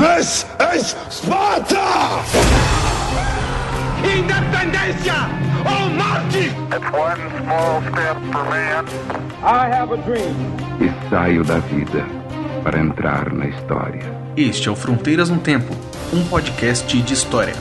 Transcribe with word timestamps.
This 0.00 0.46
is 0.74 0.96
Sparta! 1.10 2.24
Independencia 4.02 5.28
or 5.60 5.90
Marte! 5.90 6.48
It's 6.72 6.90
one 6.90 7.20
small 7.44 7.82
step 7.82 8.16
for 8.32 8.44
man. 8.48 8.86
I 9.44 9.68
have 9.68 9.92
a 9.92 9.98
dream. 9.98 10.34
E 10.80 11.10
saio 11.10 11.44
da 11.44 11.58
vida 11.58 12.06
para 12.64 12.80
entrar 12.80 13.30
na 13.30 13.46
história. 13.48 14.00
Este 14.38 14.70
é 14.70 14.72
o 14.72 14.74
Fronteiras 14.74 15.28
no 15.28 15.38
Tempo, 15.38 15.76
um 16.14 16.24
podcast 16.28 17.02
de 17.02 17.12
história. 17.12 17.52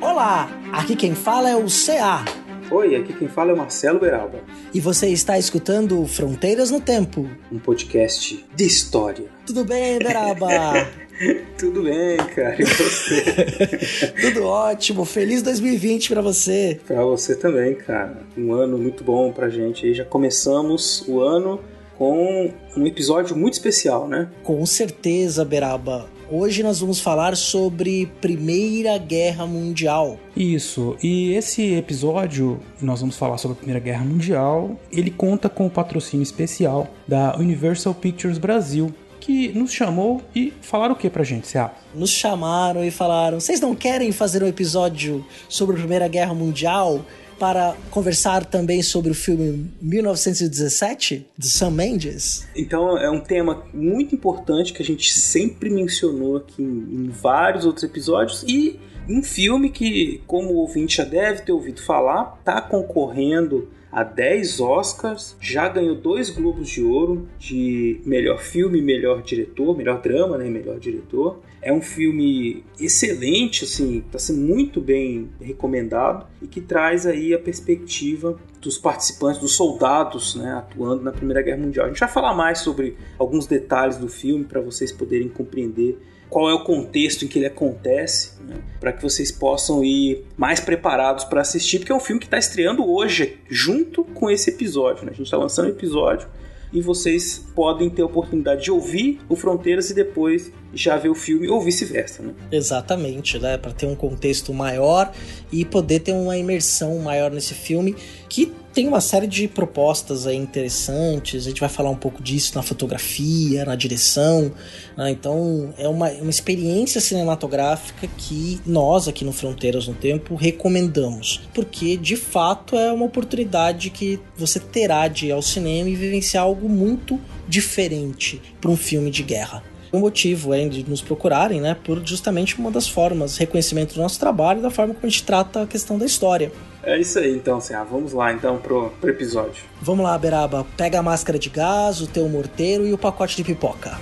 Olá, 0.00 0.48
aqui 0.72 0.94
quem 0.94 1.16
fala 1.16 1.50
é 1.50 1.56
o 1.56 1.64
CA. 1.64 2.22
Oi, 2.70 2.96
aqui 2.96 3.12
quem 3.14 3.28
fala 3.28 3.50
é 3.50 3.54
o 3.54 3.56
Marcelo 3.56 3.98
Beralba, 3.98 4.40
E 4.74 4.80
você 4.80 5.08
está 5.08 5.38
escutando 5.38 6.04
Fronteiras 6.06 6.70
no 6.70 6.80
Tempo. 6.80 7.26
um 7.50 7.58
podcast 7.58 8.44
de 8.54 8.64
história. 8.66 9.24
Tudo 9.46 9.64
bem, 9.64 9.98
Beraba? 9.98 10.48
Tudo 11.58 11.82
bem, 11.82 12.16
cara, 12.34 12.54
e 12.60 12.64
você? 12.64 14.12
Tudo 14.20 14.44
ótimo. 14.44 15.04
Feliz 15.04 15.42
2020 15.42 16.10
pra 16.10 16.20
você. 16.22 16.78
pra 16.86 17.02
você 17.02 17.34
também, 17.34 17.74
cara. 17.74 18.22
Um 18.36 18.52
ano 18.52 18.78
muito 18.78 19.02
bom 19.02 19.32
pra 19.32 19.48
gente 19.48 19.86
aí. 19.86 19.94
Já 19.94 20.04
começamos 20.04 21.04
o 21.08 21.20
ano 21.20 21.60
com 21.96 22.52
um 22.76 22.86
episódio 22.86 23.34
muito 23.34 23.54
especial, 23.54 24.06
né? 24.06 24.28
Com 24.44 24.64
certeza, 24.64 25.44
Beraba. 25.44 26.06
Hoje 26.30 26.62
nós 26.62 26.80
vamos 26.80 27.00
falar 27.00 27.34
sobre 27.38 28.04
Primeira 28.20 28.98
Guerra 28.98 29.46
Mundial. 29.46 30.20
Isso, 30.36 30.94
e 31.02 31.32
esse 31.32 31.74
episódio, 31.74 32.60
nós 32.82 33.00
vamos 33.00 33.16
falar 33.16 33.38
sobre 33.38 33.54
a 33.54 33.56
Primeira 33.56 33.80
Guerra 33.80 34.04
Mundial. 34.04 34.78
Ele 34.92 35.10
conta 35.10 35.48
com 35.48 35.66
o 35.66 35.70
patrocínio 35.70 36.22
especial 36.22 36.86
da 37.06 37.34
Universal 37.38 37.94
Pictures 37.94 38.36
Brasil, 38.36 38.94
que 39.18 39.48
nos 39.56 39.72
chamou 39.72 40.20
e 40.34 40.52
falaram 40.60 40.92
o 40.92 40.96
que 40.98 41.08
pra 41.08 41.24
gente, 41.24 41.48
Cia? 41.48 41.70
Nos 41.94 42.10
chamaram 42.10 42.84
e 42.84 42.90
falaram: 42.90 43.40
vocês 43.40 43.58
não 43.58 43.74
querem 43.74 44.12
fazer 44.12 44.42
um 44.42 44.46
episódio 44.46 45.24
sobre 45.48 45.76
a 45.76 45.78
Primeira 45.78 46.08
Guerra 46.08 46.34
Mundial 46.34 47.06
para 47.38 47.76
conversar 47.90 48.44
também 48.44 48.82
sobre 48.82 49.10
o 49.10 49.14
filme 49.14 49.70
1917 49.80 51.26
de 51.36 51.48
Sam 51.48 51.70
Mendes? 51.70 52.46
Então 52.54 52.98
é 52.98 53.10
um 53.10 53.20
tema 53.20 53.64
muito 53.72 54.14
importante 54.14 54.72
que 54.72 54.82
a 54.82 54.84
gente 54.84 55.12
sempre 55.12 55.70
mencionou 55.70 56.36
aqui 56.36 56.62
em, 56.62 57.06
em 57.06 57.08
vários 57.08 57.64
outros 57.64 57.84
episódios 57.84 58.42
e 58.42 58.78
um 59.08 59.22
filme 59.22 59.70
que, 59.70 60.20
como 60.26 60.52
o 60.52 60.56
ouvinte 60.56 60.98
já 60.98 61.04
deve 61.04 61.42
ter 61.42 61.52
ouvido 61.52 61.80
falar, 61.80 62.38
tá 62.44 62.60
concorrendo 62.60 63.68
a 63.90 64.04
10 64.04 64.60
Oscars, 64.60 65.34
já 65.40 65.68
ganhou 65.68 65.94
dois 65.94 66.28
Globos 66.28 66.68
de 66.68 66.82
Ouro 66.82 67.26
de 67.38 68.00
melhor 68.04 68.38
filme, 68.38 68.82
melhor 68.82 69.22
diretor, 69.22 69.76
melhor 69.76 70.02
drama, 70.02 70.36
né, 70.36 70.48
melhor 70.48 70.78
diretor. 70.78 71.40
É 71.60 71.72
um 71.72 71.82
filme 71.82 72.64
excelente, 72.78 73.64
assim, 73.64 73.98
está 73.98 74.18
sendo 74.18 74.40
muito 74.40 74.80
bem 74.80 75.28
recomendado 75.40 76.26
e 76.40 76.46
que 76.46 76.60
traz 76.60 77.06
aí 77.06 77.34
a 77.34 77.38
perspectiva 77.38 78.38
dos 78.60 78.78
participantes, 78.78 79.40
dos 79.40 79.54
soldados, 79.54 80.34
né, 80.34 80.52
atuando 80.52 81.02
na 81.02 81.12
Primeira 81.12 81.42
Guerra 81.42 81.58
Mundial. 81.58 81.86
A 81.86 81.88
gente 81.88 82.00
vai 82.00 82.08
falar 82.08 82.34
mais 82.34 82.60
sobre 82.60 82.96
alguns 83.18 83.46
detalhes 83.46 83.96
do 83.96 84.08
filme 84.08 84.44
para 84.44 84.60
vocês 84.60 84.92
poderem 84.92 85.28
compreender 85.28 85.98
qual 86.28 86.48
é 86.48 86.54
o 86.54 86.62
contexto 86.62 87.24
em 87.24 87.28
que 87.28 87.38
ele 87.38 87.46
acontece, 87.46 88.32
né, 88.42 88.56
para 88.78 88.92
que 88.92 89.02
vocês 89.02 89.32
possam 89.32 89.82
ir 89.82 90.24
mais 90.36 90.60
preparados 90.60 91.24
para 91.24 91.40
assistir, 91.40 91.78
porque 91.78 91.92
é 91.92 91.94
um 91.94 92.00
filme 92.00 92.20
que 92.20 92.26
está 92.26 92.38
estreando 92.38 92.88
hoje, 92.88 93.38
junto 93.48 94.04
com 94.04 94.30
esse 94.30 94.50
episódio. 94.50 95.04
Né? 95.04 95.12
A 95.12 95.14
gente 95.14 95.26
está 95.26 95.36
lançando 95.36 95.66
o 95.66 95.70
episódio 95.70 96.28
e 96.72 96.82
vocês 96.82 97.38
podem 97.54 97.88
ter 97.88 98.02
a 98.02 98.06
oportunidade 98.06 98.64
de 98.64 98.70
ouvir 98.70 99.20
o 99.28 99.34
Fronteiras 99.34 99.90
e 99.90 99.94
depois 99.94 100.52
já 100.72 100.96
ver 100.96 101.08
o 101.08 101.14
filme, 101.14 101.48
ou 101.48 101.60
vice-versa. 101.60 102.22
Né? 102.22 102.34
Exatamente, 102.52 103.38
né? 103.38 103.56
Para 103.56 103.72
ter 103.72 103.86
um 103.86 103.94
contexto 103.94 104.52
maior 104.52 105.12
e 105.50 105.64
poder 105.64 106.00
ter 106.00 106.12
uma 106.12 106.36
imersão 106.36 106.98
maior 106.98 107.30
nesse 107.30 107.54
filme 107.54 107.96
que 108.28 108.52
tem 108.72 108.86
uma 108.86 109.00
série 109.00 109.26
de 109.26 109.48
propostas 109.48 110.26
aí 110.26 110.36
interessantes. 110.36 111.46
A 111.46 111.48
gente 111.48 111.60
vai 111.60 111.68
falar 111.68 111.90
um 111.90 111.96
pouco 111.96 112.22
disso 112.22 112.52
na 112.54 112.62
fotografia, 112.62 113.64
na 113.64 113.74
direção. 113.74 114.52
né? 114.96 115.10
Então 115.10 115.74
é 115.76 115.88
uma, 115.88 116.08
uma 116.10 116.30
experiência 116.30 117.00
cinematográfica 117.00 118.06
que 118.16 118.60
nós 118.64 119.08
aqui 119.08 119.24
no 119.24 119.32
Fronteiras 119.32 119.88
no 119.88 119.94
Tempo 119.94 120.36
recomendamos, 120.36 121.40
porque 121.52 121.96
de 121.96 122.14
fato 122.14 122.76
é 122.76 122.92
uma 122.92 123.06
oportunidade 123.06 123.90
que 123.90 124.20
você 124.36 124.60
terá 124.60 125.08
de 125.08 125.26
ir 125.26 125.32
ao 125.32 125.42
cinema 125.42 125.88
e 125.88 125.96
vivenciar 125.96 126.44
algo 126.44 126.68
muito 126.68 127.18
diferente 127.48 128.40
para 128.60 128.70
um 128.70 128.76
filme 128.76 129.10
de 129.10 129.22
guerra. 129.22 129.64
O 129.90 129.98
motivo 129.98 130.52
é 130.52 130.68
de 130.68 130.88
nos 130.88 131.00
procurarem, 131.00 131.60
né, 131.60 131.76
por 131.82 132.04
justamente 132.04 132.58
uma 132.58 132.70
das 132.70 132.88
formas, 132.88 133.36
reconhecimento 133.36 133.94
do 133.94 134.00
nosso 134.00 134.20
trabalho 134.20 134.58
e 134.58 134.62
da 134.62 134.70
forma 134.70 134.94
como 134.94 135.06
a 135.06 135.08
gente 135.08 135.22
trata 135.22 135.62
a 135.62 135.66
questão 135.66 135.98
da 135.98 136.04
história. 136.04 136.52
É 136.82 136.98
isso 136.98 137.18
aí, 137.18 137.34
então, 137.34 137.58
assim, 137.58 137.74
ah, 137.74 137.84
vamos 137.84 138.12
lá 138.12 138.32
então 138.32 138.58
pro, 138.58 138.90
pro 139.00 139.10
episódio. 139.10 139.62
Vamos 139.80 140.04
lá, 140.04 140.16
Beraba, 140.16 140.66
pega 140.76 140.98
a 140.98 141.02
máscara 141.02 141.38
de 141.38 141.50
gás, 141.50 142.00
o 142.00 142.06
teu 142.06 142.28
morteiro 142.28 142.86
e 142.86 142.92
o 142.92 142.98
pacote 142.98 143.36
de 143.36 143.44
pipoca. 143.44 143.98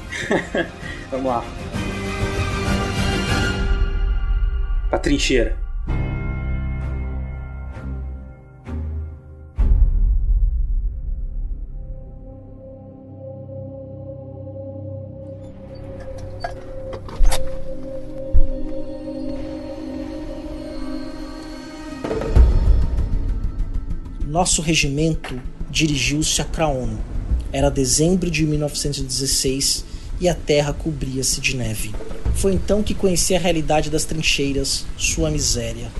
Vamos 1.11 1.27
lá. 1.27 1.45
Pra 4.91 4.99
trincheira. 4.99 5.66
Nosso 24.37 24.61
regimento 24.61 25.41
dirigiu-se 25.71 26.43
a 26.43 26.45
Craon. 26.45 26.99
Era 27.51 27.71
dezembro 27.71 28.31
de 28.31 28.45
1916 28.45 29.83
e 30.21 30.29
a 30.29 30.35
terra 30.35 30.75
cobria-se 30.75 31.41
de 31.41 31.57
neve. 31.57 31.95
Foi 32.35 32.53
então 32.53 32.83
que 32.83 32.93
conheci 32.93 33.35
a 33.35 33.39
realidade 33.39 33.89
das 33.89 34.05
trincheiras, 34.05 34.85
sua 34.99 35.31
miséria. 35.31 35.91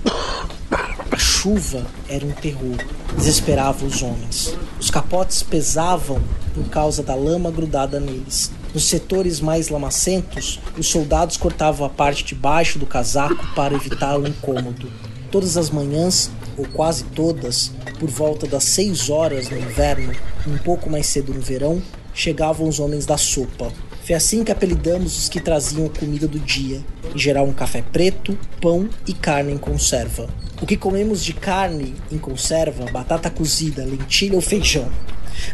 A 1.09 1.17
chuva 1.17 1.83
era 2.07 2.23
um 2.23 2.31
terror, 2.31 2.77
desesperava 3.17 3.83
os 3.83 4.03
homens. 4.03 4.55
Os 4.79 4.91
capotes 4.91 5.41
pesavam 5.41 6.21
por 6.53 6.69
causa 6.69 7.01
da 7.01 7.15
lama 7.15 7.49
grudada 7.49 7.99
neles. 7.99 8.51
Nos 8.71 8.83
setores 8.83 9.39
mais 9.39 9.69
lamacentos, 9.69 10.59
os 10.77 10.85
soldados 10.85 11.37
cortavam 11.37 11.87
a 11.87 11.89
parte 11.89 12.23
de 12.23 12.35
baixo 12.35 12.77
do 12.77 12.85
casaco 12.85 13.47
para 13.55 13.73
evitar 13.73 14.15
o 14.15 14.27
incômodo. 14.27 14.91
Todas 15.31 15.57
as 15.57 15.71
manhãs, 15.71 16.29
ou 16.57 16.65
quase 16.67 17.03
todas, 17.05 17.71
por 17.99 18.09
volta 18.09 18.47
das 18.47 18.63
seis 18.63 19.09
horas 19.09 19.49
no 19.49 19.57
inverno, 19.57 20.13
um 20.47 20.57
pouco 20.57 20.89
mais 20.89 21.05
cedo 21.05 21.33
no 21.33 21.39
verão, 21.39 21.81
chegavam 22.13 22.67
os 22.67 22.79
homens 22.79 23.05
da 23.05 23.17
sopa. 23.17 23.71
Foi 24.03 24.15
assim 24.15 24.43
que 24.43 24.51
apelidamos 24.51 25.17
os 25.17 25.29
que 25.29 25.39
traziam 25.39 25.85
a 25.85 25.89
comida 25.89 26.27
do 26.27 26.39
dia, 26.39 26.81
em 27.13 27.19
geral 27.19 27.45
um 27.45 27.53
café 27.53 27.81
preto, 27.81 28.37
pão 28.61 28.89
e 29.05 29.13
carne 29.13 29.53
em 29.53 29.57
conserva. 29.57 30.27
O 30.61 30.65
que 30.65 30.77
comemos 30.77 31.23
de 31.23 31.33
carne 31.33 31.93
em 32.11 32.17
conserva, 32.17 32.89
batata 32.91 33.29
cozida, 33.29 33.85
lentilha 33.85 34.35
ou 34.35 34.41
feijão. 34.41 34.89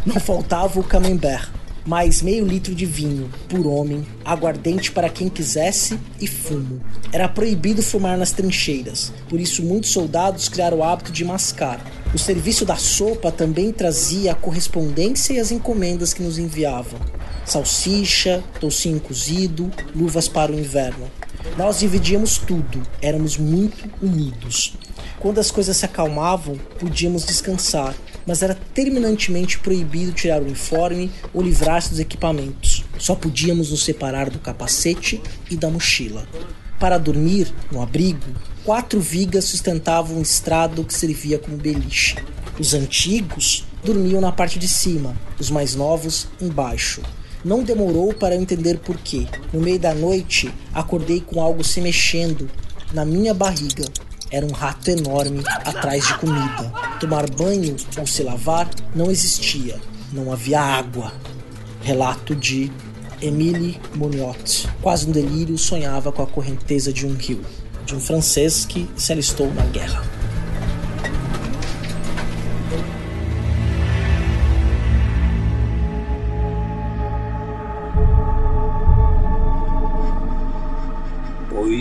Não 0.05 0.19
faltava 0.19 0.79
o 0.79 0.83
camembert, 0.83 1.51
mais 1.85 2.21
meio 2.21 2.45
litro 2.45 2.73
de 2.73 2.85
vinho 2.85 3.29
por 3.49 3.67
homem, 3.67 4.05
aguardente 4.23 4.91
para 4.91 5.09
quem 5.09 5.29
quisesse 5.29 5.99
e 6.19 6.27
fumo. 6.27 6.81
Era 7.11 7.27
proibido 7.27 7.81
fumar 7.81 8.17
nas 8.17 8.31
trincheiras, 8.31 9.11
por 9.29 9.39
isso 9.39 9.63
muitos 9.63 9.91
soldados 9.91 10.47
criaram 10.47 10.77
o 10.77 10.83
hábito 10.83 11.11
de 11.11 11.25
mascar. 11.25 11.79
O 12.13 12.17
serviço 12.17 12.65
da 12.65 12.75
sopa 12.75 13.31
também 13.31 13.71
trazia 13.71 14.31
a 14.31 14.35
correspondência 14.35 15.33
e 15.33 15.39
as 15.39 15.51
encomendas 15.51 16.13
que 16.13 16.23
nos 16.23 16.37
enviavam. 16.37 16.99
Salsicha, 17.45 18.43
toucinho 18.59 18.99
cozido, 18.99 19.71
luvas 19.95 20.27
para 20.27 20.51
o 20.51 20.59
inverno. 20.59 21.09
Nós 21.57 21.79
dividíamos 21.79 22.37
tudo, 22.37 22.81
éramos 23.01 23.37
muito 23.37 23.89
unidos. 24.01 24.77
Quando 25.19 25.39
as 25.39 25.51
coisas 25.51 25.77
se 25.77 25.85
acalmavam, 25.85 26.57
podíamos 26.79 27.25
descansar, 27.25 27.93
mas 28.25 28.41
era 28.41 28.57
terminantemente 28.73 29.59
proibido 29.59 30.11
tirar 30.11 30.41
o 30.41 30.45
uniforme 30.45 31.11
ou 31.33 31.41
livrar-se 31.41 31.89
dos 31.89 31.99
equipamentos. 31.99 32.83
Só 32.97 33.15
podíamos 33.15 33.71
nos 33.71 33.83
separar 33.83 34.29
do 34.29 34.39
capacete 34.39 35.21
e 35.49 35.55
da 35.55 35.69
mochila. 35.69 36.27
Para 36.79 36.97
dormir, 36.97 37.53
no 37.71 37.81
abrigo, 37.81 38.25
quatro 38.63 38.99
vigas 38.99 39.45
sustentavam 39.45 40.17
um 40.17 40.21
estrado 40.21 40.83
que 40.83 40.93
servia 40.93 41.39
como 41.39 41.57
beliche. 41.57 42.17
Os 42.59 42.73
antigos 42.73 43.65
dormiam 43.83 44.21
na 44.21 44.31
parte 44.31 44.59
de 44.59 44.67
cima, 44.67 45.15
os 45.39 45.49
mais 45.49 45.75
novos 45.75 46.27
embaixo. 46.41 47.01
Não 47.43 47.63
demorou 47.63 48.13
para 48.13 48.35
eu 48.35 48.41
entender 48.41 48.79
por 48.79 48.97
quê. 48.97 49.27
No 49.51 49.59
meio 49.59 49.79
da 49.79 49.93
noite, 49.93 50.53
acordei 50.73 51.19
com 51.19 51.41
algo 51.41 51.63
se 51.63 51.81
mexendo 51.81 52.49
na 52.93 53.03
minha 53.03 53.33
barriga. 53.33 53.85
Era 54.33 54.43
um 54.47 54.51
rato 54.51 54.89
enorme 54.89 55.43
atrás 55.45 56.07
de 56.07 56.17
comida. 56.17 56.73
Tomar 56.99 57.29
banho 57.29 57.75
ou 57.99 58.07
se 58.07 58.23
lavar 58.23 58.67
não 58.95 59.11
existia, 59.11 59.79
não 60.11 60.33
havia 60.33 60.59
água. 60.59 61.13
Relato 61.83 62.35
de 62.35 62.71
Emile 63.21 63.79
Monniot. 63.93 64.67
Quase 64.81 65.05
no 65.05 65.13
delírio, 65.13 65.55
sonhava 65.55 66.11
com 66.11 66.23
a 66.23 66.27
correnteza 66.27 66.91
de 66.91 67.05
um 67.05 67.13
rio, 67.13 67.41
de 67.85 67.93
um 67.93 67.99
francês 67.99 68.65
que 68.65 68.89
se 68.97 69.11
alistou 69.11 69.53
na 69.53 69.65
guerra. 69.65 70.03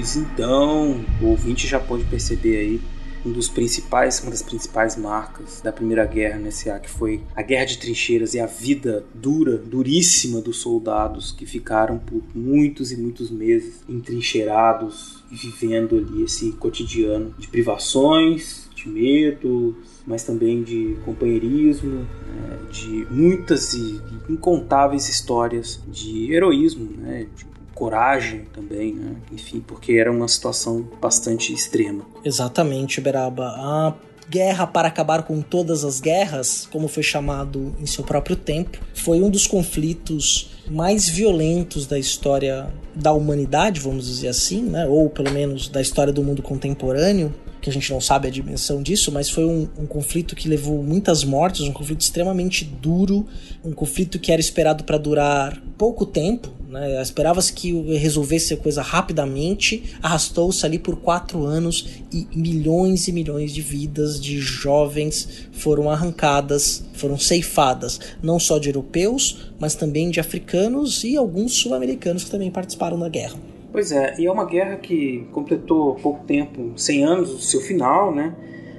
Pois 0.03 0.17
então, 0.17 1.01
o 1.21 1.27
ouvinte 1.27 1.69
já 1.69 1.79
pode 1.79 2.03
perceber 2.07 2.57
aí 2.57 2.81
um 3.25 3.31
dos 3.31 3.49
principais, 3.49 4.21
uma 4.21 4.33
das 4.33 4.43
principais 4.43 4.97
marcas 4.97 5.61
da 5.61 5.71
Primeira 5.71 6.05
Guerra 6.05 6.41
nesse 6.41 6.69
ar, 6.69 6.81
que 6.81 6.91
foi 6.91 7.23
a 7.37 7.41
guerra 7.41 7.67
de 7.67 7.79
trincheiras 7.79 8.35
e 8.35 8.41
a 8.41 8.47
vida 8.47 9.05
dura, 9.15 9.57
duríssima 9.57 10.41
dos 10.41 10.57
soldados 10.57 11.31
que 11.31 11.47
ficaram 11.47 12.01
por 12.01 12.21
muitos 12.35 12.91
e 12.91 12.97
muitos 12.97 13.31
meses 13.31 13.85
entrincheirados 13.89 15.23
e 15.31 15.37
vivendo 15.37 15.97
ali 15.97 16.25
esse 16.25 16.51
cotidiano 16.51 17.33
de 17.39 17.47
privações, 17.47 18.69
de 18.75 18.89
medo, 18.89 19.77
mas 20.05 20.25
também 20.25 20.65
de 20.65 20.97
companheirismo, 21.05 22.01
né, 22.01 22.59
de 22.73 23.07
muitas 23.09 23.73
e 23.75 24.01
incontáveis 24.29 25.09
histórias 25.09 25.81
de 25.87 26.33
heroísmo, 26.33 26.91
né, 26.99 27.29
de 27.37 27.52
coragem 27.75 28.45
também, 28.53 28.95
né? 28.95 29.17
enfim, 29.33 29.61
porque 29.61 29.93
era 29.93 30.11
uma 30.11 30.29
situação 30.29 30.87
bastante 31.01 31.53
extrema. 31.53 32.05
Exatamente, 32.25 33.01
Beraba. 33.01 33.49
A 33.49 33.95
guerra 34.29 34.67
para 34.67 34.89
acabar 34.89 35.25
com 35.25 35.43
todas 35.43 35.85
as 35.85 36.01
guerras, 36.01 36.67
como 36.71 36.89
foi 36.89 37.03
chamado 37.03 37.75
em 37.79 37.87
seu 37.87 38.03
próprio 38.05 38.37
tempo, 38.37 38.79
foi 38.95 39.21
um 39.21 39.29
dos 39.29 39.47
conflitos 39.47 40.51
mais 40.71 41.09
violentos 41.09 41.87
da 41.87 41.99
história 41.99 42.73
da 42.95 43.13
humanidade, 43.13 43.81
vamos 43.81 44.07
dizer 44.07 44.29
assim, 44.29 44.63
né? 44.63 44.87
ou 44.87 45.11
pelo 45.11 45.31
menos 45.31 45.69
da 45.69 45.81
história 45.81 46.13
do 46.13 46.23
mundo 46.23 46.43
contemporâneo, 46.43 47.35
que 47.61 47.71
a 47.71 47.73
gente 47.73 47.93
não 47.93 48.01
sabe 48.01 48.27
a 48.27 48.31
dimensão 48.31 48.83
disso, 48.83 49.13
mas 49.13 49.31
foi 49.31 49.45
um, 49.45 49.69
um, 49.79 49.87
conflito 49.87 50.35
que 50.35 50.49
levou 50.49 50.83
muitas 50.83 51.23
mortes, 51.23 51.61
um 51.61 51.73
conflito 51.73 52.01
extremamente 52.01 52.65
duro, 52.65 53.25
um 53.65 53.73
conflito 53.73 54.19
que 54.19 54.33
era 54.33 54.41
esperado 54.41 54.83
para 54.83 54.99
durar 54.99 55.63
pouco 55.79 56.05
tempo, 56.05 56.51
né? 56.73 57.01
Esperava-se 57.03 57.53
que 57.53 57.71
resolvesse 57.99 58.55
a 58.55 58.57
coisa 58.57 58.81
rapidamente, 58.81 59.95
arrastou-se 60.03 60.65
ali 60.65 60.79
por 60.79 60.97
quatro 60.97 61.45
anos 61.45 62.03
e 62.11 62.27
milhões 62.35 63.07
e 63.09 63.13
milhões 63.13 63.53
de 63.53 63.61
vidas 63.61 64.19
de 64.19 64.39
jovens 64.39 65.49
foram 65.53 65.91
arrancadas, 65.91 66.83
foram 66.95 67.19
ceifadas, 67.19 68.01
não 68.23 68.41
só 68.41 68.59
de 68.59 68.71
europeus, 68.71 69.53
mas 69.61 69.75
também 69.75 70.11
de 70.11 70.19
africanos 70.19 71.05
e 71.05 71.15
alguns 71.15 71.53
sul-americanos 71.53 72.25
que 72.25 72.31
também 72.31 72.51
participaram 72.51 72.99
da 72.99 73.09
guerra. 73.09 73.39
Pois 73.71 73.93
é, 73.93 74.15
e 74.19 74.27
é 74.27 74.33
uma 74.33 74.47
guerra 74.47 74.77
que 74.77 75.27
completou 75.31 75.95
pouco 75.97 76.25
tempo, 76.25 76.73
100 76.75 77.05
anos 77.05 77.31
do 77.31 77.39
seu 77.39 77.61
final, 77.61 78.15
né? 78.15 78.35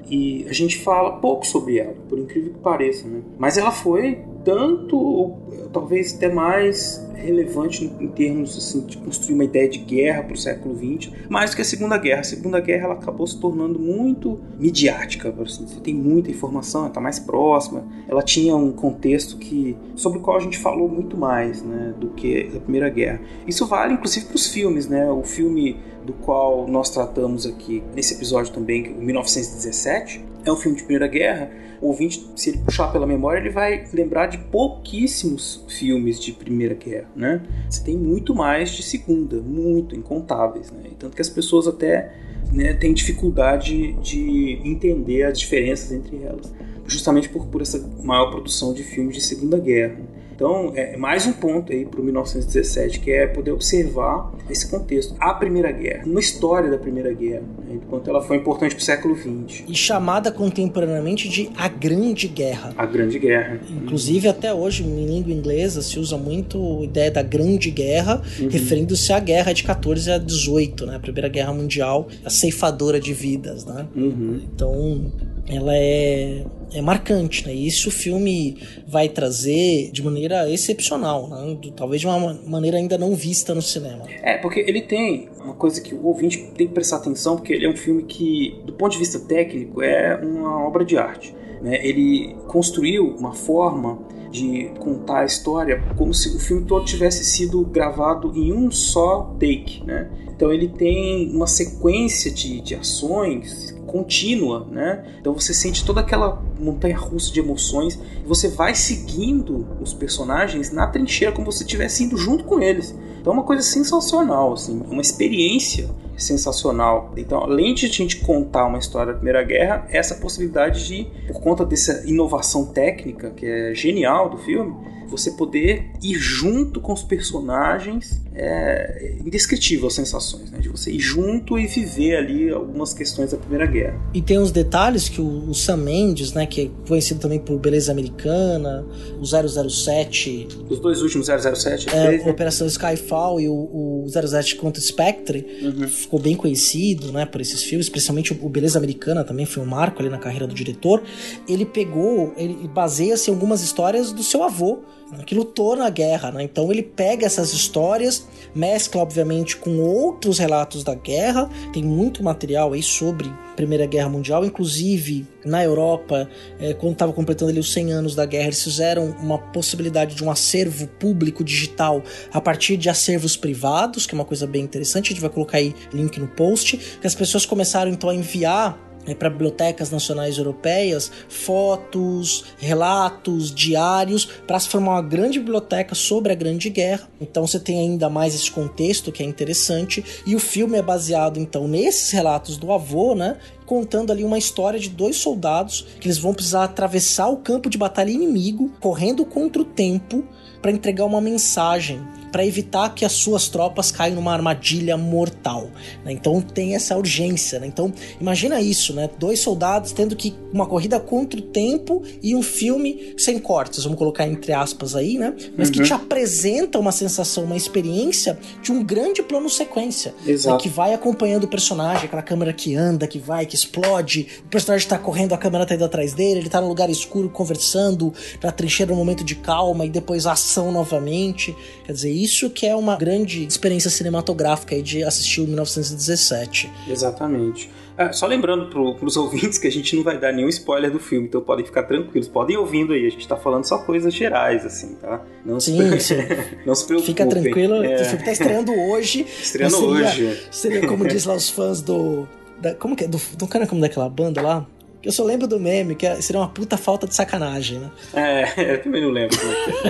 E 0.09 0.45
a 0.49 0.53
gente 0.53 0.79
fala 0.79 1.13
pouco 1.17 1.45
sobre 1.45 1.77
ela, 1.77 1.95
por 2.09 2.17
incrível 2.17 2.53
que 2.53 2.59
pareça, 2.59 3.07
né? 3.07 3.21
Mas 3.37 3.57
ela 3.57 3.71
foi 3.71 4.19
tanto, 4.43 4.97
ou 4.97 5.69
talvez 5.71 6.15
até 6.15 6.31
mais 6.31 7.03
relevante 7.23 7.85
em 7.99 8.07
termos 8.09 8.57
assim, 8.57 8.81
de 8.81 8.97
construir 8.97 9.35
uma 9.35 9.45
ideia 9.45 9.69
de 9.69 9.79
guerra 9.79 10.23
para 10.23 10.33
o 10.33 10.37
século 10.37 10.75
XX, 10.75 11.11
mais 11.29 11.55
que 11.55 11.61
a 11.61 11.65
Segunda 11.65 11.97
Guerra. 11.97 12.19
A 12.19 12.23
Segunda 12.23 12.59
Guerra 12.59 12.85
ela 12.85 12.93
acabou 12.95 13.25
se 13.25 13.39
tornando 13.39 13.79
muito 13.79 14.39
midiática, 14.59 15.33
assim, 15.41 15.65
você 15.65 15.79
tem 15.79 15.93
muita 15.93 16.29
informação, 16.29 16.81
ela 16.81 16.89
está 16.89 16.99
mais 16.99 17.19
próxima, 17.19 17.85
ela 18.07 18.21
tinha 18.21 18.55
um 18.55 18.71
contexto 18.71 19.37
que 19.37 19.75
sobre 19.95 20.19
o 20.19 20.21
qual 20.21 20.37
a 20.37 20.39
gente 20.41 20.57
falou 20.57 20.89
muito 20.89 21.15
mais 21.15 21.63
né, 21.63 21.93
do 21.97 22.09
que 22.09 22.51
a 22.55 22.59
Primeira 22.59 22.89
Guerra. 22.89 23.21
Isso 23.47 23.65
vale 23.65 23.93
inclusive 23.93 24.25
para 24.25 24.35
os 24.35 24.47
filmes, 24.47 24.87
né? 24.87 25.09
O 25.09 25.23
filme 25.23 25.77
do 26.05 26.13
qual 26.13 26.67
nós 26.67 26.89
tratamos 26.89 27.45
aqui 27.45 27.81
nesse 27.95 28.13
episódio 28.13 28.51
também, 28.51 28.93
o 28.93 29.01
1917, 29.01 30.32
é 30.45 30.51
um 30.51 30.55
filme 30.55 30.77
de 30.77 30.83
Primeira 30.83 31.07
Guerra 31.07 31.51
o 31.83 31.87
ouvinte, 31.87 32.25
se 32.33 32.49
ele 32.49 32.59
puxar 32.59 32.87
pela 32.93 33.05
memória, 33.05 33.41
ele 33.41 33.49
vai 33.49 33.85
lembrar 33.91 34.27
de 34.27 34.37
pouquíssimos 34.37 35.65
filmes 35.67 36.17
de 36.17 36.31
Primeira 36.31 36.73
Guerra, 36.73 37.09
né? 37.13 37.41
Você 37.69 37.83
tem 37.83 37.97
muito 37.97 38.33
mais 38.33 38.69
de 38.69 38.81
Segunda, 38.81 39.41
muito, 39.41 39.93
incontáveis, 39.93 40.71
né? 40.71 40.91
Tanto 40.97 41.13
que 41.13 41.21
as 41.21 41.27
pessoas 41.27 41.67
até 41.67 42.13
né, 42.53 42.73
têm 42.73 42.93
dificuldade 42.93 43.91
de 44.01 44.61
entender 44.63 45.23
as 45.23 45.37
diferenças 45.37 45.91
entre 45.91 46.23
elas, 46.23 46.53
justamente 46.87 47.27
por, 47.27 47.47
por 47.47 47.61
essa 47.61 47.85
maior 48.01 48.31
produção 48.31 48.73
de 48.73 48.81
filmes 48.81 49.15
de 49.15 49.21
Segunda 49.21 49.59
Guerra. 49.59 49.99
Então, 50.43 50.73
é 50.75 50.97
mais 50.97 51.25
um 51.25 51.31
ponto 51.31 51.71
aí 51.71 51.85
para 51.85 52.01
o 52.01 52.03
1917, 52.03 52.99
que 52.99 53.09
é 53.09 53.25
poder 53.25 53.51
observar 53.51 54.29
esse 54.49 54.69
contexto. 54.69 55.15
A 55.17 55.33
Primeira 55.33 55.71
Guerra, 55.71 56.03
uma 56.05 56.19
história 56.19 56.69
da 56.69 56.77
Primeira 56.77 57.13
Guerra, 57.13 57.43
né, 57.59 57.79
enquanto 57.81 58.09
ela 58.09 58.21
foi 58.21 58.35
importante 58.35 58.75
para 58.75 58.81
o 58.81 58.83
século 58.83 59.15
XX. 59.15 59.63
E 59.69 59.73
chamada 59.73 60.33
contemporaneamente 60.33 61.29
de 61.29 61.49
a 61.55 61.69
Grande 61.69 62.27
Guerra. 62.27 62.73
A 62.77 62.85
Grande 62.85 63.17
Guerra. 63.19 63.57
Inclusive, 63.69 64.27
até 64.27 64.53
hoje, 64.53 64.83
em 64.83 65.05
língua 65.05 65.31
inglesa, 65.31 65.81
se 65.81 65.97
usa 65.97 66.17
muito 66.17 66.81
a 66.81 66.83
ideia 66.83 67.09
da 67.09 67.23
Grande 67.23 67.71
Guerra, 67.71 68.21
uhum. 68.37 68.49
referindo-se 68.49 69.13
à 69.13 69.21
guerra 69.21 69.53
de 69.53 69.63
14 69.63 70.11
a 70.11 70.17
18, 70.17 70.85
né? 70.87 70.97
A 70.97 70.99
Primeira 70.99 71.29
Guerra 71.29 71.53
Mundial, 71.53 72.09
a 72.25 72.29
ceifadora 72.29 72.99
de 72.99 73.13
vidas, 73.13 73.63
né? 73.63 73.87
Uhum. 73.95 74.41
Então, 74.53 75.09
ela 75.47 75.73
é, 75.73 76.43
é 76.73 76.81
marcante, 76.81 77.45
né? 77.45 77.53
E 77.53 77.67
isso 77.67 77.89
o 77.89 77.91
filme 77.91 78.57
vai 78.87 79.09
trazer 79.09 79.91
de 79.91 80.03
maneira 80.03 80.49
excepcional, 80.49 81.27
né? 81.27 81.57
talvez 81.75 82.01
de 82.01 82.07
uma 82.07 82.33
maneira 82.45 82.77
ainda 82.77 82.97
não 82.97 83.15
vista 83.15 83.53
no 83.53 83.61
cinema. 83.61 84.03
É, 84.21 84.37
porque 84.37 84.59
ele 84.59 84.81
tem 84.81 85.29
uma 85.43 85.53
coisa 85.53 85.81
que 85.81 85.93
o 85.93 86.05
ouvinte 86.05 86.37
tem 86.55 86.67
que 86.67 86.73
prestar 86.73 86.97
atenção, 86.97 87.35
porque 87.35 87.53
ele 87.53 87.65
é 87.65 87.69
um 87.69 87.75
filme 87.75 88.03
que, 88.03 88.61
do 88.65 88.73
ponto 88.73 88.93
de 88.93 88.97
vista 88.97 89.19
técnico, 89.19 89.81
é 89.81 90.15
uma 90.15 90.65
obra 90.65 90.83
de 90.83 90.97
arte. 90.97 91.33
Né? 91.61 91.85
Ele 91.85 92.35
construiu 92.47 93.15
uma 93.17 93.33
forma 93.33 93.99
de 94.33 94.71
contar 94.79 95.19
a 95.19 95.25
história 95.25 95.81
como 95.95 96.13
se 96.13 96.35
o 96.35 96.39
filme 96.39 96.65
todo 96.65 96.83
tivesse 96.83 97.23
sido 97.23 97.63
gravado 97.65 98.33
em 98.35 98.51
um 98.51 98.71
só 98.71 99.35
take, 99.39 99.83
né? 99.85 100.09
Então 100.35 100.51
ele 100.51 100.67
tem 100.67 101.29
uma 101.33 101.47
sequência 101.47 102.31
de, 102.31 102.61
de 102.61 102.75
ações 102.75 103.75
contínua, 103.85 104.67
né? 104.71 105.05
Então 105.19 105.33
você 105.33 105.53
sente 105.53 105.85
toda 105.85 106.01
aquela 106.01 106.41
montanha 106.59 106.97
russa 106.97 107.31
de 107.31 107.39
emoções 107.39 107.99
você 108.25 108.47
vai 108.47 108.73
seguindo 108.73 109.67
os 109.81 109.93
personagens 109.93 110.71
na 110.71 110.87
trincheira 110.87 111.33
como 111.33 111.51
se 111.51 111.63
estivesse 111.63 112.03
indo 112.03 112.17
junto 112.17 112.43
com 112.43 112.59
eles. 112.59 112.95
Então 113.19 113.33
é 113.33 113.35
uma 113.35 113.43
coisa 113.43 113.61
sensacional, 113.61 114.53
assim, 114.53 114.81
uma 114.89 115.01
experiência 115.01 115.89
sensacional. 116.17 117.11
Então, 117.17 117.39
além 117.39 117.73
de 117.73 117.85
a 117.85 117.89
gente 117.89 118.17
contar 118.17 118.65
uma 118.65 118.77
história 118.77 119.13
da 119.13 119.13
Primeira 119.13 119.43
Guerra, 119.43 119.87
essa 119.89 120.15
possibilidade 120.15 120.85
de, 120.87 121.07
por 121.27 121.41
conta 121.41 121.65
dessa 121.65 122.03
inovação 122.05 122.65
técnica 122.65 123.31
que 123.31 123.45
é 123.45 123.73
genial 123.73 124.29
do 124.29 124.37
filme, 124.37 124.73
você 125.07 125.31
poder 125.31 125.91
ir 126.01 126.15
junto 126.15 126.79
com 126.79 126.93
os 126.93 127.03
personagens 127.03 128.21
é 128.35 129.15
indescritível 129.23 129.87
as 129.87 129.93
sensações, 129.93 130.49
né? 130.51 130.59
De 130.59 130.69
você 130.69 130.91
ir 130.91 130.99
junto 130.99 131.57
e 131.59 131.67
viver 131.67 132.15
ali 132.17 132.49
algumas 132.49 132.93
questões 132.93 133.31
da 133.31 133.37
Primeira 133.37 133.65
Guerra. 133.65 133.99
E 134.13 134.21
tem 134.21 134.39
uns 134.39 134.51
detalhes 134.51 135.07
que 135.07 135.21
o, 135.21 135.49
o 135.49 135.53
Sam 135.53 135.77
Mendes, 135.77 136.33
né, 136.33 136.45
que 136.45 136.61
é 136.61 136.87
conhecido 136.87 137.19
também 137.19 137.39
por 137.39 137.57
Beleza 137.59 137.91
Americana, 137.91 138.85
o 139.19 139.25
007... 139.25 140.47
Os 140.69 140.79
dois 140.79 141.01
últimos 141.01 141.27
007. 141.27 141.89
É, 141.89 142.07
fez, 142.07 142.25
né? 142.25 142.31
Operação 142.31 142.65
Skyfall 142.65 143.39
e 143.39 143.47
o, 143.47 143.53
o 143.53 144.05
007 144.07 144.55
contra 144.55 144.81
Spectre, 144.81 145.45
uhum. 145.61 145.87
ficou 145.87 146.19
bem 146.19 146.35
conhecido, 146.35 147.11
né, 147.11 147.25
por 147.25 147.39
esses 147.41 147.63
filmes, 147.63 147.85
especialmente 147.85 148.33
o 148.33 148.49
Beleza 148.49 148.77
Americana 148.77 149.23
também 149.23 149.45
foi 149.45 149.61
um 149.61 149.65
marco 149.65 150.01
ali 150.01 150.09
na 150.09 150.17
carreira 150.17 150.47
do 150.47 150.55
diretor. 150.55 151.03
Ele 151.47 151.65
pegou, 151.65 152.33
ele 152.35 152.67
baseia-se 152.67 153.29
em 153.29 153.33
algumas 153.33 153.61
histórias 153.61 154.11
do 154.11 154.23
seu 154.23 154.43
avô, 154.43 154.79
que 155.25 155.35
lutou 155.35 155.75
na 155.75 155.89
guerra, 155.89 156.31
né? 156.31 156.43
Então 156.43 156.71
ele 156.71 156.83
pega 156.83 157.25
essas 157.25 157.53
histórias, 157.53 158.27
mescla 158.55 159.01
obviamente 159.01 159.57
com 159.57 159.79
outros 159.79 160.39
relatos 160.39 160.83
da 160.83 160.95
guerra, 160.95 161.49
tem 161.71 161.83
muito 161.83 162.23
material 162.23 162.73
aí 162.73 162.81
sobre 162.81 163.31
Primeira 163.55 163.85
Guerra 163.85 164.09
Mundial, 164.09 164.43
inclusive 164.45 165.27
na 165.45 165.63
Europa, 165.63 166.29
é, 166.59 166.73
quando 166.73 166.93
estava 166.93 167.13
completando 167.13 167.51
ali 167.51 167.59
os 167.59 167.71
100 167.71 167.91
anos 167.91 168.15
da 168.15 168.25
guerra, 168.25 168.45
eles 168.45 168.63
fizeram 168.63 169.15
uma 169.19 169.37
possibilidade 169.37 170.15
de 170.15 170.23
um 170.23 170.31
acervo 170.31 170.87
público 170.87 171.43
digital 171.43 172.01
a 172.31 172.41
partir 172.41 172.77
de 172.77 172.89
acervos 172.89 173.35
privados, 173.35 174.05
que 174.07 174.15
é 174.15 174.17
uma 174.17 174.25
coisa 174.25 174.47
bem 174.47 174.63
interessante, 174.63 175.07
a 175.07 175.09
gente 175.13 175.21
vai 175.21 175.29
colocar 175.29 175.57
aí 175.57 175.75
link 175.93 176.19
no 176.19 176.27
post, 176.27 176.77
que 176.99 177.07
as 177.07 177.13
pessoas 177.13 177.45
começaram 177.45 177.91
então 177.91 178.09
a 178.09 178.15
enviar 178.15 178.92
é, 179.05 179.13
para 179.13 179.29
bibliotecas 179.29 179.91
nacionais 179.91 180.37
europeias 180.37 181.11
fotos, 181.27 182.45
relatos, 182.57 183.53
diários, 183.53 184.25
para 184.25 184.59
se 184.59 184.69
formar 184.69 184.93
uma 184.93 185.01
grande 185.01 185.39
biblioteca 185.39 185.95
sobre 185.95 186.31
a 186.31 186.35
Grande 186.35 186.69
Guerra. 186.69 187.07
Então 187.19 187.45
você 187.45 187.59
tem 187.59 187.79
ainda 187.79 188.09
mais 188.09 188.35
esse 188.35 188.51
contexto 188.51 189.11
que 189.11 189.23
é 189.23 189.25
interessante. 189.25 190.03
E 190.25 190.35
o 190.35 190.39
filme 190.39 190.77
é 190.77 190.81
baseado 190.81 191.39
então 191.39 191.67
nesses 191.67 192.11
relatos 192.11 192.57
do 192.57 192.71
avô, 192.71 193.15
né? 193.15 193.37
contando 193.65 194.11
ali 194.11 194.23
uma 194.23 194.37
história 194.37 194.79
de 194.79 194.89
dois 194.89 195.15
soldados 195.15 195.87
que 195.99 196.07
eles 196.07 196.17
vão 196.17 196.33
precisar 196.33 196.65
atravessar 196.65 197.29
o 197.29 197.37
campo 197.37 197.69
de 197.69 197.77
batalha 197.77 198.11
inimigo, 198.11 198.69
correndo 198.79 199.25
contra 199.25 199.61
o 199.61 199.65
tempo 199.65 200.23
para 200.61 200.71
entregar 200.71 201.05
uma 201.05 201.21
mensagem 201.21 202.01
para 202.33 202.43
evitar 202.43 202.89
que 202.95 203.05
as 203.05 203.11
suas 203.11 203.47
tropas 203.47 203.91
caiam 203.91 204.15
numa 204.15 204.33
armadilha 204.33 204.97
mortal. 204.97 205.69
Né? 206.03 206.13
Então 206.13 206.41
tem 206.41 206.73
essa 206.73 206.97
urgência. 206.97 207.59
Né? 207.59 207.67
Então 207.67 207.93
imagina 208.19 208.59
isso, 208.59 208.91
né? 208.91 209.07
Dois 209.19 209.39
soldados 209.39 209.91
tendo 209.91 210.15
que 210.15 210.33
uma 210.51 210.65
corrida 210.65 210.99
contra 210.99 211.39
o 211.39 211.43
tempo 211.43 212.01
e 212.23 212.35
um 212.35 212.41
filme 212.41 213.13
sem 213.19 213.37
cortes, 213.37 213.83
vamos 213.83 213.99
colocar 213.99 214.27
entre 214.27 214.51
aspas 214.51 214.95
aí, 214.95 215.17
né? 215.19 215.35
Mas 215.55 215.67
uhum. 215.67 215.75
que 215.75 215.83
te 215.83 215.93
apresenta 215.93 216.79
uma 216.79 216.91
sensação, 216.91 217.43
uma 217.43 217.55
experiência 217.55 218.39
de 218.63 218.71
um 218.71 218.83
grande 218.83 219.21
plano 219.21 219.47
sequência, 219.47 220.15
né? 220.25 220.57
que 220.59 220.69
vai 220.69 220.93
acompanhando 220.93 221.43
o 221.43 221.47
personagem, 221.47 222.05
aquela 222.05 222.23
câmera 222.23 222.51
que 222.51 222.75
anda, 222.75 223.05
que 223.05 223.19
vai, 223.19 223.45
que 223.45 223.55
explode, 223.55 224.27
o 224.45 224.49
personagem 224.49 224.87
tá 224.87 224.97
correndo, 224.97 225.33
a 225.33 225.37
câmera 225.37 225.65
tá 225.67 225.75
indo 225.75 225.85
atrás 225.85 226.13
dele, 226.13 226.39
ele 226.39 226.49
tá 226.49 226.59
num 226.59 226.67
lugar 226.67 226.89
escuro 226.89 227.29
conversando, 227.29 228.11
na 228.41 228.51
trincheira 228.51 228.91
um 228.91 228.95
momento 228.95 229.23
de 229.23 229.35
calma 229.35 229.85
e 229.85 229.89
depois 229.89 230.25
ação 230.25 230.71
novamente. 230.71 231.55
Quer 231.85 231.91
dizer, 231.91 232.22
isso 232.23 232.49
que 232.49 232.65
é 232.65 232.75
uma 232.75 232.95
grande 232.95 233.45
experiência 233.45 233.89
cinematográfica 233.89 234.81
de 234.81 235.03
assistir 235.03 235.41
o 235.41 235.45
1917. 235.45 236.71
Exatamente. 236.87 237.69
É, 237.95 238.11
só 238.11 238.25
lembrando 238.25 238.69
para 238.69 239.05
os 239.05 239.15
ouvintes 239.17 239.59
que 239.59 239.67
a 239.67 239.71
gente 239.71 239.95
não 239.95 240.03
vai 240.03 240.17
dar 240.17 240.31
nenhum 240.31 240.49
spoiler 240.49 240.91
do 240.91 240.99
filme, 240.99 241.27
então 241.27 241.41
podem 241.41 241.63
ficar 241.63 241.83
tranquilos, 241.83 242.27
podem 242.27 242.55
ir 242.55 242.59
ouvindo 242.59 242.91
aí, 242.93 243.05
a 243.05 243.09
gente 243.09 243.21
está 243.21 243.37
falando 243.37 243.65
só 243.65 243.77
coisas 243.77 244.13
gerais, 244.13 244.65
assim, 244.65 244.95
tá? 244.95 245.21
Não 245.45 245.59
sim, 245.59 245.77
se, 245.99 246.15
sim. 246.15 246.15
não 246.65 246.73
se 246.73 246.85
preocupem. 246.85 247.13
Fica 247.13 247.27
tranquilo, 247.27 247.83
é. 247.83 248.01
o 248.01 248.05
filme 248.05 248.25
tá 248.25 248.31
estreando 248.31 248.73
hoje. 248.73 249.21
Estreando 249.21 249.75
seria, 249.75 249.89
hoje. 249.89 250.47
Seria 250.49 250.87
como 250.87 251.05
diz 251.07 251.25
lá 251.25 251.35
os 251.35 251.49
fãs 251.49 251.81
do... 251.81 252.27
Da, 252.59 252.73
como 252.73 252.95
que 252.95 253.03
é? 253.03 253.07
Do, 253.07 253.21
do 253.37 253.47
cara 253.47 253.67
como 253.67 253.81
daquela 253.81 254.09
banda 254.09 254.41
lá? 254.41 254.65
Eu 255.03 255.11
só 255.11 255.23
lembro 255.23 255.47
do 255.47 255.59
meme, 255.59 255.95
que 255.95 256.09
seria 256.21 256.39
uma 256.39 256.47
puta 256.47 256.77
falta 256.77 257.05
de 257.05 257.13
sacanagem, 257.13 257.79
né? 257.79 257.91
É, 258.13 258.73
eu 258.75 258.81
também 258.81 259.01
não 259.01 259.09
lembro. 259.09 259.37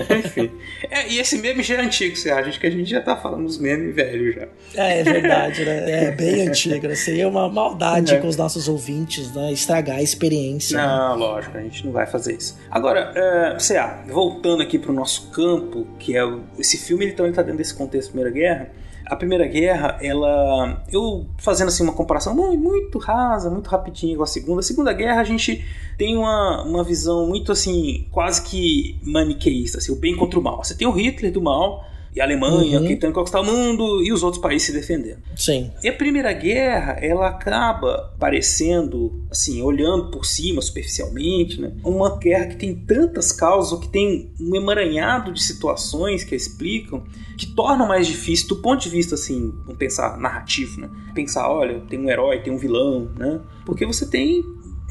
É. 0.10 0.18
Enfim. 0.18 0.52
É, 0.90 1.08
e 1.08 1.20
esse 1.20 1.38
meme 1.38 1.62
já 1.62 1.76
é 1.76 1.82
antigo, 1.82 2.16
você 2.16 2.32
acha? 2.32 2.50
Acho 2.50 2.60
que 2.60 2.66
a 2.66 2.72
gente 2.72 2.90
já 2.90 3.00
tá 3.00 3.16
falando 3.16 3.46
dos 3.46 3.60
memes 3.60 3.94
velhos 3.94 4.36
já. 4.36 4.48
É, 4.76 5.00
é 5.00 5.04
verdade, 5.04 5.64
né? 5.64 6.06
É 6.06 6.12
bem 6.12 6.48
antigo, 6.48 6.88
né? 6.88 6.96
Seria 6.96 7.28
uma 7.28 7.48
maldade 7.48 8.16
é. 8.16 8.18
com 8.18 8.28
os 8.28 8.36
nossos 8.36 8.68
ouvintes, 8.68 9.34
né? 9.36 9.52
Estragar 9.52 9.98
a 9.98 10.02
experiência. 10.02 10.78
Não, 10.78 11.16
né? 11.18 11.26
lógico, 11.26 11.58
a 11.58 11.62
gente 11.62 11.86
não 11.86 11.92
vai 11.92 12.08
fazer 12.08 12.36
isso. 12.36 12.58
Agora, 12.72 13.12
é, 13.16 13.58
CA, 13.58 14.04
voltando 14.08 14.64
aqui 14.64 14.80
pro 14.80 14.92
nosso 14.92 15.30
campo, 15.30 15.88
que 16.00 16.18
é 16.18 16.26
o, 16.26 16.42
esse 16.58 16.78
filme, 16.78 17.06
ele 17.06 17.14
também 17.14 17.32
tá 17.32 17.42
dentro 17.44 17.60
desse 17.60 17.76
contexto 17.76 18.08
da 18.08 18.14
Primeira 18.14 18.32
Guerra. 18.32 18.84
A 19.06 19.16
Primeira 19.16 19.46
Guerra, 19.48 19.98
ela. 20.02 20.84
Eu 20.92 21.26
fazendo 21.38 21.68
assim 21.68 21.84
uma 21.84 21.94
comparação 21.94 22.36
muito 22.36 22.98
rasa, 22.98 23.50
muito 23.50 23.68
rapidinho 23.70 24.18
com 24.18 24.24
a 24.24 24.28
Segunda. 24.28 24.60
A 24.60 24.64
Segunda 24.64 24.94
Guerra 24.94 25.22
a 25.22 25.24
gente 25.24 25.66
tem 25.98 26.18
uma, 26.18 26.64
uma 26.64 26.84
visão 26.84 27.28
muito 27.28 27.52
assim, 27.52 28.08
quase 28.12 28.42
que 28.44 29.00
maniqueísta, 29.04 29.78
assim, 29.78 29.92
o 29.92 29.96
bem 29.96 30.16
contra 30.16 30.40
o 30.40 30.44
mal. 30.44 30.64
Você 30.64 30.76
tem 30.76 30.88
o 30.88 30.92
Hitler 30.92 31.32
do 31.32 31.42
mal, 31.42 31.86
e 32.16 32.22
a 32.22 32.24
Alemanha 32.24 32.80
uhum. 32.80 32.88
tentando 32.88 33.14
conquistar 33.14 33.42
o 33.42 33.46
mundo 33.46 34.04
e 34.04 34.12
os 34.12 34.24
outros 34.24 34.42
países 34.42 34.68
se 34.68 34.74
defendendo. 34.74 35.20
Sim. 35.36 35.72
E 35.84 35.90
a 35.90 35.94
Primeira 35.94 36.32
Guerra, 36.32 36.94
ela 37.02 37.28
acaba 37.28 38.14
parecendo, 38.20 39.26
assim, 39.32 39.62
olhando 39.62 40.12
por 40.12 40.26
cima, 40.26 40.62
superficialmente, 40.62 41.60
né? 41.60 41.74
Uma 41.84 42.18
guerra 42.18 42.48
que 42.48 42.56
tem 42.56 42.76
tantas 42.76 43.32
causas, 43.32 43.80
que 43.80 43.90
tem 43.90 44.32
um 44.40 44.56
emaranhado 44.56 45.34
de 45.34 45.42
situações 45.42 46.24
que 46.24 46.36
explicam, 46.36 47.04
que 47.38 47.48
tornam 47.48 47.88
mais 47.88 48.06
difícil 48.06 48.48
do 48.50 48.58
ponto 48.58 48.82
de 48.84 48.90
vista, 48.90 49.16
assim, 49.16 49.52
vamos 49.64 49.78
pensar 49.78 50.18
narrativo, 50.18 50.82
né? 50.82 50.90
Pensar, 51.16 51.50
olha, 51.50 51.80
tem 51.90 52.00
um 52.00 52.10
herói, 52.10 52.42
tem 52.42 52.54
um 52.54 52.58
vilão, 52.58 53.12
né? 53.18 53.40
Porque 53.66 53.86
você 53.86 54.06
tem 54.06 54.44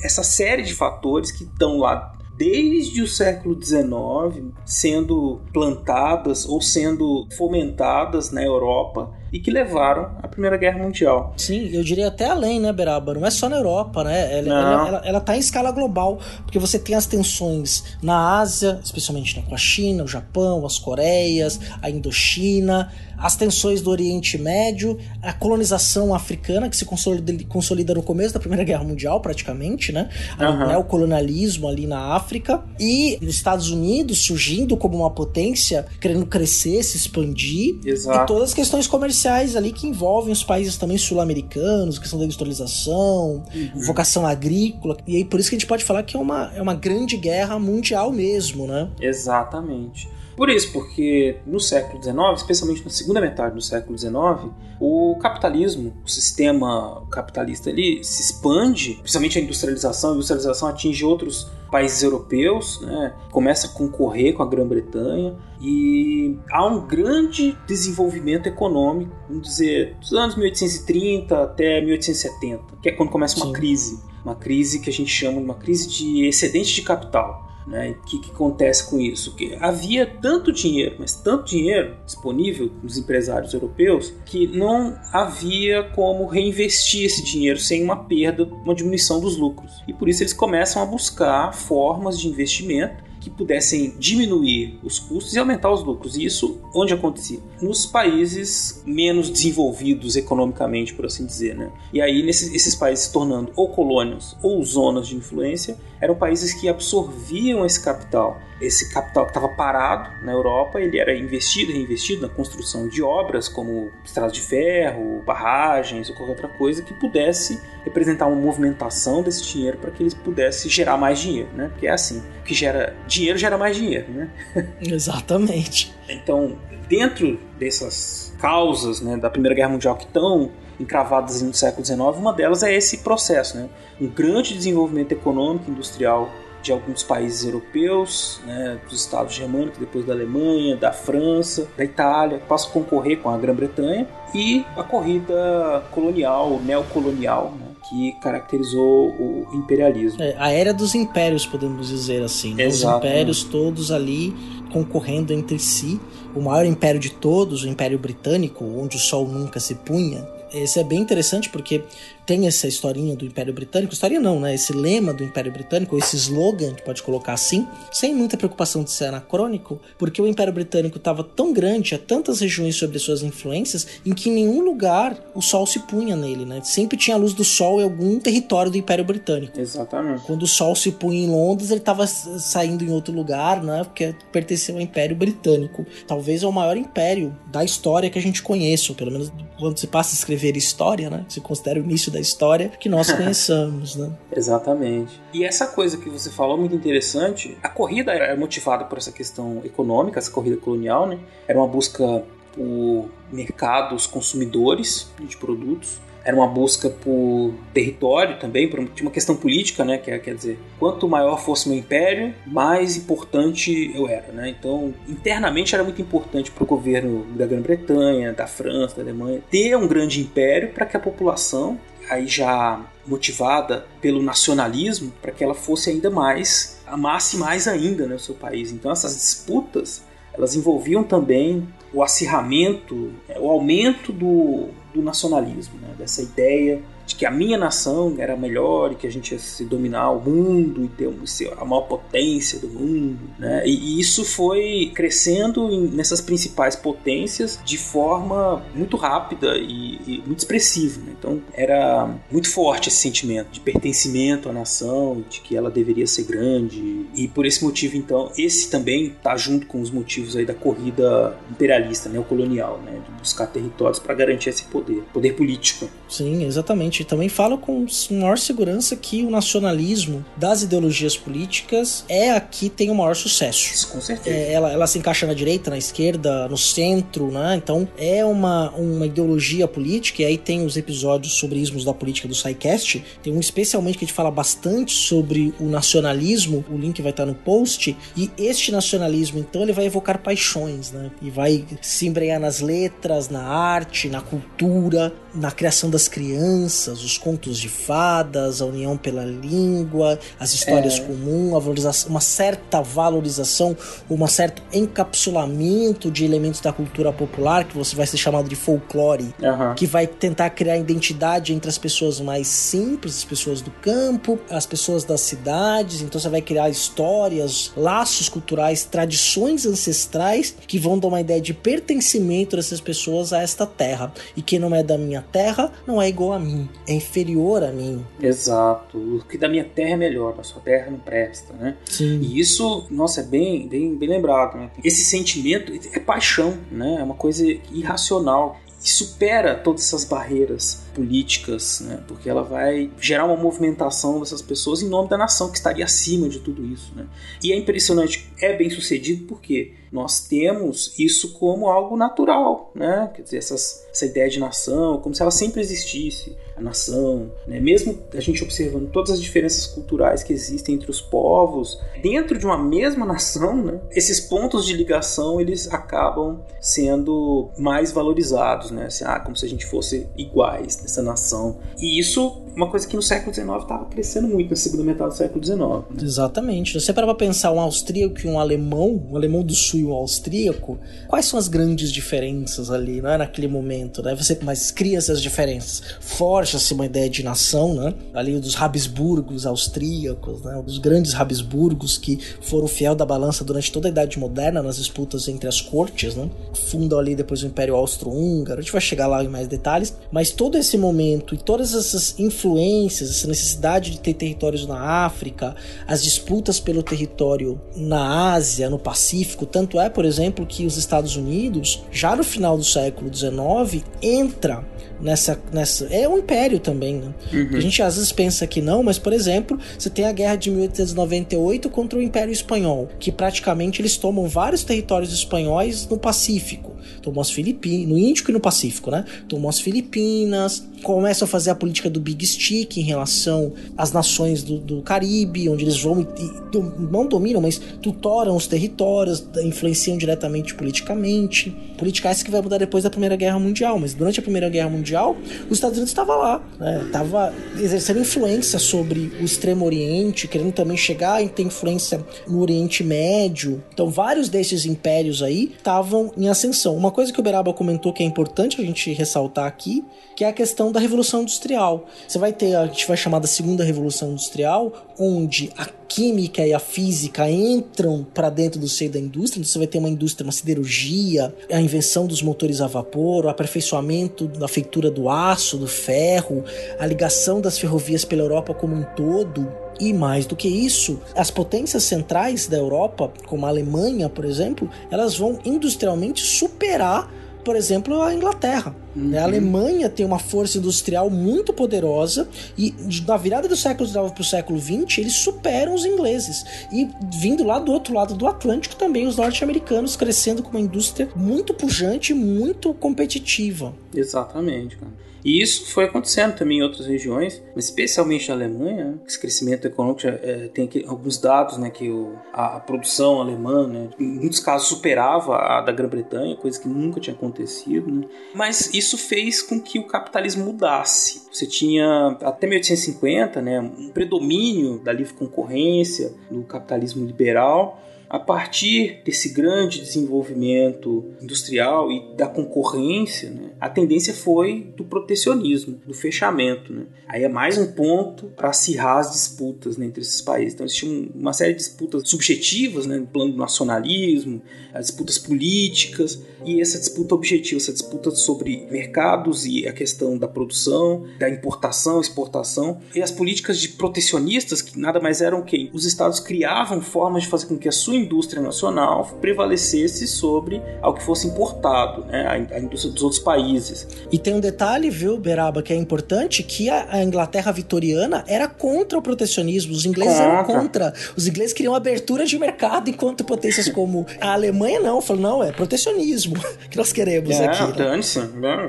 essa 0.02 0.23
série 0.23 0.62
de 0.62 0.75
fatores 0.75 1.31
que 1.31 1.45
estão 1.45 1.79
lá 1.79 2.12
desde 2.36 3.02
o 3.02 3.06
século 3.06 3.58
XIX 3.62 4.52
sendo 4.64 5.40
plantadas 5.52 6.46
ou 6.46 6.60
sendo 6.60 7.26
fomentadas 7.36 8.30
na 8.30 8.42
Europa 8.42 9.10
e 9.32 9.40
que 9.40 9.50
levaram 9.50 10.10
à 10.22 10.28
Primeira 10.28 10.58
Guerra 10.58 10.78
Mundial. 10.78 11.32
Sim, 11.38 11.70
eu 11.72 11.82
diria 11.82 12.08
até 12.08 12.26
além, 12.28 12.60
né, 12.60 12.70
Beraba? 12.70 13.14
Não 13.14 13.26
é 13.26 13.30
só 13.30 13.48
na 13.48 13.56
Europa, 13.56 14.04
né? 14.04 14.38
Ela, 14.38 14.48
ela, 14.48 14.88
ela, 14.88 15.02
ela 15.04 15.20
tá 15.20 15.34
em 15.34 15.40
escala 15.40 15.70
global, 15.70 16.18
porque 16.42 16.58
você 16.58 16.78
tem 16.78 16.94
as 16.94 17.06
tensões 17.06 17.96
na 18.02 18.38
Ásia, 18.38 18.78
especialmente 18.84 19.36
né, 19.38 19.44
com 19.48 19.54
a 19.54 19.58
China, 19.58 20.04
o 20.04 20.08
Japão, 20.08 20.66
as 20.66 20.78
Coreias, 20.78 21.58
a 21.80 21.88
Indochina, 21.88 22.92
as 23.23 23.37
tensões 23.37 23.81
do 23.81 23.91
Oriente 23.91 24.37
Médio, 24.37 24.99
a 25.23 25.33
colonização 25.33 26.12
africana 26.12 26.69
que 26.69 26.76
se 26.76 26.85
consolida, 26.85 27.95
no 27.95 28.02
começo 28.02 28.35
da 28.35 28.41
Primeira 28.41 28.64
Guerra 28.64 28.83
Mundial, 28.83 29.21
praticamente, 29.21 29.93
né? 29.93 30.11
Uhum. 30.41 30.67
né? 30.67 30.76
O 30.76 30.85
colonialismo 30.85 31.69
ali 31.69 31.87
na 31.87 32.17
África 32.17 32.62
e 32.81 33.19
os 33.23 33.35
Estados 33.35 33.71
Unidos 33.71 34.19
surgindo 34.25 34.76
como 34.76 34.99
uma 34.99 35.11
potência, 35.11 35.87
querendo 36.00 36.26
crescer, 36.26 36.83
se 36.83 36.97
expandir, 36.97 37.79
Exato. 37.85 38.25
e 38.25 38.26
todas 38.26 38.49
as 38.50 38.55
questões 38.55 38.88
comerciais 38.88 39.55
ali 39.55 39.73
que 39.73 39.87
envolvem 39.87 40.33
os 40.33 40.43
países 40.43 40.76
também 40.76 40.99
sul-americanos, 40.99 41.99
questão 41.99 42.19
da 42.19 42.25
industrialização, 42.25 43.45
uhum. 43.55 43.87
vocação 43.87 44.26
agrícola, 44.26 44.97
e 45.07 45.17
aí 45.17 45.25
por 45.25 45.38
isso 45.38 45.49
que 45.49 45.55
a 45.55 45.59
gente 45.59 45.69
pode 45.69 45.85
falar 45.85 46.02
que 46.02 46.17
é 46.17 46.21
uma, 46.21 46.52
é 46.57 46.61
uma 46.61 46.75
grande 46.75 47.17
guerra 47.17 47.59
mundial 47.59 48.11
mesmo, 48.11 48.67
né? 48.67 48.91
Exatamente. 49.00 50.09
Por 50.36 50.48
isso, 50.48 50.72
porque 50.72 51.36
no 51.46 51.60
século 51.60 52.02
XIX, 52.02 52.16
especialmente 52.36 52.84
na 52.84 52.90
segunda 52.90 53.20
metade 53.20 53.54
do 53.54 53.60
século 53.60 53.96
XIX, 53.98 54.50
o 54.80 55.16
capitalismo, 55.20 55.94
o 56.04 56.08
sistema 56.08 57.06
capitalista 57.10 57.70
ali 57.70 58.02
se 58.02 58.22
expande, 58.22 58.94
principalmente 58.94 59.38
a 59.38 59.42
industrialização. 59.42 60.12
A 60.12 60.14
industrialização 60.14 60.68
atinge 60.68 61.04
outros 61.04 61.50
países 61.70 62.02
europeus, 62.02 62.80
né? 62.82 63.14
começa 63.30 63.66
a 63.66 63.70
concorrer 63.70 64.34
com 64.34 64.42
a 64.42 64.46
Grã-Bretanha 64.46 65.36
e 65.60 66.36
há 66.50 66.66
um 66.66 66.86
grande 66.86 67.56
desenvolvimento 67.66 68.46
econômico, 68.46 69.12
vamos 69.28 69.48
dizer, 69.48 69.96
dos 70.00 70.12
anos 70.12 70.36
1830 70.36 71.42
até 71.42 71.80
1870, 71.80 72.76
que 72.82 72.88
é 72.90 72.92
quando 72.92 73.10
começa 73.10 73.36
uma 73.36 73.46
Sim. 73.46 73.52
crise, 73.52 74.02
uma 74.24 74.34
crise 74.34 74.80
que 74.80 74.90
a 74.90 74.92
gente 74.92 75.10
chama 75.10 75.38
de 75.38 75.44
uma 75.44 75.54
crise 75.54 75.88
de 75.88 76.26
excedente 76.26 76.74
de 76.74 76.82
capital. 76.82 77.51
Né? 77.66 77.90
O 77.90 78.07
que, 78.07 78.19
que, 78.19 78.31
acontece 78.31 78.88
com 78.88 79.00
isso? 79.00 79.35
Que 79.35 79.57
havia 79.61 80.07
tanto 80.07 80.52
dinheiro, 80.52 80.97
mas 80.99 81.14
tanto 81.14 81.45
dinheiro 81.45 81.97
disponível 82.04 82.71
nos 82.83 82.99
empresários 82.99 83.54
europeus 83.54 84.12
que 84.26 84.47
não 84.47 84.99
havia 85.12 85.85
como 85.95 86.26
reinvestir 86.26 87.04
esse 87.04 87.23
dinheiro 87.23 87.59
sem 87.59 87.83
uma 87.83 88.04
perda, 88.04 88.45
uma 88.45 88.75
diminuição 88.75 89.21
dos 89.21 89.37
lucros. 89.37 89.83
E 89.87 89.92
por 89.92 90.09
isso 90.09 90.23
eles 90.23 90.33
começam 90.33 90.83
a 90.83 90.87
buscar 90.87 91.52
formas 91.52 92.19
de 92.19 92.28
investimento 92.28 93.12
que 93.23 93.31
pudessem 93.31 93.95
diminuir 93.99 94.81
os 94.83 94.99
custos 94.99 95.33
e 95.35 95.38
aumentar 95.38 95.73
os 95.73 95.85
lucros. 95.85 96.16
E 96.16 96.25
isso 96.25 96.61
onde 96.75 96.92
acontecia? 96.92 97.38
Nos 97.61 97.87
países 97.87 98.83
menos 98.85 99.31
desenvolvidos 99.31 100.16
economicamente, 100.16 100.92
por 100.92 101.07
assim 101.07 101.25
dizer. 101.25 101.54
Né? 101.54 101.71
E 101.92 102.00
aí, 102.00 102.23
nesses, 102.25 102.52
esses 102.52 102.75
países 102.75 103.07
se 103.07 103.12
tornando 103.12 103.52
ou 103.54 103.69
colônias 103.69 104.37
ou 104.42 104.62
zonas 104.64 105.07
de 105.07 105.14
influência, 105.14 105.76
eram 106.02 106.16
países 106.16 106.52
que 106.52 106.68
absorviam 106.68 107.64
esse 107.64 107.82
capital. 107.82 108.42
Esse 108.61 108.92
capital 108.92 109.25
que 109.25 109.30
estava 109.30 109.49
parado 109.49 110.11
na 110.21 110.32
Europa, 110.32 110.80
ele 110.80 110.99
era 110.99 111.16
investido 111.16 111.71
e 111.71 111.75
reinvestido 111.75 112.23
na 112.23 112.28
construção 112.28 112.88
de 112.88 113.00
obras 113.02 113.49
como 113.49 113.92
estradas 114.04 114.32
de 114.32 114.40
ferro, 114.40 115.23
barragens 115.25 116.11
ou 116.11 116.16
qualquer 116.16 116.32
outra 116.32 116.49
coisa 116.49 116.82
que 116.82 116.92
pudesse 116.92 117.61
representar 117.85 118.26
uma 118.26 118.35
movimentação 118.35 119.23
desse 119.23 119.44
dinheiro 119.44 119.78
para 119.78 119.92
que 119.92 120.02
eles 120.02 120.12
pudessem 120.12 120.68
gerar 120.68 120.97
mais 120.97 121.21
dinheiro, 121.21 121.49
né? 121.54 121.68
Porque 121.68 121.87
é 121.87 121.92
assim, 121.92 122.21
o 122.40 122.42
que 122.42 122.52
gera 122.52 122.97
dinheiro 123.06 123.38
gera 123.38 123.56
mais 123.56 123.76
dinheiro, 123.76 124.11
né? 124.11 124.30
Exatamente. 124.82 125.94
então, 126.09 126.59
dentro 126.88 127.38
dessas 127.59 128.35
causas 128.40 129.00
né, 129.00 129.16
da 129.16 129.30
Primeira 129.30 129.54
Guerra 129.54 129.68
Mundial 129.68 129.97
que 129.97 130.04
estão 130.04 130.50
encravadas 130.82 131.40
no 131.42 131.54
século 131.54 131.84
XIX, 131.84 132.00
uma 132.18 132.32
delas 132.32 132.62
é 132.62 132.74
esse 132.74 132.98
processo, 132.98 133.56
né? 133.56 133.68
um 134.00 134.08
grande 134.08 134.54
desenvolvimento 134.54 135.12
econômico 135.12 135.66
e 135.68 135.70
industrial 135.70 136.28
de 136.62 136.70
alguns 136.70 137.02
países 137.02 137.44
europeus, 137.44 138.40
né, 138.46 138.78
dos 138.88 139.00
estados 139.00 139.34
germânicos, 139.34 139.78
depois 139.78 140.06
da 140.06 140.12
Alemanha, 140.12 140.76
da 140.76 140.92
França, 140.92 141.66
da 141.76 141.84
Itália, 141.84 142.38
que 142.38 142.46
passam 142.46 142.70
a 142.70 142.72
concorrer 142.72 143.18
com 143.18 143.28
a 143.28 143.36
Grã-Bretanha, 143.36 144.06
e 144.32 144.64
a 144.76 144.84
corrida 144.84 145.84
colonial, 145.90 146.60
neocolonial, 146.64 147.52
né, 147.58 147.66
que 147.88 148.12
caracterizou 148.22 149.08
o 149.10 149.48
imperialismo. 149.54 150.22
É, 150.22 150.36
a 150.38 150.52
era 150.52 150.72
dos 150.72 150.94
impérios, 150.94 151.44
podemos 151.44 151.88
dizer 151.88 152.22
assim. 152.22 152.54
Né? 152.54 152.68
Os 152.68 152.82
impérios 152.82 153.42
todos 153.42 153.90
ali 153.90 154.32
concorrendo 154.72 155.32
entre 155.32 155.58
si. 155.58 156.00
O 156.34 156.40
maior 156.40 156.64
império 156.64 156.98
de 156.98 157.10
todos, 157.10 157.62
o 157.62 157.68
Império 157.68 157.98
Britânico, 157.98 158.64
onde 158.64 158.96
o 158.96 158.98
sol 158.98 159.28
nunca 159.28 159.60
se 159.60 159.74
punha, 159.74 160.26
esse 160.54 160.78
é 160.78 160.85
bem 160.85 161.00
interessante 161.00 161.49
porque 161.49 161.85
tem 162.26 162.47
essa 162.47 162.67
historinha 162.67 163.17
do 163.17 163.25
Império 163.25 163.52
Britânico, 163.52 163.93
historinha 163.93 164.21
não, 164.21 164.41
né? 164.41 164.55
Esse 164.55 164.73
lema 164.73 165.12
do 165.12 165.25
Império 165.25 165.52
Britânico, 165.52 165.97
esse 165.99 166.17
slogan, 166.17 166.67
a 166.67 166.71
gente 166.71 166.83
pode 166.83 167.02
colocar 167.02 167.33
assim, 167.33 167.67
sem 167.91 168.14
muita 168.14 168.37
preocupação 168.37 168.85
de 168.85 168.91
ser 168.91 169.07
anacrônico, 169.07 169.81
porque 169.99 170.21
o 170.21 170.26
Império 170.26 170.52
Britânico 170.52 170.99
estava 170.99 171.25
tão 171.25 171.52
grande, 171.52 171.88
tinha 171.88 171.99
tantas 171.99 172.41
regiões 172.41 172.76
sobre 172.76 172.99
suas 172.99 173.23
influências, 173.23 173.87
em 174.07 174.12
que 174.12 174.31
em 174.31 174.35
nenhum 174.35 174.62
lugar 174.62 175.17
o 175.35 175.43
sol 175.43 175.67
se 175.67 175.81
punha 175.81 176.14
nele, 176.14 176.45
né? 176.45 176.61
Sempre 176.62 176.97
tinha 176.97 177.17
a 177.17 177.19
luz 177.19 177.33
do 177.33 177.45
sol 177.45 177.81
em 177.81 177.85
algum 177.85 178.19
território 178.19 178.71
do 178.71 178.79
Império 178.79 179.05
Britânico. 179.05 179.59
Exatamente. 179.59 180.25
Quando 180.25 180.45
o 180.45 180.47
sol 180.47 180.76
se 180.76 180.93
punha 180.93 181.25
em 181.25 181.29
Londres, 181.29 181.71
ele 181.71 181.81
estava 181.81 182.07
saindo 182.07 182.85
em 182.85 182.91
outro 182.91 183.12
lugar, 183.12 183.62
né? 183.62 183.83
Porque 183.85 184.14
pertenceu 184.31 184.76
ao 184.76 184.81
Império 184.81 185.17
Britânico. 185.17 185.85
Talvez 186.07 186.43
é 186.43 186.47
o 186.47 186.52
maior 186.52 186.76
império 186.76 187.37
da 187.50 187.64
história 187.64 188.11
que 188.11 188.19
a 188.19 188.23
gente 188.23 188.43
conheça, 188.43 188.93
ou 188.93 188.97
pelo 188.97 189.11
menos 189.11 189.33
quando 189.59 189.79
se 189.79 189.87
passa 189.87 190.14
a 190.14 190.17
escrever 190.17 190.57
história, 190.57 191.11
né? 191.11 191.25
Se 191.29 191.41
considera 191.41 191.81
o 191.81 191.83
início 191.83 192.12
da 192.12 192.21
história 192.21 192.69
que 192.69 192.88
nós 192.88 193.11
conheçamos, 193.12 193.97
né? 193.97 194.11
Exatamente. 194.35 195.21
E 195.33 195.45
essa 195.45 195.66
coisa 195.66 195.97
que 195.97 196.09
você 196.09 196.31
falou 196.31 196.57
muito 196.57 196.75
interessante, 196.75 197.57
a 197.62 197.69
corrida 197.69 198.12
era 198.12 198.37
motivada 198.37 198.85
por 198.85 198.99
essa 198.99 199.11
questão 199.11 199.61
econômica, 199.64 200.19
essa 200.19 200.31
corrida 200.31 200.57
colonial, 200.57 201.07
né? 201.07 201.19
Era 201.49 201.59
uma 201.59 201.66
busca 201.66 202.23
por 202.54 203.09
mercados 203.33 204.07
consumidores 204.07 205.11
de 205.19 205.37
produtos 205.37 206.00
era 206.25 206.37
uma 206.37 206.47
busca 206.47 206.88
por 206.88 207.52
território 207.75 208.38
também, 208.38 208.69
por 208.69 208.81
uma 209.00 209.11
questão 209.11 209.37
política, 209.37 209.85
né? 209.85 209.99
Quer, 209.99 210.21
quer 210.21 210.35
dizer, 210.35 210.59
quanto 210.78 211.09
maior 211.09 211.38
fosse 211.40 211.69
meu 211.69 211.78
império, 211.78 212.35
mais 212.47 212.97
importante 212.97 213.92
eu 213.95 214.09
era, 214.09 214.33
né? 214.33 214.49
Então, 214.49 214.95
internamente 215.09 215.75
era 215.75 215.83
muito 215.83 216.00
importante 216.00 216.50
para 216.50 216.62
o 216.62 216.66
governo 216.66 217.25
da 217.35 217.47
Grã-Bretanha, 217.47 218.33
da 218.33 218.47
França, 218.47 218.97
da 218.97 219.02
Alemanha, 219.02 219.40
ter 219.50 219.76
um 219.76 219.87
grande 219.87 220.21
império 220.21 220.71
para 220.71 220.87
que 220.87 220.97
a 220.97 221.00
população, 221.00 221.78
aí 222.09 222.26
já 222.26 222.80
motivada 223.06 223.87
pelo 224.00 224.23
nacionalismo, 224.23 225.12
para 225.21 225.32
que 225.32 225.42
ela 225.42 225.54
fosse 225.54 225.90
ainda 225.90 226.11
mais, 226.11 226.80
amasse 226.87 227.37
mais 227.37 227.66
ainda 227.66 228.06
né, 228.06 228.14
o 228.14 228.18
seu 228.18 228.35
país. 228.35 228.71
Então, 228.71 228.90
essas 228.90 229.14
disputas 229.14 230.02
elas 230.35 230.54
envolviam 230.54 231.04
também 231.04 231.68
o 231.92 232.02
acirramento, 232.02 233.12
o 233.38 233.50
aumento 233.50 234.12
do, 234.12 234.68
do 234.94 235.02
nacionalismo, 235.02 235.78
né? 235.80 235.94
dessa 235.99 236.23
ideia 236.23 236.80
de 237.12 237.16
que 237.16 237.26
a 237.26 237.31
minha 237.31 237.59
nação 237.59 238.14
era 238.19 238.37
melhor 238.37 238.92
e 238.92 238.95
que 238.95 239.07
a 239.07 239.11
gente 239.11 239.33
ia 239.33 239.38
se 239.38 239.64
dominar 239.64 240.11
o 240.11 240.21
mundo 240.21 240.85
e 240.85 240.88
ter 240.88 241.11
a 241.59 241.64
maior 241.64 241.83
potência 241.83 242.59
do 242.59 242.69
mundo, 242.69 243.19
né? 243.38 243.62
E, 243.66 244.00
isso 244.00 244.25
foi 244.25 244.90
crescendo 244.95 245.69
nessas 245.92 246.21
principais 246.21 246.75
potências 246.75 247.61
de 247.64 247.76
forma 247.76 248.64
muito 248.75 248.97
rápida 248.97 249.57
e, 249.59 250.00
e 250.07 250.23
muito 250.26 250.40
expressiva. 250.40 251.00
Né? 251.02 251.14
Então 251.19 251.40
era 251.52 252.09
muito 252.31 252.50
forte 252.50 252.88
esse 252.88 252.99
sentimento 252.99 253.50
de 253.50 253.61
pertencimento 253.61 254.49
à 254.49 254.52
nação, 254.52 255.23
de 255.28 255.40
que 255.40 255.57
ela 255.57 255.71
deveria 255.71 256.07
ser 256.07 256.25
grande 256.25 257.07
e 257.14 257.28
por 257.28 257.45
esse 257.45 257.62
motivo 257.62 257.97
então 257.97 258.33
esse 258.37 258.71
também 258.71 259.07
está 259.09 259.37
junto 259.37 259.66
com 259.66 259.81
os 259.81 259.90
motivos 259.90 260.37
aí 260.37 260.47
da 260.47 260.54
corrida 260.54 261.37
imperialista, 261.50 262.09
neocolonial, 262.09 262.81
né? 262.85 263.00
De 263.04 263.12
buscar 263.21 263.47
territórios 263.47 263.99
para 263.99 264.14
garantir 264.14 264.49
esse 264.49 264.64
poder, 264.64 265.02
poder 265.12 265.35
político. 265.35 265.88
Sim, 266.09 266.45
exatamente 266.45 267.01
e 267.02 267.04
também 267.04 267.28
falo 267.28 267.59
com 267.59 267.85
maior 268.12 268.38
segurança 268.38 268.97
que 268.97 269.25
o 269.25 269.30
nacionalismo 269.30 270.25
das 270.37 270.62
ideologias 270.62 271.16
políticas 271.16 272.04
é 272.09 272.30
aqui 272.30 272.68
tem 272.68 272.90
o 272.90 272.94
maior 272.94 273.16
sucesso. 273.16 273.75
Isso, 273.75 273.88
com 273.88 274.00
certeza. 274.00 274.37
É, 274.37 274.52
ela, 274.52 274.73
ela 274.73 274.87
se 274.87 274.99
encaixa 274.99 275.26
na 275.26 275.35
direita, 275.35 275.71
na 275.71 275.78
esquerda, 275.78 276.49
no 276.49 276.56
centro, 276.56 277.30
né? 277.30 277.56
Então 277.56 277.88
é 277.99 278.25
uma, 278.25 278.71
uma 278.71 279.06
ideologia 279.06 279.66
política, 279.66 280.23
e 280.23 280.25
aí 280.25 280.38
tem 280.38 280.64
os 280.64 280.76
episódios 280.76 281.35
sobre 281.35 281.59
ismos 281.59 281.85
da 281.85 281.92
política 281.92 282.28
do 282.28 282.35
SciCast. 282.35 283.04
Tem 283.23 283.32
um 283.32 283.40
especialmente 283.40 283.99
que 283.99 284.04
a 284.04 284.06
gente 284.06 284.16
fala 284.16 284.30
bastante 284.30 284.92
sobre 284.92 285.52
o 285.59 285.64
nacionalismo, 285.64 286.64
o 286.71 286.76
link 286.76 287.02
vai 287.02 287.11
estar 287.11 287.26
no 287.26 287.35
post. 287.35 287.97
E 288.16 288.30
este 288.38 288.71
nacionalismo, 288.71 289.40
então, 289.40 289.62
ele 289.62 289.73
vai 289.73 289.87
evocar 289.87 290.18
paixões, 290.18 290.92
né? 290.92 291.11
E 291.21 291.30
vai 291.30 291.64
se 291.80 292.06
embrenhar 292.06 292.38
nas 292.38 292.61
letras, 292.61 293.28
na 293.28 293.42
arte, 293.42 294.09
na 294.09 294.21
cultura, 294.21 295.12
na 295.35 295.50
criação 295.50 295.90
das 295.90 296.06
crianças 296.06 296.81
os 296.90 297.18
contos 297.18 297.58
de 297.58 297.68
fadas, 297.68 298.60
a 298.60 298.66
união 298.66 298.96
pela 298.96 299.24
língua, 299.24 300.18
as 300.38 300.52
histórias 300.52 300.98
é. 300.98 301.00
comuns, 301.00 302.04
uma 302.06 302.20
certa 302.20 302.80
valorização, 302.80 303.76
uma 304.08 304.28
certo 304.28 304.62
encapsulamento 304.72 306.10
de 306.10 306.24
elementos 306.24 306.60
da 306.60 306.72
cultura 306.72 307.12
popular, 307.12 307.64
que 307.64 307.76
você 307.76 307.94
vai 307.94 308.06
ser 308.06 308.16
chamado 308.16 308.49
de 308.49 308.56
folclore, 308.56 309.34
uhum. 309.40 309.75
que 309.75 309.86
vai 309.86 310.06
tentar 310.06 310.50
criar 310.50 310.76
identidade 310.76 311.52
entre 311.52 311.68
as 311.68 311.78
pessoas 311.78 312.21
mais 312.21 312.47
simples, 312.47 313.18
as 313.18 313.25
pessoas 313.25 313.60
do 313.60 313.71
campo, 313.71 314.38
as 314.50 314.66
pessoas 314.66 315.04
das 315.04 315.21
cidades. 315.21 316.00
Então 316.02 316.21
você 316.21 316.28
vai 316.28 316.40
criar 316.40 316.68
histórias, 316.68 317.73
laços 317.76 318.28
culturais, 318.28 318.84
tradições 318.84 319.66
ancestrais 319.66 320.54
que 320.66 320.78
vão 320.78 320.99
dar 320.99 321.08
uma 321.08 321.21
ideia 321.21 321.40
de 321.40 321.54
pertencimento 321.54 322.56
dessas 322.56 322.80
pessoas 322.80 323.32
a 323.32 323.42
esta 323.42 323.66
terra. 323.66 324.12
E 324.36 324.42
quem 324.42 324.58
não 324.58 324.75
é 324.75 324.82
da 324.82 324.97
minha 324.97 325.23
terra 325.32 325.71
não 325.86 326.00
é 326.00 326.08
igual 326.08 326.32
a 326.32 326.38
mim 326.38 326.68
é 326.87 326.95
inferior 326.95 327.63
a 327.63 327.71
mim. 327.71 328.04
Exato. 328.21 328.99
O 328.99 329.25
que 329.25 329.39
da 329.39 329.49
minha 329.49 329.65
terra 329.65 329.91
é 329.91 329.97
melhor, 329.97 330.35
da 330.35 330.43
sua 330.43 330.61
terra 330.61 330.91
não 330.91 330.99
presta, 330.99 331.52
né? 331.54 331.76
Sim. 331.85 332.21
E 332.21 332.39
isso, 332.39 332.87
nossa, 332.91 333.21
é 333.21 333.25
bem, 333.25 333.69
bem, 333.69 333.97
bem 333.97 334.08
lembrado, 334.08 334.56
né? 334.56 334.71
Esse 334.82 335.04
sentimento 335.04 335.73
é 335.93 335.99
paixão, 335.99 336.58
né? 336.71 336.97
É 337.00 337.02
uma 337.02 337.15
coisa 337.15 337.47
irracional 337.73 338.61
e 338.85 338.91
supera 338.91 339.54
todas 339.54 339.82
essas 339.82 340.04
barreiras 340.04 340.82
políticas, 340.93 341.80
né? 341.80 342.02
Porque 342.08 342.28
ela 342.28 342.43
vai 342.43 342.91
gerar 343.00 343.25
uma 343.25 343.37
movimentação 343.37 344.19
dessas 344.19 344.43
pessoas 344.43 344.82
em 344.82 344.89
nome 344.89 345.08
da 345.08 345.17
nação 345.17 345.50
que 345.50 345.56
estaria 345.56 345.85
acima 345.85 346.28
de 346.28 346.41
tudo 346.41 346.67
isso, 346.67 346.93
né? 346.97 347.06
E 347.43 347.52
é 347.52 347.56
impressionante, 347.56 348.30
é 348.41 348.56
bem 348.56 348.69
sucedido 348.69 349.25
porque 349.26 349.73
nós 349.93 350.26
temos 350.26 350.99
isso 350.99 351.32
como 351.35 351.69
algo 351.69 351.97
natural, 351.97 352.73
né? 352.75 353.11
Quer 353.15 353.23
dizer, 353.23 353.37
essas, 353.37 353.87
essa 353.91 354.04
ideia 354.04 354.28
de 354.28 354.41
nação, 354.41 355.00
como 355.00 355.15
se 355.15 355.23
ela 355.23 355.30
sempre 355.30 355.61
existisse, 355.61 356.35
a 356.56 356.60
nação, 356.60 357.30
né? 357.47 357.60
Mesmo 357.60 357.99
a 358.15 358.21
gente 358.21 358.43
observando 358.43 358.91
todas 358.91 359.10
as 359.10 359.21
diferenças 359.21 359.67
culturais 359.67 360.23
que 360.23 360.32
existem 360.32 360.75
entre 360.75 360.91
os 360.91 361.00
povos, 361.00 361.80
dentro 362.02 362.38
de 362.38 362.45
uma 362.45 362.58
mesma 362.58 363.06
nação, 363.06 363.62
né? 363.62 363.80
Esses 363.91 364.21
pontos 364.21 364.67
de 364.67 364.73
ligação 364.75 365.41
eles 365.41 365.73
acabam 365.73 366.41
sendo 366.60 367.50
mais 367.56 367.93
valorizados, 367.93 368.71
né? 368.71 368.86
Assim, 368.86 369.04
ah, 369.04 369.19
como 369.21 369.36
se 369.36 369.47
a 369.47 369.49
gente 369.49 369.67
fosse 369.67 370.06
iguais 370.17 370.80
nessa 370.82 371.02
nação. 371.02 371.58
E 371.78 371.99
isso 371.99 372.42
uma 372.54 372.69
coisa 372.69 372.86
que 372.86 372.95
no 372.95 373.02
século 373.02 373.34
XIX 373.34 373.49
estava 373.62 373.84
crescendo 373.86 374.28
muito, 374.28 374.50
na 374.50 374.56
segunda 374.56 374.84
metade 374.84 375.10
do 375.10 375.17
século 375.17 375.45
XIX. 375.45 375.58
Né? 375.58 376.02
Exatamente. 376.02 376.75
Você 376.78 376.93
para 376.93 377.12
pensar 377.15 377.50
um 377.52 377.60
austríaco 377.60 378.21
e 378.25 378.28
um 378.28 378.38
alemão, 378.38 379.02
um 379.10 379.17
alemão 379.17 379.43
do 379.43 379.54
sul 379.54 379.80
e 379.80 379.84
um 379.84 379.93
austríaco, 379.93 380.78
quais 381.08 381.26
são 381.26 381.38
as 381.38 381.49
grandes 381.49 381.91
diferenças 381.91 382.71
ali, 382.71 383.00
né, 383.00 383.17
naquele 383.17 383.49
momento, 383.49 384.02
né? 384.02 384.15
Você 384.15 384.38
mas 384.43 384.71
cria 384.71 384.99
essas 384.99 385.21
diferenças. 385.21 385.82
Forja-se 386.00 386.75
uma 386.75 386.86
ideia 386.86 387.08
de 387.08 387.23
nação, 387.23 387.75
né? 387.75 387.95
Ali 388.12 388.38
dos 388.38 388.60
Habsburgos 388.60 389.47
austríacos, 389.47 390.43
né? 390.43 390.62
Dos 390.65 390.78
grandes 390.78 391.15
Habsburgos 391.15 391.97
que 391.97 392.19
foram 392.41 392.67
fiel 392.67 392.95
da 392.95 393.04
balança 393.04 393.45
durante 393.45 393.73
toda 393.73 393.88
a 393.88 393.91
Idade 393.91 394.19
Moderna 394.19 394.62
nas 394.62 394.76
disputas 394.76 395.28
entre 395.28 395.49
as 395.49 395.60
cortes, 395.60 396.15
né? 396.15 396.28
Fundam 396.71 396.99
ali 396.99 397.15
depois 397.15 397.43
o 397.43 397.47
Império 397.47 397.75
Austro-Húngaro. 397.76 398.60
A 398.60 398.62
gente 398.62 398.73
vai 398.73 398.80
chegar 398.80 399.06
lá 399.06 399.23
em 399.25 399.28
mais 399.28 399.49
detalhes, 399.49 399.97
mas 400.10 400.30
todo 400.30 400.58
esse 400.58 400.76
momento 400.76 401.34
e 401.34 401.38
todas 401.38 401.75
essas 401.75 402.19
influências 402.19 402.42
influências, 402.43 403.11
essa 403.11 403.28
necessidade 403.28 403.91
de 403.91 404.00
ter 404.00 404.15
territórios 404.15 404.67
na 404.67 405.05
África, 405.05 405.55
as 405.87 406.02
disputas 406.02 406.59
pelo 406.59 406.83
território 406.83 407.61
na 407.76 408.33
Ásia, 408.33 408.69
no 408.69 408.78
Pacífico. 408.78 409.47
Tanto 409.47 409.81
é, 409.81 409.89
por 409.89 410.05
exemplo, 410.05 410.45
que 410.45 410.67
os 410.67 410.76
Estados 410.76 411.17
Unidos, 411.17 411.85
já 411.93 412.17
no 412.17 412.25
final 412.25 412.57
do 412.57 412.65
século 412.65 413.15
XIX, 413.15 413.85
entra 414.02 414.65
nessa. 415.00 415.39
nessa 415.52 415.87
é 415.87 416.09
um 416.09 416.19
império 416.19 416.59
também, 416.59 416.97
né? 416.97 417.15
Uhum. 417.33 417.57
A 417.57 417.61
gente 417.61 417.83
às 417.83 417.95
vezes 417.95 418.13
pensa 418.13 418.47
que 418.47 418.61
não, 418.61 418.83
mas, 418.83 418.99
por 418.99 419.13
exemplo, 419.13 419.59
você 419.78 419.89
tem 419.89 420.05
a 420.05 420.13
guerra 420.13 420.37
de 420.37 420.50
1898 420.50 421.71
contra 421.71 421.99
o 421.99 422.02
Império 422.02 422.33
Espanhol, 422.33 422.89
que 422.99 423.13
praticamente 423.13 423.81
eles 423.81 423.97
tomam 423.97 424.26
vários 424.26 424.65
territórios 424.65 425.13
espanhóis 425.13 425.87
no 425.89 425.99
Pacífico. 425.99 426.72
Tomou 427.02 427.21
as 427.21 427.30
Filipinas, 427.30 427.88
no 427.88 427.99
Índico 427.99 428.30
e 428.30 428.34
no 428.34 428.41
Pacífico, 428.41 428.91
né? 428.91 429.04
Tomou 429.28 429.49
as 429.49 429.60
Filipinas, 429.60 430.65
começam 430.82 431.26
a 431.26 431.28
fazer 431.28 431.50
a 431.50 431.54
política 431.54 431.88
do 431.88 432.00
Big 432.00 432.26
Stick 432.26 432.76
em 432.76 432.82
relação 432.82 433.52
às 433.76 433.93
nações 433.93 434.43
do, 434.43 434.58
do 434.58 434.82
Caribe, 434.82 435.49
onde 435.49 435.65
eles 435.65 435.80
vão 435.80 436.00
e, 436.00 436.58
não 436.91 437.06
dominam, 437.06 437.41
mas 437.41 437.60
tutoram 437.80 438.36
os 438.36 438.47
territórios, 438.47 439.25
influenciam 439.43 439.97
diretamente 439.97 440.54
politicamente. 440.54 441.50
Política 441.76 442.10
essa 442.10 442.25
que 442.25 442.30
vai 442.30 442.41
mudar 442.41 442.58
depois 442.58 442.84
da 442.84 442.91
Primeira 442.91 443.17
Guerra 443.17 443.38
Mundial, 443.38 443.78
mas 443.78 443.95
durante 443.95 444.21
a 444.21 444.23
Primeira 444.23 444.49
Guerra 444.49 444.71
Mundial, 444.71 445.17
os 445.49 445.56
Estados 445.58 445.76
Unidos 445.76 445.91
estavam 445.91 446.19
lá, 446.19 446.43
né? 446.58 446.88
Tava 446.93 447.34
exercendo 447.58 448.00
influência 448.00 448.58
sobre 448.58 449.12
o 449.21 449.25
Extremo 449.25 449.65
Oriente, 449.65 450.28
querendo 450.28 450.52
também 450.52 450.76
chegar 450.76 451.23
e 451.25 451.28
ter 451.28 451.43
influência 451.43 452.04
no 452.28 452.41
Oriente 452.41 452.84
Médio. 452.84 453.62
Então, 453.73 453.88
vários 453.91 454.28
desses 454.28 454.65
impérios 454.65 455.23
aí 455.23 455.52
estavam 455.56 456.12
em 456.17 456.28
ascensão. 456.28 456.76
Uma 456.76 456.91
coisa 456.93 457.13
que 457.13 457.19
o 457.19 457.23
Beraba 457.23 457.52
comentou 457.52 457.93
que 457.93 458.02
é 458.02 458.07
importante 458.07 458.61
a 458.61 458.65
gente 458.65 458.93
ressaltar 458.93 459.47
aqui, 459.47 459.85
que 460.15 460.25
é 460.25 460.28
a 460.28 460.33
questão 460.33 460.71
da 460.71 460.78
Revolução 460.78 461.23
Industrial. 461.23 461.87
Você 462.07 462.19
vai 462.19 462.33
ter, 462.33 462.55
a 462.55 462.67
gente 462.67 462.87
vai 462.87 462.97
chamar 462.97 463.19
da 463.19 463.26
Segunda 463.26 463.65
Revolução 463.65 464.13
Industrial, 464.13 464.73
onde 464.99 465.50
a 465.57 465.67
química 465.89 466.47
e 466.47 466.55
a 466.55 466.59
física 466.59 467.28
entram 467.28 468.07
para 468.15 468.31
dentro 468.31 468.59
do 468.59 468.69
seio 468.69 468.91
da 468.91 468.99
indústria, 468.99 469.41
então 469.41 469.50
você 469.50 469.59
vai 469.59 469.67
ter 469.67 469.78
uma 469.78 469.91
indústria, 469.91 470.25
uma 470.25 470.33
siderurgia, 470.33 471.35
a 471.50 471.61
invenção 471.61 472.07
dos 472.07 472.23
motores 472.23 472.63
a 472.63 472.67
vapor, 472.67 473.26
o 473.26 473.28
aperfeiçoamento 473.28 474.26
da 474.26 474.49
feitura 474.49 474.91
do 474.91 475.11
aço, 475.11 475.59
do 475.59 475.67
ferro, 475.67 476.45
a 476.78 476.87
ligação 476.87 477.41
das 477.41 477.59
ferrovias 477.59 478.05
pela 478.05 478.23
Europa 478.23 478.55
como 478.55 478.75
um 478.75 478.85
todo, 478.97 479.52
e 479.80 479.93
mais 479.93 480.26
do 480.26 480.37
que 480.37 480.49
isso, 480.49 481.00
as 481.15 481.30
potências 481.30 481.82
centrais 481.85 482.47
da 482.47 482.56
Europa, 482.56 483.13
como 483.26 483.47
a 483.47 483.49
Alemanha, 483.49 484.08
por 484.08 484.25
exemplo, 484.25 484.71
elas 484.91 485.17
vão 485.17 485.39
industrialmente 485.45 486.23
superar 486.23 487.11
por 487.45 487.56
exemplo, 487.56 488.00
a 488.00 488.15
Inglaterra. 488.15 488.75
Uhum. 488.95 489.19
A 489.19 489.23
Alemanha 489.23 489.89
tem 489.89 490.06
uma 490.06 490.19
força 490.19 490.58
industrial 490.58 491.11
muito 491.11 491.52
poderosa 491.52 492.28
e 492.56 492.75
na 493.06 493.17
virada 493.17 493.49
do 493.49 493.56
século 493.56 493.89
XIX 493.89 494.13
para 494.13 494.21
o 494.21 494.25
século 494.25 494.61
XX 494.61 494.99
eles 494.99 495.17
superam 495.17 495.75
os 495.75 495.85
ingleses. 495.85 496.45
E 496.73 496.89
vindo 497.13 497.43
lá 497.45 497.58
do 497.58 497.73
outro 497.73 497.95
lado 497.95 498.15
do 498.15 498.26
Atlântico 498.26 498.76
também 498.76 499.06
os 499.06 499.17
norte-americanos 499.17 499.97
crescendo 499.97 500.43
com 500.43 500.50
uma 500.50 500.61
indústria 500.61 501.08
muito 501.17 501.52
pujante, 501.52 502.15
muito 502.15 502.73
competitiva. 502.75 503.75
Exatamente, 503.95 504.76
cara. 504.76 504.93
E 505.25 505.41
isso 505.41 505.67
foi 505.67 505.85
acontecendo 505.85 506.35
também 506.35 506.58
em 506.58 506.63
outras 506.63 506.87
regiões, 506.87 507.43
especialmente 507.56 508.28
na 508.28 508.35
Alemanha. 508.35 509.00
Esse 509.06 509.19
crescimento 509.19 509.67
econômico 509.67 510.06
é, 510.06 510.49
tem 510.49 510.65
aqui, 510.65 510.85
alguns 510.87 511.19
dados, 511.19 511.58
né, 511.58 511.71
que 511.71 511.89
o, 511.89 512.17
a, 512.32 512.56
a, 512.56 512.61
produção 512.61 513.21
alemã, 513.21 513.67
né, 513.67 513.91
em 513.99 514.19
muitos 514.21 514.41
casos 514.41 514.69
superava 514.69 515.37
a 515.37 515.61
da 515.61 515.73
Grã-Bretanha, 515.73 516.37
coisa 516.37 516.61
que 516.61 516.69
nunca 516.69 517.00
tinha 517.00 517.15
acontecido. 517.15 517.91
Né. 517.91 518.06
Mas 518.35 518.73
isso 518.75 518.99
fez 518.99 519.43
com 519.43 519.61
que 519.61 519.78
o 519.78 519.87
capitalismo 519.87 520.45
mudasse. 520.45 521.23
Você 521.32 521.47
tinha 521.47 522.17
até 522.23 522.47
1850, 522.47 523.41
né, 523.41 523.61
um 523.61 523.91
predomínio 523.91 524.78
da 524.78 524.93
livre 524.93 525.15
concorrência, 525.15 526.13
do 526.30 526.43
capitalismo 526.43 527.06
liberal 527.06 527.80
a 528.12 528.18
partir 528.18 529.00
desse 529.06 529.30
grande 529.30 529.80
desenvolvimento 529.80 531.02
industrial 531.22 531.90
e 531.90 532.14
da 532.14 532.26
concorrência, 532.26 533.30
né, 533.30 533.52
a 533.58 533.70
tendência 533.70 534.12
foi 534.12 534.70
do 534.76 534.84
protecionismo, 534.84 535.80
do 535.86 535.94
fechamento. 535.94 536.75
Né? 536.75 536.84
Aí 537.08 537.25
é 537.25 537.28
mais 537.28 537.56
um 537.56 537.72
ponto 537.72 538.26
para 538.36 538.50
acirrar 538.50 538.98
as 538.98 539.12
disputas 539.12 539.78
né, 539.78 539.86
entre 539.86 540.02
esses 540.02 540.20
países. 540.20 540.52
Então 540.52 540.66
existia 540.66 541.08
uma 541.14 541.32
série 541.32 541.54
de 541.54 541.60
disputas 541.60 542.06
subjetivas, 542.06 542.84
né, 542.84 542.98
no 542.98 543.06
plano 543.06 543.32
do 543.32 543.38
nacionalismo, 543.38 544.42
as 544.75 544.88
disputas 544.88 545.16
políticas 545.16 546.22
e 546.44 546.60
essa 546.60 546.78
disputa 546.78 547.14
objetiva, 547.14 547.62
essa 547.62 547.72
disputa 547.72 548.10
sobre 548.10 548.66
mercados 548.70 549.46
e 549.46 549.66
a 549.66 549.72
questão 549.72 550.18
da 550.18 550.28
produção, 550.28 551.06
da 551.18 551.30
importação, 551.30 551.98
exportação 551.98 552.78
e 552.94 553.00
as 553.00 553.10
políticas 553.10 553.58
de 553.58 553.70
protecionistas 553.70 554.60
que 554.60 554.78
nada 554.78 555.00
mais 555.00 555.22
eram 555.22 555.40
que 555.42 555.70
os 555.72 555.86
estados 555.86 556.20
criavam 556.20 556.82
formas 556.82 557.22
de 557.22 557.30
fazer 557.30 557.46
com 557.46 557.56
que 557.56 557.68
a 557.68 557.72
sua 557.72 558.01
indústria 558.02 558.43
nacional 558.43 559.04
prevalecesse 559.21 560.06
sobre 560.06 560.62
ao 560.80 560.95
que 560.95 561.02
fosse 561.02 561.26
importado, 561.26 562.04
né, 562.04 562.47
a, 562.52 562.58
indústria 562.58 562.93
dos 562.93 563.02
outros 563.02 563.21
países. 563.21 563.86
E 564.10 564.19
tem 564.19 564.34
um 564.34 564.41
detalhe, 564.41 564.91
viu, 564.91 565.17
Beraba, 565.19 565.62
que 565.62 565.73
é 565.73 565.76
importante, 565.76 566.43
que 566.43 566.69
a, 566.69 566.86
a 566.91 567.02
Inglaterra 567.02 567.52
vitoriana 567.52 568.25
era 568.26 568.49
contra 568.49 568.99
o 568.99 569.02
protecionismo, 569.02 569.73
os 569.73 569.84
ingleses 569.84 570.17
contra. 570.17 570.32
eram 570.32 570.45
contra. 570.45 570.95
Os 571.17 571.26
ingleses 571.26 571.52
queriam 571.52 571.75
abertura 571.75 572.25
de 572.25 572.38
mercado, 572.38 572.91
enquanto 572.91 573.25
potências 573.25 573.69
como 573.73 574.06
a 574.21 574.32
Alemanha 574.32 574.80
não, 574.80 575.00
falou, 575.00 575.23
não, 575.23 575.45
é 575.45 575.52
protecionismo 575.52 576.34
que 576.71 576.76
nós 576.76 576.93
queremos 576.93 577.30
é, 577.38 577.47
aqui. 577.47 577.62
Né? 577.62 577.73
Dane-se, 577.73 578.21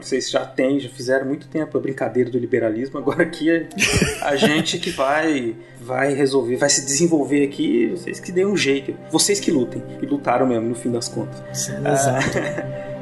vocês 0.01 0.29
já 0.29 0.45
têm, 0.45 0.79
já 0.79 0.89
fizeram 0.89 1.25
muito 1.25 1.47
tempo 1.47 1.77
a 1.77 1.81
brincadeira 1.81 2.29
do 2.29 2.37
liberalismo, 2.37 2.97
agora 2.97 3.23
aqui 3.23 3.49
é 3.49 3.67
a 4.21 4.35
gente 4.35 4.77
que 4.77 4.91
vai 4.91 5.55
vai 5.83 6.13
resolver, 6.13 6.55
vai 6.55 6.69
se 6.69 6.85
desenvolver 6.85 7.43
aqui, 7.43 7.87
vocês 7.87 8.19
que 8.19 8.31
deem 8.31 8.45
um 8.45 8.55
jeito. 8.55 8.95
Vocês 9.23 9.39
que 9.39 9.51
lutem. 9.51 9.81
E 10.01 10.05
lutaram 10.05 10.45
mesmo, 10.45 10.67
no 10.67 10.75
fim 10.75 10.91
das 10.91 11.07
contas. 11.07 11.41
Sim, 11.53 11.75
exato. 11.77 12.37
Ah, 12.37 12.93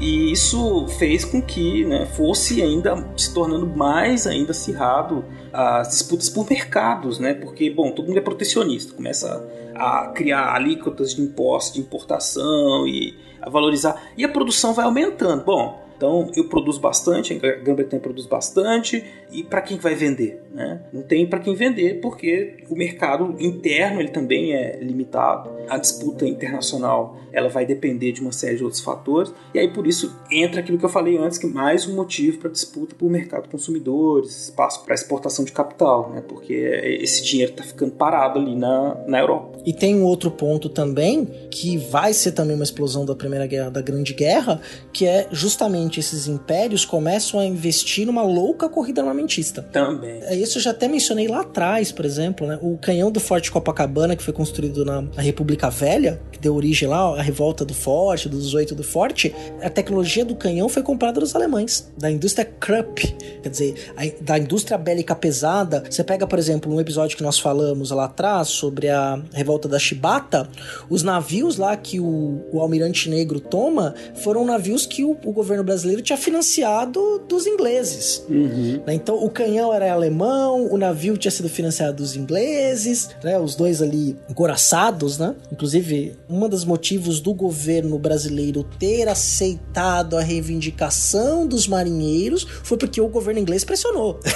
E 0.00 0.32
isso 0.32 0.88
fez 0.98 1.24
com 1.24 1.40
que 1.40 1.84
né, 1.84 2.06
fosse 2.06 2.60
ainda 2.60 3.06
se 3.16 3.32
tornando 3.32 3.68
mais 3.68 4.26
ainda 4.26 4.50
acirrado 4.50 5.24
as 5.52 5.90
disputas 5.90 6.28
por 6.28 6.50
mercados, 6.50 7.20
né? 7.20 7.34
Porque, 7.34 7.70
bom, 7.70 7.92
todo 7.92 8.08
mundo 8.08 8.18
é 8.18 8.20
protecionista, 8.20 8.94
começa 8.94 9.48
a 9.76 10.08
criar 10.08 10.52
alíquotas 10.52 11.14
de 11.14 11.22
impostos 11.22 11.74
de 11.74 11.80
importação 11.80 12.84
e 12.88 13.16
a 13.40 13.48
valorizar. 13.48 14.10
E 14.16 14.24
a 14.24 14.28
produção 14.28 14.74
vai 14.74 14.84
aumentando. 14.84 15.44
Bom, 15.44 15.81
então 16.02 16.28
eu 16.34 16.48
produzo 16.48 16.80
bastante, 16.80 17.32
a 17.34 17.52
Grã-Bretanha 17.62 18.02
produz 18.02 18.26
bastante, 18.26 19.04
e 19.32 19.42
para 19.42 19.62
quem 19.62 19.78
vai 19.78 19.94
vender? 19.94 20.42
Né? 20.52 20.82
Não 20.92 21.02
tem 21.02 21.26
para 21.26 21.40
quem 21.40 21.54
vender 21.54 22.00
porque 22.00 22.58
o 22.68 22.76
mercado 22.76 23.34
interno 23.38 24.00
ele 24.00 24.10
também 24.10 24.52
é 24.54 24.78
limitado. 24.80 25.50
A 25.68 25.78
disputa 25.78 26.26
internacional 26.26 27.16
ela 27.32 27.48
vai 27.48 27.64
depender 27.64 28.12
de 28.12 28.20
uma 28.20 28.32
série 28.32 28.56
de 28.56 28.64
outros 28.64 28.82
fatores 28.82 29.32
e 29.54 29.58
aí 29.58 29.72
por 29.72 29.86
isso 29.86 30.14
entra 30.30 30.60
aquilo 30.60 30.78
que 30.78 30.84
eu 30.84 30.90
falei 30.90 31.16
antes 31.16 31.38
que 31.38 31.46
mais 31.46 31.88
um 31.88 31.96
motivo 31.96 32.38
para 32.38 32.50
disputa 32.50 32.94
por 32.94 33.08
mercado 33.10 33.48
consumidores, 33.48 34.44
espaço 34.44 34.84
para 34.84 34.94
exportação 34.94 35.44
de 35.44 35.52
capital, 35.52 36.10
né? 36.10 36.22
Porque 36.26 36.52
esse 36.52 37.24
dinheiro 37.24 37.52
está 37.52 37.64
ficando 37.64 37.92
parado 37.92 38.38
ali 38.38 38.54
na, 38.54 38.94
na 39.06 39.20
Europa. 39.20 39.58
E 39.64 39.72
tem 39.72 39.94
um 39.96 40.04
outro 40.04 40.30
ponto 40.30 40.68
também 40.68 41.24
que 41.50 41.78
vai 41.78 42.12
ser 42.12 42.32
também 42.32 42.54
uma 42.54 42.64
explosão 42.64 43.06
da 43.06 43.14
primeira 43.14 43.46
guerra, 43.46 43.70
da 43.70 43.80
Grande 43.80 44.12
Guerra, 44.12 44.60
que 44.92 45.06
é 45.06 45.28
justamente 45.30 46.00
esses 46.00 46.26
impérios 46.26 46.84
começam 46.84 47.40
a 47.40 47.46
investir 47.46 48.06
numa 48.06 48.22
louca 48.22 48.68
corrida 48.68 49.00
armamentista. 49.00 49.21
Também. 49.62 50.20
É 50.22 50.34
isso 50.34 50.58
eu 50.58 50.62
já 50.62 50.70
até 50.70 50.88
mencionei 50.88 51.28
lá 51.28 51.40
atrás, 51.40 51.92
por 51.92 52.04
exemplo, 52.04 52.46
né? 52.46 52.58
O 52.62 52.76
canhão 52.78 53.10
do 53.10 53.20
Forte 53.20 53.50
Copacabana, 53.50 54.16
que 54.16 54.22
foi 54.22 54.32
construído 54.32 54.84
na, 54.84 55.02
República 55.16 55.70
Velha, 55.70 56.20
que 56.30 56.38
deu 56.38 56.54
origem 56.54 56.88
lá 56.88 57.18
à 57.18 57.22
revolta 57.22 57.64
do 57.64 57.74
Forte, 57.74 58.28
dos 58.28 58.54
oito 58.54 58.74
do 58.74 58.82
Forte, 58.82 59.34
a 59.62 59.70
tecnologia 59.70 60.24
do 60.24 60.34
canhão 60.34 60.68
foi 60.68 60.82
comprada 60.82 61.20
dos 61.20 61.34
alemães, 61.34 61.90
da 61.96 62.10
indústria 62.10 62.44
Krupp, 62.44 63.14
quer 63.42 63.48
dizer, 63.48 63.74
a, 63.96 64.02
da 64.22 64.38
indústria 64.38 64.76
bélica 64.78 65.14
pesada. 65.14 65.84
Você 65.88 66.02
pega, 66.02 66.26
por 66.26 66.38
exemplo, 66.38 66.72
um 66.72 66.80
episódio 66.80 67.16
que 67.16 67.22
nós 67.22 67.38
falamos 67.38 67.90
lá 67.90 68.04
atrás 68.04 68.48
sobre 68.48 68.88
a 68.88 69.20
revolta 69.32 69.68
da 69.68 69.78
Chibata, 69.78 70.48
os 70.88 71.02
navios 71.02 71.56
lá 71.56 71.76
que 71.76 72.00
o, 72.00 72.40
o 72.52 72.60
Almirante 72.60 73.08
Negro 73.08 73.40
toma 73.40 73.94
foram 74.14 74.44
navios 74.44 74.86
que 74.86 75.04
o, 75.04 75.16
o 75.24 75.32
governo 75.32 75.64
brasileiro 75.64 76.02
tinha 76.02 76.16
financiado 76.16 77.22
dos 77.28 77.46
ingleses. 77.46 78.24
Uhum. 78.28 78.82
Né? 78.86 78.94
Então 78.94 79.11
o 79.14 79.30
canhão 79.30 79.72
era 79.72 79.92
alemão, 79.92 80.66
o 80.70 80.78
navio 80.78 81.16
tinha 81.16 81.30
sido 81.30 81.48
financiado 81.48 81.98
dos 81.98 82.16
ingleses, 82.16 83.10
né? 83.22 83.38
os 83.38 83.54
dois 83.54 83.82
ali 83.82 84.16
encoraçados, 84.28 85.18
né? 85.18 85.34
Inclusive, 85.50 86.16
um 86.28 86.48
dos 86.48 86.64
motivos 86.64 87.20
do 87.20 87.32
governo 87.34 87.98
brasileiro 87.98 88.64
ter 88.78 89.08
aceitado 89.08 90.16
a 90.16 90.22
reivindicação 90.22 91.46
dos 91.46 91.66
marinheiros 91.66 92.46
foi 92.62 92.76
porque 92.76 93.00
o 93.00 93.08
governo 93.08 93.40
inglês 93.40 93.64
pressionou. 93.64 94.20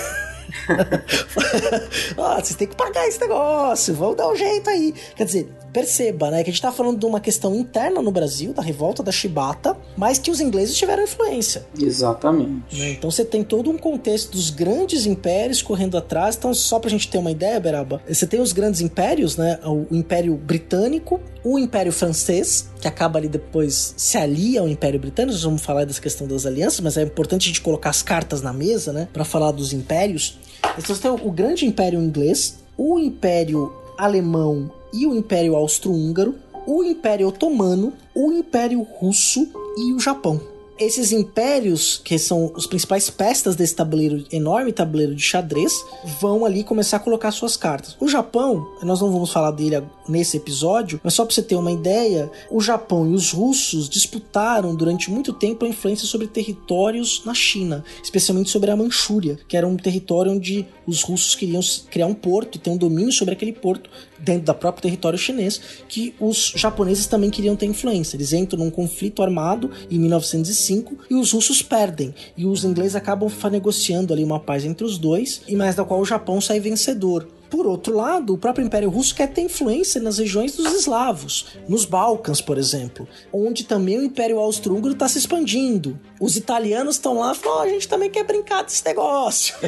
ah, 2.19 2.41
vocês 2.41 2.57
têm 2.57 2.69
que 2.69 2.77
pagar 2.77 3.07
esse 3.07 3.21
negócio, 3.21 3.95
vamos 3.95 4.17
dar 4.17 4.29
um 4.29 4.37
jeito 4.37 4.69
aí. 4.71 4.95
Quer 5.17 5.25
dizer, 5.25 5.49
perceba, 5.77 6.31
né, 6.31 6.43
que 6.43 6.49
a 6.49 6.53
gente 6.55 6.63
tá 6.63 6.73
falando 6.73 6.99
de 6.99 7.05
uma 7.05 7.21
questão 7.21 7.55
interna 7.55 8.01
no 8.01 8.11
Brasil, 8.11 8.55
da 8.55 8.63
revolta 8.63 9.03
da 9.03 9.13
chibata, 9.13 9.77
mas 9.95 10.19
que 10.19 10.31
os 10.31 10.41
ingleses 10.41 10.75
tiveram 10.75 11.03
influência. 11.03 11.67
Exatamente. 11.79 12.79
Né? 12.79 12.93
Então 12.93 13.11
você 13.11 13.27
tem 13.27 13.45
todo 13.45 13.69
um 13.71 13.77
contexto 13.77 14.31
dos 14.31 14.49
grandes 14.49 15.05
impérios 15.05 15.61
correndo 15.61 15.99
atrás. 15.99 16.35
Então, 16.35 16.55
só 16.55 16.79
pra 16.79 16.89
gente 16.89 17.11
ter 17.11 17.19
uma 17.19 17.31
ideia, 17.31 17.61
Beraba, 17.61 18.01
você 18.09 18.27
tem 18.27 18.41
os 18.41 18.55
grandes 18.55 18.81
impérios, 18.81 19.37
né? 19.37 19.59
O 19.67 19.87
Império 19.95 20.35
Britânico, 20.35 21.21
o 21.45 21.59
Império 21.59 21.93
Francês, 21.93 22.71
que 22.81 22.89
acaba 22.89 23.19
ali 23.19 23.29
depois 23.29 23.93
se 23.99 24.17
alia 24.17 24.63
ao 24.63 24.69
Império 24.69 24.99
Britânico. 24.99 25.35
Nós 25.35 25.43
vamos 25.43 25.61
falar 25.61 25.85
dessa 25.85 26.01
questão 26.01 26.27
das 26.27 26.47
alianças, 26.47 26.81
mas 26.81 26.97
é 26.97 27.03
importante 27.03 27.43
a 27.43 27.49
gente 27.49 27.61
colocar 27.61 27.91
as 27.91 28.03
cartas 28.03 28.41
na 28.41 28.53
mesa, 28.53 28.95
né? 28.95 29.09
Pra 29.13 29.27
falar 29.27 29.53
dos 29.53 29.75
impérios. 29.75 30.39
Então 30.79 30.95
você 30.95 31.03
tem 31.03 31.11
o 31.11 31.31
grande 31.31 31.67
Império 31.67 32.01
Inglês, 32.01 32.61
o 32.79 32.99
Império 32.99 33.75
Alemão 33.99 34.71
e 34.93 35.07
o 35.07 35.15
Império 35.15 35.55
Austro-Húngaro, 35.57 36.35
o 36.67 36.83
Império 36.83 37.29
Otomano, 37.29 37.93
o 38.15 38.33
Império 38.33 38.83
Russo 38.83 39.49
e 39.77 39.93
o 39.93 40.01
Japão. 40.01 40.56
Esses 40.79 41.13
impérios, 41.13 42.01
que 42.03 42.19
são 42.19 42.53
os 42.55 42.67
principais 42.67 43.09
pestas 43.09 43.57
desse 43.57 43.75
tabuleiro, 43.75 44.25
enorme 44.31 44.73
tabuleiro 44.73 45.15
de 45.15 45.23
xadrez, 45.23 45.73
vão 46.21 46.45
ali 46.45 46.63
começar 46.63 46.99
a 46.99 47.01
colocar 47.01 47.31
suas 47.31 47.57
cartas. 47.57 47.97
O 47.99 48.09
Japão, 48.09 48.67
nós 48.83 49.01
não 49.01 49.11
vamos 49.11 49.33
falar 49.33 49.51
dele 49.51 49.83
nesse 50.09 50.37
episódio, 50.37 51.01
mas 51.03 51.15
só 51.15 51.25
para 51.25 51.35
você 51.35 51.43
ter 51.43 51.57
uma 51.57 51.73
ideia, 51.73 52.31
o 52.51 52.61
Japão 52.61 53.11
e 53.11 53.15
os 53.15 53.33
russos 53.33 53.89
disputaram 53.89 54.75
durante 54.75 55.11
muito 55.11 55.33
tempo 55.33 55.65
a 55.65 55.69
influência 55.69 56.07
sobre 56.07 56.27
territórios 56.27 57.23
na 57.25 57.35
China, 57.35 57.85
especialmente 58.03 58.51
sobre 58.51 58.71
a 58.71 58.77
Manchúria, 58.77 59.39
que 59.49 59.57
era 59.57 59.67
um 59.67 59.77
território 59.77 60.33
onde 60.33 60.67
os 60.87 61.03
russos 61.03 61.35
queriam 61.35 61.61
criar 61.91 62.07
um 62.07 62.15
porto 62.15 62.57
e 62.57 62.59
ter 62.59 62.71
um 62.71 62.77
domínio 62.77 63.13
sobre 63.13 63.35
aquele 63.35 63.53
porto 63.53 63.91
dentro 64.19 64.45
da 64.45 64.55
próprio 64.55 64.83
território 64.83 65.19
chinês, 65.19 65.61
que 65.89 66.15
os 66.21 66.53
japoneses 66.55 67.07
também 67.07 67.31
queriam 67.31 67.57
ter 67.57 67.67
influência. 67.67 68.17
Eles 68.17 68.33
entram 68.33 68.61
num 68.61 68.71
conflito 68.71 69.23
armado 69.23 69.71
em 69.91 69.99
1905 69.99 70.66
e 71.11 71.15
os 71.15 71.33
russos 71.33 71.63
perdem. 71.63 72.15
E 72.37 72.47
os 72.47 72.65
ingleses 72.65 72.97
acabam 72.97 73.31
negociando 73.51 74.13
ali 74.13 74.25
uma 74.25 74.41
paz 74.41 74.65
entre 74.65 74.85
os 74.85 74.99
dois, 74.99 75.43
e 75.47 75.55
mais 75.57 75.75
da 75.75 75.85
qual 75.85 76.01
o 76.01 76.05
Japão 76.05 76.41
sai 76.41 76.61
vencedor. 76.61 77.29
Por 77.51 77.67
outro 77.67 77.95
lado, 77.95 78.35
o 78.35 78.39
próprio 78.39 78.67
Império 78.67 78.91
Russo 78.91 79.15
quer 79.15 79.29
ter 79.29 79.43
influência 79.43 80.01
nas 80.01 80.19
regiões 80.19 80.57
dos 80.57 80.73
eslavos, 80.73 81.47
nos 81.69 81.85
Balcãs, 81.85 82.41
por 82.41 82.59
exemplo, 82.59 83.07
onde 83.33 83.65
também 83.65 83.99
o 83.99 84.03
Império 84.03 84.39
Austro-Húngaro 84.39 84.95
está 84.95 85.09
se 85.09 85.19
expandindo. 85.19 85.99
Os 86.19 86.37
italianos 86.37 86.97
estão 86.97 87.19
lá 87.19 87.33
e 87.33 87.35
falam: 87.35 87.59
oh, 87.59 87.63
a 87.63 87.69
gente 87.69 87.89
também 87.89 88.11
quer 88.11 88.25
brincar 88.25 88.63
desse 88.63 88.85
negócio. 88.85 89.55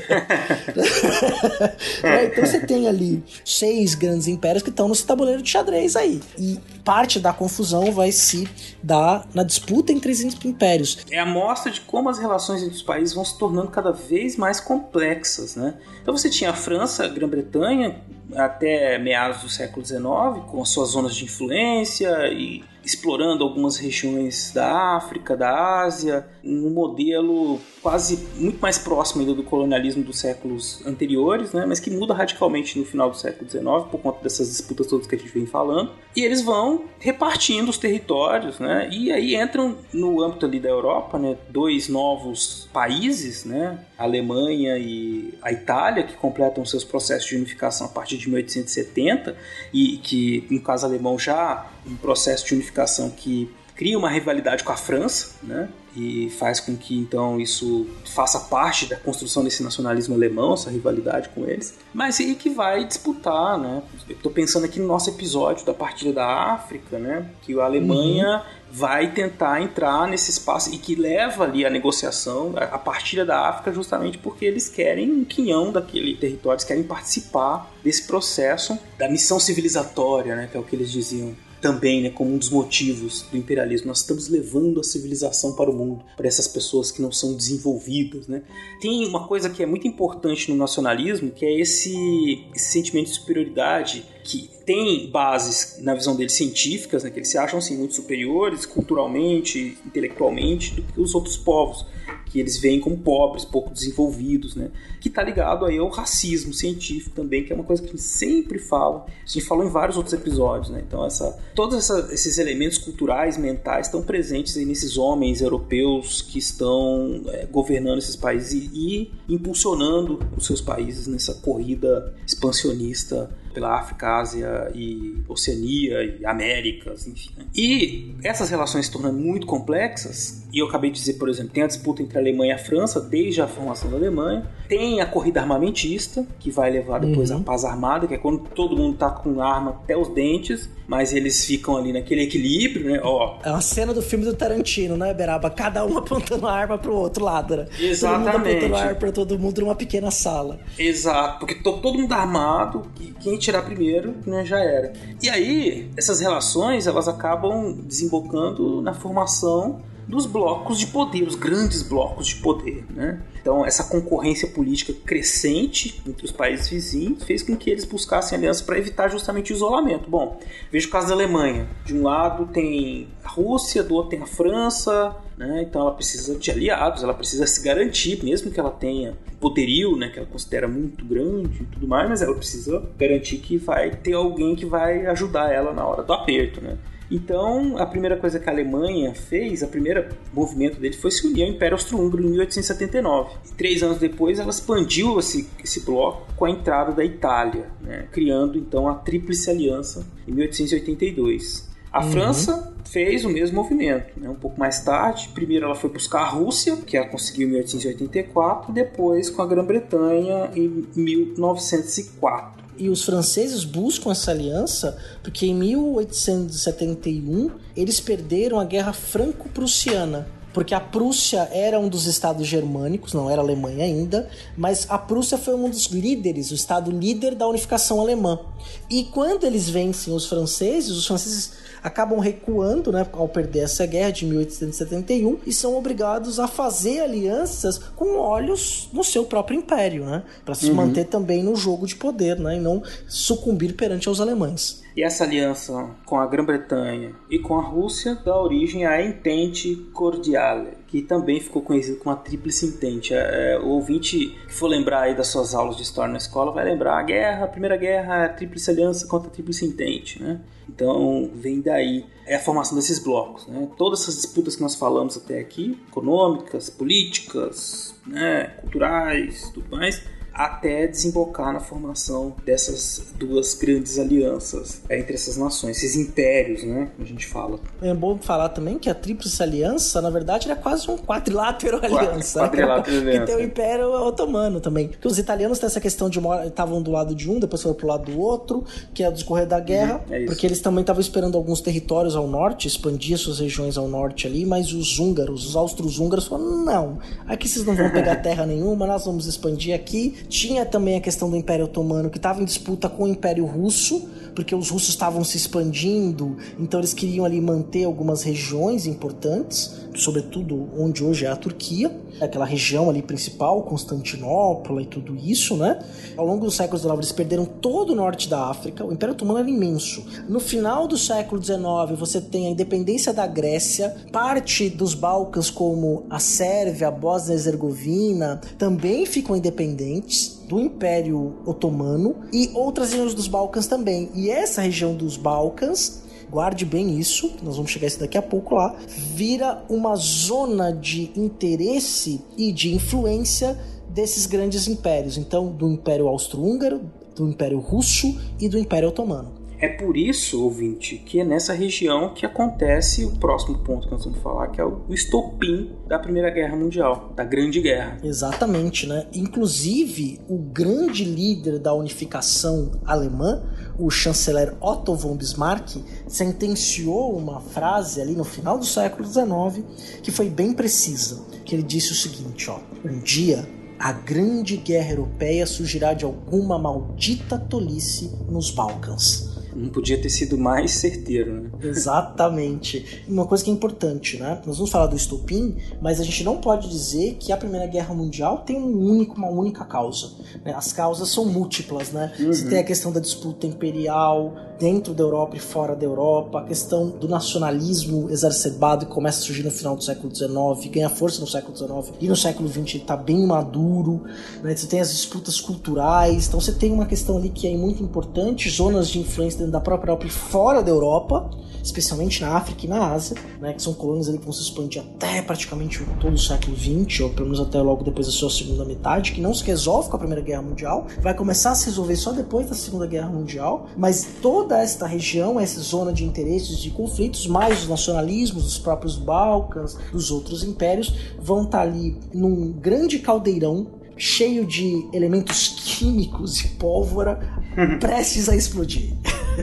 é, 2.03 2.25
então 2.27 2.45
você 2.45 2.61
tem 2.61 2.89
ali 2.89 3.23
seis 3.45 3.95
grandes 3.95 4.27
impérios 4.27 4.63
que 4.63 4.71
estão 4.71 4.89
nesse 4.89 5.07
tabuleiro 5.07 5.43
de 5.43 5.51
xadrez 5.51 5.97
aí. 5.97 6.21
E 6.39 6.59
parte 6.85 7.21
da 7.21 7.33
confusão 7.33 7.93
vai 7.93 8.11
se 8.13 8.49
dar 8.83 9.27
na 9.35 9.43
disputa 9.43 9.93
entre 9.93 10.13
esses 10.13 10.35
impérios. 10.45 10.99
É 11.11 11.19
a 11.19 11.27
mostra 11.27 11.71
de 11.71 11.83
como 11.83 12.09
as 12.09 12.19
relações 12.19 12.63
entre 12.63 12.77
os 12.77 12.83
países 12.83 13.15
vão 13.15 13.25
se 13.25 13.39
tornando 13.39 13.69
cada 13.71 13.93
vez 13.93 14.37
mais 14.37 14.61
complexas, 14.61 15.55
né? 15.55 15.75
Então 16.01 16.17
você 16.17 16.31
tinha 16.31 16.51
a 16.51 16.55
França, 16.55 17.05
a 17.05 17.09
Grã-Bretanha, 17.09 18.01
até 18.35 18.99
meados 18.99 19.43
do 19.43 19.49
século 19.49 19.85
XIX, 19.85 20.03
com 20.51 20.63
as 20.63 20.69
suas 20.71 20.91
zonas 20.91 21.15
de 21.15 21.25
influência 21.25 22.29
e 22.33 22.63
explorando 22.89 23.45
algumas 23.45 23.77
regiões 23.77 24.51
da 24.55 24.97
África, 24.97 25.37
da 25.37 25.83
Ásia, 25.83 26.27
um 26.43 26.71
modelo 26.71 27.61
quase 27.83 28.27
muito 28.37 28.59
mais 28.61 28.79
próximo 28.79 29.21
ainda 29.21 29.35
do 29.35 29.43
colonialismo 29.43 30.03
dos 30.03 30.19
séculos 30.19 30.85
anteriores, 30.87 31.53
né, 31.53 31.67
mas 31.67 31.79
que 31.79 31.91
muda 31.91 32.15
radicalmente 32.15 32.79
no 32.79 32.87
final 32.87 33.11
do 33.11 33.17
século 33.17 33.49
XIX 33.49 33.65
por 33.91 34.01
conta 34.01 34.23
dessas 34.23 34.49
disputas 34.49 34.87
todas 34.87 35.07
que 35.07 35.15
a 35.15 35.19
gente 35.19 35.31
vem 35.31 35.45
falando. 35.45 35.93
E 36.17 36.25
eles 36.25 36.43
vão 36.43 36.85
repartindo 36.99 37.69
os 37.69 37.77
territórios, 37.77 38.59
né, 38.59 38.89
e 38.91 39.13
aí 39.13 39.37
entram 39.37 39.77
no 39.93 40.23
âmbito 40.23 40.47
ali 40.47 40.59
da 40.59 40.71
Europa, 40.71 41.19
né, 41.19 41.37
dois 41.51 41.89
novos 41.89 42.69
países, 42.73 43.45
né, 43.45 43.79
a 43.99 44.05
Alemanha 44.05 44.79
e 44.79 45.35
a 45.43 45.53
Itália, 45.53 46.05
que 46.05 46.15
completam 46.15 46.65
seus 46.65 46.85
processos 46.85 47.29
de 47.29 47.37
unificação 47.37 47.87
a 47.87 47.91
partir 47.91 48.17
de 48.17 48.31
1870 48.31 49.37
e 49.75 49.99
que, 49.99 50.47
no 50.51 50.63
caso 50.63 50.87
alemão, 50.87 51.19
já 51.19 51.67
um 51.89 51.97
processo 51.97 52.47
de 52.47 52.55
unificação 52.55 53.11
que 53.11 53.51
cria 53.79 53.97
uma 53.97 54.11
rivalidade 54.11 54.65
com 54.65 54.73
a 54.73 54.77
França, 54.77 55.37
né? 55.41 55.69
E 55.97 56.31
faz 56.31 56.59
com 56.59 56.77
que 56.77 56.99
então 56.99 57.41
isso 57.41 57.87
faça 58.05 58.41
parte 58.41 58.87
da 58.87 58.97
construção 58.97 59.45
desse 59.45 59.63
nacionalismo 59.63 60.17
alemão, 60.17 60.55
essa 60.55 60.69
rivalidade 60.69 61.29
com 61.29 61.47
eles. 61.47 61.79
Mas 61.95 62.19
e 62.19 62.35
que 62.35 62.51
vai 62.51 62.85
disputar, 62.85 63.57
né? 63.57 63.83
Estou 64.11 64.33
pensando 64.33 64.65
aqui 64.65 64.81
no 64.81 64.87
nosso 64.89 65.11
episódio 65.11 65.65
da 65.65 65.73
partida 65.73 66.13
da 66.13 66.27
África, 66.27 66.99
né? 66.99 67.31
Que 67.43 67.59
a 67.59 67.65
Alemanha 67.65 68.39
uhum. 68.39 68.43
vai 68.73 69.13
tentar 69.13 69.63
entrar 69.63 70.09
nesse 70.09 70.31
espaço 70.31 70.75
e 70.75 70.79
que 70.79 70.97
leva 70.97 71.45
ali 71.45 71.65
a 71.65 71.71
negociação, 71.71 72.55
a 72.57 72.79
partilha 72.79 73.25
da 73.25 73.49
África, 73.49 73.73
justamente 73.73 74.19
porque 74.19 74.45
eles 74.45 74.69
querem 74.69 75.11
um 75.13 75.25
quinhão 75.25 75.71
daquele 75.71 76.17
território, 76.17 76.57
eles 76.57 76.65
querem 76.65 76.83
participar 76.83 77.73
desse 77.83 78.09
processo 78.09 78.77
da 78.99 79.09
missão 79.09 79.39
civilizatória, 79.39 80.35
né? 80.35 80.49
Que 80.51 80.57
é 80.57 80.61
o 80.61 80.65
que 80.65 80.75
eles 80.75 80.91
diziam 80.91 81.35
também, 81.61 82.03
né, 82.03 82.11
como 82.11 82.33
um 82.33 82.39
dos 82.39 82.51
motivos 82.51 83.23
do 83.31 83.37
imperialismo. 83.37 83.89
Nós 83.89 83.99
estamos 83.99 84.29
levando 84.29 84.81
a 84.81 84.85
civilização 84.85 85.55
para 85.55 85.71
o 85.71 85.75
mundo, 85.75 86.05
para 86.17 86.27
essas 86.27 86.47
pessoas 86.47 86.91
que 86.91 87.03
não 87.03 87.11
são 87.11 87.35
desenvolvidas, 87.35 88.29
né? 88.29 88.43
Tem 88.81 89.07
uma 89.07 89.27
coisa 89.27 89.51
que 89.51 89.63
é 89.63 89.67
muito 89.67 89.87
importante 89.87 90.51
no 90.51 90.57
nacionalismo, 90.57 91.31
que 91.31 91.45
é 91.45 91.61
esse, 91.61 92.47
esse 92.55 92.73
sentimento 92.73 93.07
de 93.07 93.15
superioridade 93.15 94.05
que 94.25 94.49
tem 94.65 95.11
bases 95.11 95.79
na 95.81 95.95
visão 95.95 96.15
deles 96.15 96.35
científicas, 96.35 97.03
né, 97.03 97.11
que 97.11 97.19
eles 97.19 97.29
se 97.29 97.39
acham 97.39 97.59
assim 97.59 97.77
muito 97.77 97.95
superiores 97.95 98.67
culturalmente, 98.67 99.79
intelectualmente 99.87 100.75
do 100.75 100.83
que 100.83 101.01
os 101.01 101.15
outros 101.15 101.39
povos 101.39 101.87
que 102.31 102.39
eles 102.39 102.59
veem 102.59 102.81
como 102.81 102.99
pobres, 102.99 103.45
pouco 103.45 103.73
desenvolvidos, 103.73 104.55
né? 104.55 104.71
Que 105.01 105.09
está 105.09 105.23
ligado 105.23 105.65
aí 105.65 105.79
ao 105.79 105.89
racismo 105.89 106.53
científico 106.53 107.15
também, 107.15 107.45
que 107.45 107.53
é 107.53 107.57
uma 107.57 107.65
coisa 107.65 107.83
que 107.83 107.89
a 107.89 107.91
gente 107.93 108.03
sempre 108.03 108.59
fala. 108.59 109.07
A 109.07 109.27
gente 109.27 109.45
falou 109.47 109.65
em 109.65 109.71
vários 109.71 109.97
outros 109.97 110.13
episódios, 110.13 110.71
né? 110.71 110.83
Então, 110.87 111.05
essa, 111.05 111.39
todos 111.55 111.77
essa, 111.79 112.09
esses 112.13 112.39
elementos 112.39 112.79
culturais, 112.79 113.37
mentais, 113.37 113.87
estão 113.87 114.03
presentes 114.03 114.57
aí 114.57 114.65
nesses 114.65 114.97
homens 114.97 115.41
europeus 115.41 116.23
que 116.23 116.39
estão 116.39 117.23
é, 117.29 117.47
governando 117.47 117.99
esses 117.99 118.17
países 118.17 118.53
e, 118.53 118.71
e 118.75 119.35
impulsionando 119.35 120.19
os 120.37 120.47
seus 120.47 120.61
países 120.61 121.07
nessa 121.07 121.35
corrida 121.35 122.15
expansionista 122.27 123.31
pela 123.53 123.79
África, 123.79 124.19
Ásia 124.19 124.71
e 124.75 125.23
Oceania 125.29 126.03
e 126.03 126.25
Américas, 126.25 127.07
enfim. 127.07 127.31
Né? 127.37 127.45
E 127.55 128.15
essas 128.23 128.51
relações 128.51 128.87
se 128.87 128.93
tornando 128.93 129.19
muito 129.19 129.47
complexas, 129.47 130.47
e 130.53 130.59
eu 130.59 130.67
acabei 130.67 130.91
de 130.91 130.99
dizer, 130.99 131.15
por 131.15 131.29
exemplo, 131.29 131.53
tem 131.53 131.63
a 131.63 131.67
disputa 131.67 132.03
entre 132.03 132.17
a 132.17 132.21
Alemanha 132.21 132.53
e 132.53 132.55
a 132.55 132.59
França 132.59 133.01
desde 133.01 133.41
a 133.43 133.47
formação 133.47 133.91
da 133.91 133.97
Alemanha, 133.97 134.49
tem 134.69 135.01
a 135.01 135.07
corrida 135.07 135.41
armamentista, 135.41 136.27
que 136.39 136.51
vai 136.51 136.71
levar 136.71 137.01
depois 137.01 137.31
uhum. 137.31 137.39
à 137.39 137.41
paz 137.41 137.65
armada, 137.65 138.07
que 138.07 138.15
é 138.15 138.19
quando 138.19 138.41
todo 138.55 138.77
mundo 138.77 138.97
tá 138.97 139.11
com 139.11 139.41
arma 139.41 139.71
até 139.71 139.97
os 139.97 140.09
dentes, 140.09 140.69
mas 140.87 141.13
eles 141.13 141.45
ficam 141.45 141.77
ali 141.77 141.93
naquele 141.93 142.23
equilíbrio, 142.23 142.91
né? 142.91 143.01
Ó. 143.03 143.39
É 143.45 143.51
uma 143.51 143.61
cena 143.61 143.93
do 143.93 144.01
filme 144.01 144.25
do 144.25 144.35
Tarantino, 144.35 144.97
né, 144.97 145.13
Beraba? 145.13 145.51
Cada 145.51 145.85
um 145.85 145.97
apontando 145.99 146.47
a 146.47 146.53
arma 146.53 146.79
pro 146.79 146.95
outro 146.95 147.25
lado, 147.25 147.57
né? 147.57 147.67
Exatamente. 147.79 148.33
Todo 148.33 148.39
mundo 148.39 148.49
apontando 148.49 148.77
a 148.77 148.81
arma 148.81 148.95
pra 148.95 149.13
todo 149.13 149.39
mundo 149.39 149.61
numa 149.61 149.75
pequena 149.75 150.11
sala. 150.11 150.59
Exato, 150.79 151.41
porque 151.41 151.57
todo 151.57 151.99
mundo 151.99 152.13
armado, 152.13 152.87
e 152.99 153.13
tirar 153.39 153.63
primeiro, 153.63 154.15
né, 154.27 154.45
já 154.45 154.59
era. 154.59 154.93
E 155.23 155.29
aí, 155.29 155.91
essas 155.97 156.21
relações, 156.21 156.87
elas 156.87 157.09
acabam 157.09 157.73
desembocando 157.87 158.81
na 158.83 158.95
formação 158.95 159.81
dos 160.09 160.25
blocos 160.25 160.79
de 160.79 160.87
poder, 160.87 161.23
os 161.23 161.35
grandes 161.35 161.83
blocos 161.83 162.29
de 162.29 162.37
poder, 162.37 162.85
né? 162.89 163.23
Então, 163.41 163.65
essa 163.65 163.85
concorrência 163.85 164.49
política 164.49 164.93
crescente 165.05 166.03
entre 166.07 166.25
os 166.25 166.33
países 166.33 166.69
vizinhos 166.69 167.23
fez 167.25 167.43
com 167.43 167.55
que 167.55 167.71
eles 167.71 167.85
buscassem 167.85 168.37
alianças 168.37 168.63
para 168.63 168.79
evitar 168.79 169.09
justamente 169.09 169.53
o 169.53 169.55
isolamento. 169.55 170.09
Bom, 170.09 170.41
veja 170.73 170.89
o 170.89 170.91
caso 170.91 171.09
da 171.09 171.15
Alemanha. 171.15 171.69
De 171.85 171.95
um 171.95 172.03
lado 172.03 172.47
tem 172.47 173.09
a 173.23 173.29
Rússia, 173.29 173.83
do 173.83 173.95
outro 173.95 174.11
tem 174.11 174.23
a 174.23 174.27
França, 174.27 175.15
né? 175.37 175.63
Então 175.63 175.83
ela 175.83 175.93
precisa 175.93 176.37
de 176.37 176.51
aliados, 176.51 177.03
ela 177.03 177.15
precisa 177.15 177.47
se 177.47 177.63
garantir, 177.63 178.23
mesmo 178.25 178.51
que 178.51 178.59
ela 178.59 178.71
tenha 178.71 179.17
poderio, 179.39 179.97
né, 179.97 180.09
que 180.09 180.19
ela 180.19 180.27
considera 180.27 180.67
muito 180.67 181.05
grande 181.05 181.63
e 181.63 181.67
tudo 181.67 181.87
mais, 181.87 182.09
mas 182.09 182.21
ela 182.21 182.35
precisa 182.35 182.83
garantir 182.99 183.39
que 183.39 183.57
vai 183.57 183.91
ter 183.91 184.15
alguém 184.15 184.57
que 184.57 184.67
vai 184.67 185.07
ajudar 185.07 185.53
ela 185.53 185.73
na 185.73 185.87
hora 185.87 186.03
do 186.03 186.13
aperto, 186.13 186.61
né? 186.61 186.77
Então, 187.11 187.79
a 187.79 187.87
primeira 187.87 188.17
coisa 188.17 188.39
que 188.39 188.49
a 188.49 188.53
Alemanha 188.53 189.15
fez, 189.15 189.63
o 189.63 189.69
primeiro 189.69 190.09
movimento 190.33 190.79
dele 190.79 190.95
foi 190.95 191.11
se 191.11 191.27
unir 191.27 191.45
ao 191.45 191.49
Império 191.49 191.75
Austro-Húngaro 191.75 192.23
em 192.23 192.31
1879. 192.31 193.37
E 193.51 193.55
três 193.55 193.83
anos 193.83 193.99
depois, 193.99 194.39
ela 194.39 194.51
expandiu 194.51 195.19
esse, 195.19 195.49
esse 195.63 195.81
bloco 195.81 196.27
com 196.37 196.45
a 196.45 196.51
entrada 196.51 196.93
da 196.93 197.05
Itália, 197.05 197.67
né? 197.81 198.07
criando 198.13 198.59
então 198.59 198.89
a 198.89 198.95
Tríplice 198.95 199.49
Aliança 199.49 200.07
em 200.27 200.33
1882. 200.33 201.69
A 201.91 202.05
uhum. 202.05 202.11
França 202.11 202.75
fez 202.85 203.25
o 203.25 203.31
mesmo 203.31 203.57
movimento, 203.57 204.19
né? 204.21 204.29
um 204.29 204.35
pouco 204.35 204.61
mais 204.61 204.81
tarde. 204.85 205.31
Primeiro 205.33 205.65
ela 205.65 205.75
foi 205.75 205.91
buscar 205.91 206.21
a 206.21 206.29
Rússia, 206.29 206.77
que 206.77 206.97
ela 206.97 207.07
conseguiu 207.07 207.49
em 207.49 207.53
1884, 207.53 208.73
depois 208.73 209.31
com 209.31 209.41
a 209.41 209.47
Grã-Bretanha 209.47 210.51
em 210.55 210.87
1904. 210.95 212.68
E 212.79 212.89
os 212.89 213.05
franceses 213.05 213.65
buscam 213.65 214.13
essa 214.13 214.31
aliança 214.31 214.97
porque 215.23 215.47
em 215.47 215.55
1871 215.55 217.51
eles 217.77 218.01
perderam 218.01 218.61
a 218.61 218.65
Guerra 218.65 218.93
Franco-Prussiana. 218.93 220.29
Porque 220.55 220.75
a 220.75 220.81
Prússia 220.81 221.49
era 221.53 221.79
um 221.79 221.89
dos 221.89 222.07
estados 222.07 222.47
germânicos, 222.47 223.13
não 223.13 223.29
era 223.29 223.41
Alemanha 223.43 223.85
ainda, 223.85 224.29
mas 224.57 224.87
a 224.89 224.97
Prússia 224.97 225.37
foi 225.37 225.55
um 225.55 225.69
dos 225.69 225.87
líderes, 225.87 226.51
o 226.51 226.55
estado 226.55 226.91
líder 226.91 227.35
da 227.35 227.47
unificação 227.47 228.01
alemã. 228.01 228.41
E 228.89 229.05
quando 229.05 229.45
eles 229.45 229.69
vencem 229.69 230.13
os 230.13 230.27
franceses, 230.27 230.91
os 230.91 231.07
franceses 231.07 231.53
acabam 231.83 232.19
recuando, 232.19 232.93
né, 232.93 233.07
ao 233.13 233.29
perder 233.29 233.61
essa 233.61 233.87
guerra 233.87 234.11
de 234.11 234.27
1871 234.27 235.39
e 235.47 235.53
são 235.53 235.77
obrigados 235.77 236.39
a 236.39 236.47
fazer 236.47 237.01
alianças 237.01 237.79
com 237.79 238.17
olhos 238.17 238.89
no 238.93 239.05
seu 239.05 239.25
próprio 239.25 239.59
império, 239.59 240.05
né, 240.05 240.23
para 240.45 240.55
se 240.55 240.71
uhum. 240.71 240.77
manter 240.77 241.05
também 241.05 241.43
no 241.43 241.57
jogo 241.57 241.87
de 241.87 241.97
poder, 241.97 242.39
né, 242.39 242.57
e 242.57 242.61
não 242.61 242.83
sucumbir 243.07 243.75
perante 243.75 244.09
aos 244.09 244.21
alemães. 244.21 244.83
E 244.97 245.03
essa 245.03 245.25
aliança 245.25 245.91
com 246.05 246.19
a 246.19 246.27
Grã-Bretanha 246.27 247.15
e 247.31 247.39
com 247.39 247.57
a 247.57 247.63
Rússia 247.63 248.19
dá 248.25 248.37
origem 248.37 248.85
à 248.85 249.01
Entente 249.01 249.77
Cordiale, 249.93 250.78
que 250.89 251.03
também 251.03 251.39
ficou 251.39 251.61
conhecido 251.61 251.99
como 251.99 252.15
a 252.15 252.17
Tríplice 252.17 252.67
Entente. 252.67 253.15
É, 253.15 253.53
é, 253.53 253.59
o 253.59 253.69
ouvinte 253.69 254.35
que 254.47 254.55
for 254.55 254.67
lembrar 254.67 255.03
aí 255.03 255.15
das 255.15 255.29
suas 255.29 255.55
aulas 255.55 255.77
de 255.77 255.83
história 255.83 256.11
na 256.11 256.19
escola 256.19 256.51
vai 256.51 256.65
lembrar 256.65 256.99
a 256.99 257.03
guerra, 257.03 257.45
a 257.45 257.49
Primeira 257.49 257.77
Guerra, 257.77 258.25
a 258.25 258.29
Tríplice 258.29 258.71
Aliança 258.71 259.07
contra 259.07 259.29
a 259.29 259.31
Tríplice 259.31 259.67
Entente, 259.67 260.21
né? 260.21 260.41
Então 260.69 261.31
vem 261.35 261.61
daí 261.61 262.05
é 262.27 262.37
a 262.37 262.41
formação 262.41 262.77
desses 262.77 262.99
blocos, 262.99 263.47
né? 263.47 263.69
Todas 263.77 264.03
essas 264.03 264.17
disputas 264.17 264.57
que 264.57 264.63
nós 264.63 264.75
falamos 264.75 265.17
até 265.17 265.39
aqui, 265.39 265.79
econômicas, 265.89 266.71
políticas, 266.71 267.95
né, 268.07 268.45
culturais, 268.61 269.51
tudo 269.53 269.77
mais, 269.77 270.03
até 270.39 270.87
desembocar 270.87 271.53
na 271.53 271.59
formação 271.59 272.33
dessas 272.47 273.03
duas 273.19 273.55
grandes 273.55 273.99
alianças 273.99 274.81
entre 274.89 275.15
essas 275.15 275.37
nações, 275.37 275.79
esses 275.79 275.97
impérios, 275.97 276.63
né? 276.63 276.91
Como 276.95 277.05
a 277.05 277.11
gente 277.11 277.27
fala. 277.27 277.59
É 277.83 277.93
bom 277.93 278.17
falar 278.19 278.51
também 278.51 278.79
que 278.79 278.89
a 278.89 278.95
Tríplice 278.95 279.43
Aliança, 279.43 280.01
na 280.01 280.11
verdade, 280.11 280.49
era 280.49 280.55
quase 280.55 280.89
um 280.89 280.97
quadrilátero 280.97 281.85
aliança. 281.85 282.41
Quadrilátero 282.41 283.01
né? 283.01 283.19
Que 283.19 283.27
tem 283.27 283.37
o 283.37 283.41
Império 283.41 283.91
Otomano 283.91 284.61
também. 284.61 284.89
Porque 284.89 285.09
os 285.09 285.19
italianos 285.19 285.59
têm 285.59 285.67
essa 285.67 285.81
questão 285.81 286.09
de 286.09 286.21
estavam 286.47 286.81
do 286.81 286.93
lado 286.93 287.17
de 287.17 287.29
um, 287.29 287.41
depois 287.41 287.61
foram 287.61 287.75
pro 287.75 287.89
lado 287.89 288.13
do 288.13 288.21
outro, 288.21 288.65
que 288.95 289.03
é 289.03 289.09
o 289.09 289.13
discorrer 289.13 289.47
da 289.47 289.59
guerra, 289.59 290.05
uhum, 290.09 290.15
é 290.15 290.25
porque 290.27 290.47
eles 290.47 290.61
também 290.61 290.83
estavam 290.83 291.01
esperando 291.01 291.37
alguns 291.37 291.61
territórios 291.61 292.15
ao 292.15 292.29
norte, 292.29 292.69
expandir 292.69 293.19
suas 293.19 293.41
regiões 293.41 293.77
ao 293.77 293.89
norte 293.89 294.27
ali, 294.27 294.47
mas 294.47 294.73
os 294.73 295.01
húngaros, 295.01 295.49
os 295.49 295.57
austro-húngaros 295.57 296.29
falaram: 296.29 296.65
não, 296.65 296.99
aqui 297.27 297.49
vocês 297.49 297.65
não 297.65 297.75
vão 297.75 297.91
pegar 297.91 298.17
terra 298.23 298.47
nenhuma, 298.47 298.87
nós 298.87 299.05
vamos 299.05 299.27
expandir 299.27 299.75
aqui 299.75 300.15
tinha 300.29 300.65
também 300.65 300.97
a 300.97 301.01
questão 301.01 301.31
do 301.31 301.37
Império 301.37 301.65
Otomano, 301.65 302.11
que 302.11 302.19
estava 302.19 302.41
em 302.43 302.45
disputa 302.45 302.89
com 302.89 303.05
o 303.05 303.09
Império 303.09 303.45
Russo, 303.47 304.09
porque 304.39 304.55
os 304.55 304.71
russos 304.71 304.91
estavam 304.91 305.25
se 305.25 305.37
expandindo, 305.37 306.37
então 306.61 306.79
eles 306.79 306.95
queriam 306.95 307.25
ali 307.25 307.41
manter 307.41 307.83
algumas 307.83 308.23
regiões 308.23 308.87
importantes, 308.87 309.89
sobretudo 309.97 310.69
onde 310.79 311.03
hoje 311.03 311.27
é 311.27 311.29
a 311.29 311.35
Turquia, 311.35 311.91
aquela 312.21 312.45
região 312.45 312.89
ali 312.89 313.03
principal, 313.03 313.65
Constantinopla 313.65 314.81
e 314.81 314.87
tudo 314.87 315.17
isso, 315.17 315.57
né? 315.57 315.85
Ao 316.17 316.25
longo 316.25 316.45
dos 316.45 316.55
séculos 316.55 316.83
XIX 316.83 316.99
eles 316.99 317.11
perderam 317.11 317.45
todo 317.45 317.91
o 317.91 317.97
norte 317.97 318.29
da 318.29 318.47
África, 318.47 318.87
o 318.87 318.93
Império 318.93 319.13
Otomano 319.13 319.41
era 319.41 319.51
imenso. 319.51 320.05
No 320.29 320.39
final 320.39 320.87
do 320.87 320.97
século 320.97 321.43
XIX 321.43 321.99
você 321.99 322.21
tem 322.21 322.47
a 322.47 322.51
independência 322.51 323.13
da 323.13 323.27
Grécia, 323.27 323.93
parte 324.13 324.71
dos 324.71 324.95
Balcãs 324.95 325.51
como 325.51 326.07
a 326.09 326.21
Sérvia, 326.21 326.87
a 326.87 326.93
Bósnia 326.93 327.33
e 327.33 327.37
Herzegovina 327.39 328.41
também 328.57 329.05
ficam 329.05 329.35
independentes 329.35 330.38
do 330.49 330.59
Império 330.59 331.35
Otomano 331.45 332.17
e 332.33 332.51
outras 332.55 332.91
regiões 332.91 333.15
dos 333.15 333.29
Balcãs 333.29 333.67
também. 333.67 334.11
E 334.15 334.31
essa 334.31 334.63
região 334.63 334.95
dos 334.95 335.17
Balcãs 335.17 336.03
guarde 336.31 336.65
bem 336.65 336.99
isso, 336.99 337.33
nós 337.43 337.57
vamos 337.57 337.71
chegar 337.71 337.87
isso 337.87 338.01
daqui 338.01 338.19
a 338.19 338.23
pouco 338.23 338.55
lá, 338.55 338.75
vira 338.87 339.63
uma 339.69 339.97
zona 339.97 340.73
de 340.73 341.11
interesse 341.17 342.23
e 342.37 342.53
de 342.53 342.75
influência 342.75 343.59
desses 343.89 344.27
grandes 344.27 344.69
impérios. 344.69 345.17
Então, 345.17 345.51
do 345.51 345.71
Império 345.71 346.07
Austro-Húngaro, 346.09 346.83
do 347.15 347.29
Império 347.29 347.59
Russo 347.59 348.19
e 348.39 348.49
do 348.49 348.59
Império 348.59 348.89
Otomano. 348.89 349.38
É 349.61 349.67
por 349.67 349.97
isso, 349.97 350.45
ouvinte, 350.45 350.99
que 350.99 351.19
é 351.19 351.25
nessa 351.25 351.53
região 351.53 352.15
que 352.15 352.25
acontece 352.25 353.05
o 353.05 353.17
próximo 353.19 353.59
ponto 353.59 353.89
que 353.89 353.93
nós 353.93 354.05
vamos 354.05 354.21
falar, 354.21 354.47
que 354.49 354.61
é 354.61 354.65
o 354.65 354.85
estopim 354.91 355.73
da 355.89 355.99
Primeira 355.99 356.31
Guerra 356.31 356.55
Mundial, 356.55 357.13
da 357.17 357.25
Grande 357.25 357.61
Guerra. 357.61 357.99
Exatamente, 358.05 358.87
né? 358.87 359.09
Inclusive, 359.13 360.21
o 360.29 360.39
grande 360.39 361.05
líder 361.05 361.59
da 361.59 361.75
unificação 361.75 362.71
alemã, 362.87 363.43
o 363.77 363.91
chanceler 363.91 364.55
Otto 364.61 364.95
von 364.95 365.17
Bismarck, 365.17 365.79
sentenciou 366.07 367.17
uma 367.17 367.41
frase 367.41 368.01
ali 368.01 368.15
no 368.15 368.25
final 368.25 368.59
do 368.59 368.65
século 368.65 369.09
XIX 369.09 369.65
que 370.03 370.13
foi 370.13 370.31
bem 370.31 370.53
precisa, 370.53 371.27
que 371.45 371.57
ele 371.57 371.65
disse 371.65 371.91
o 371.91 371.97
seguinte, 371.97 372.49
ó: 372.49 372.61
"Um 372.85 373.01
dia 373.01 373.45
a 373.77 373.93
grande 373.93 374.57
guerra 374.57 374.91
europeia 374.93 375.47
surgirá 375.47 375.95
de 375.95 376.05
alguma 376.05 376.59
maldita 376.59 377.37
tolice 377.37 378.13
nos 378.29 378.53
Balcãs." 378.53 379.28
Não 379.55 379.69
podia 379.69 380.01
ter 380.01 380.11
sido 380.11 380.37
mais 380.37 380.73
certeiro, 380.73 381.33
né? 381.33 381.51
Exatamente. 381.63 383.05
Uma 383.09 383.27
coisa 383.27 383.45
que 383.45 383.51
é 383.51 383.53
importante, 383.53 384.19
né? 384.19 384.41
Nós 384.47 384.57
vamos 384.57 384.71
falar 384.71 384.87
do 384.87 384.97
estopim, 384.97 385.57
mas 385.81 386.01
a 386.01 386.05
gente 386.05 386.23
não 386.25 386.39
pode 386.39 386.69
dizer 386.69 387.15
que 387.15 387.33
a 387.33 387.37
Primeira 387.37 387.67
Guerra 387.67 387.95
Mundial 387.95 388.39
tem 388.39 388.57
um 388.57 388.79
único, 388.79 389.17
uma 389.17 389.31
única 389.31 389.65
causa. 389.65 390.13
Né? 390.45 390.53
As 390.55 390.73
causas 390.73 391.09
são 391.09 391.25
múltiplas, 391.25 391.91
né? 391.93 392.13
Uhum. 392.19 392.27
Você 392.27 392.49
tem 392.49 392.59
a 392.59 392.65
questão 392.65 392.93
da 392.93 393.01
disputa 393.01 393.47
imperial 393.47 394.35
dentro 394.59 394.93
da 394.93 395.03
Europa 395.03 395.37
e 395.37 395.41
fora 395.41 395.75
da 395.77 395.85
Europa, 395.85 396.41
a 396.41 396.45
questão 396.45 396.89
do 396.89 397.09
nacionalismo 397.09 398.11
exacerbado 398.11 398.87
que 398.87 398.93
começa 398.93 399.21
a 399.21 399.23
surgir 399.23 399.45
no 399.45 399.51
final 399.51 399.77
do 399.77 399.85
século 399.85 400.15
XIX, 400.15 400.73
ganha 400.73 400.89
força 400.89 401.21
no 401.21 401.27
século 401.27 401.57
XIX 401.57 401.95
e 402.01 402.09
no 402.09 402.17
século 402.17 402.49
XX 402.49 402.77
está 402.77 402.97
bem 402.97 403.25
maduro. 403.25 404.03
Né? 404.43 404.55
Você 404.57 404.67
tem 404.67 404.81
as 404.81 404.91
disputas 404.91 405.41
culturais, 405.41 406.27
então 406.27 406.41
você 406.41 406.53
tem 406.53 406.73
uma 406.73 406.87
questão 406.87 407.17
ali 407.17 407.29
que 407.29 407.47
é 407.47 407.57
muito 407.57 407.83
importante, 407.83 408.51
zonas 408.51 408.89
de 408.89 408.99
influência 408.99 409.38
dentro 409.39 409.53
da 409.53 409.61
própria 409.61 409.91
Europa 409.91 410.07
e 410.07 410.11
fora 410.11 410.63
da 410.63 410.71
Europa, 410.71 411.31
especialmente 411.63 412.21
na 412.21 412.37
África 412.37 412.67
e 412.67 412.69
na 412.69 412.93
Ásia, 412.93 413.17
né, 413.41 413.53
que 413.53 413.63
são 413.63 413.75
colônias 413.75 414.09
ali 414.09 414.19
que 414.19 414.25
vão 414.25 414.33
se 414.33 414.43
expandir 414.43 414.83
até 414.83 415.23
praticamente 415.23 415.85
todo 416.01 416.15
o 416.15 416.19
século 416.19 416.57
XX, 416.57 417.01
ou 417.01 417.11
pelo 417.11 417.27
menos 417.27 417.41
até 417.41 417.61
logo 417.61 417.85
depois 417.85 418.07
da 418.07 418.13
sua 418.13 418.31
segunda 418.31 418.65
metade, 418.65 419.13
que 419.13 419.21
não 419.21 419.35
se 419.35 419.45
resolve 419.45 419.89
com 419.89 419.97
a 419.97 419.99
Primeira 419.99 420.23
Guerra 420.23 420.43
Mundial, 420.43 420.87
vai 421.01 421.15
começar 421.15 421.53
a 421.53 421.55
se 421.55 421.67
resolver 421.67 421.97
só 421.97 422.13
depois 422.13 422.49
da 422.49 422.55
Segunda 422.55 422.87
Guerra 422.87 423.09
Mundial, 423.09 423.67
mas 423.77 424.07
toda 424.21 424.59
esta 424.59 424.87
região, 424.87 425.39
essa 425.39 425.61
zona 425.61 425.93
de 425.93 426.05
interesses 426.05 426.65
e 426.65 426.71
conflitos, 426.71 427.27
mais 427.27 427.63
os 427.63 427.69
nacionalismos 427.69 428.45
dos 428.45 428.59
próprios 428.59 428.97
Balcãs, 428.97 429.77
dos 429.93 430.11
outros 430.11 430.43
impérios, 430.43 430.95
vão 431.21 431.45
estar 431.45 431.63
ali 431.63 431.97
num 432.13 432.53
grande 432.53 432.99
caldeirão 432.99 433.79
cheio 433.99 434.47
de 434.47 434.89
elementos 434.93 435.49
químicos 435.65 436.41
e 436.45 436.49
pólvora 436.51 437.19
prestes 437.81 438.29
a 438.29 438.37
explodir. 438.37 438.95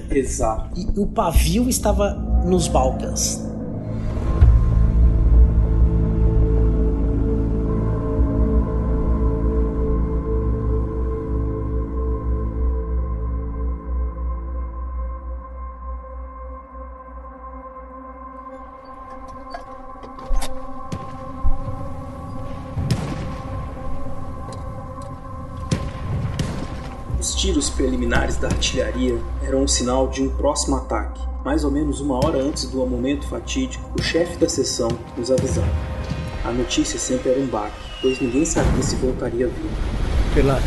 Exato. 0.10 0.70
E 0.80 1.00
o 1.00 1.08
pavio 1.08 1.70
estava 1.70 2.14
nos 2.46 2.68
Balcãs. 2.68 3.55
Da 28.46 28.50
artilharia 28.50 29.18
eram 29.44 29.64
um 29.64 29.68
sinal 29.68 30.08
de 30.08 30.22
um 30.22 30.30
próximo 30.30 30.76
ataque. 30.76 31.20
Mais 31.44 31.64
ou 31.64 31.72
menos 31.72 32.00
uma 32.00 32.24
hora 32.24 32.38
antes 32.38 32.66
do 32.66 32.86
momento 32.86 33.28
fatídico, 33.28 33.84
o 34.00 34.04
chefe 34.04 34.38
da 34.38 34.48
seção 34.48 34.88
nos 35.18 35.32
avisava. 35.32 35.68
A 36.44 36.52
notícia 36.52 37.00
sempre 37.00 37.32
era 37.32 37.40
um 37.40 37.48
baque, 37.48 37.76
pois 38.02 38.20
ninguém 38.20 38.46
sabia 38.46 38.84
se 38.84 38.96
voltaria 38.98 39.48
vivo. 39.48 39.76
Pilar. 40.36 40.62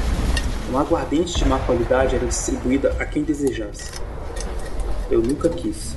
Uma 0.69 0.81
aguardente 0.81 1.37
de 1.37 1.45
má 1.49 1.59
qualidade 1.61 2.17
era 2.17 2.27
distribuída 2.27 2.97
a 2.99 3.05
quem 3.05 3.23
desejasse. 3.23 3.93
Eu 5.09 5.23
nunca 5.23 5.49
quis. 5.49 5.97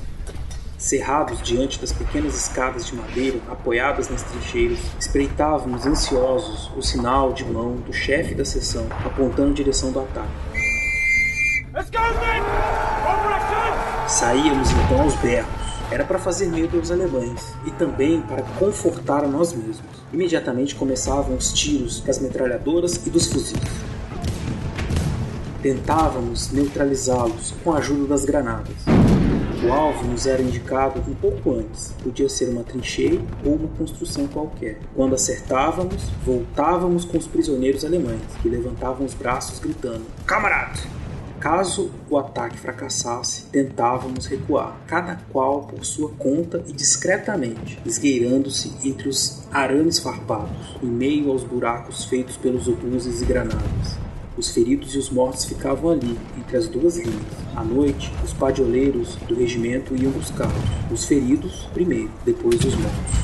Cerrados 0.78 1.42
diante 1.42 1.80
das 1.80 1.92
pequenas 1.92 2.36
escadas 2.36 2.86
de 2.86 2.96
madeira 2.96 3.40
apoiadas 3.50 4.08
nas 4.10 4.24
trincheiras, 4.24 4.80
espreitávamos 5.00 5.86
ansiosos 5.86 6.72
o 6.78 6.82
sinal 6.82 7.34
de 7.34 7.44
mão 7.44 7.76
do 7.76 7.94
chefe 7.94 8.36
da 8.36 8.46
seção 8.46 8.86
apontando 9.04 9.50
em 9.50 9.54
direção 9.54 9.92
do 9.92 10.00
ataque. 10.00 10.51
Saíamos 14.08 14.70
então 14.72 15.02
aos 15.02 15.16
berros. 15.16 15.50
Era 15.90 16.04
para 16.04 16.20
fazer 16.20 16.48
medo 16.48 16.78
aos 16.78 16.92
alemães 16.92 17.54
e 17.66 17.72
também 17.72 18.22
para 18.22 18.44
confortar 18.60 19.24
a 19.24 19.28
nós 19.28 19.54
mesmos. 19.54 19.86
Imediatamente 20.12 20.76
começavam 20.76 21.36
os 21.36 21.54
tiros 21.54 22.02
das 22.02 22.20
metralhadoras 22.20 23.08
e 23.08 23.10
dos 23.10 23.28
fuzis. 23.28 23.58
Tentávamos 25.62 26.52
neutralizá-los 26.52 27.54
com 27.64 27.72
a 27.72 27.78
ajuda 27.78 28.08
das 28.08 28.26
granadas. 28.26 28.76
O 29.64 29.72
alvo 29.72 30.06
nos 30.08 30.26
era 30.26 30.42
indicado 30.42 31.00
um 31.08 31.14
pouco 31.14 31.54
antes, 31.54 31.94
podia 32.04 32.28
ser 32.28 32.50
uma 32.50 32.64
trincheira 32.64 33.22
ou 33.46 33.56
uma 33.56 33.70
construção 33.78 34.28
qualquer. 34.28 34.80
Quando 34.96 35.16
acertávamos, 35.16 36.10
voltávamos 36.26 37.06
com 37.06 37.18
os 37.18 37.28
prisioneiros 37.28 37.86
alemães, 37.86 38.22
que 38.42 38.50
levantavam 38.50 39.06
os 39.06 39.14
braços 39.14 39.60
gritando: 39.60 40.04
Camarada! 40.26 41.01
Caso 41.42 41.90
o 42.08 42.20
ataque 42.20 42.56
fracassasse, 42.60 43.46
tentávamos 43.52 44.28
recuar, 44.28 44.78
cada 44.86 45.16
qual 45.32 45.64
por 45.64 45.84
sua 45.84 46.10
conta 46.10 46.64
e 46.68 46.72
discretamente, 46.72 47.80
esgueirando-se 47.84 48.72
entre 48.88 49.10
os 49.10 49.42
arames 49.52 49.98
farpados, 49.98 50.78
em 50.84 50.86
meio 50.86 51.32
aos 51.32 51.44
buracos 51.44 52.06
feitos 52.06 52.38
pelos 52.38 52.68
obuses 52.68 53.24
e 53.24 53.26
granadas. 53.26 53.98
Os 54.38 54.52
feridos 54.52 54.94
e 54.94 55.00
os 55.00 55.10
mortos 55.10 55.46
ficavam 55.46 55.90
ali, 55.90 56.16
entre 56.38 56.58
as 56.58 56.68
duas 56.68 56.98
linhas. 56.98 57.26
À 57.56 57.64
noite, 57.64 58.14
os 58.24 58.34
padioleiros 58.34 59.16
do 59.28 59.34
regimento 59.34 59.96
iam 59.96 60.12
buscá-los. 60.12 60.54
Os 60.92 61.06
feridos 61.06 61.68
primeiro, 61.74 62.12
depois 62.24 62.64
os 62.64 62.76
mortos. 62.76 63.16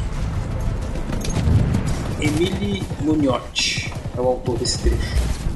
Emile 2.19 2.81
Muniotti 2.99 3.93
é 4.17 4.19
o 4.19 4.25
autor 4.25 4.57
desse 4.57 4.79
trecho. 4.79 5.46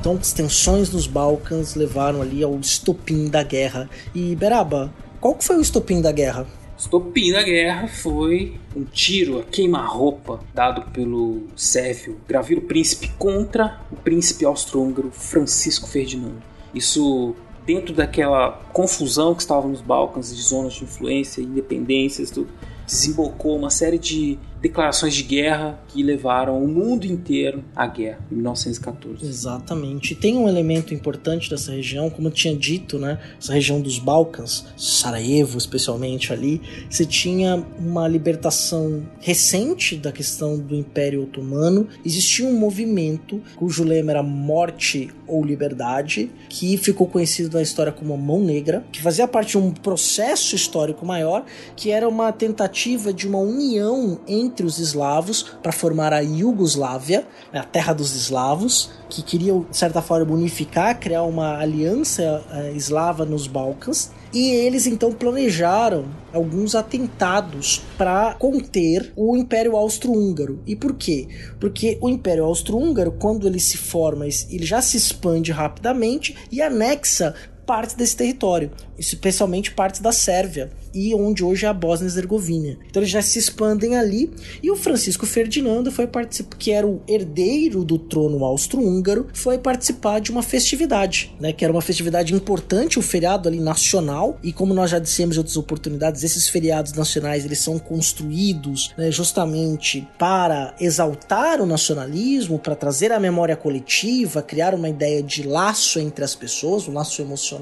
Então, 0.00 0.16
as 0.18 0.32
tensões 0.32 0.90
nos 0.90 1.06
Balcãs 1.06 1.74
levaram 1.74 2.22
ali 2.22 2.42
ao 2.42 2.58
estopim 2.58 3.28
da 3.28 3.42
guerra. 3.42 3.86
E 4.14 4.34
Beraba, 4.34 4.90
qual 5.20 5.34
que 5.34 5.44
foi 5.44 5.58
o 5.58 5.60
estopim 5.60 6.00
da 6.00 6.10
guerra? 6.10 6.46
O 6.78 6.80
estopim 6.80 7.30
da 7.30 7.42
guerra 7.42 7.86
foi 7.86 8.58
um 8.74 8.82
tiro 8.82 9.40
a 9.40 9.42
queima-roupa 9.42 10.40
dado 10.54 10.90
pelo 10.90 11.42
sérvio 11.54 12.18
Gravilo 12.26 12.62
Príncipe 12.62 13.10
contra 13.18 13.78
o 13.92 13.96
príncipe 13.96 14.46
austro-húngaro 14.46 15.10
Francisco 15.10 15.86
Ferdinando. 15.86 16.42
Isso 16.74 17.36
dentro 17.66 17.92
daquela 17.92 18.52
confusão 18.72 19.34
que 19.34 19.42
estava 19.42 19.68
nos 19.68 19.82
Balcãs 19.82 20.34
de 20.34 20.40
zonas 20.40 20.72
de 20.72 20.84
influência, 20.84 21.42
independências, 21.42 22.30
tudo, 22.30 22.48
desembocou 22.86 23.54
uma 23.54 23.68
série 23.68 23.98
de 23.98 24.38
declarações 24.60 25.14
de 25.14 25.22
guerra 25.22 25.80
que 25.88 26.02
levaram 26.02 26.62
o 26.62 26.68
mundo 26.68 27.04
inteiro 27.04 27.64
à 27.74 27.86
guerra 27.86 28.20
em 28.30 28.34
1914. 28.36 29.26
Exatamente. 29.26 30.14
Tem 30.14 30.36
um 30.36 30.48
elemento 30.48 30.94
importante 30.94 31.48
dessa 31.48 31.72
região, 31.72 32.10
como 32.10 32.28
eu 32.28 32.32
tinha 32.32 32.54
dito, 32.54 32.98
né? 32.98 33.18
Essa 33.38 33.54
região 33.54 33.80
dos 33.80 33.98
Balcãs, 33.98 34.66
Sarajevo 34.76 35.58
especialmente 35.58 36.32
ali, 36.32 36.60
você 36.88 37.04
tinha 37.04 37.64
uma 37.78 38.06
libertação 38.06 39.02
recente 39.20 39.96
da 39.96 40.12
questão 40.12 40.58
do 40.58 40.74
Império 40.74 41.22
Otomano. 41.22 41.88
Existia 42.04 42.46
um 42.46 42.56
movimento 42.56 43.40
cujo 43.56 43.84
lema 43.84 44.10
era 44.10 44.22
morte 44.22 45.10
ou 45.26 45.44
liberdade, 45.44 46.30
que 46.48 46.76
ficou 46.76 47.06
conhecido 47.06 47.54
na 47.54 47.62
história 47.62 47.92
como 47.92 48.16
Mão 48.16 48.40
Negra, 48.40 48.84
que 48.90 49.00
fazia 49.00 49.28
parte 49.28 49.50
de 49.50 49.58
um 49.58 49.70
processo 49.70 50.56
histórico 50.56 51.06
maior, 51.06 51.44
que 51.76 51.90
era 51.90 52.08
uma 52.08 52.32
tentativa 52.32 53.12
de 53.12 53.28
uma 53.28 53.38
união 53.38 54.20
entre 54.26 54.49
entre 54.50 54.66
os 54.66 54.78
eslavos 54.78 55.42
para 55.62 55.72
formar 55.72 56.12
a 56.12 56.20
Iugoslávia, 56.20 57.26
né, 57.52 57.60
a 57.60 57.64
terra 57.64 57.92
dos 57.92 58.14
eslavos, 58.14 58.90
que 59.08 59.22
queriam, 59.22 59.66
de 59.70 59.76
certa 59.76 60.02
forma, 60.02 60.34
unificar, 60.34 60.98
criar 60.98 61.22
uma 61.22 61.58
aliança 61.58 62.44
uh, 62.50 62.76
eslava 62.76 63.24
nos 63.24 63.46
Balcãs. 63.46 64.10
E 64.32 64.48
eles 64.50 64.86
então 64.86 65.12
planejaram 65.12 66.04
alguns 66.32 66.76
atentados 66.76 67.82
para 67.98 68.34
conter 68.34 69.12
o 69.16 69.36
Império 69.36 69.74
Austro-Húngaro. 69.74 70.60
E 70.64 70.76
por 70.76 70.94
quê? 70.94 71.26
Porque 71.58 71.98
o 72.00 72.08
Império 72.08 72.44
Austro-Húngaro, 72.44 73.10
quando 73.10 73.48
ele 73.48 73.58
se 73.58 73.76
forma, 73.76 74.26
ele 74.26 74.64
já 74.64 74.80
se 74.80 74.96
expande 74.96 75.50
rapidamente 75.50 76.36
e 76.52 76.62
anexa 76.62 77.34
parte 77.70 77.96
desse 77.96 78.16
território, 78.16 78.72
especialmente 78.98 79.70
parte 79.70 80.02
da 80.02 80.10
Sérvia 80.10 80.70
e 80.92 81.14
onde 81.14 81.44
hoje 81.44 81.66
é 81.66 81.68
a 81.68 81.72
Bósnia-Herzegovina. 81.72 82.78
Então 82.88 83.00
eles 83.00 83.12
já 83.12 83.22
se 83.22 83.38
expandem 83.38 83.96
ali 83.96 84.28
e 84.60 84.72
o 84.72 84.74
Francisco 84.74 85.24
Ferdinando 85.24 85.92
foi 85.92 86.08
participar, 86.08 86.56
que 86.56 86.72
era 86.72 86.84
o 86.84 87.00
herdeiro 87.06 87.84
do 87.84 87.96
trono 87.96 88.44
austro-húngaro, 88.44 89.28
foi 89.32 89.56
participar 89.56 90.18
de 90.18 90.32
uma 90.32 90.42
festividade, 90.42 91.32
né, 91.38 91.52
que 91.52 91.64
era 91.64 91.72
uma 91.72 91.80
festividade 91.80 92.34
importante, 92.34 92.98
o 92.98 93.00
um 93.00 93.04
feriado 93.04 93.48
ali 93.48 93.60
nacional 93.60 94.36
e 94.42 94.52
como 94.52 94.74
nós 94.74 94.90
já 94.90 94.98
dissemos 94.98 95.36
em 95.36 95.38
outras 95.38 95.56
oportunidades, 95.56 96.24
esses 96.24 96.48
feriados 96.48 96.92
nacionais 96.94 97.44
eles 97.44 97.60
são 97.60 97.78
construídos 97.78 98.92
né, 98.98 99.12
justamente 99.12 100.08
para 100.18 100.74
exaltar 100.80 101.60
o 101.60 101.66
nacionalismo, 101.66 102.58
para 102.58 102.74
trazer 102.74 103.12
a 103.12 103.20
memória 103.20 103.54
coletiva, 103.54 104.42
criar 104.42 104.74
uma 104.74 104.88
ideia 104.88 105.22
de 105.22 105.44
laço 105.44 106.00
entre 106.00 106.24
as 106.24 106.34
pessoas, 106.34 106.88
um 106.88 106.94
laço 106.94 107.22
emocional 107.22 107.59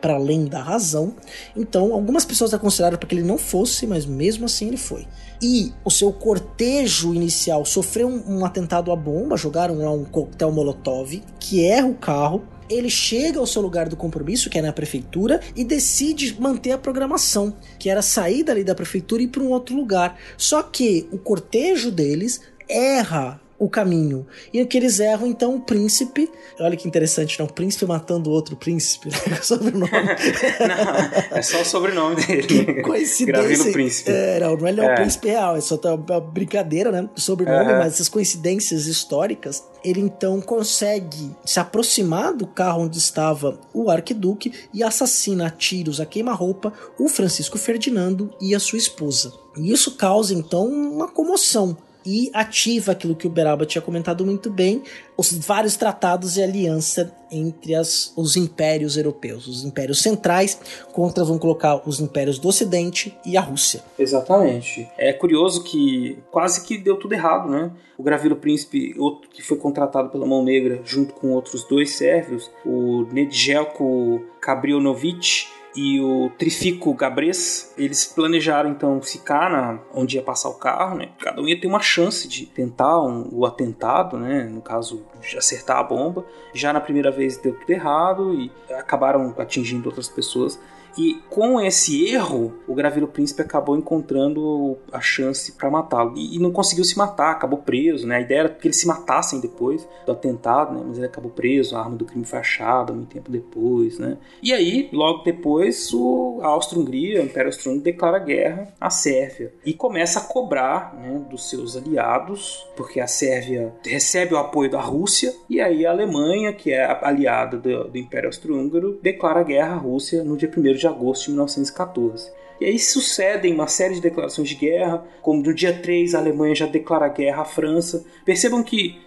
para 0.00 0.14
além 0.14 0.46
da 0.46 0.62
razão. 0.62 1.14
Então, 1.56 1.92
algumas 1.92 2.24
pessoas 2.24 2.54
consideraram 2.54 2.98
para 2.98 3.08
que 3.08 3.14
ele 3.14 3.22
não 3.22 3.38
fosse, 3.38 3.86
mas 3.86 4.06
mesmo 4.06 4.46
assim 4.46 4.68
ele 4.68 4.76
foi. 4.76 5.06
E 5.40 5.72
o 5.84 5.90
seu 5.90 6.12
cortejo 6.12 7.14
inicial 7.14 7.64
sofreu 7.64 8.08
um, 8.08 8.38
um 8.38 8.44
atentado 8.44 8.92
à 8.92 8.96
bomba, 8.96 9.36
jogaram 9.36 9.78
lá 9.78 9.90
um 9.90 10.04
coquetel 10.04 10.52
molotov, 10.52 11.22
que 11.40 11.64
erra 11.64 11.88
o 11.88 11.94
carro, 11.94 12.42
ele 12.68 12.88
chega 12.88 13.38
ao 13.38 13.46
seu 13.46 13.60
lugar 13.60 13.88
do 13.88 13.96
compromisso, 13.96 14.48
que 14.48 14.58
é 14.58 14.62
na 14.62 14.72
prefeitura, 14.72 15.40
e 15.54 15.64
decide 15.64 16.40
manter 16.40 16.72
a 16.72 16.78
programação, 16.78 17.54
que 17.78 17.90
era 17.90 18.02
sair 18.02 18.42
dali 18.44 18.64
da 18.64 18.74
prefeitura 18.74 19.22
e 19.22 19.26
ir 19.26 19.28
para 19.28 19.42
um 19.42 19.50
outro 19.50 19.76
lugar. 19.76 20.18
Só 20.36 20.62
que 20.62 21.08
o 21.12 21.18
cortejo 21.18 21.90
deles 21.90 22.40
erra 22.68 23.40
o 23.62 23.68
caminho. 23.68 24.26
E 24.52 24.60
o 24.60 24.66
que 24.66 24.76
eles 24.76 24.98
erram, 24.98 25.24
então, 25.28 25.54
o 25.54 25.60
príncipe. 25.60 26.28
Olha 26.58 26.76
que 26.76 26.88
interessante, 26.88 27.38
não? 27.38 27.46
O 27.46 27.52
príncipe 27.52 27.86
matando 27.86 28.30
outro 28.30 28.56
príncipe. 28.56 29.10
Né? 29.22 29.36
sobrenome. 29.40 29.86
não, 29.92 31.36
é 31.36 31.42
só 31.42 31.60
o 31.60 31.64
sobrenome 31.64 32.16
dele. 32.16 32.42
Que 32.42 32.82
coincidência. 32.82 33.26
Gravilo 33.26 33.72
príncipe. 33.72 34.10
É, 34.10 34.40
não, 34.40 34.56
não 34.56 34.66
é, 34.66 34.86
é 34.86 34.92
o 34.92 34.94
príncipe 34.96 35.28
real, 35.28 35.56
é 35.56 35.60
só 35.60 35.76
uma 35.76 36.20
brincadeira, 36.20 36.90
né? 36.90 37.08
Sobrenome, 37.14 37.72
uhum. 37.72 37.78
mas 37.78 37.94
essas 37.94 38.08
coincidências 38.08 38.86
históricas. 38.86 39.64
Ele 39.84 40.00
então 40.00 40.40
consegue 40.40 41.30
se 41.44 41.60
aproximar 41.60 42.32
do 42.32 42.46
carro 42.46 42.82
onde 42.82 42.98
estava 42.98 43.60
o 43.72 43.90
arquiduque 43.90 44.52
e 44.74 44.82
assassina 44.82 45.46
a 45.46 45.50
tiros 45.50 46.00
a 46.00 46.06
queima-roupa 46.06 46.72
o 46.98 47.08
Francisco 47.08 47.58
Ferdinando 47.58 48.34
e 48.40 48.54
a 48.54 48.60
sua 48.60 48.78
esposa. 48.78 49.32
E 49.56 49.70
isso 49.70 49.96
causa 49.96 50.34
então 50.34 50.66
uma 50.66 51.08
comoção 51.08 51.76
e 52.04 52.30
ativa 52.32 52.92
aquilo 52.92 53.14
que 53.14 53.26
o 53.26 53.30
Beraba 53.30 53.66
tinha 53.66 53.82
comentado 53.82 54.24
muito 54.24 54.50
bem, 54.50 54.82
os 55.16 55.32
vários 55.32 55.76
tratados 55.76 56.34
de 56.34 56.42
aliança 56.42 57.14
entre 57.30 57.74
as, 57.74 58.12
os 58.16 58.36
impérios 58.36 58.96
europeus, 58.96 59.46
os 59.46 59.64
impérios 59.64 60.02
centrais 60.02 60.58
contra, 60.92 61.24
vamos 61.24 61.40
colocar, 61.40 61.82
os 61.86 62.00
impérios 62.00 62.38
do 62.38 62.48
Ocidente 62.48 63.16
e 63.24 63.36
a 63.36 63.40
Rússia. 63.40 63.82
Exatamente. 63.98 64.88
É 64.98 65.12
curioso 65.12 65.64
que 65.64 66.18
quase 66.30 66.64
que 66.64 66.76
deu 66.76 66.96
tudo 66.96 67.14
errado, 67.14 67.48
né? 67.48 67.70
O 67.96 68.02
Gravilo 68.02 68.36
Príncipe, 68.36 68.94
outro 68.98 69.30
que 69.30 69.42
foi 69.42 69.56
contratado 69.56 70.08
pela 70.10 70.26
Mão 70.26 70.44
Negra, 70.44 70.80
junto 70.84 71.14
com 71.14 71.30
outros 71.30 71.64
dois 71.64 71.94
sérvios, 71.94 72.50
o 72.64 73.06
Nedjelko 73.12 74.22
Kabrionovic 74.40 75.46
e 75.74 76.00
o 76.00 76.30
Trifico 76.38 76.92
Gabres, 76.92 77.72
eles 77.78 78.04
planejaram 78.04 78.70
então 78.70 79.00
ficar 79.00 79.50
na, 79.50 79.78
onde 79.94 80.16
ia 80.16 80.22
passar 80.22 80.50
o 80.50 80.54
carro, 80.54 80.96
né? 80.96 81.08
Cada 81.18 81.40
um 81.40 81.48
ia 81.48 81.58
ter 81.58 81.66
uma 81.66 81.80
chance 81.80 82.28
de 82.28 82.44
tentar 82.44 83.00
um, 83.00 83.28
o 83.32 83.46
atentado, 83.46 84.18
né? 84.18 84.44
No 84.44 84.60
caso, 84.60 85.02
de 85.20 85.38
acertar 85.38 85.78
a 85.78 85.82
bomba. 85.82 86.26
Já 86.52 86.72
na 86.72 86.80
primeira 86.80 87.10
vez 87.10 87.38
deu 87.38 87.58
tudo 87.58 87.70
errado 87.70 88.34
e 88.34 88.52
acabaram 88.74 89.34
atingindo 89.38 89.88
outras 89.88 90.08
pessoas. 90.08 90.60
E 90.96 91.14
com 91.30 91.60
esse 91.60 92.06
erro, 92.06 92.54
o 92.66 92.74
Gravilo 92.74 93.08
Príncipe 93.08 93.42
acabou 93.42 93.76
encontrando 93.76 94.76
a 94.92 95.00
chance 95.00 95.52
para 95.52 95.70
matá-lo. 95.70 96.14
E, 96.16 96.36
e, 96.36 96.38
não 96.38 96.52
conseguiu 96.52 96.84
se 96.84 96.96
matar, 96.96 97.32
acabou 97.32 97.58
preso, 97.58 98.06
né? 98.06 98.16
A 98.16 98.20
ideia 98.20 98.40
era 98.40 98.48
que 98.48 98.66
eles 98.66 98.80
se 98.80 98.86
matassem 98.86 99.40
depois 99.40 99.86
do 100.04 100.12
atentado, 100.12 100.74
né? 100.74 100.84
Mas 100.86 100.98
ele 100.98 101.06
acabou 101.06 101.30
preso, 101.30 101.76
a 101.76 101.80
arma 101.80 101.96
do 101.96 102.04
crime 102.04 102.24
foi 102.24 102.38
achada 102.38 102.92
muito 102.92 103.08
tempo 103.08 103.30
depois, 103.30 103.98
né? 103.98 104.18
E 104.42 104.52
aí, 104.52 104.88
logo 104.92 105.22
depois, 105.22 105.92
o, 105.92 106.40
a 106.42 106.48
Áustria-Hungria, 106.48 107.20
o 107.20 107.24
Império 107.24 107.48
Austro-Húngaro, 107.48 107.84
declara 107.84 108.18
guerra 108.18 108.68
à 108.80 108.90
Sérvia. 108.90 109.52
E 109.64 109.72
começa 109.72 110.20
a 110.20 110.22
cobrar 110.22 110.94
né, 110.94 111.24
dos 111.30 111.48
seus 111.48 111.76
aliados, 111.76 112.66
porque 112.76 113.00
a 113.00 113.06
Sérvia 113.06 113.72
recebe 113.84 114.34
o 114.34 114.38
apoio 114.38 114.70
da 114.70 114.80
Rússia, 114.80 115.34
e 115.48 115.60
aí 115.60 115.86
a 115.86 115.90
Alemanha, 115.90 116.52
que 116.52 116.72
é 116.72 116.84
aliada 117.02 117.56
do, 117.56 117.88
do 117.88 117.98
Império 117.98 118.28
Austro-Húngaro, 118.28 118.98
declara 119.02 119.42
guerra 119.42 119.74
à 119.74 119.78
Rússia 119.78 120.22
no 120.22 120.36
dia 120.36 120.50
1 120.54 120.81
de 120.81 120.81
agosto 120.86 121.24
de 121.26 121.30
1914. 121.30 122.30
E 122.60 122.64
aí 122.64 122.78
sucedem 122.78 123.52
uma 123.52 123.66
série 123.66 123.94
de 123.94 124.00
declarações 124.00 124.48
de 124.48 124.54
guerra, 124.54 125.04
como 125.20 125.42
no 125.42 125.52
dia 125.52 125.72
3 125.72 126.14
a 126.14 126.18
Alemanha 126.18 126.54
já 126.54 126.66
declara 126.66 127.08
guerra 127.08 127.42
à 127.42 127.44
França. 127.44 128.04
Percebam 128.24 128.62
que 128.62 129.00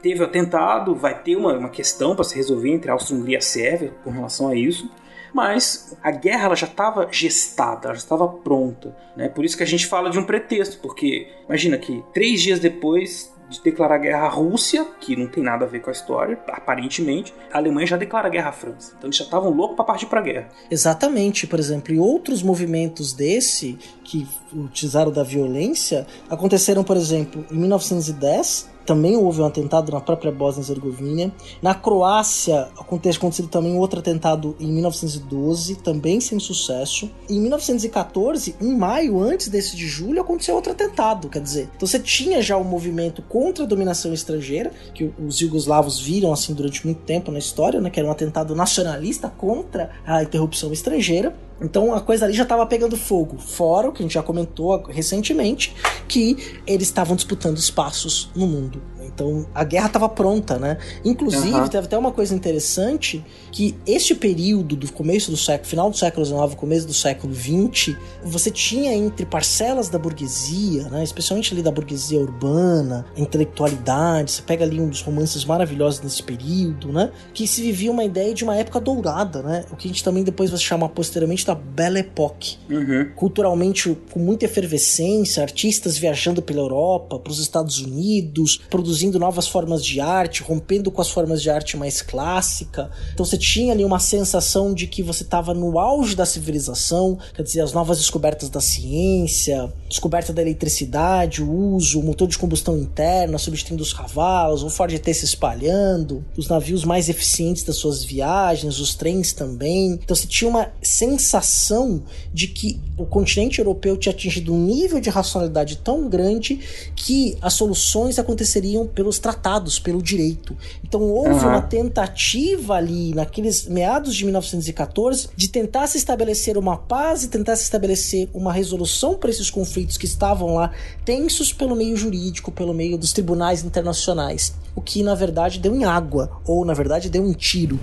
teve 0.00 0.22
o 0.22 0.24
atentado, 0.24 0.94
vai 0.94 1.22
ter 1.22 1.36
uma, 1.36 1.52
uma 1.52 1.68
questão 1.68 2.14
para 2.14 2.24
se 2.24 2.34
resolver 2.34 2.70
entre 2.70 2.90
Áustria-Hungria 2.90 3.34
e 3.34 3.38
a 3.38 3.42
Sérvia 3.42 3.92
com 4.02 4.10
relação 4.10 4.48
a 4.48 4.54
isso. 4.54 4.90
Mas 5.34 5.94
a 6.02 6.10
guerra 6.10 6.46
ela 6.46 6.56
já 6.56 6.66
estava 6.66 7.06
gestada, 7.10 7.88
ela 7.88 7.94
já 7.94 8.00
estava 8.00 8.26
pronta. 8.26 8.96
Né? 9.14 9.28
Por 9.28 9.44
isso 9.44 9.58
que 9.58 9.62
a 9.62 9.66
gente 9.66 9.86
fala 9.86 10.08
de 10.10 10.18
um 10.18 10.24
pretexto, 10.24 10.78
porque 10.80 11.28
imagina 11.46 11.76
que 11.76 12.02
três 12.14 12.40
dias 12.40 12.60
depois 12.60 13.30
de 13.52 13.62
declarar 13.62 13.98
guerra 13.98 14.26
à 14.26 14.28
Rússia, 14.28 14.86
que 15.00 15.16
não 15.16 15.26
tem 15.26 15.42
nada 15.42 15.64
a 15.64 15.68
ver 15.68 15.80
com 15.80 15.90
a 15.90 15.92
história, 15.92 16.38
aparentemente, 16.48 17.34
a 17.52 17.58
Alemanha 17.58 17.86
já 17.86 17.96
declara 17.96 18.28
guerra 18.28 18.50
à 18.50 18.52
França. 18.52 18.94
Então 18.96 19.08
eles 19.08 19.16
já 19.16 19.24
estavam 19.24 19.50
loucos 19.50 19.76
para 19.76 19.84
partir 19.84 20.06
para 20.06 20.20
a 20.20 20.22
guerra. 20.22 20.48
Exatamente, 20.70 21.46
por 21.46 21.58
exemplo, 21.58 21.94
e 21.94 21.98
outros 21.98 22.42
movimentos 22.42 23.12
desse 23.12 23.78
que 24.04 24.26
utilizaram 24.52 25.10
da 25.10 25.22
violência 25.22 26.06
aconteceram, 26.28 26.82
por 26.82 26.96
exemplo, 26.96 27.44
em 27.50 27.56
1910 27.56 28.71
também 28.84 29.16
houve 29.16 29.40
um 29.40 29.46
atentado 29.46 29.92
na 29.92 30.00
própria 30.00 30.32
Bósnia-Herzegovina. 30.32 31.32
Na 31.60 31.74
Croácia 31.74 32.68
acontece 32.78 33.18
acontecido 33.18 33.48
também 33.48 33.76
outro 33.76 34.00
atentado 34.00 34.56
em 34.58 34.70
1912, 34.72 35.76
também 35.76 36.20
sem 36.20 36.38
sucesso. 36.38 37.10
Em 37.28 37.40
1914, 37.40 38.56
em 38.60 38.76
maio, 38.76 39.20
antes 39.20 39.48
desse 39.48 39.76
de 39.76 39.86
julho, 39.86 40.20
aconteceu 40.20 40.54
outro 40.54 40.72
atentado, 40.72 41.28
quer 41.28 41.40
dizer. 41.40 41.68
Então 41.76 41.86
você 41.86 41.98
tinha 41.98 42.42
já 42.42 42.56
o 42.56 42.60
um 42.60 42.64
movimento 42.64 43.22
contra 43.22 43.64
a 43.64 43.66
dominação 43.66 44.12
estrangeira, 44.12 44.72
que 44.94 45.10
os 45.24 45.38
jugoslavos 45.38 46.00
viram 46.00 46.32
assim 46.32 46.54
durante 46.54 46.84
muito 46.84 47.00
tempo 47.02 47.30
na 47.30 47.38
história, 47.38 47.80
né, 47.80 47.90
que 47.90 47.98
era 47.98 48.08
um 48.08 48.12
atentado 48.12 48.54
nacionalista 48.54 49.28
contra 49.28 49.90
a 50.06 50.22
interrupção 50.22 50.72
estrangeira. 50.72 51.34
Então 51.62 51.94
a 51.94 52.00
coisa 52.00 52.24
ali 52.24 52.34
já 52.34 52.42
estava 52.42 52.66
pegando 52.66 52.96
fogo. 52.96 53.38
Fora 53.38 53.88
o 53.88 53.92
que 53.92 54.02
a 54.02 54.04
gente 54.04 54.14
já 54.14 54.22
comentou 54.22 54.82
recentemente, 54.84 55.74
que 56.08 56.60
eles 56.66 56.88
estavam 56.88 57.16
disputando 57.16 57.56
espaços 57.56 58.30
no 58.34 58.46
mundo. 58.46 58.82
Então 59.14 59.46
a 59.54 59.64
guerra 59.64 59.86
estava 59.86 60.08
pronta, 60.08 60.58
né? 60.58 60.78
Inclusive, 61.04 61.54
uhum. 61.54 61.68
teve 61.68 61.86
até 61.86 61.96
uma 61.96 62.12
coisa 62.12 62.34
interessante: 62.34 63.24
que 63.50 63.74
este 63.86 64.14
período 64.14 64.76
do 64.76 64.90
começo 64.92 65.30
do 65.30 65.36
século, 65.36 65.68
final 65.68 65.90
do 65.90 65.96
século 65.96 66.24
XIX, 66.24 66.54
começo 66.54 66.86
do 66.86 66.94
século 66.94 67.34
XX, 67.34 67.96
você 68.24 68.50
tinha 68.50 68.94
entre 68.94 69.26
parcelas 69.26 69.88
da 69.88 69.98
burguesia, 69.98 70.88
né? 70.88 71.02
especialmente 71.02 71.52
ali 71.52 71.62
da 71.62 71.70
burguesia 71.70 72.18
urbana, 72.18 73.04
a 73.16 73.20
intelectualidade, 73.20 74.32
você 74.32 74.42
pega 74.42 74.64
ali 74.64 74.80
um 74.80 74.88
dos 74.88 75.02
romances 75.02 75.44
maravilhosos 75.44 76.00
nesse 76.00 76.22
período, 76.22 76.92
né? 76.92 77.10
Que 77.34 77.46
se 77.46 77.62
vivia 77.62 77.90
uma 77.90 78.04
ideia 78.04 78.32
de 78.32 78.44
uma 78.44 78.56
época 78.56 78.80
dourada, 78.80 79.42
né? 79.42 79.64
O 79.70 79.76
que 79.76 79.86
a 79.86 79.90
gente 79.90 80.02
também 80.02 80.22
depois 80.22 80.50
vai 80.50 80.58
chamar 80.58 80.88
posteriormente 80.90 81.46
da 81.46 81.54
Belle 81.54 82.00
Époque. 82.00 82.58
Uhum. 82.70 83.10
Culturalmente, 83.14 83.96
com 84.10 84.20
muita 84.20 84.44
efervescência, 84.44 85.42
artistas 85.42 85.98
viajando 85.98 86.40
pela 86.42 86.60
Europa, 86.60 87.18
para 87.18 87.30
os 87.30 87.38
Estados 87.38 87.78
Unidos, 87.78 88.60
produzindo 88.70 89.01
produzindo 89.02 89.18
novas 89.18 89.48
formas 89.48 89.84
de 89.84 90.00
arte, 90.00 90.42
rompendo 90.42 90.90
com 90.90 91.00
as 91.00 91.10
formas 91.10 91.42
de 91.42 91.50
arte 91.50 91.76
mais 91.76 92.00
clássica. 92.00 92.90
Então 93.12 93.24
você 93.26 93.36
tinha 93.36 93.72
ali 93.72 93.84
uma 93.84 93.98
sensação 93.98 94.72
de 94.72 94.86
que 94.86 95.02
você 95.02 95.24
estava 95.24 95.52
no 95.52 95.78
auge 95.78 96.14
da 96.14 96.24
civilização, 96.24 97.18
quer 97.34 97.42
dizer, 97.42 97.62
as 97.62 97.72
novas 97.72 97.98
descobertas 97.98 98.48
da 98.48 98.60
ciência, 98.60 99.72
descoberta 99.88 100.32
da 100.32 100.40
eletricidade, 100.40 101.42
o 101.42 101.50
uso, 101.50 101.98
o 101.98 102.04
motor 102.04 102.28
de 102.28 102.38
combustão 102.38 102.78
interna, 102.78 103.38
substituindo 103.38 103.82
os 103.82 103.92
cavalos, 103.92 104.62
o 104.62 104.70
Ford 104.70 104.96
T 104.96 105.14
se 105.14 105.24
espalhando, 105.24 106.24
os 106.36 106.48
navios 106.48 106.84
mais 106.84 107.08
eficientes 107.08 107.64
das 107.64 107.76
suas 107.76 108.04
viagens, 108.04 108.78
os 108.78 108.94
trens 108.94 109.32
também. 109.32 109.98
Então 110.02 110.14
você 110.14 110.26
tinha 110.26 110.48
uma 110.48 110.70
sensação 110.80 112.02
de 112.32 112.46
que 112.46 112.80
o 112.96 113.04
continente 113.04 113.58
europeu 113.58 113.96
tinha 113.96 114.12
atingido 114.12 114.54
um 114.54 114.64
nível 114.64 115.00
de 115.00 115.10
racionalidade 115.10 115.78
tão 115.78 116.08
grande 116.08 116.60
que 116.94 117.36
as 117.40 117.54
soluções 117.54 118.18
aconteceriam 118.18 118.86
pelos 118.94 119.18
tratados, 119.18 119.78
pelo 119.78 120.02
direito. 120.02 120.56
Então 120.84 121.00
houve 121.02 121.44
uhum. 121.44 121.50
uma 121.50 121.62
tentativa 121.62 122.74
ali, 122.74 123.14
naqueles 123.14 123.66
meados 123.66 124.14
de 124.14 124.24
1914, 124.24 125.28
de 125.36 125.48
tentar 125.48 125.86
se 125.86 125.98
estabelecer 125.98 126.56
uma 126.56 126.76
paz 126.76 127.24
e 127.24 127.28
tentar 127.28 127.56
se 127.56 127.64
estabelecer 127.64 128.28
uma 128.32 128.52
resolução 128.52 129.14
para 129.14 129.30
esses 129.30 129.50
conflitos 129.50 129.96
que 129.96 130.06
estavam 130.06 130.54
lá 130.54 130.72
tensos 131.04 131.52
pelo 131.52 131.76
meio 131.76 131.96
jurídico, 131.96 132.52
pelo 132.52 132.74
meio 132.74 132.96
dos 132.98 133.12
tribunais 133.12 133.64
internacionais. 133.64 134.54
O 134.74 134.80
que 134.80 135.02
na 135.02 135.14
verdade 135.14 135.58
deu 135.58 135.74
em 135.74 135.84
água, 135.84 136.40
ou 136.46 136.64
na 136.64 136.74
verdade 136.74 137.10
deu 137.10 137.26
em 137.26 137.32
tiro. 137.32 137.78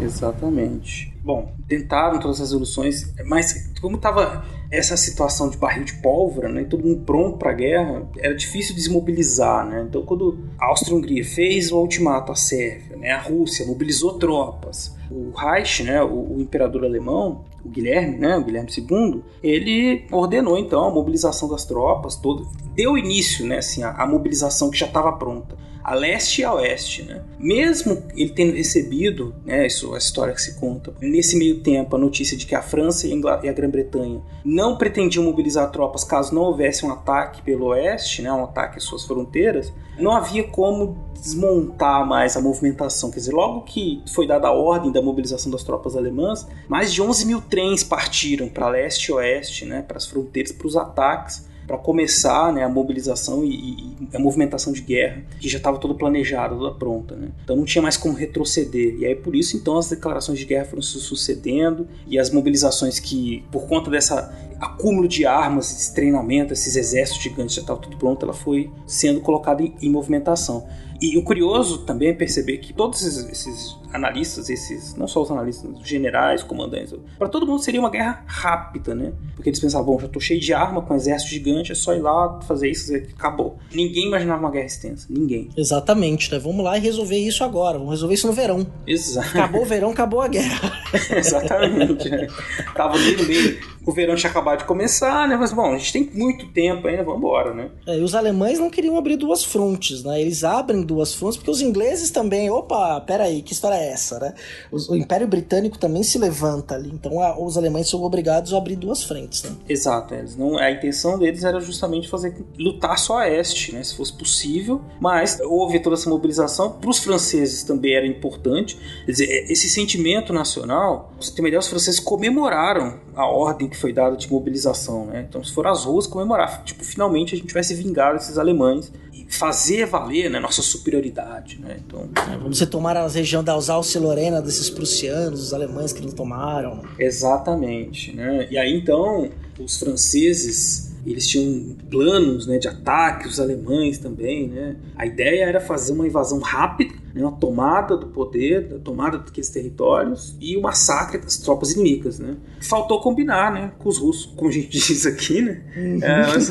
Exatamente. 0.00 1.12
Bom, 1.22 1.52
tentaram 1.68 2.18
todas 2.18 2.36
as 2.36 2.48
resoluções, 2.48 3.12
mas 3.26 3.70
como 3.80 3.96
estava 3.96 4.44
essa 4.70 4.96
situação 4.96 5.50
de 5.50 5.56
barril 5.56 5.84
de 5.84 5.94
pólvora, 5.94 6.48
né, 6.48 6.64
todo 6.64 6.86
mundo 6.86 7.02
pronto 7.04 7.36
para 7.36 7.50
a 7.50 7.54
guerra, 7.54 8.08
era 8.18 8.34
difícil 8.34 8.74
desmobilizar, 8.74 9.66
né? 9.66 9.84
Então, 9.88 10.02
quando 10.02 10.38
a 10.58 10.66
Áustria-Hungria 10.66 11.24
fez 11.24 11.72
o 11.72 11.78
ultimato 11.78 12.30
à 12.30 12.36
Sérvia, 12.36 12.96
né, 12.96 13.10
a 13.10 13.20
Rússia 13.20 13.66
mobilizou 13.66 14.18
tropas, 14.18 14.96
o 15.10 15.32
Reich, 15.36 15.82
né, 15.82 16.00
o, 16.02 16.36
o 16.36 16.40
imperador 16.40 16.84
alemão, 16.84 17.44
o 17.64 17.68
Guilherme, 17.68 18.16
né, 18.16 18.36
o 18.36 18.44
Guilherme 18.44 18.70
II, 18.70 19.22
ele 19.42 20.06
ordenou 20.12 20.56
então 20.56 20.84
a 20.84 20.90
mobilização 20.90 21.48
das 21.48 21.64
tropas, 21.64 22.14
todo, 22.14 22.48
deu 22.72 22.96
início, 22.96 23.44
né, 23.44 23.58
assim, 23.58 23.82
a, 23.82 23.90
a 23.90 24.06
mobilização 24.06 24.70
que 24.70 24.78
já 24.78 24.86
estava 24.86 25.12
pronta 25.12 25.58
a 25.82 25.94
leste 25.94 26.40
e 26.40 26.44
a 26.44 26.52
oeste. 26.54 27.02
Né? 27.02 27.22
Mesmo 27.38 28.02
ele 28.14 28.30
tendo 28.30 28.54
recebido, 28.54 29.34
né, 29.44 29.66
isso 29.66 29.92
é 29.92 29.94
a 29.94 29.98
história 29.98 30.34
que 30.34 30.42
se 30.42 30.58
conta, 30.58 30.94
nesse 31.00 31.36
meio 31.36 31.60
tempo 31.60 31.96
a 31.96 31.98
notícia 31.98 32.36
de 32.36 32.46
que 32.46 32.54
a 32.54 32.62
França 32.62 33.06
e 33.06 33.48
a 33.48 33.52
Grã-Bretanha 33.52 34.20
não 34.44 34.76
pretendiam 34.76 35.24
mobilizar 35.24 35.70
tropas 35.70 36.04
caso 36.04 36.34
não 36.34 36.42
houvesse 36.42 36.84
um 36.84 36.90
ataque 36.90 37.42
pelo 37.42 37.66
oeste, 37.66 38.22
né, 38.22 38.32
um 38.32 38.44
ataque 38.44 38.78
às 38.78 38.84
suas 38.84 39.04
fronteiras, 39.04 39.72
não 39.98 40.12
havia 40.12 40.44
como 40.44 40.96
desmontar 41.14 42.06
mais 42.06 42.36
a 42.36 42.40
movimentação. 42.40 43.10
Quer 43.10 43.18
dizer, 43.18 43.32
logo 43.32 43.62
que 43.62 44.02
foi 44.14 44.26
dada 44.26 44.48
a 44.48 44.52
ordem 44.52 44.90
da 44.90 45.02
mobilização 45.02 45.52
das 45.52 45.62
tropas 45.62 45.94
alemãs, 45.94 46.46
mais 46.66 46.92
de 46.92 47.02
11 47.02 47.26
mil 47.26 47.42
trens 47.42 47.84
partiram 47.84 48.48
para 48.48 48.68
leste 48.68 49.06
e 49.06 49.12
oeste, 49.12 49.66
né, 49.66 49.82
para 49.82 49.98
as 49.98 50.06
fronteiras, 50.06 50.52
para 50.52 50.66
os 50.66 50.76
ataques 50.76 51.49
para 51.70 51.78
começar 51.78 52.52
né, 52.52 52.64
a 52.64 52.68
mobilização 52.68 53.44
e, 53.44 53.54
e, 53.54 54.08
a 54.12 54.18
movimentação 54.18 54.72
de 54.72 54.80
guerra, 54.80 55.22
que 55.38 55.48
já 55.48 55.58
estava 55.58 55.78
toda 55.78 55.94
planejada, 55.94 56.56
toda 56.56 56.74
pronta. 56.74 57.14
Né? 57.14 57.28
Então 57.44 57.54
não 57.54 57.64
tinha 57.64 57.80
mais 57.80 57.96
como 57.96 58.12
retroceder. 58.12 58.96
E 58.98 59.06
aí 59.06 59.14
por 59.14 59.36
isso 59.36 59.56
então 59.56 59.78
as 59.78 59.88
declarações 59.88 60.40
de 60.40 60.46
guerra 60.46 60.64
foram 60.64 60.82
se 60.82 60.98
sucedendo 60.98 61.86
e 62.08 62.18
as 62.18 62.28
mobilizações 62.28 62.98
que, 62.98 63.44
por 63.52 63.68
conta 63.68 63.88
dessa 63.88 64.36
acúmulo 64.60 65.06
de 65.06 65.24
armas, 65.24 65.70
esse 65.70 65.94
treinamento, 65.94 66.52
esses 66.52 66.74
exércitos 66.74 67.22
gigantes 67.22 67.54
já 67.54 67.60
estava 67.60 67.78
tudo 67.78 67.96
pronto, 67.96 68.24
ela 68.24 68.34
foi 68.34 68.68
sendo 68.84 69.20
colocada 69.20 69.62
em, 69.62 69.72
em 69.80 69.88
movimentação. 69.88 70.66
E 71.00 71.16
o 71.16 71.22
curioso 71.22 71.78
também 71.78 72.08
é 72.08 72.12
perceber 72.12 72.58
que 72.58 72.72
todos 72.72 73.02
esses, 73.02 73.28
esses 73.30 73.76
analistas, 73.92 74.50
esses 74.50 74.94
não 74.94 75.08
só 75.08 75.22
os 75.22 75.30
analistas, 75.30 75.70
os 75.80 75.88
generais, 75.88 76.42
comandantes, 76.42 76.94
para 77.18 77.28
todo 77.28 77.46
mundo 77.46 77.62
seria 77.62 77.80
uma 77.80 77.90
guerra 77.90 78.22
rápida, 78.26 78.94
né? 78.94 79.12
Porque 79.34 79.48
eles 79.48 79.58
pensavam, 79.58 79.86
bom, 79.86 79.98
já 79.98 80.08
tô 80.08 80.20
cheio 80.20 80.40
de 80.40 80.52
arma, 80.52 80.82
com 80.82 80.92
um 80.92 80.96
exército 80.96 81.30
gigante, 81.30 81.72
é 81.72 81.74
só 81.74 81.94
ir 81.94 82.00
lá 82.00 82.40
fazer 82.42 82.70
isso, 82.70 82.94
acabou. 82.94 83.58
Ninguém 83.72 84.06
imaginava 84.06 84.40
uma 84.40 84.50
guerra 84.50 84.66
extensa, 84.66 85.06
ninguém. 85.08 85.48
Exatamente, 85.56 86.30
né? 86.30 86.38
Vamos 86.38 86.64
lá 86.64 86.76
e 86.76 86.80
resolver 86.80 87.18
isso 87.18 87.42
agora, 87.42 87.78
vamos 87.78 87.92
resolver 87.92 88.14
isso 88.14 88.26
no 88.26 88.32
verão. 88.32 88.66
Exato. 88.86 89.28
Acabou 89.28 89.62
o 89.62 89.66
verão, 89.66 89.90
acabou 89.90 90.20
a 90.20 90.28
guerra. 90.28 90.72
Exatamente, 91.16 92.08
né? 92.08 92.26
Tava 92.74 92.94
ali 92.94 93.16
no 93.16 93.24
meio, 93.24 93.58
o 93.86 93.92
verão 93.92 94.14
tinha 94.14 94.30
acabado 94.30 94.60
de 94.60 94.64
começar, 94.64 95.26
né? 95.28 95.36
Mas 95.36 95.52
bom, 95.52 95.74
a 95.74 95.78
gente 95.78 95.92
tem 95.92 96.10
muito 96.12 96.46
tempo 96.52 96.86
ainda, 96.86 97.02
vamos 97.02 97.18
embora, 97.18 97.54
né? 97.54 97.70
É, 97.86 97.98
e 97.98 98.02
os 98.02 98.14
alemães 98.14 98.58
não 98.58 98.70
queriam 98.70 98.96
abrir 98.96 99.16
duas 99.16 99.44
frontes, 99.44 100.04
né? 100.04 100.20
Eles 100.20 100.44
abrem 100.44 100.82
duas 100.82 101.14
frontes 101.14 101.36
porque 101.36 101.50
os 101.50 101.62
ingleses 101.62 102.10
também, 102.10 102.50
opa, 102.50 103.00
peraí, 103.00 103.42
que 103.42 103.52
história 103.52 103.76
é 103.76 103.92
essa, 103.92 104.18
né? 104.18 104.34
o 104.72 104.96
Império 104.96 105.26
Britânico 105.26 105.78
também 105.78 106.02
se 106.02 106.18
levanta 106.18 106.74
ali, 106.74 106.90
então 106.92 107.20
a, 107.20 107.38
os 107.38 107.56
alemães 107.56 107.88
são 107.88 108.02
obrigados 108.02 108.52
a 108.52 108.58
abrir 108.58 108.76
duas 108.76 109.02
frentes. 109.02 109.42
Né? 109.42 109.50
Exato, 109.68 110.14
eles 110.14 110.36
não, 110.36 110.58
a 110.58 110.70
intenção 110.70 111.18
deles 111.18 111.44
era 111.44 111.60
justamente 111.60 112.08
fazer 112.08 112.34
lutar 112.58 112.98
só 112.98 113.18
a 113.18 113.28
este, 113.28 113.72
né, 113.72 113.82
se 113.82 113.96
fosse 113.96 114.12
possível, 114.12 114.80
mas 115.00 115.38
houve 115.40 115.80
toda 115.80 115.96
essa 115.96 116.08
mobilização. 116.08 116.72
Para 116.72 116.90
os 116.90 116.98
franceses 116.98 117.62
também 117.62 117.94
era 117.94 118.06
importante, 118.06 118.76
quer 119.04 119.12
dizer, 119.12 119.50
esse 119.50 119.68
sentimento 119.68 120.32
nacional, 120.32 121.12
você 121.20 121.32
ter 121.32 121.40
uma 121.40 121.48
ideia, 121.48 121.60
os 121.60 121.68
franceses 121.68 122.00
comemoraram 122.00 122.98
a 123.14 123.26
ordem 123.26 123.68
que 123.68 123.76
foi 123.80 123.92
dada 123.92 124.16
de 124.16 124.30
mobilização, 124.30 125.06
né? 125.06 125.26
Então, 125.28 125.42
se 125.42 125.52
foram 125.52 125.70
às 125.70 125.84
ruas 125.84 126.06
comemorar, 126.06 126.62
tipo, 126.64 126.84
finalmente 126.84 127.34
a 127.34 127.38
gente 127.38 127.52
vai 127.52 127.64
se 127.64 127.74
vingar 127.74 128.14
desses 128.14 128.38
alemães 128.38 128.92
fazer 129.30 129.86
valer 129.86 130.28
né, 130.28 130.40
nossa 130.40 130.60
superioridade. 130.60 131.58
Né? 131.60 131.76
Então, 131.86 132.08
é, 132.28 132.36
vamos 132.36 132.58
retomar 132.58 132.96
a 132.96 133.06
região 133.06 133.44
da 133.44 133.52
Alsácia 133.52 133.98
e 133.98 134.02
Lorena 134.02 134.42
desses 134.42 134.68
prussianos, 134.68 135.40
os 135.40 135.54
alemães 135.54 135.92
que 135.92 136.02
não 136.02 136.10
tomaram. 136.10 136.82
Exatamente. 136.98 138.12
Né? 138.12 138.48
E 138.50 138.58
aí 138.58 138.74
então 138.74 139.30
os 139.58 139.78
franceses 139.78 140.90
eles 141.06 141.26
tinham 141.28 141.76
planos 141.88 142.46
né, 142.46 142.58
de 142.58 142.68
ataque, 142.68 143.28
os 143.28 143.38
alemães 143.38 143.98
também. 143.98 144.48
Né? 144.48 144.76
A 144.96 145.06
ideia 145.06 145.44
era 145.44 145.60
fazer 145.60 145.92
uma 145.92 146.06
invasão 146.06 146.40
rápida 146.40 146.92
né, 147.14 147.22
uma 147.22 147.32
tomada 147.32 147.96
do 147.96 148.06
poder, 148.06 148.74
a 148.76 148.78
tomada 148.78 149.18
daqueles 149.18 149.50
territórios 149.50 150.36
e 150.40 150.56
o 150.56 150.62
massacre 150.62 151.18
das 151.18 151.38
tropas 151.38 151.72
inimigas. 151.72 152.18
Né? 152.18 152.36
Faltou 152.60 153.00
combinar 153.00 153.52
né, 153.52 153.72
com 153.78 153.88
os 153.88 153.98
russos, 153.98 154.26
como 154.36 154.48
a 154.48 154.52
gente 154.52 154.68
diz 154.78 155.06
aqui, 155.06 155.42
né? 155.42 155.62
Uhum. 155.76 155.98
É, 156.02 156.26
mas, 156.26 156.50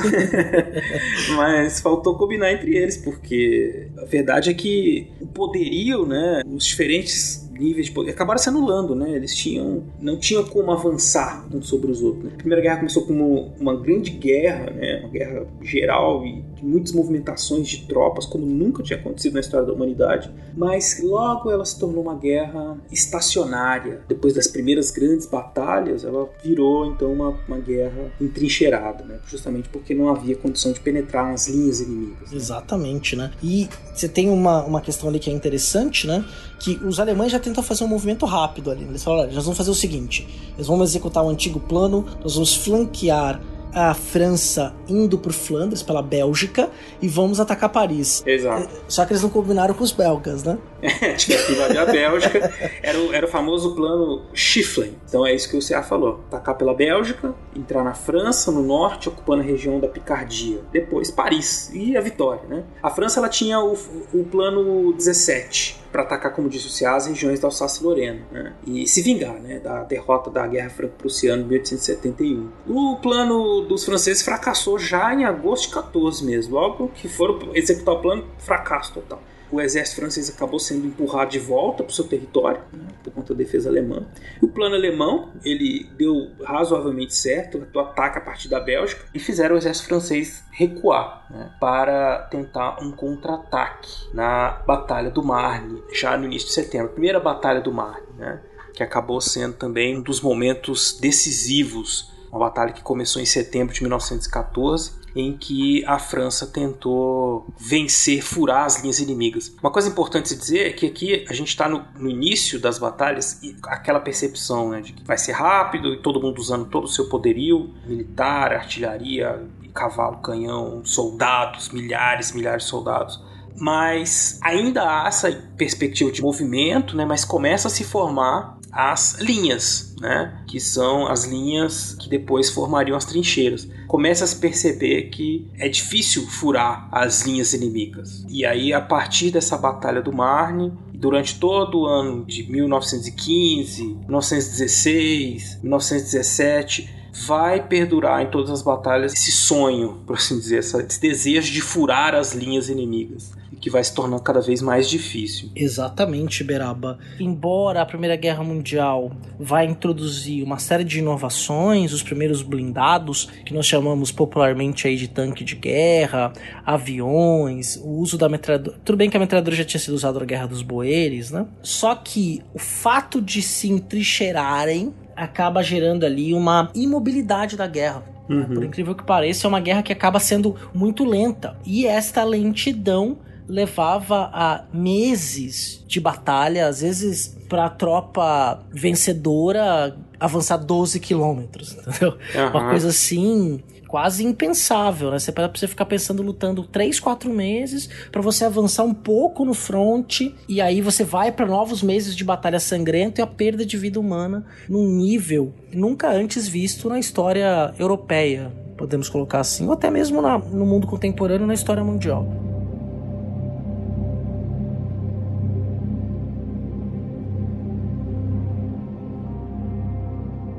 mas, 1.36 1.80
faltou 1.80 2.18
combinar 2.18 2.52
entre 2.52 2.76
eles, 2.76 2.98
porque 2.98 3.88
a 3.98 4.06
verdade 4.06 4.50
é 4.50 4.54
que 4.54 5.08
o 5.22 5.28
poderio, 5.28 6.06
né, 6.06 6.42
os 6.46 6.66
diferentes 6.66 7.50
níveis 7.60 7.88
de 7.88 7.92
poder 7.92 8.12
acabaram 8.12 8.40
se 8.40 8.48
anulando, 8.48 8.96
né? 8.96 9.12
Eles 9.12 9.36
tinham 9.36 9.84
não 10.00 10.18
tinham 10.18 10.46
como 10.46 10.72
avançar 10.72 11.46
um 11.54 11.62
sobre 11.62 11.92
os 11.92 12.02
outros. 12.02 12.24
Né? 12.24 12.32
A 12.34 12.38
Primeira 12.38 12.62
Guerra 12.62 12.78
começou 12.78 13.06
como 13.06 13.54
uma 13.60 13.76
grande 13.76 14.12
guerra, 14.12 14.72
né? 14.72 15.02
Uma 15.02 15.10
guerra 15.10 15.46
geral 15.62 16.26
e 16.26 16.44
muitas 16.62 16.92
movimentações 16.92 17.68
de 17.68 17.86
tropas, 17.86 18.26
como 18.26 18.46
nunca 18.46 18.84
tinha 18.84 19.00
acontecido 19.00 19.34
na 19.34 19.40
história 19.40 19.66
da 19.66 19.74
humanidade, 19.74 20.32
mas 20.56 21.02
logo 21.04 21.52
ela 21.52 21.66
se 21.66 21.80
tornou 21.80 22.04
uma 22.04 22.16
guerra 22.16 22.78
estacionária. 22.92 24.02
Depois 24.08 24.34
das 24.34 24.48
primeiras 24.48 24.92
grandes 24.92 25.26
batalhas, 25.26 26.04
ela 26.04 26.30
virou 26.44 26.86
então 26.86 27.12
uma, 27.12 27.30
uma 27.48 27.60
guerra 27.60 28.12
entrincheirada, 28.20 29.04
né? 29.04 29.20
justamente 29.28 29.70
porque 29.70 29.94
não 29.94 30.10
havia 30.10 30.36
condição 30.36 30.72
de 30.72 30.80
penetrar 30.80 31.30
nas 31.32 31.48
linhas 31.48 31.82
inimigas. 31.82 32.32
Né? 32.32 32.38
Exatamente, 32.38 33.16
né? 33.16 33.32
E 33.42 33.68
você 33.94 34.08
tem 34.08 34.30
uma, 34.30 34.64
uma 34.64 34.82
questão 34.82 35.10
ali 35.10 35.20
que 35.20 35.30
é 35.30 35.34
interessante, 35.34 36.08
né? 36.08 36.24
Que 36.60 36.76
os 36.84 37.00
alemães 37.00 37.32
já 37.32 37.40
tentam 37.40 37.64
fazer 37.64 37.84
um 37.84 37.88
movimento 37.88 38.26
rápido 38.26 38.72
ali. 38.72 38.84
Eles 38.84 39.04
falam: 39.04 39.22
olha, 39.22 39.32
nós 39.32 39.44
vamos 39.44 39.58
fazer 39.58 39.72
o 39.72 39.76
seguinte: 39.76 40.28
nós 40.58 40.68
vamos 40.68 40.90
executar 40.90 41.24
o 41.24 41.30
antigo 41.30 41.60
plano, 41.60 42.06
nós 42.22 42.36
vamos 42.36 42.56
flanquear 42.56 43.42
a 43.74 43.94
França 43.94 44.74
indo 44.88 45.18
por 45.18 45.32
Flandres, 45.32 45.84
pela 45.84 46.02
Bélgica, 46.02 46.70
e 47.02 47.08
vamos 47.08 47.40
atacar 47.40 47.70
Paris. 47.70 48.24
Exato. 48.26 48.70
Só 48.88 49.06
que 49.06 49.14
eles 49.14 49.22
não 49.22 49.30
combinaram 49.30 49.74
com 49.74 49.84
os 49.84 49.92
belgas, 49.92 50.44
né? 50.44 50.58
Tinha 51.18 51.38
que 51.44 51.52
invadir 51.52 51.78
a 51.78 51.86
Bélgica. 51.86 52.52
Era 52.82 53.00
o, 53.00 53.14
era 53.14 53.26
o 53.26 53.30
famoso 53.30 53.76
plano 53.76 54.24
Schifflen. 54.34 54.96
Então 55.08 55.26
é 55.26 55.34
isso 55.34 55.50
que 55.50 55.58
o 55.58 55.68
CA 55.68 55.84
falou. 55.84 56.22
Atacar 56.28 56.56
pela 56.56 56.74
Bélgica, 56.74 57.34
entrar 57.56 57.84
na 57.84 57.94
França, 57.94 58.52
no 58.52 58.64
norte, 58.64 59.10
ocupando 59.10 59.42
a 59.42 59.46
região 59.46 59.80
da 59.80 59.88
Picardia. 59.88 60.62
Depois 60.72 61.12
Paris. 61.12 61.70
E 61.74 61.96
a 61.98 62.02
vitória, 62.02 62.42
né? 62.48 62.64
A 62.82 62.90
França 62.90 63.20
ela 63.20 63.30
tinha 63.30 63.60
o, 63.60 63.78
o 64.14 64.24
plano 64.24 64.94
17 64.94 65.80
para 65.92 66.04
atacar, 66.04 66.34
como 66.34 66.50
disse 66.50 66.68
o 66.68 66.70
Ceará, 66.70 66.98
as 66.98 67.08
regiões 67.08 67.40
da 67.40 67.48
Alsácia 67.48 67.82
e 67.82 67.86
Lorena 67.86 68.22
né? 68.32 68.54
e 68.66 68.88
se 68.88 69.02
vingar 69.02 69.36
né, 69.36 69.60
da 69.60 69.84
derrota 69.84 70.30
da 70.30 70.46
Guerra 70.48 70.70
Franco-Prussiana 70.70 71.42
de 71.42 71.50
1871. 71.50 72.50
O 72.68 72.98
plano 72.98 73.62
dos 73.62 73.86
franceses 73.86 74.24
fracassou 74.24 74.78
já 74.78 75.14
em 75.14 75.26
agosto 75.26 75.68
de 75.68 75.74
14 75.74 76.24
mesmo, 76.24 76.56
logo 76.56 76.90
que 76.90 77.08
foram 77.08 77.40
executar 77.54 77.96
o 77.96 78.02
plano, 78.02 78.26
fracasso 78.38 78.94
total 78.94 79.22
o 79.52 79.60
exército 79.60 80.02
francês 80.02 80.30
acabou 80.30 80.60
sendo 80.60 80.86
empurrado 80.86 81.32
de 81.32 81.40
volta 81.40 81.84
para 81.84 81.92
o 81.92 81.94
seu 81.94 82.06
território, 82.06 82.62
né, 82.72 82.88
por 83.04 83.12
conta 83.12 83.34
da 83.34 83.38
defesa 83.38 83.70
alemã. 83.70 84.06
E 84.42 84.46
o 84.46 84.48
plano 84.48 84.76
alemão, 84.76 85.32
ele 85.44 85.90
deu 85.98 86.32
razoavelmente 86.44 87.16
certo, 87.16 87.66
o 87.74 87.80
ataque 87.80 88.18
a 88.18 88.22
partir 88.22 88.48
da 88.48 88.60
Bélgica, 88.60 89.06
e 89.14 89.20
fizeram 89.20 89.56
o 89.56 89.58
exército 89.58 89.88
francês 89.88 90.44
recuar 90.52 91.26
né, 91.30 91.52
para 91.60 92.28
tentar 92.32 92.78
um 92.82 92.92
contra-ataque 92.92 93.90
na 94.14 94.62
Batalha 94.66 95.10
do 95.10 95.24
Marne, 95.24 95.82
já 95.94 96.18
no 96.18 96.26
início 96.26 96.48
de 96.48 96.54
setembro, 96.54 96.90
primeira 96.90 97.20
Batalha 97.20 97.62
do 97.62 97.72
Marne, 97.72 98.08
né, 98.18 98.40
que 98.74 98.84
acabou 98.84 99.20
sendo 99.20 99.56
também 99.56 99.98
um 99.98 100.02
dos 100.02 100.22
momentos 100.22 100.98
decisivos 101.00 102.10
uma 102.32 102.40
batalha 102.40 102.72
que 102.72 102.84
começou 102.84 103.20
em 103.20 103.26
setembro 103.26 103.74
de 103.74 103.82
1914 103.82 104.99
em 105.16 105.38
que 105.38 105.84
a 105.86 105.98
França 106.00 106.48
tentou 106.48 107.48
vencer, 107.58 108.22
furar 108.22 108.66
as 108.66 108.82
linhas 108.82 109.00
inimigas. 109.00 109.54
Uma 109.62 109.72
coisa 109.72 109.90
importante 109.90 110.30
se 110.30 110.38
dizer 110.38 110.68
é 110.68 110.72
que 110.72 110.86
aqui 110.86 111.26
a 111.30 111.34
gente 111.34 111.50
está 111.50 111.68
no, 111.68 111.86
no, 111.98 112.10
início 112.10 112.60
das 112.60 112.78
batalhas 112.78 113.42
e 113.42 113.56
aquela 113.64 114.00
percepção 114.00 114.70
né, 114.70 114.82
de 114.82 114.94
que 114.94 115.04
vai 115.04 115.18
ser 115.18 115.34
rápido 115.34 115.94
e 115.94 115.98
todo 115.98 116.22
mundo 116.22 116.40
usando 116.40 116.66
todo 116.66 116.86
o 116.86 116.88
seu 116.88 117.08
poderio 117.10 117.74
militar, 117.86 118.54
artilharia, 118.54 119.48
cavalo, 119.74 120.18
canhão, 120.18 120.84
soldados, 120.84 121.70
milhares, 121.70 122.32
milhares 122.32 122.64
de 122.64 122.70
soldados 122.70 123.30
mas 123.62 124.40
ainda 124.42 124.84
há 124.84 125.08
essa 125.08 125.32
perspectiva 125.58 126.10
de 126.12 126.22
movimento, 126.22 126.96
né? 126.96 127.04
Mas 127.04 127.26
começa 127.26 127.68
a 127.68 127.72
se 127.72 127.84
formar 127.84 128.58
as 128.72 129.18
linhas, 129.20 129.96
né? 130.00 130.44
Que 130.48 130.60
são 130.60 131.08
as 131.08 131.26
linhas 131.26 131.96
que 132.00 132.10
depois 132.10 132.50
formariam 132.50 132.96
as 132.96 133.06
trincheiras. 133.06 133.68
Começa 133.88 134.24
a 134.24 134.28
se 134.28 134.36
perceber 134.36 135.10
que 135.10 135.48
é 135.58 135.68
difícil 135.68 136.28
furar 136.28 136.88
as 136.92 137.24
linhas 137.24 137.54
inimigas. 137.54 138.26
E 138.30 138.46
aí, 138.46 138.74
a 138.74 138.82
partir 138.82 139.32
dessa 139.32 139.58
batalha 139.58 140.02
do 140.02 140.14
Marne, 140.14 140.72
durante 140.94 141.40
todo 141.40 141.82
o 141.82 141.86
ano 141.86 142.26
de 142.26 142.44
1915, 142.44 143.84
1916, 144.08 145.60
1917 145.62 147.00
vai 147.26 147.68
perdurar 147.68 148.22
em 148.22 148.30
todas 148.30 148.50
as 148.50 148.62
batalhas 148.62 149.14
esse 149.14 149.32
sonho, 149.32 150.02
por 150.06 150.16
assim 150.16 150.38
dizer, 150.38 150.60
esse 150.60 151.02
desejo 151.02 151.52
de 151.52 151.62
furar 151.62 152.16
as 152.16 152.34
linhas 152.34 152.70
inimigas 152.70 153.39
que 153.60 153.70
vai 153.70 153.84
se 153.84 153.94
tornando 153.94 154.22
cada 154.22 154.42
vez 154.42 154.62
mais 154.62 154.90
difícil. 154.90 155.50
Exatamente, 155.56 156.44
Beraba. 156.44 156.98
Embora 157.20 157.82
a 157.82 157.86
Primeira 157.86 158.16
Guerra 158.16 158.44
Mundial 158.44 159.12
vai 159.40 159.66
introduzir 159.66 160.44
uma 160.44 160.60
série 160.60 160.84
de 160.84 161.00
inovações, 161.00 161.94
os 161.94 162.02
primeiros 162.02 162.42
blindados, 162.42 163.30
que 163.46 163.54
nós 163.54 163.66
chamamos 163.66 164.12
popularmente 164.12 164.88
aí 164.88 164.96
de 164.96 165.08
tanque 165.08 165.44
de 165.44 165.56
guerra, 165.56 166.32
aviões, 166.66 167.76
o 167.78 167.90
uso 167.90 168.18
da 168.18 168.30
metralhadora. 168.30 168.78
Tudo 168.84 168.98
bem 168.98 169.10
que 169.10 169.18
a 169.18 169.20
metralhadora 169.20 169.56
já 169.56 169.64
tinha 169.64 169.80
sido 169.80 169.94
usada 169.94 170.20
na 170.20 170.26
Guerra 170.26 170.48
dos 170.48 170.62
Boeres, 170.62 171.32
né? 171.32 171.46
Só 171.62 171.96
que 171.96 172.42
o 172.54 172.60
fato 172.60 173.22
de 173.22 173.42
se 173.42 173.70
entrincheirarem 173.70 174.94
acaba 175.16 175.62
gerando 175.62 176.06
ali 176.06 176.34
uma 176.34 176.72
imobilidade 176.74 177.58
da 177.58 177.68
guerra. 177.68 178.04
Uhum. 178.30 178.46
Por 178.46 178.64
incrível 178.64 178.96
que 178.96 179.04
pareça, 179.04 179.48
é 179.48 179.50
uma 179.50 179.60
guerra 179.60 179.82
que 179.82 179.92
acaba 179.92 180.20
sendo 180.20 180.56
muito 180.74 181.04
lenta. 181.04 181.58
E 181.66 181.86
esta 181.86 182.24
lentidão 182.24 183.18
levava 183.50 184.30
a 184.32 184.64
meses 184.72 185.84
de 185.88 186.00
batalha, 186.00 186.68
às 186.68 186.82
vezes 186.82 187.36
para 187.50 187.66
a 187.66 187.70
tropa 187.70 188.64
vencedora 188.72 189.98
avançar 190.20 190.58
12 190.58 191.00
quilômetros, 191.00 191.74
entendeu? 191.88 192.18
Uhum. 192.36 192.50
Uma 192.50 192.70
coisa 192.70 192.90
assim 192.90 193.60
quase 193.88 194.24
impensável, 194.24 195.10
né? 195.10 195.18
Você 195.18 195.32
para 195.32 195.48
você 195.48 195.68
ficar 195.68 195.86
pensando 195.86 196.22
lutando 196.22 196.62
3, 196.62 197.00
4 197.00 197.28
meses 197.34 197.90
para 198.12 198.22
você 198.22 198.46
avançar 198.46 198.84
um 198.84 198.94
pouco 198.94 199.44
no 199.44 199.56
front 199.56 200.32
e 200.48 200.62
aí 200.62 200.80
você 200.80 201.04
vai 201.04 201.32
para 201.32 201.48
novos 201.48 201.82
meses 201.82 202.16
de 202.16 202.24
batalha 202.24 202.60
sangrenta 202.60 203.20
e 203.20 203.24
a 203.24 203.28
perda 203.28 203.66
de 203.66 203.76
vida 203.78 204.00
humana 204.00 204.46
num 204.70 204.88
nível 204.88 205.52
nunca 205.74 206.12
antes 206.12 206.48
visto 206.48 206.88
na 206.88 207.00
história 207.00 207.74
europeia, 207.80 208.52
podemos 208.78 209.10
colocar 209.10 209.40
assim, 209.40 209.66
ou 209.66 209.74
até 209.74 209.90
mesmo 209.90 210.22
na, 210.22 210.38
no 210.38 210.68
mundo 210.68 210.86
contemporâneo 210.86 211.48
na 211.48 211.56
história 211.56 211.84
mundial. 211.84 212.28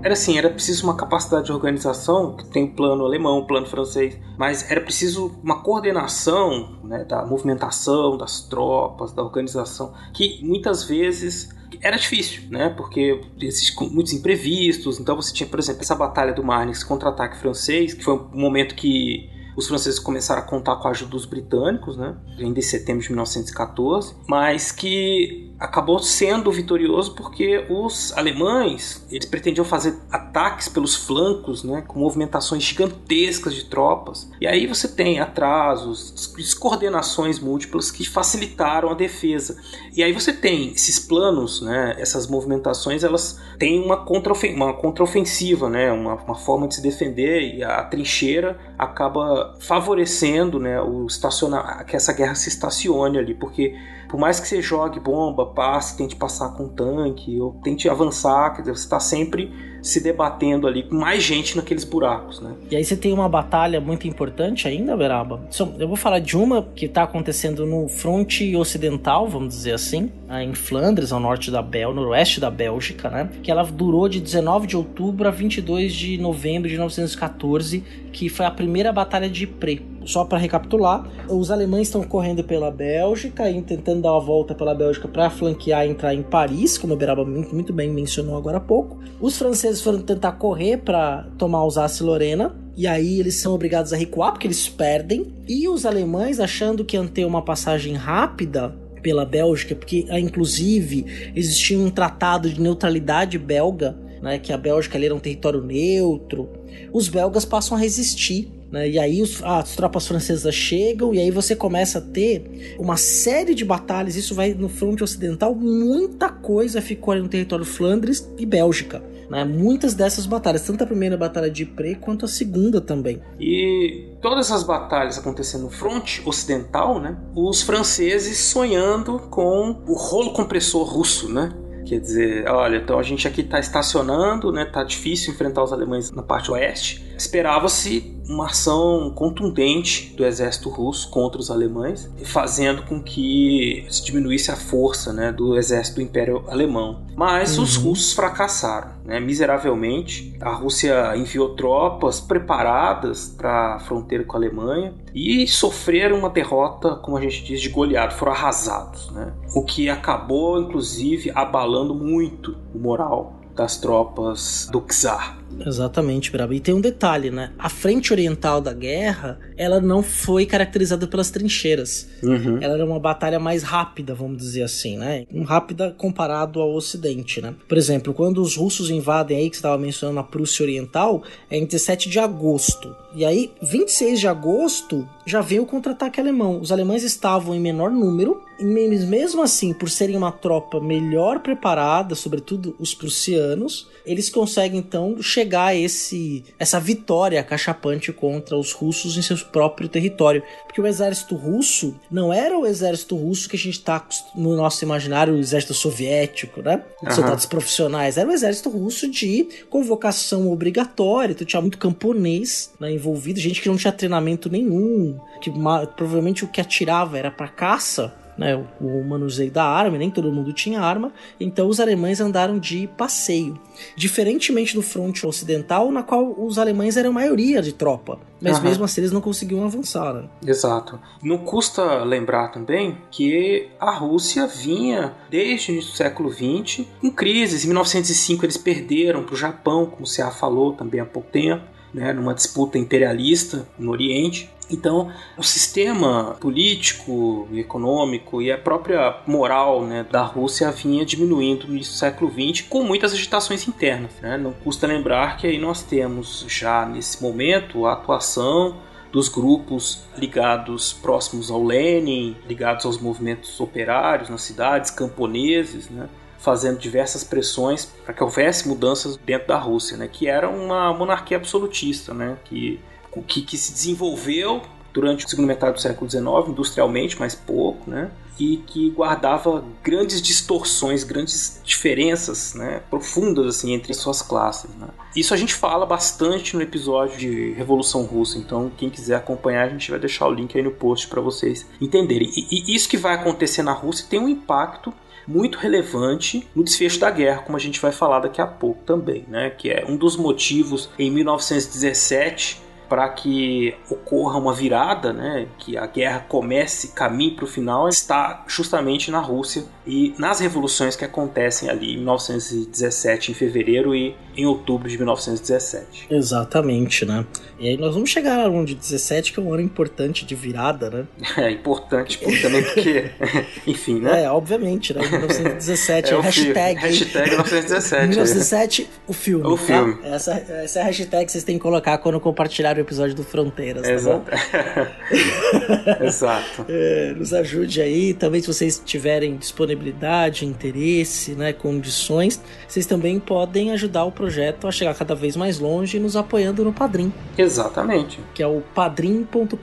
Era 0.02 0.14
assim, 0.14 0.38
era 0.38 0.48
preciso 0.48 0.84
uma 0.84 0.96
capacidade 0.96 1.46
de 1.46 1.52
organização, 1.52 2.34
que 2.34 2.46
tem 2.46 2.64
o 2.64 2.74
plano 2.74 3.04
alemão, 3.04 3.38
o 3.38 3.46
plano 3.46 3.66
francês, 3.66 4.18
mas 4.38 4.70
era 4.70 4.80
preciso 4.80 5.38
uma 5.42 5.62
coordenação 5.62 6.80
né, 6.82 7.04
da 7.04 7.24
movimentação, 7.26 8.16
das 8.16 8.40
tropas, 8.40 9.12
da 9.12 9.22
organização, 9.22 9.92
que 10.14 10.40
muitas 10.42 10.84
vezes 10.84 11.50
era 11.82 11.96
difícil, 11.96 12.42
né? 12.50 12.70
Porque 12.70 13.20
existem 13.40 13.90
muitos 13.90 14.12
imprevistos. 14.12 14.98
Então 14.98 15.16
você 15.16 15.32
tinha, 15.32 15.48
por 15.48 15.58
exemplo, 15.58 15.82
essa 15.82 15.94
batalha 15.94 16.32
do 16.32 16.42
esse 16.70 16.84
contra-ataque 16.84 17.38
francês, 17.38 17.94
que 17.94 18.02
foi 18.02 18.14
um 18.14 18.28
momento 18.32 18.74
que 18.74 19.30
os 19.56 19.66
franceses 19.66 19.98
começaram 19.98 20.42
a 20.42 20.44
contar 20.44 20.76
com 20.76 20.88
a 20.88 20.90
ajuda 20.90 21.10
dos 21.10 21.24
britânicos, 21.24 21.96
né? 21.96 22.16
Ainda 22.38 22.58
em 22.58 22.62
setembro 22.62 23.02
de 23.02 23.08
1914, 23.08 24.14
mas 24.26 24.72
que 24.72 25.50
acabou 25.60 25.98
sendo 25.98 26.50
vitorioso 26.50 27.14
porque 27.14 27.66
os 27.68 28.16
alemães 28.16 29.06
eles 29.10 29.26
pretendiam 29.26 29.64
fazer 29.64 29.94
ataques 30.10 30.68
pelos 30.68 30.94
flancos, 30.94 31.62
né, 31.62 31.84
com 31.86 31.98
movimentações 31.98 32.62
gigantescas 32.62 33.54
de 33.54 33.64
tropas. 33.66 34.30
E 34.40 34.46
aí 34.46 34.66
você 34.66 34.88
tem 34.88 35.20
atrasos, 35.20 36.32
descoordenações 36.34 37.38
múltiplas 37.38 37.90
que 37.90 38.08
facilitaram 38.08 38.88
a 38.88 38.94
defesa. 38.94 39.60
E 39.94 40.02
aí 40.02 40.12
você 40.12 40.32
tem 40.32 40.72
esses 40.72 40.98
planos, 40.98 41.60
né, 41.60 41.94
essas 41.98 42.26
movimentações, 42.26 43.04
elas 43.04 43.38
têm 43.58 43.84
uma 43.84 43.98
contraofensiva, 43.98 44.64
uma, 44.64 44.72
contraofensiva, 44.72 45.68
né, 45.68 45.92
uma, 45.92 46.14
uma 46.14 46.34
forma 46.34 46.66
de 46.66 46.76
se 46.76 46.82
defender 46.82 47.56
e 47.56 47.62
a 47.62 47.82
trincheira 47.84 48.58
acaba 48.80 49.56
favorecendo, 49.60 50.58
né, 50.58 50.80
o 50.80 51.06
estacionar 51.06 51.84
que 51.84 51.94
essa 51.94 52.14
guerra 52.14 52.34
se 52.34 52.48
estacione 52.48 53.18
ali, 53.18 53.34
porque 53.34 53.76
por 54.08 54.18
mais 54.18 54.40
que 54.40 54.48
você 54.48 54.62
jogue 54.62 54.98
bomba, 54.98 55.44
passe, 55.44 55.98
tente 55.98 56.16
passar 56.16 56.56
com 56.56 56.66
tanque, 56.66 57.38
ou 57.38 57.60
tente 57.62 57.90
avançar, 57.90 58.54
quer 58.54 58.62
dizer, 58.62 58.76
você 58.76 58.84
está 58.84 58.98
sempre 58.98 59.52
se 59.82 60.00
debatendo 60.02 60.66
ali 60.66 60.82
com 60.82 60.94
mais 60.94 61.22
gente 61.22 61.56
naqueles 61.56 61.84
buracos, 61.84 62.40
né? 62.40 62.54
E 62.70 62.76
aí 62.76 62.84
você 62.84 62.96
tem 62.96 63.12
uma 63.12 63.28
batalha 63.28 63.80
muito 63.80 64.06
importante 64.06 64.68
ainda, 64.68 64.96
Beraba. 64.96 65.40
Eu 65.78 65.88
vou 65.88 65.96
falar 65.96 66.18
de 66.18 66.36
uma 66.36 66.62
que 66.74 66.86
está 66.86 67.02
acontecendo 67.02 67.66
no 67.66 67.88
fronte 67.88 68.54
ocidental, 68.56 69.28
vamos 69.28 69.54
dizer 69.54 69.72
assim, 69.72 70.10
em 70.42 70.54
Flandres, 70.54 71.12
ao 71.12 71.20
norte 71.20 71.50
da 71.50 71.62
Bel, 71.62 71.94
noroeste 71.94 72.40
da 72.40 72.50
Bélgica, 72.50 73.08
né? 73.08 73.30
Que 73.42 73.50
ela 73.50 73.64
durou 73.64 74.08
de 74.08 74.20
19 74.20 74.66
de 74.66 74.76
outubro 74.76 75.28
a 75.28 75.30
22 75.30 75.92
de 75.92 76.18
novembro 76.18 76.68
de 76.68 76.74
1914, 76.74 77.82
que 78.12 78.28
foi 78.28 78.46
a 78.46 78.50
primeira 78.50 78.92
batalha 78.92 79.28
de 79.28 79.44
Ypres. 79.44 79.80
Só 80.04 80.24
para 80.24 80.38
recapitular, 80.38 81.06
os 81.28 81.50
alemães 81.50 81.88
estão 81.88 82.02
correndo 82.02 82.42
pela 82.42 82.70
Bélgica 82.70 83.50
e 83.50 83.60
tentando 83.62 84.02
dar 84.02 84.12
uma 84.12 84.20
volta 84.20 84.54
pela 84.54 84.74
Bélgica 84.74 85.06
para 85.06 85.30
flanquear 85.30 85.86
e 85.86 85.90
entrar 85.90 86.14
em 86.14 86.22
Paris, 86.22 86.78
como 86.78 86.94
o 86.94 86.96
Beraba 86.96 87.24
muito 87.24 87.72
bem 87.72 87.90
mencionou 87.90 88.36
agora 88.36 88.56
há 88.56 88.60
pouco. 88.60 88.98
Os 89.20 89.36
franceses 89.36 89.80
foram 89.80 90.00
tentar 90.00 90.32
correr 90.32 90.78
para 90.78 91.26
tomar 91.36 91.58
Alsácia 91.58 92.02
e 92.02 92.06
Lorena, 92.06 92.56
e 92.76 92.86
aí 92.86 93.20
eles 93.20 93.40
são 93.40 93.52
obrigados 93.52 93.92
a 93.92 93.96
recuar 93.96 94.32
porque 94.32 94.46
eles 94.46 94.68
perdem. 94.68 95.34
E 95.46 95.68
os 95.68 95.84
alemães, 95.84 96.40
achando 96.40 96.84
que 96.84 96.96
iam 96.96 97.06
ter 97.06 97.24
uma 97.24 97.42
passagem 97.42 97.94
rápida 97.94 98.74
pela 99.02 99.24
Bélgica, 99.24 99.74
porque 99.74 100.06
ah, 100.08 100.20
inclusive 100.20 101.32
existia 101.34 101.78
um 101.78 101.90
tratado 101.90 102.48
de 102.48 102.60
neutralidade 102.60 103.38
belga, 103.38 103.96
né, 104.22 104.38
que 104.38 104.52
a 104.52 104.58
Bélgica 104.58 104.96
ali 104.96 105.06
era 105.06 105.14
um 105.14 105.18
território 105.18 105.62
neutro, 105.62 106.48
os 106.92 107.08
belgas 107.08 107.44
passam 107.44 107.76
a 107.76 107.80
resistir. 107.80 108.50
Né, 108.70 108.88
e 108.88 108.98
aí 109.00 109.20
os, 109.20 109.42
ah, 109.42 109.58
as 109.58 109.74
tropas 109.74 110.06
francesas 110.06 110.54
chegam 110.54 111.12
e 111.12 111.18
aí 111.18 111.32
você 111.32 111.56
começa 111.56 111.98
a 111.98 112.00
ter 112.00 112.76
uma 112.78 112.96
série 112.96 113.52
de 113.52 113.64
batalhas. 113.64 114.14
Isso 114.14 114.34
vai 114.34 114.54
no 114.54 114.68
fronte 114.68 115.02
ocidental, 115.02 115.54
muita 115.54 116.28
coisa 116.28 116.80
ficou 116.80 117.12
ali 117.12 117.20
no 117.20 117.28
território 117.28 117.64
Flandres 117.64 118.28
e 118.38 118.46
Bélgica. 118.46 119.02
Né? 119.30 119.44
Muitas 119.44 119.94
dessas 119.94 120.26
batalhas, 120.26 120.62
tanto 120.62 120.82
a 120.82 120.86
primeira 120.86 121.16
batalha 121.16 121.48
de 121.48 121.62
Ypres 121.62 121.98
quanto 122.00 122.24
a 122.24 122.28
segunda 122.28 122.80
também. 122.80 123.22
E 123.38 124.08
todas 124.20 124.46
essas 124.46 124.64
batalhas 124.64 125.16
acontecendo 125.18 125.62
no 125.62 125.70
fronte 125.70 126.20
ocidental, 126.26 127.00
né? 127.00 127.16
Os 127.36 127.62
franceses 127.62 128.38
sonhando 128.38 129.20
com 129.30 129.82
o 129.86 129.94
rolo 129.94 130.32
compressor 130.32 130.82
russo, 130.82 131.32
né? 131.32 131.52
Quer 131.90 131.98
dizer, 131.98 132.48
olha, 132.48 132.76
então 132.76 133.00
a 133.00 133.02
gente 133.02 133.26
aqui 133.26 133.40
está 133.40 133.58
estacionando, 133.58 134.52
né? 134.52 134.64
Tá 134.64 134.84
difícil 134.84 135.34
enfrentar 135.34 135.64
os 135.64 135.72
alemães 135.72 136.12
na 136.12 136.22
parte 136.22 136.48
oeste. 136.52 137.04
Esperava-se 137.16 138.16
uma 138.28 138.46
ação 138.46 139.12
contundente 139.12 140.14
do 140.16 140.24
exército 140.24 140.68
russo 140.68 141.10
contra 141.10 141.40
os 141.40 141.50
alemães, 141.50 142.08
fazendo 142.24 142.84
com 142.84 143.02
que 143.02 143.84
se 143.90 144.04
diminuísse 144.04 144.52
a 144.52 144.56
força 144.56 145.12
né, 145.12 145.32
do 145.32 145.58
exército 145.58 145.96
do 145.96 146.02
Império 146.02 146.44
Alemão. 146.48 147.04
Mas 147.16 147.58
uhum. 147.58 147.64
os 147.64 147.74
russos 147.74 148.12
fracassaram, 148.12 148.92
né, 149.04 149.18
miseravelmente. 149.18 150.36
A 150.40 150.52
Rússia 150.52 151.16
enviou 151.16 151.56
tropas 151.56 152.20
preparadas 152.20 153.34
para 153.36 153.74
a 153.74 153.80
fronteira 153.80 154.22
com 154.22 154.36
a 154.36 154.38
Alemanha 154.38 154.94
e 155.14 155.46
sofreram 155.46 156.18
uma 156.18 156.30
derrota, 156.30 156.96
como 156.96 157.16
a 157.16 157.20
gente 157.20 157.44
diz, 157.44 157.60
de 157.60 157.68
goleado, 157.68 158.14
foram 158.14 158.32
arrasados. 158.32 159.10
Né? 159.10 159.32
O 159.54 159.64
que 159.64 159.88
acabou, 159.88 160.60
inclusive, 160.60 161.30
abalando 161.34 161.94
muito 161.94 162.56
o 162.74 162.78
moral 162.78 163.40
das 163.54 163.76
tropas 163.76 164.68
do 164.70 164.80
czar. 164.80 165.39
Exatamente, 165.64 166.30
Brabo. 166.30 166.52
E 166.52 166.60
tem 166.60 166.74
um 166.74 166.80
detalhe, 166.80 167.30
né? 167.30 167.52
A 167.58 167.68
frente 167.68 168.12
oriental 168.12 168.60
da 168.60 168.72
guerra, 168.72 169.38
ela 169.56 169.80
não 169.80 170.02
foi 170.02 170.46
caracterizada 170.46 171.06
pelas 171.06 171.30
trincheiras. 171.30 172.08
Uhum. 172.22 172.58
Ela 172.60 172.74
era 172.74 172.84
uma 172.84 172.98
batalha 172.98 173.38
mais 173.38 173.62
rápida, 173.62 174.14
vamos 174.14 174.38
dizer 174.38 174.62
assim, 174.62 174.96
né? 174.96 175.26
Um 175.32 175.42
rápida 175.42 175.94
comparado 175.96 176.60
ao 176.60 176.74
Ocidente, 176.74 177.40
né? 177.40 177.54
Por 177.68 177.76
exemplo, 177.76 178.14
quando 178.14 178.40
os 178.40 178.56
russos 178.56 178.90
invadem 178.90 179.38
aí, 179.38 179.50
que 179.50 179.56
você 179.56 179.60
estava 179.60 179.78
mencionando 179.78 180.20
a 180.20 180.24
Prússia 180.24 180.62
Oriental, 180.62 181.22
é 181.50 181.58
em 181.58 181.64
17 181.64 182.08
de 182.08 182.18
agosto. 182.18 182.94
E 183.14 183.24
aí, 183.24 183.52
26 183.62 184.20
de 184.20 184.28
agosto, 184.28 185.08
já 185.26 185.40
veio 185.40 185.62
o 185.62 185.66
contra-ataque 185.66 186.20
alemão. 186.20 186.60
Os 186.60 186.70
alemães 186.70 187.02
estavam 187.02 187.54
em 187.54 187.60
menor 187.60 187.90
número, 187.90 188.40
e 188.58 188.64
mesmo 188.64 189.42
assim, 189.42 189.72
por 189.72 189.88
serem 189.88 190.16
uma 190.16 190.30
tropa 190.30 190.80
melhor 190.80 191.40
preparada, 191.40 192.14
sobretudo 192.14 192.76
os 192.78 192.94
prussianos, 192.94 193.88
eles 194.04 194.30
conseguem 194.30 194.78
então 194.78 195.20
chegar 195.22 195.66
a 195.66 195.74
esse, 195.74 196.44
essa 196.58 196.80
vitória 196.80 197.42
cachapante 197.42 198.12
contra 198.12 198.56
os 198.56 198.72
russos 198.72 199.16
em 199.16 199.22
seu 199.22 199.36
próprio 199.36 199.88
território. 199.88 200.42
Porque 200.66 200.80
o 200.80 200.86
exército 200.86 201.34
russo 201.34 201.94
não 202.10 202.32
era 202.32 202.58
o 202.58 202.66
exército 202.66 203.16
russo 203.16 203.48
que 203.48 203.56
a 203.56 203.58
gente 203.58 203.78
está 203.78 204.06
no 204.34 204.56
nosso 204.56 204.84
imaginário, 204.84 205.34
o 205.34 205.38
exército 205.38 205.74
soviético, 205.74 206.62
né? 206.62 206.82
Uhum. 207.02 207.10
Soldados 207.10 207.46
profissionais. 207.46 208.16
Era 208.16 208.28
o 208.28 208.32
exército 208.32 208.70
russo 208.70 209.10
de 209.10 209.48
convocação 209.68 210.50
obrigatória. 210.50 211.32
Então 211.32 211.46
tinha 211.46 211.60
muito 211.60 211.78
camponês 211.78 212.72
né, 212.78 212.92
envolvido, 212.92 213.40
gente 213.40 213.60
que 213.60 213.68
não 213.68 213.76
tinha 213.76 213.92
treinamento 213.92 214.48
nenhum, 214.50 215.18
que 215.40 215.50
provavelmente 215.96 216.44
o 216.44 216.48
que 216.48 216.60
atirava 216.60 217.18
era 217.18 217.30
para 217.30 217.48
caça 217.48 218.19
né, 218.36 218.56
o 218.80 219.04
manuseio 219.04 219.50
da 219.50 219.64
arma, 219.64 219.98
nem 219.98 220.10
todo 220.10 220.32
mundo 220.32 220.52
tinha 220.52 220.80
arma, 220.80 221.12
então 221.38 221.68
os 221.68 221.80
alemães 221.80 222.20
andaram 222.20 222.58
de 222.58 222.88
passeio. 222.96 223.58
Diferentemente 223.96 224.74
do 224.74 224.82
fronte 224.82 225.26
ocidental, 225.26 225.90
na 225.90 226.02
qual 226.02 226.34
os 226.38 226.58
alemães 226.58 226.96
eram 226.96 227.12
maioria 227.12 227.62
de 227.62 227.72
tropa, 227.72 228.18
mas 228.40 228.58
uhum. 228.58 228.64
mesmo 228.64 228.84
assim 228.84 229.00
eles 229.00 229.12
não 229.12 229.20
conseguiam 229.20 229.64
avançar. 229.64 230.14
Né? 230.14 230.24
Exato. 230.46 230.98
Não 231.22 231.38
custa 231.38 232.02
lembrar 232.04 232.48
também 232.48 232.96
que 233.10 233.68
a 233.78 233.92
Rússia 233.92 234.46
vinha 234.46 235.14
desde 235.28 235.70
o 235.70 235.74
início 235.74 235.90
do 235.92 235.96
século 235.96 236.32
XX 236.32 236.86
em 237.02 237.10
crises. 237.10 237.64
Em 237.64 237.68
1905 237.68 238.44
eles 238.44 238.56
perderam 238.56 239.22
para 239.22 239.34
o 239.34 239.36
Japão, 239.38 239.86
como 239.86 240.04
o 240.04 240.06
Ceará 240.06 240.30
falou 240.30 240.72
também 240.72 241.00
há 241.00 241.06
pouco 241.06 241.28
tempo. 241.30 241.62
Né, 241.92 242.12
numa 242.12 242.32
disputa 242.32 242.78
imperialista 242.78 243.66
no 243.76 243.90
Oriente. 243.90 244.48
Então, 244.70 245.12
o 245.36 245.42
sistema 245.42 246.36
político, 246.40 247.48
econômico 247.52 248.40
e 248.40 248.52
a 248.52 248.58
própria 248.58 249.18
moral 249.26 249.84
né, 249.84 250.06
da 250.08 250.22
Rússia 250.22 250.70
vinha 250.70 251.04
diminuindo 251.04 251.66
no 251.66 251.82
século 251.82 252.30
XX 252.30 252.66
com 252.68 252.82
muitas 252.82 253.12
agitações 253.12 253.66
internas. 253.66 254.12
Né? 254.22 254.38
Não 254.38 254.52
custa 254.52 254.86
lembrar 254.86 255.36
que 255.36 255.46
aí 255.46 255.58
nós 255.58 255.82
temos 255.82 256.44
já 256.48 256.86
nesse 256.86 257.22
momento 257.22 257.86
a 257.86 257.94
atuação 257.94 258.76
dos 259.12 259.28
grupos 259.28 260.04
ligados 260.16 260.92
próximos 260.92 261.50
ao 261.50 261.62
Lenin, 261.64 262.36
ligados 262.46 262.86
aos 262.86 263.00
movimentos 263.00 263.58
operários 263.60 264.28
nas 264.28 264.42
cidades, 264.42 264.90
camponeses, 264.90 265.90
né? 265.90 266.08
fazendo 266.38 266.78
diversas 266.78 267.24
pressões 267.24 267.84
para 267.84 268.14
que 268.14 268.22
houvesse 268.22 268.66
mudanças 268.68 269.16
dentro 269.16 269.48
da 269.48 269.58
Rússia, 269.58 269.96
né? 269.96 270.08
que 270.10 270.28
era 270.28 270.48
uma 270.48 270.94
monarquia 270.94 271.36
absolutista, 271.36 272.14
né? 272.14 272.38
que 272.44 272.80
que, 273.22 273.42
que 273.42 273.56
se 273.56 273.72
desenvolveu 273.72 274.62
durante 274.92 275.24
a 275.24 275.28
segunda 275.28 275.48
metade 275.48 275.74
do 275.74 275.80
século 275.80 276.10
XIX, 276.10 276.24
industrialmente, 276.48 277.18
mas 277.18 277.34
pouco, 277.34 277.88
né? 277.88 278.10
E 278.38 278.56
que 278.66 278.90
guardava 278.90 279.62
grandes 279.82 280.22
distorções, 280.22 281.04
grandes 281.04 281.60
diferenças 281.62 282.54
né, 282.54 282.80
profundas 282.88 283.46
assim 283.46 283.74
entre 283.74 283.92
suas 283.92 284.22
classes. 284.22 284.70
Né? 284.76 284.88
Isso 285.14 285.34
a 285.34 285.36
gente 285.36 285.54
fala 285.54 285.84
bastante 285.84 286.56
no 286.56 286.62
episódio 286.62 287.18
de 287.18 287.52
Revolução 287.52 288.02
Russa, 288.04 288.38
então 288.38 288.72
quem 288.78 288.88
quiser 288.88 289.16
acompanhar, 289.16 289.66
a 289.66 289.68
gente 289.68 289.90
vai 289.90 290.00
deixar 290.00 290.26
o 290.26 290.32
link 290.32 290.56
aí 290.56 290.64
no 290.64 290.70
post 290.70 291.06
para 291.08 291.20
vocês 291.20 291.66
entenderem. 291.82 292.30
E, 292.34 292.70
e 292.70 292.74
isso 292.74 292.88
que 292.88 292.96
vai 292.96 293.14
acontecer 293.14 293.62
na 293.62 293.72
Rússia 293.72 294.06
tem 294.08 294.18
um 294.18 294.28
impacto 294.28 294.90
muito 295.28 295.58
relevante 295.58 296.48
no 296.54 296.64
desfecho 296.64 296.98
da 296.98 297.10
guerra, 297.10 297.42
como 297.42 297.56
a 297.56 297.60
gente 297.60 297.78
vai 297.78 297.92
falar 297.92 298.20
daqui 298.20 298.40
a 298.40 298.46
pouco 298.46 298.82
também, 298.84 299.26
né? 299.28 299.50
Que 299.50 299.70
é 299.70 299.84
um 299.86 299.96
dos 299.96 300.16
motivos 300.16 300.88
em 300.98 301.10
1917 301.10 302.69
para 302.90 303.08
que 303.08 303.72
ocorra 303.88 304.36
uma 304.36 304.52
virada, 304.52 305.12
né, 305.12 305.46
que 305.58 305.78
a 305.78 305.86
guerra 305.86 306.26
comece, 306.28 306.88
caminhe 306.88 307.30
para 307.30 307.44
o 307.44 307.46
final, 307.46 307.88
está 307.88 308.42
justamente 308.48 309.12
na 309.12 309.20
Rússia 309.20 309.62
e 309.86 310.12
nas 310.18 310.40
revoluções 310.40 310.96
que 310.96 311.04
acontecem 311.04 311.70
ali 311.70 311.94
em 311.94 311.98
1917, 311.98 313.30
em 313.30 313.34
fevereiro 313.34 313.94
e 313.94 314.16
em 314.36 314.44
outubro 314.44 314.88
de 314.88 314.96
1917. 314.96 316.08
Exatamente, 316.10 317.04
né? 317.04 317.24
E 317.58 317.68
aí 317.68 317.76
nós 317.76 317.94
vamos 317.94 318.08
chegar 318.08 318.48
no 318.48 318.56
ano 318.56 318.66
de 318.66 318.74
17, 318.74 319.32
que 319.32 319.38
é 319.38 319.42
um 319.42 319.52
ano 319.52 319.62
importante 319.62 320.24
de 320.24 320.34
virada, 320.34 320.90
né? 320.90 321.06
É 321.40 321.50
importante 321.50 322.18
também 322.42 322.62
porque, 322.62 323.10
enfim, 323.66 324.00
né? 324.00 324.24
É, 324.24 324.30
obviamente, 324.30 324.94
né? 324.94 325.02
1917, 325.06 326.12
é, 326.12 326.16
é 326.16 326.20
hashtag. 326.20 326.80
Hashtag 326.80 327.30
1917. 327.30 328.08
1917, 328.08 328.90
o 329.06 329.12
filme. 329.12 329.46
O 329.46 329.56
filme. 329.56 329.94
Tá? 329.94 330.08
Essa, 330.08 330.32
essa 330.34 330.78
é 330.78 330.82
a 330.82 330.86
hashtag 330.86 331.26
que 331.26 331.32
vocês 331.32 331.44
têm 331.44 331.56
que 331.56 331.62
colocar 331.62 331.98
quando 331.98 332.18
compartilhar 332.18 332.74
o 332.80 332.84
episódio 332.84 333.14
do 333.14 333.22
Fronteiras, 333.22 333.82
tá 333.82 333.92
Exato. 333.92 334.30
Exato. 336.04 336.66
É, 336.72 337.14
nos 337.16 337.32
ajude 337.32 337.80
aí. 337.80 338.14
Também 338.14 338.40
se 338.40 338.46
vocês 338.46 338.80
tiverem 338.84 339.36
disponibilidade, 339.36 340.46
interesse, 340.46 341.32
né, 341.32 341.52
condições, 341.52 342.40
vocês 342.66 342.86
também 342.86 343.18
podem 343.18 343.72
ajudar 343.72 344.04
o 344.04 344.12
projeto 344.12 344.68
a 344.68 344.72
chegar 344.72 344.94
cada 344.94 345.14
vez 345.14 345.36
mais 345.36 345.58
longe 345.58 345.98
nos 345.98 346.16
apoiando 346.16 346.64
no 346.64 346.72
Padrim. 346.72 347.12
Exatamente. 347.36 348.20
Que 348.34 348.42
é 348.42 348.46
o 348.46 348.62
padrim.com.br 348.74 349.58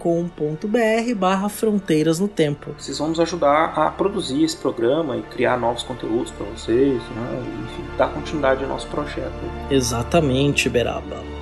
barra 1.16 1.50
Fronteiras 1.50 2.20
no 2.20 2.28
Tempo. 2.28 2.72
Vocês 2.78 2.98
vão 2.98 3.10
nos 3.10 3.20
ajudar 3.20 3.74
a 3.76 3.90
produzir 3.90 4.44
esse 4.44 4.58
programa 4.58 5.18
e 5.18 5.22
criar 5.22 5.58
novos 5.58 5.84
conteúdos 5.84 6.32
para 6.32 6.46
vocês, 6.48 7.02
né? 7.02 7.44
enfim, 7.64 7.84
dar 7.98 8.10
continuidade 8.10 8.64
ao 8.64 8.70
nosso 8.70 8.88
projeto. 8.88 9.32
Exatamente, 9.72 10.70
Beraba. 10.70 11.37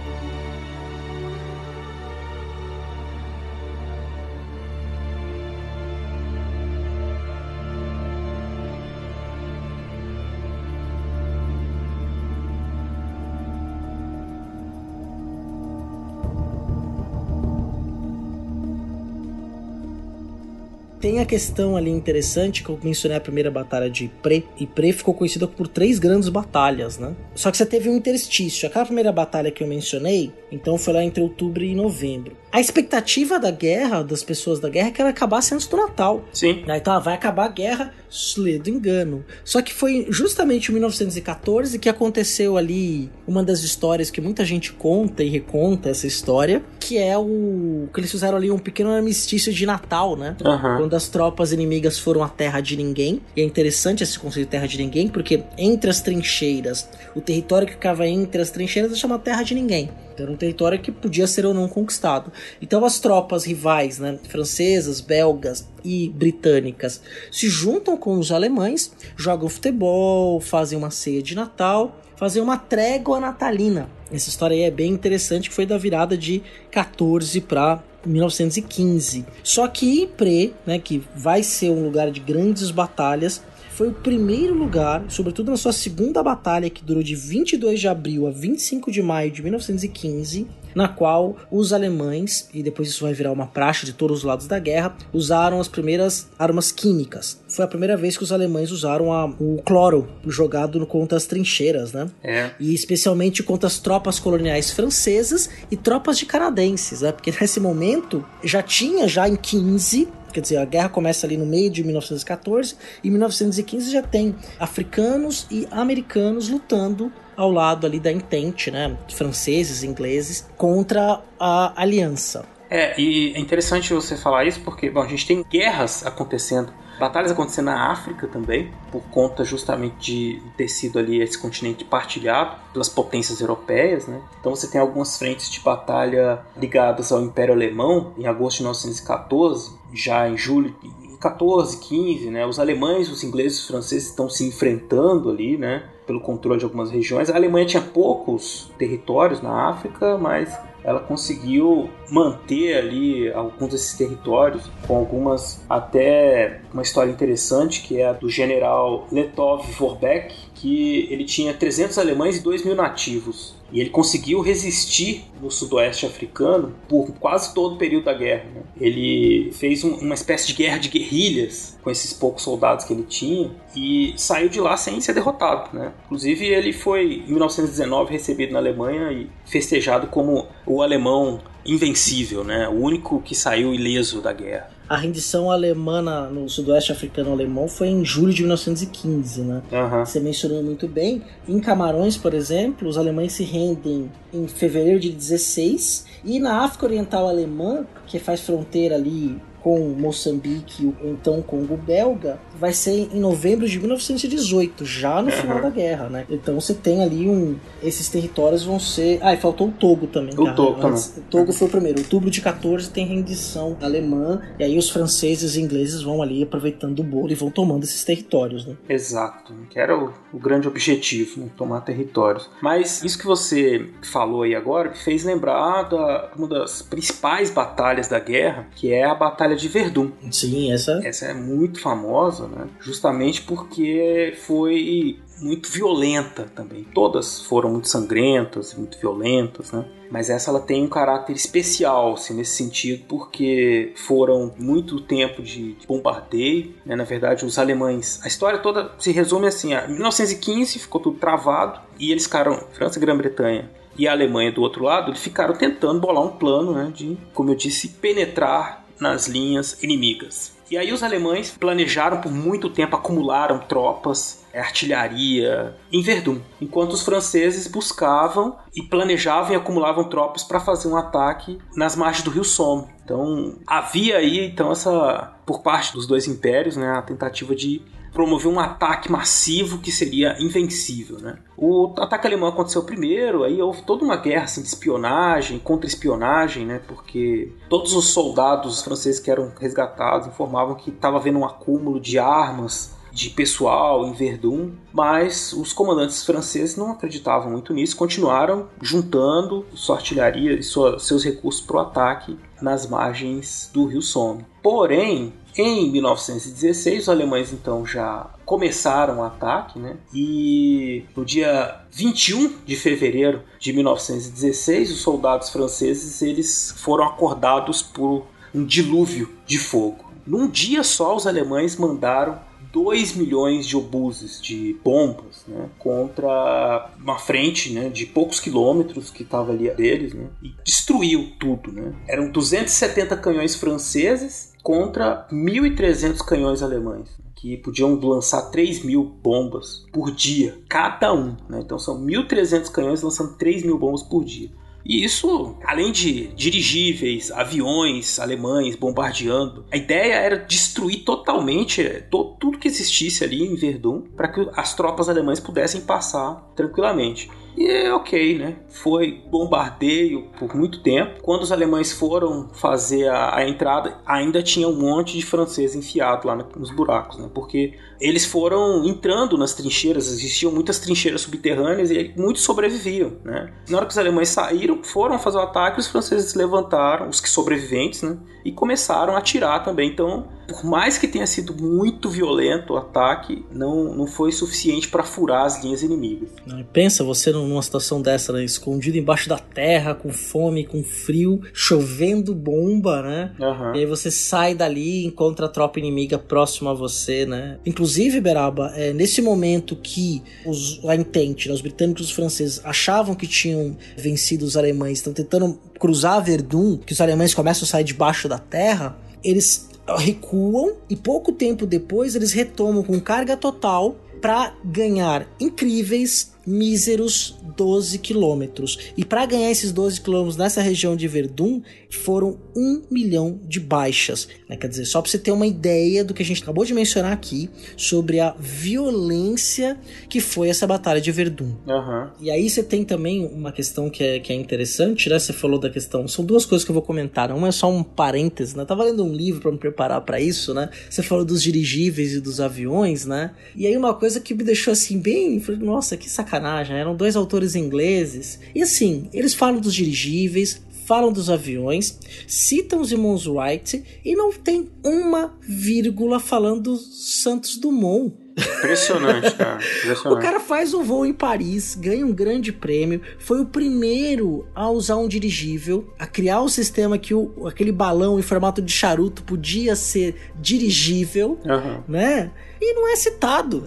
Tem 21.06 21.20
a 21.20 21.26
questão 21.26 21.78
ali 21.78 21.92
interessante 21.92 22.64
que 22.64 22.70
eu 22.70 22.80
mencionei 22.82 23.16
a 23.16 23.22
primeira 23.22 23.52
batalha 23.52 23.88
de 23.88 24.08
Pre, 24.24 24.44
e 24.58 24.66
Pre 24.66 24.92
ficou 24.92 25.14
conhecida 25.14 25.48
por 25.48 25.68
três 25.68 26.00
grandes 26.00 26.30
batalhas, 26.30 26.98
né? 26.98 27.16
Só 27.36 27.52
que 27.52 27.58
você 27.58 27.66
teve 27.68 27.88
um 27.88 27.96
interstício. 27.96 28.68
Aquela 28.68 28.86
primeira 28.86 29.12
batalha 29.12 29.52
que 29.52 29.62
eu 29.62 29.68
mencionei, 29.68 30.34
então 30.52 30.80
foi 30.80 30.94
lá 30.96 31.04
entre 31.04 31.22
outubro 31.22 31.64
e 31.64 31.76
novembro. 31.76 32.36
A 32.56 32.62
expectativa 32.62 33.38
da 33.38 33.52
guerra, 33.52 34.02
das 34.02 34.24
pessoas 34.24 34.62
da 34.62 34.70
guerra, 34.70 34.88
é 34.88 34.92
que 34.92 35.02
ela 35.02 35.10
acabasse 35.10 35.54
antes 35.54 35.68
do 35.68 35.76
Natal. 35.76 36.24
Sim. 36.32 36.64
Então 36.66 36.94
ah, 36.94 37.00
vai 37.00 37.14
acabar 37.14 37.44
a 37.44 37.50
guerra, 37.50 37.94
ledo 38.38 38.70
engano. 38.70 39.26
Só 39.44 39.62
que 39.62 39.74
foi 39.74 40.08
justamente 40.10 40.70
em 40.70 40.76
1914 40.76 41.78
que 41.78 41.90
aconteceu 41.90 42.56
ali 42.56 43.12
uma 43.28 43.44
das 43.44 43.62
histórias 43.62 44.10
que 44.10 44.22
muita 44.22 44.46
gente 44.46 44.72
conta 44.72 45.22
e 45.22 45.28
reconta 45.28 45.90
essa 45.90 46.08
história, 46.08 46.64
que 46.80 46.98
é 46.98 47.18
o 47.18 47.90
que 47.94 48.00
eles 48.00 48.10
fizeram 48.10 48.38
ali 48.38 48.50
um 48.50 48.58
pequeno 48.58 48.90
armistício 48.90 49.52
de 49.52 49.66
Natal, 49.66 50.16
né? 50.16 50.38
Aham. 50.42 50.78
Quando 50.78 50.96
as 50.96 51.10
tropas 51.10 51.52
inimigas 51.52 52.00
foram 52.00 52.24
à 52.24 52.30
terra 52.30 52.62
de 52.62 52.78
ninguém. 52.78 53.22
E 53.36 53.42
é 53.42 53.44
interessante 53.44 54.02
esse 54.02 54.18
conceito 54.18 54.46
de 54.46 54.52
terra 54.52 54.66
de 54.66 54.78
ninguém, 54.78 55.10
porque 55.10 55.44
entre 55.58 55.90
as 55.90 56.00
trincheiras, 56.00 56.88
o 57.14 57.20
território 57.20 57.68
que 57.68 57.74
ficava 57.74 58.08
entre 58.08 58.42
as 58.42 58.50
trincheiras 58.50 58.94
é 58.94 58.96
chamado 58.96 59.24
terra 59.24 59.44
de 59.44 59.54
ninguém. 59.54 59.90
Era 60.24 60.32
um 60.32 60.36
território 60.36 60.80
que 60.80 60.92
podia 60.92 61.28
ser 61.28 61.46
ou 61.46 61.54
não 61.54 61.68
conquistado. 61.68 62.32
Então 62.62 62.84
as 62.86 63.00
tropas 63.00 63.46
rivais, 63.46 64.00
né, 64.00 64.18
francesas, 64.28 65.02
belgas 65.02 65.68
e 65.84 66.10
britânicas, 66.10 67.02
se 67.32 67.50
juntam 67.50 67.98
com 67.98 68.18
os 68.18 68.32
alemães, 68.32 68.92
jogam 69.16 69.50
futebol, 69.50 70.40
fazem 70.40 70.78
uma 70.78 70.92
ceia 70.92 71.22
de 71.22 71.36
Natal, 71.36 72.00
fazem 72.16 72.42
uma 72.42 72.58
trégua 72.58 73.20
natalina. 73.20 73.90
Essa 74.12 74.30
história 74.30 74.56
aí 74.56 74.64
é 74.64 74.72
bem 74.72 74.92
interessante, 74.92 75.50
que 75.50 75.56
foi 75.56 75.66
da 75.66 75.78
virada 75.78 76.18
de 76.18 76.42
14 76.72 77.42
para 77.42 77.84
1915. 78.06 79.26
Só 79.44 79.68
que 79.68 80.04
Ypres, 80.04 80.52
né, 80.66 80.80
que 80.80 81.04
vai 81.16 81.44
ser 81.44 81.72
um 81.72 81.84
lugar 81.84 82.12
de 82.12 82.20
grandes 82.20 82.72
batalhas, 82.72 83.42
foi 83.76 83.90
o 83.90 83.94
primeiro 83.94 84.54
lugar, 84.54 85.04
sobretudo 85.10 85.52
na 85.52 85.58
sua 85.58 85.74
segunda 85.74 86.24
batalha, 86.24 86.70
que 86.70 86.84
durou 86.84 87.04
de 87.04 87.14
22 87.14 87.80
de 87.80 87.88
abril 87.90 88.26
a 88.26 88.32
25 88.32 88.90
de 88.90 89.02
maio 89.02 89.30
de 89.30 89.42
1915, 89.44 90.48
na 90.74 90.88
qual 90.88 91.36
os 91.52 91.72
alemães, 91.74 92.50
e 92.54 92.62
depois 92.64 92.88
isso 92.90 93.04
vai 93.04 93.14
virar 93.14 93.32
uma 93.32 93.48
praxe 93.48 93.86
de 93.86 93.92
todos 93.94 94.20
os 94.20 94.24
lados 94.24 94.48
da 94.48 94.60
guerra, 94.60 94.96
usaram 95.14 95.60
as 95.60 95.68
primeiras 95.68 96.28
armas 96.40 96.72
químicas. 96.72 97.42
Foi 97.50 97.64
a 97.64 97.68
primeira 97.68 97.96
vez 97.98 98.18
que 98.18 98.24
os 98.24 98.32
alemães 98.32 98.72
usaram 98.72 99.12
a- 99.12 99.26
o 99.40 99.62
cloro 99.66 100.08
jogado 100.26 100.86
contra 100.86 101.18
as 101.18 101.26
trincheiras, 101.26 101.92
né? 101.94 102.10
É. 102.24 102.52
E 102.60 102.74
especialmente 102.74 103.42
contra 103.44 103.68
as 103.68 103.80
tropas 103.80 104.20
coloniais 104.20 104.72
francesas 104.72 105.50
e 105.72 105.76
tropas 105.78 106.18
de 106.18 106.26
canadenses, 106.26 107.02
né? 107.02 107.12
Porque 107.12 107.32
nesse 107.42 107.60
momento 107.60 108.26
já 108.44 108.62
tinha, 108.62 109.08
já 109.08 109.28
em 109.30 109.36
15, 109.36 110.08
quer 110.36 110.42
dizer, 110.42 110.58
a 110.58 110.66
guerra 110.66 110.90
começa 110.90 111.26
ali 111.26 111.38
no 111.38 111.46
meio 111.46 111.70
de 111.70 111.82
1914, 111.84 112.76
e 113.02 113.08
em 113.08 113.12
1915 113.12 113.92
já 113.92 114.02
tem 114.02 114.36
africanos 114.60 115.48
e 115.50 115.66
americanos 115.72 116.50
lutando 116.50 117.12
ao 117.38 117.50
lado 117.52 117.88
ali 117.88 118.00
da 118.00 118.12
Entente, 118.12 118.70
né? 118.70 118.98
Franceses, 119.14 119.84
ingleses, 119.84 120.48
contra 120.58 121.22
a 121.40 121.82
aliança. 121.82 122.46
É, 122.70 123.00
e 123.00 123.34
é 123.34 123.40
interessante 123.40 123.94
você 123.94 124.18
falar 124.18 124.46
isso 124.46 124.60
porque, 124.62 124.90
bom, 124.90 125.02
a 125.02 125.08
gente 125.08 125.26
tem 125.26 125.44
guerras 125.50 126.06
acontecendo, 126.06 126.74
batalhas 127.00 127.32
acontecendo 127.32 127.66
na 127.66 127.92
África 127.92 128.28
também, 128.28 128.72
por 128.92 129.02
conta 129.04 129.44
justamente 129.44 129.96
de 130.00 130.42
ter 130.58 130.68
sido 130.68 131.00
ali 131.00 131.22
esse 131.22 131.38
continente 131.38 131.84
partilhado 131.84 132.58
pelas 132.72 132.90
potências 132.90 133.42
europeias, 133.42 134.08
né? 134.08 134.22
Então 134.40 134.56
você 134.56 134.68
tem 134.68 134.80
algumas 134.80 135.18
frentes 135.18 135.50
de 135.50 135.60
batalha 135.60 136.40
ligadas 136.58 137.12
ao 137.12 137.22
Império 137.22 137.54
Alemão, 137.54 138.14
em 138.18 138.28
agosto 138.28 138.58
de 138.58 138.64
1914, 138.64 139.74
já 139.94 140.28
em 140.30 140.38
julho 140.38 140.76
14, 141.20 141.78
15, 141.78 142.30
né? 142.30 142.46
Os 142.46 142.60
alemães, 142.60 143.10
os 143.10 143.24
ingleses 143.24 143.60
os 143.60 143.68
franceses 143.68 144.10
estão 144.10 144.30
se 144.30 144.46
enfrentando 144.46 145.30
ali, 145.30 145.58
né? 145.58 145.90
Pelo 146.06 146.20
controle 146.20 146.60
de 146.60 146.66
algumas 146.66 146.92
regiões. 146.92 147.30
A 147.30 147.36
Alemanha 147.36 147.66
tinha 147.66 147.82
poucos 147.82 148.72
territórios 148.78 149.42
na 149.42 149.70
África, 149.70 150.18
mas 150.18 150.56
ela 150.86 151.00
conseguiu 151.00 151.90
manter 152.10 152.78
ali 152.78 153.34
alguns 153.34 153.72
desses 153.72 153.98
territórios, 153.98 154.70
com 154.88 154.96
algumas 154.96 155.66
até 155.68 156.62
uma 156.72 156.84
história 156.84 157.12
interessante 157.12 157.82
que 157.82 158.00
é 158.00 158.08
a 158.08 158.14
do 158.14 158.30
general 158.30 159.08
Letov 159.12 159.66
Vorbeck, 159.72 160.36
que 160.56 161.08
ele 161.12 161.24
tinha 161.26 161.54
300 161.54 161.98
alemães 162.00 162.38
e 162.38 162.40
2 162.42 162.64
mil 162.66 162.74
nativos. 162.76 163.54
E 163.72 163.80
ele 163.82 163.90
conseguiu 163.90 164.40
resistir 164.42 165.26
no 165.42 165.52
sudoeste 165.52 166.06
africano 166.06 166.74
por 166.88 167.12
quase 167.20 167.54
todo 167.54 167.76
o 167.76 167.78
período 167.78 168.06
da 168.06 168.14
guerra. 168.14 168.46
né? 168.56 168.62
Ele 168.80 169.52
fez 169.54 169.84
um- 169.84 169.96
uma 169.96 170.14
espécie 170.14 170.48
de 170.48 170.54
guerra 170.54 170.78
de 170.78 170.88
guerrilhas 170.88 171.78
com 171.84 171.90
esses 171.92 172.14
poucos 172.14 172.44
soldados 172.44 172.86
que 172.86 172.94
ele 172.94 173.04
tinha 173.04 173.52
e 173.76 174.14
saiu 174.18 174.48
de 174.50 174.60
lá 174.62 174.78
sem 174.78 175.00
ser 175.02 175.14
derrotado. 175.14 175.76
Né? 175.76 175.92
Inclusive, 176.06 176.46
ele 176.46 176.72
foi, 176.72 177.24
em 177.28 177.32
1919, 177.32 178.14
recebido 178.14 178.54
na 178.54 178.60
Alemanha 178.60 179.12
e 179.12 179.28
festejado 179.46 180.08
como 180.08 180.48
o 180.66 180.82
alemão 180.82 181.42
invencível, 181.66 182.44
né? 182.44 182.68
o 182.70 182.74
único 182.82 183.22
que 183.22 183.36
saiu 183.36 183.74
ileso 183.74 184.22
da 184.22 184.32
guerra. 184.32 184.70
A 184.88 184.96
rendição 184.96 185.50
alemã 185.50 186.02
no 186.30 186.48
sudoeste 186.48 186.92
africano 186.92 187.32
alemão 187.32 187.68
foi 187.68 187.88
em 187.88 188.06
julho 188.06 188.34
de 188.34 188.42
1915, 188.42 189.42
né? 189.42 189.62
Aham. 189.72 190.06
Você 190.06 190.20
mencionou 190.20 190.62
muito 190.62 190.88
bem. 190.88 191.24
Em 191.48 191.60
Camarões, 191.60 192.18
por 192.18 192.34
exemplo, 192.34 192.88
os 192.88 192.98
alemães 192.98 193.34
se 193.34 193.44
rendem 193.44 194.12
em 194.34 194.48
fevereiro 194.48 195.00
de 195.00 195.12
16 195.12 196.06
e 196.24 196.40
na 196.40 196.64
África 196.64 196.86
Oriental 196.86 197.28
Alemã, 197.28 197.86
que 198.06 198.20
faz 198.20 198.42
fronteira 198.42 198.96
ali 198.96 199.42
com 199.66 199.80
Moçambique 199.98 200.94
ou 201.04 201.10
então 201.10 201.42
Congo 201.42 201.76
belga, 201.76 202.38
vai 202.60 202.74
ser 202.74 203.10
em 203.14 203.20
novembro 203.20 203.68
de 203.68 203.80
1918, 203.80 204.86
já 204.86 205.22
no 205.22 205.32
final 205.32 205.62
da 205.62 205.70
guerra, 205.70 206.10
né? 206.10 206.26
Então 206.30 206.60
você 206.60 206.74
tem 206.74 207.04
ali 207.04 207.28
um. 207.30 207.56
Esses 207.84 208.10
territórios 208.10 208.64
vão 208.64 208.80
ser. 208.80 209.20
Ah, 209.22 209.34
e 209.34 209.38
faltou 209.38 209.68
o 209.68 209.72
Togo 209.72 210.08
também. 210.08 210.34
O 210.34 210.44
cara. 210.46 210.56
Togo 210.56 210.88
Antes- 210.88 211.14
Togo 211.30 211.54
foi 211.54 211.68
o 211.68 211.72
primeiro. 211.72 212.00
Outubro 212.00 212.30
de 212.30 212.42
14 212.42 212.90
tem 212.90 213.06
rendição 213.06 213.76
alemã, 213.82 214.42
e 214.60 214.64
aí 214.64 214.78
os 214.78 214.90
franceses 214.90 215.56
e 215.56 215.62
ingleses 215.62 216.02
vão 216.02 216.22
ali 216.22 216.44
aproveitando 216.44 217.00
o 217.00 217.04
bolo 217.04 217.32
e 217.32 217.36
vão 217.36 217.50
tomando 217.50 217.84
esses 217.84 218.04
territórios, 218.04 218.66
né? 218.66 218.76
Exato, 218.88 219.54
que 219.70 219.80
era 219.80 219.98
o, 219.98 220.14
o 220.34 220.40
grande 220.40 220.68
objetivo, 220.68 221.42
né? 221.42 221.48
tomar 221.58 221.82
territórios. 221.82 222.50
Mas 222.62 223.04
isso 223.04 223.18
que 223.18 223.26
você 223.26 223.88
falou 224.12 224.44
aí 224.44 224.56
agora 224.56 224.90
me 224.90 224.96
fez 224.98 225.24
lembrar 225.24 225.84
da 225.84 226.32
uma 226.36 226.48
das 226.48 226.82
principais 226.82 227.50
batalhas 227.50 228.08
da 228.08 228.20
guerra, 228.20 228.68
que 228.76 228.92
é 228.94 229.04
a 229.04 229.14
Batalha 229.16 229.56
de 229.56 229.68
Verdun. 229.68 230.12
Sim, 230.32 230.72
essa 230.72 231.00
Essa 231.04 231.26
é 231.26 231.34
muito 231.34 231.80
famosa, 231.80 232.45
né? 232.48 232.68
justamente 232.80 233.42
porque 233.42 234.34
foi 234.46 235.20
muito 235.42 235.70
violenta 235.70 236.44
também. 236.56 236.84
Todas 236.94 237.42
foram 237.42 237.70
muito 237.70 237.88
sangrentas, 237.88 238.74
muito 238.74 238.98
violentas, 239.00 239.72
né? 239.72 239.86
Mas 240.10 240.30
essa 240.30 240.50
ela 240.50 240.60
tem 240.60 240.84
um 240.84 240.88
caráter 240.88 241.36
especial, 241.36 242.14
assim, 242.14 242.36
nesse 242.36 242.56
sentido, 242.56 243.04
porque 243.08 243.92
foram 243.96 244.54
muito 244.58 245.02
tempo 245.02 245.42
de, 245.42 245.74
de 245.74 245.88
bombardeio, 245.88 246.74
né? 246.86 246.96
Na 246.96 247.04
verdade, 247.04 247.46
os 247.46 247.58
alemães... 247.58 248.20
A 248.24 248.28
história 248.28 248.60
toda 248.60 248.92
se 248.98 249.12
resume 249.12 249.48
assim, 249.48 249.74
em 249.74 249.94
1915 249.94 250.80
ficou 250.80 251.02
tudo 251.02 251.18
travado 251.18 251.82
e 252.00 252.12
eles 252.12 252.24
ficaram, 252.24 252.64
França 252.72 252.98
e 252.98 253.02
Grã-Bretanha, 253.02 253.70
e 253.98 254.08
a 254.08 254.12
Alemanha 254.12 254.52
do 254.52 254.62
outro 254.62 254.84
lado, 254.84 255.12
eles 255.12 255.22
ficaram 255.22 255.56
tentando 255.56 256.00
bolar 256.00 256.24
um 256.24 256.38
plano, 256.38 256.74
né? 256.74 256.92
De, 256.94 257.18
como 257.34 257.52
eu 257.52 257.56
disse, 257.56 257.90
penetrar 257.90 258.86
nas 259.00 259.28
linhas 259.28 259.82
inimigas. 259.82 260.55
E 260.70 260.78
aí 260.78 260.92
os 260.92 261.04
alemães 261.04 261.52
planejaram 261.52 262.22
por 262.22 262.32
muito 262.32 262.70
tempo, 262.70 262.96
acumularam 262.96 263.60
tropas, 263.60 264.44
eh, 264.52 264.60
artilharia 264.60 265.76
em 265.92 266.02
Verdun, 266.02 266.42
enquanto 266.60 266.94
os 266.94 267.04
franceses 267.04 267.68
buscavam 267.68 268.56
e 268.76 268.82
planejavam 268.82 269.54
e 269.54 269.56
acumulavam 269.56 270.06
tropas 270.06 270.44
para 270.44 270.60
fazer 270.60 270.88
um 270.88 270.98
ataque 270.98 271.60
nas 271.76 271.96
margens 271.96 272.24
do 272.24 272.32
Rio 272.32 272.44
Somme. 272.44 272.88
Então 273.04 273.60
havia 273.68 274.18
aí 274.18 274.40
então 274.46 274.72
essa 274.72 275.36
por 275.46 275.62
parte 275.62 275.94
dos 275.94 276.08
dois 276.08 276.28
impérios, 276.28 276.76
né, 276.76 276.90
a 276.98 277.02
tentativa 277.04 277.56
de 277.56 277.82
promover 278.16 278.48
um 278.48 278.60
ataque 278.60 279.12
massivo 279.12 279.78
que 279.80 279.92
seria 279.92 280.38
invencível. 280.40 281.20
Né? 281.20 281.38
O 281.58 281.94
ataque 282.00 282.26
alemão 282.26 282.48
aconteceu 282.48 282.82
primeiro, 282.84 283.44
aí 283.44 283.62
houve 283.62 283.82
toda 283.82 284.06
uma 284.06 284.16
guerra 284.16 284.46
assim, 284.46 284.62
de 284.62 284.70
espionagem, 284.70 285.60
contra-espionagem, 285.60 286.66
né? 286.66 286.80
porque 286.88 287.52
todos 287.70 287.94
os 287.94 288.06
soldados 288.08 288.82
franceses 288.82 289.20
que 289.20 289.30
eram 289.30 289.52
resgatados 289.60 290.28
informavam 290.28 290.76
que 290.76 290.90
estava 290.90 291.18
havendo 291.18 291.40
um 291.40 291.46
acúmulo 291.46 292.00
de 292.00 292.18
armas 292.18 292.95
de 293.16 293.30
pessoal 293.30 294.06
em 294.06 294.12
Verdun, 294.12 294.72
mas 294.92 295.54
os 295.54 295.72
comandantes 295.72 296.26
franceses 296.26 296.76
não 296.76 296.92
acreditavam 296.92 297.50
muito 297.50 297.74
nisso, 297.74 297.96
continuaram 297.96 298.68
juntando 298.82 299.66
sua 299.74 299.96
artilharia 299.96 300.52
e 300.52 300.62
sua, 300.62 301.00
seus 301.00 301.24
recursos 301.24 301.62
para 301.62 301.78
o 301.78 301.80
ataque 301.80 302.38
nas 302.62 302.86
margens 302.86 303.70
do 303.74 303.86
rio 303.86 304.02
Somme. 304.02 304.46
Porém, 304.62 305.32
em 305.58 305.90
1916, 305.90 307.04
os 307.04 307.10
alemães 307.10 307.54
então 307.54 307.86
já 307.86 308.30
começaram 308.44 309.20
o 309.20 309.24
ataque, 309.24 309.80
né? 309.80 309.96
E 310.14 311.06
no 311.16 311.24
dia 311.24 311.84
21 311.94 312.58
de 312.66 312.76
fevereiro 312.76 313.44
de 313.58 313.72
1916, 313.72 314.92
os 314.92 314.98
soldados 315.00 315.50
franceses 315.50 316.22
eles 316.22 316.76
foram 316.80 317.06
acordados 317.06 317.82
por 317.82 318.26
um 318.54 318.66
dilúvio 318.66 319.34
de 319.46 319.58
fogo. 319.58 320.04
Num 320.28 320.50
dia 320.50 320.84
só, 320.84 321.16
os 321.16 321.28
alemães 321.28 321.78
mandaram 321.78 322.40
2 322.76 323.16
milhões 323.16 323.66
de 323.66 323.78
obuses, 323.78 324.42
de 324.42 324.76
bombas, 324.84 325.46
né, 325.48 325.70
contra 325.80 326.92
uma 327.00 327.18
frente 327.18 327.72
né, 327.72 327.88
de 327.88 328.06
poucos 328.06 328.38
quilômetros 328.38 329.10
que 329.10 329.24
estava 329.24 329.54
ali 329.54 329.70
deles, 329.70 330.14
né, 330.14 330.28
e 330.44 330.54
destruiu 330.62 331.32
tudo. 331.40 331.72
Né. 331.72 331.96
Eram 332.06 332.30
270 332.30 333.16
canhões 333.16 333.56
franceses 333.56 334.52
contra 334.62 335.26
1.300 335.32 336.18
canhões 336.18 336.62
alemães 336.62 337.08
que 337.34 337.56
podiam 337.56 337.98
lançar 337.98 338.42
3 338.52 338.84
mil 338.84 339.06
bombas 339.06 339.86
por 339.94 340.12
dia, 340.12 340.60
cada 340.68 341.14
um. 341.14 341.38
Né? 341.48 341.62
Então 341.64 341.80
são 341.80 342.04
1.300 342.06 342.70
canhões 342.70 343.02
lançando 343.02 343.38
3 343.38 343.64
mil 343.64 343.80
bombas 343.80 344.04
por 344.04 344.26
dia. 344.26 344.50
E 344.86 345.04
isso, 345.04 345.58
além 345.66 345.92
de 345.92 346.28
dirigíveis, 346.36 347.32
aviões 347.32 348.20
alemães 348.20 348.76
bombardeando, 348.76 349.66
a 349.72 349.78
ideia 349.78 350.14
era 350.14 350.38
destruir 350.38 351.04
totalmente 351.04 351.82
é, 351.82 352.02
to 352.02 352.36
tudo 352.40 352.60
que 352.60 352.68
existisse 352.68 353.24
ali 353.24 353.42
em 353.42 353.56
Verdun 353.56 354.04
para 354.16 354.28
que 354.28 354.48
as 354.54 354.76
tropas 354.76 355.10
alemãs 355.10 355.40
pudessem 355.40 355.82
passar 355.82 356.52
tranquilamente. 356.56 357.32
E 357.58 357.68
é 357.68 357.94
ok, 357.94 358.38
né? 358.38 358.58
Foi 358.70 359.24
bombardeio 359.30 360.28
por 360.38 360.54
muito 360.56 360.82
tempo. 360.82 361.22
Quando 361.22 361.44
os 361.44 361.52
alemães 361.52 361.92
foram 361.92 362.50
fazer 362.54 363.08
a, 363.08 363.38
a 363.38 363.48
entrada, 363.48 363.98
ainda 364.06 364.44
tinha 364.44 364.68
um 364.68 364.76
monte 364.76 365.18
de 365.18 365.26
francês 365.26 365.74
enfiado 365.74 366.28
lá 366.28 366.36
nos 366.36 366.72
buracos, 366.72 367.18
né? 367.18 367.30
Porque 367.34 367.74
eles 368.00 368.26
foram 368.26 368.84
entrando 368.86 369.38
nas 369.38 369.54
trincheiras, 369.54 370.08
existiam 370.08 370.52
muitas 370.52 370.80
trincheiras 370.80 371.22
subterrâneas 371.22 371.92
e 371.92 372.14
muitos 372.18 372.44
sobreviviam, 372.44 373.14
né? 373.24 373.54
Na 373.70 373.78
hora 373.78 373.86
que 373.86 373.92
os 373.94 373.98
alemães 373.98 374.30
saíram, 374.30 374.84
foram 374.84 375.18
fazer 375.18 375.38
o 375.38 375.42
ataque, 375.42 375.80
os 375.80 375.88
franceses 375.88 376.34
levantaram, 376.36 377.08
os 377.08 377.22
que 377.22 377.30
sobreviventes, 377.30 378.02
né? 378.02 378.18
E 378.44 378.52
começaram 378.52 379.16
a 379.16 379.20
atirar 379.20 379.64
também. 379.64 379.90
Então, 379.90 380.28
por 380.48 380.64
mais 380.64 380.98
que 380.98 381.08
tenha 381.08 381.26
sido 381.28 381.56
muito 381.56 382.10
violento 382.10 382.74
o 382.74 382.78
ataque, 382.78 383.46
não, 383.52 383.94
não 383.94 384.08
foi 384.08 384.32
suficiente 384.32 384.88
para 384.88 385.04
furar 385.04 385.46
as 385.46 385.64
linhas 385.64 385.82
inimigas. 385.82 386.30
Pensa 386.72 387.04
você 387.04 387.32
numa 387.32 387.62
situação 387.62 388.02
dessa, 388.02 388.32
né? 388.34 388.44
Escondido 388.44 388.98
embaixo 388.98 389.28
da 389.30 389.38
terra, 389.38 389.94
com 389.94 390.12
fome, 390.12 390.66
com 390.66 390.84
frio, 390.84 391.42
chovendo 391.54 392.34
bomba, 392.34 393.02
né? 393.02 393.32
Uhum. 393.40 393.76
E 393.76 393.80
aí 393.80 393.86
você 393.86 394.12
sai 394.12 394.54
dali 394.54 395.04
e 395.04 395.06
encontra 395.06 395.46
a 395.46 395.50
tropa 395.50 395.80
inimiga 395.80 396.18
próxima 396.18 396.72
a 396.72 396.74
você, 396.74 397.26
né? 397.26 397.60
Inclusive, 397.66 398.22
Beraba, 398.22 398.72
é, 398.76 398.94
nesse 398.94 399.22
momento 399.22 399.76
que 399.76 400.22
os, 400.46 400.84
a 400.86 400.96
Entente, 400.96 401.48
né, 401.48 401.54
os 401.54 401.62
britânicos 401.62 402.04
e 402.04 402.06
os 402.06 402.12
franceses 402.12 402.62
achavam 402.64 403.16
que 403.16 403.28
tinham 403.28 403.78
vencido 403.98 404.46
os 404.46 404.56
alemães, 404.56 405.00
estão 405.00 405.14
tentando 405.14 405.60
cruzar 405.80 406.24
Verdun, 406.24 406.78
que 406.78 406.94
os 406.94 407.02
alemães 407.02 407.34
começam 407.34 407.66
a 407.66 407.68
sair 407.68 407.84
debaixo 407.84 408.28
da 408.28 408.40
terra, 408.40 408.98
eles 409.24 409.70
recuam 409.88 410.78
e 410.90 410.96
pouco 410.96 411.32
tempo 411.32 411.66
depois 411.66 412.16
eles 412.16 412.32
retomam 412.32 412.84
com 412.84 413.00
carga 413.00 413.38
total 413.38 413.96
para 414.22 414.54
ganhar 414.64 415.28
incríveis 415.40 416.35
míseros 416.46 417.36
12 417.56 418.00
quilômetros. 418.00 418.78
E 418.98 419.06
para 419.06 419.26
ganhar 419.26 419.52
esses 419.52 419.72
12 419.72 420.02
quilômetros 420.02 420.38
nessa 420.38 420.62
região 420.62 420.96
de 420.96 421.08
Verdun, 421.08 421.62
foram 421.90 422.38
um 422.56 422.84
milhão 422.92 423.40
de 423.44 423.60
baixas. 423.60 424.28
Né? 424.50 424.56
Quer 424.56 424.68
dizer, 424.68 424.86
só 424.86 425.02
para 425.02 425.10
você 425.10 425.18
ter 425.18 425.32
uma 425.32 425.48
ideia 425.48 426.04
do 426.04 426.14
que 426.14 426.22
a 426.22 426.26
gente 426.26 426.44
acabou 426.44 426.66
de 426.66 426.74
mencionar 426.74 427.12
aqui 427.12 427.50
sobre 427.78 428.20
a 428.20 428.36
violência 428.38 429.80
que 430.10 430.20
foi 430.20 430.50
essa 430.50 430.68
batalha 430.68 431.02
de 431.02 431.12
Verdun. 431.12 431.56
Uhum. 431.66 432.10
E 432.20 432.30
aí 432.30 432.50
você 432.50 432.62
tem 432.62 432.84
também 432.84 433.26
uma 433.26 433.52
questão 433.52 433.90
que 433.90 434.04
é, 434.04 434.20
que 434.20 434.32
é 434.32 434.36
interessante, 434.36 435.10
né? 435.10 435.18
Você 435.18 435.34
falou 435.34 435.60
da 435.60 435.70
questão. 435.70 436.08
São 436.08 436.24
duas 436.24 436.46
coisas 436.46 436.66
que 436.66 436.72
eu 436.72 436.74
vou 436.74 436.84
comentar. 436.84 437.32
Uma 437.32 437.48
é 437.48 437.52
só 437.52 437.72
um 437.72 437.84
parêntese, 437.84 438.56
né? 438.56 438.64
Eu 438.64 438.68
tava 438.68 438.84
lendo 438.84 439.04
um 439.04 439.14
livro 439.14 439.42
para 439.42 439.52
me 439.52 439.58
preparar 439.58 440.02
para 440.02 440.20
isso, 440.20 440.54
né? 440.54 440.70
Você 440.90 441.02
falou 441.02 441.24
dos 441.24 441.42
dirigíveis 441.42 442.14
e 442.14 442.20
dos 442.20 442.40
aviões, 442.40 443.06
né? 443.06 443.32
E 443.56 443.66
aí 443.66 443.76
uma 443.76 443.94
coisa 443.94 444.20
que 444.20 444.34
me 444.34 444.44
deixou 444.44 444.72
assim 444.72 445.00
bem. 445.00 445.42
Nossa, 445.60 445.96
que 445.98 446.10
sacanagem. 446.10 446.35
Né? 446.40 446.80
Eram 446.80 446.96
dois 446.96 447.16
autores 447.16 447.56
ingleses. 447.56 448.40
E 448.54 448.62
assim, 448.62 449.10
eles 449.14 449.34
falam 449.34 449.60
dos 449.60 449.74
dirigíveis, 449.74 450.62
falam 450.86 451.12
dos 451.12 451.30
aviões, 451.30 452.00
citam 452.28 452.80
os 452.80 452.92
irmãos 452.92 453.26
Wright 453.26 453.84
e 454.04 454.16
não 454.16 454.32
tem 454.32 454.70
uma 454.84 455.34
vírgula 455.42 456.20
falando 456.20 456.78
Santos 456.78 457.58
Dumont. 457.58 458.14
Impressionante, 458.38 459.34
cara. 459.36 459.56
Impressionante. 459.84 460.20
O 460.20 460.22
cara 460.22 460.40
faz 460.40 460.74
um 460.74 460.84
voo 460.84 461.06
em 461.06 461.14
Paris, 461.14 461.76
ganha 461.76 462.06
um 462.06 462.12
grande 462.12 462.52
prêmio, 462.52 463.02
foi 463.18 463.42
o 463.42 463.46
primeiro 463.46 464.48
a 464.54 464.70
usar 464.70 464.98
um 464.98 465.08
dirigível, 465.08 465.92
a 465.98 466.06
criar 466.06 466.42
o 466.42 466.46
um 466.46 466.50
sistema 466.50 466.98
que 466.98 467.14
o, 467.14 467.48
aquele 467.48 467.72
balão 467.72 468.20
em 468.20 468.22
formato 468.22 468.62
de 468.62 468.72
charuto 468.72 469.24
podia 469.24 469.76
ser 469.76 470.16
dirigível, 470.40 471.40
uhum. 471.46 471.84
né? 471.88 472.32
E 472.62 472.74
não 472.74 472.88
é 472.88 472.96
citado. 472.96 473.66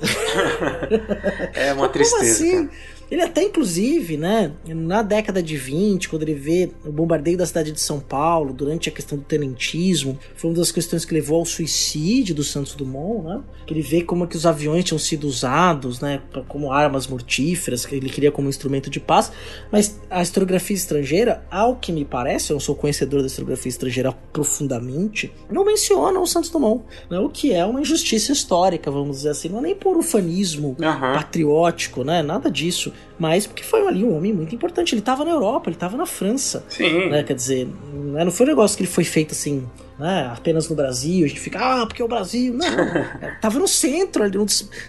é 1.55 1.72
uma 1.72 1.89
tristeza. 1.89 2.18
Como 2.18 2.30
assim? 2.30 2.66
Cara. 2.66 2.98
Ele 3.11 3.23
até, 3.23 3.43
inclusive, 3.43 4.17
né, 4.17 4.53
na 4.67 5.03
década 5.03 5.43
de 5.43 5.57
20, 5.57 6.09
quando 6.09 6.23
ele 6.23 6.35
vê 6.35 6.71
o 6.85 6.93
bombardeio 6.93 7.39
da 7.39 7.47
cidade 7.47 7.73
de 7.73 7.81
São 7.81 8.01
Paulo, 8.01 8.53
durante 8.53 8.89
a 8.89 8.93
questão 8.93 9.17
do 9.17 9.25
tenentismo, 9.25 10.19
foi 10.37 10.51
uma 10.51 10.57
das 10.57 10.71
questões 10.71 11.05
que 11.05 11.15
levou 11.15 11.39
ao 11.39 11.47
suicídio 11.47 12.35
do 12.35 12.45
Santos 12.45 12.75
Dumont, 12.75 13.27
né? 13.27 13.41
Que 13.67 13.73
ele 13.73 13.83
vê 13.83 14.03
como 14.03 14.25
é 14.25 14.27
que 14.27 14.37
os 14.37 14.45
aviões 14.45 14.85
tinham 14.85 14.99
sido 14.99 15.27
usados, 15.27 16.01
né, 16.01 16.21
como 16.49 16.73
armas 16.73 17.07
mortíferas, 17.07 17.87
que 17.87 17.95
ele 17.95 18.11
queria 18.11 18.31
como 18.31 18.49
instrumento 18.49 18.91
de 18.91 19.01
paz. 19.01 19.33
Mas 19.73 20.01
a 20.11 20.23
historiografia 20.23 20.77
estrangeira, 20.77 21.43
ao 21.51 21.77
que 21.77 21.93
me 21.93 22.05
parece, 22.05 22.51
eu 22.51 22.55
não 22.55 22.61
sou 22.61 22.75
conhecedor 22.75 23.21
da 23.21 23.27
historiografia 23.27 23.71
estrangeira 23.71 24.13
profundamente, 24.33 25.33
não 25.51 25.65
menciona 25.65 26.19
o 26.21 26.27
Santos 26.27 26.51
Dumont, 26.51 26.85
né, 27.11 27.19
o 27.19 27.29
que 27.29 27.53
é 27.53 27.65
uma 27.65 27.81
injustiça 27.81 28.33
histórica, 28.33 28.91
vamos 28.91 29.19
dizer 29.19 29.31
assim, 29.31 29.49
não 29.49 29.59
é 29.59 29.63
nem 29.63 29.75
por 29.75 29.97
ufanismo 29.97 30.69
uhum. 30.69 31.13
patriótico, 31.15 32.05
né, 32.05 32.23
nada 32.23 32.51
disso 32.51 32.93
mas 33.19 33.47
porque 33.47 33.65
foi 33.65 33.87
ali 33.87 34.05
um 34.05 34.17
homem 34.17 34.33
muito 34.33 34.55
importante. 34.55 34.95
Ele 34.95 35.01
estava 35.01 35.25
na 35.25 35.33
Europa, 35.33 35.69
ele 35.69 35.77
estava 35.77 35.97
na 35.97 36.07
França. 36.07 36.65
Sim. 36.69 37.09
Né? 37.09 37.23
Quer 37.25 37.35
dizer, 37.35 37.69
né? 37.93 38.25
não 38.25 38.31
foi 38.31 38.47
um 38.47 38.51
negócio 38.51 38.77
que 38.77 38.85
ele 38.85 38.91
foi 38.91 39.03
feito 39.03 39.33
assim, 39.33 39.67
né? 39.99 40.31
apenas 40.33 40.69
no 40.69 40.77
Brasil. 40.77 41.25
A 41.25 41.29
gente 41.29 41.41
fica, 41.41 41.59
ah, 41.59 41.87
porque 41.87 42.01
é 42.01 42.05
o 42.05 42.09
Brasil. 42.09 42.55
Não, 42.55 42.69
tava 43.43 43.59
no 43.59 43.67
centro, 43.67 44.23
ali, 44.23 44.39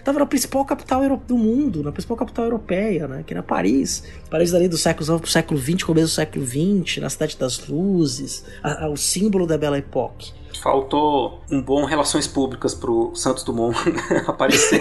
tava 0.04 0.20
na 0.20 0.26
principal 0.26 0.64
capital 0.64 1.00
do 1.26 1.36
mundo, 1.36 1.82
na 1.82 1.90
principal 1.90 2.16
capital 2.16 2.44
europeia, 2.44 3.08
né? 3.08 3.24
que 3.26 3.34
era 3.34 3.42
Paris. 3.42 4.04
Paris 4.30 4.52
dali 4.52 4.68
do 4.68 4.78
século 4.78 5.04
XIX 5.04 5.20
pro 5.20 5.30
século 5.30 5.60
XX, 5.60 5.82
começo 5.82 6.06
do 6.06 6.14
século 6.14 6.46
XX, 6.46 6.98
na 6.98 7.10
Cidade 7.10 7.36
das 7.36 7.66
Luzes, 7.66 8.44
a, 8.62 8.84
a, 8.84 8.88
o 8.88 8.96
símbolo 8.96 9.46
da 9.46 9.58
Belle 9.58 9.78
Époque 9.78 10.39
faltou 10.60 11.40
um 11.50 11.60
bom 11.60 11.84
relações 11.84 12.26
públicas 12.26 12.74
pro 12.74 13.12
Santos 13.14 13.42
Dumont 13.42 13.76
aparecer. 14.28 14.80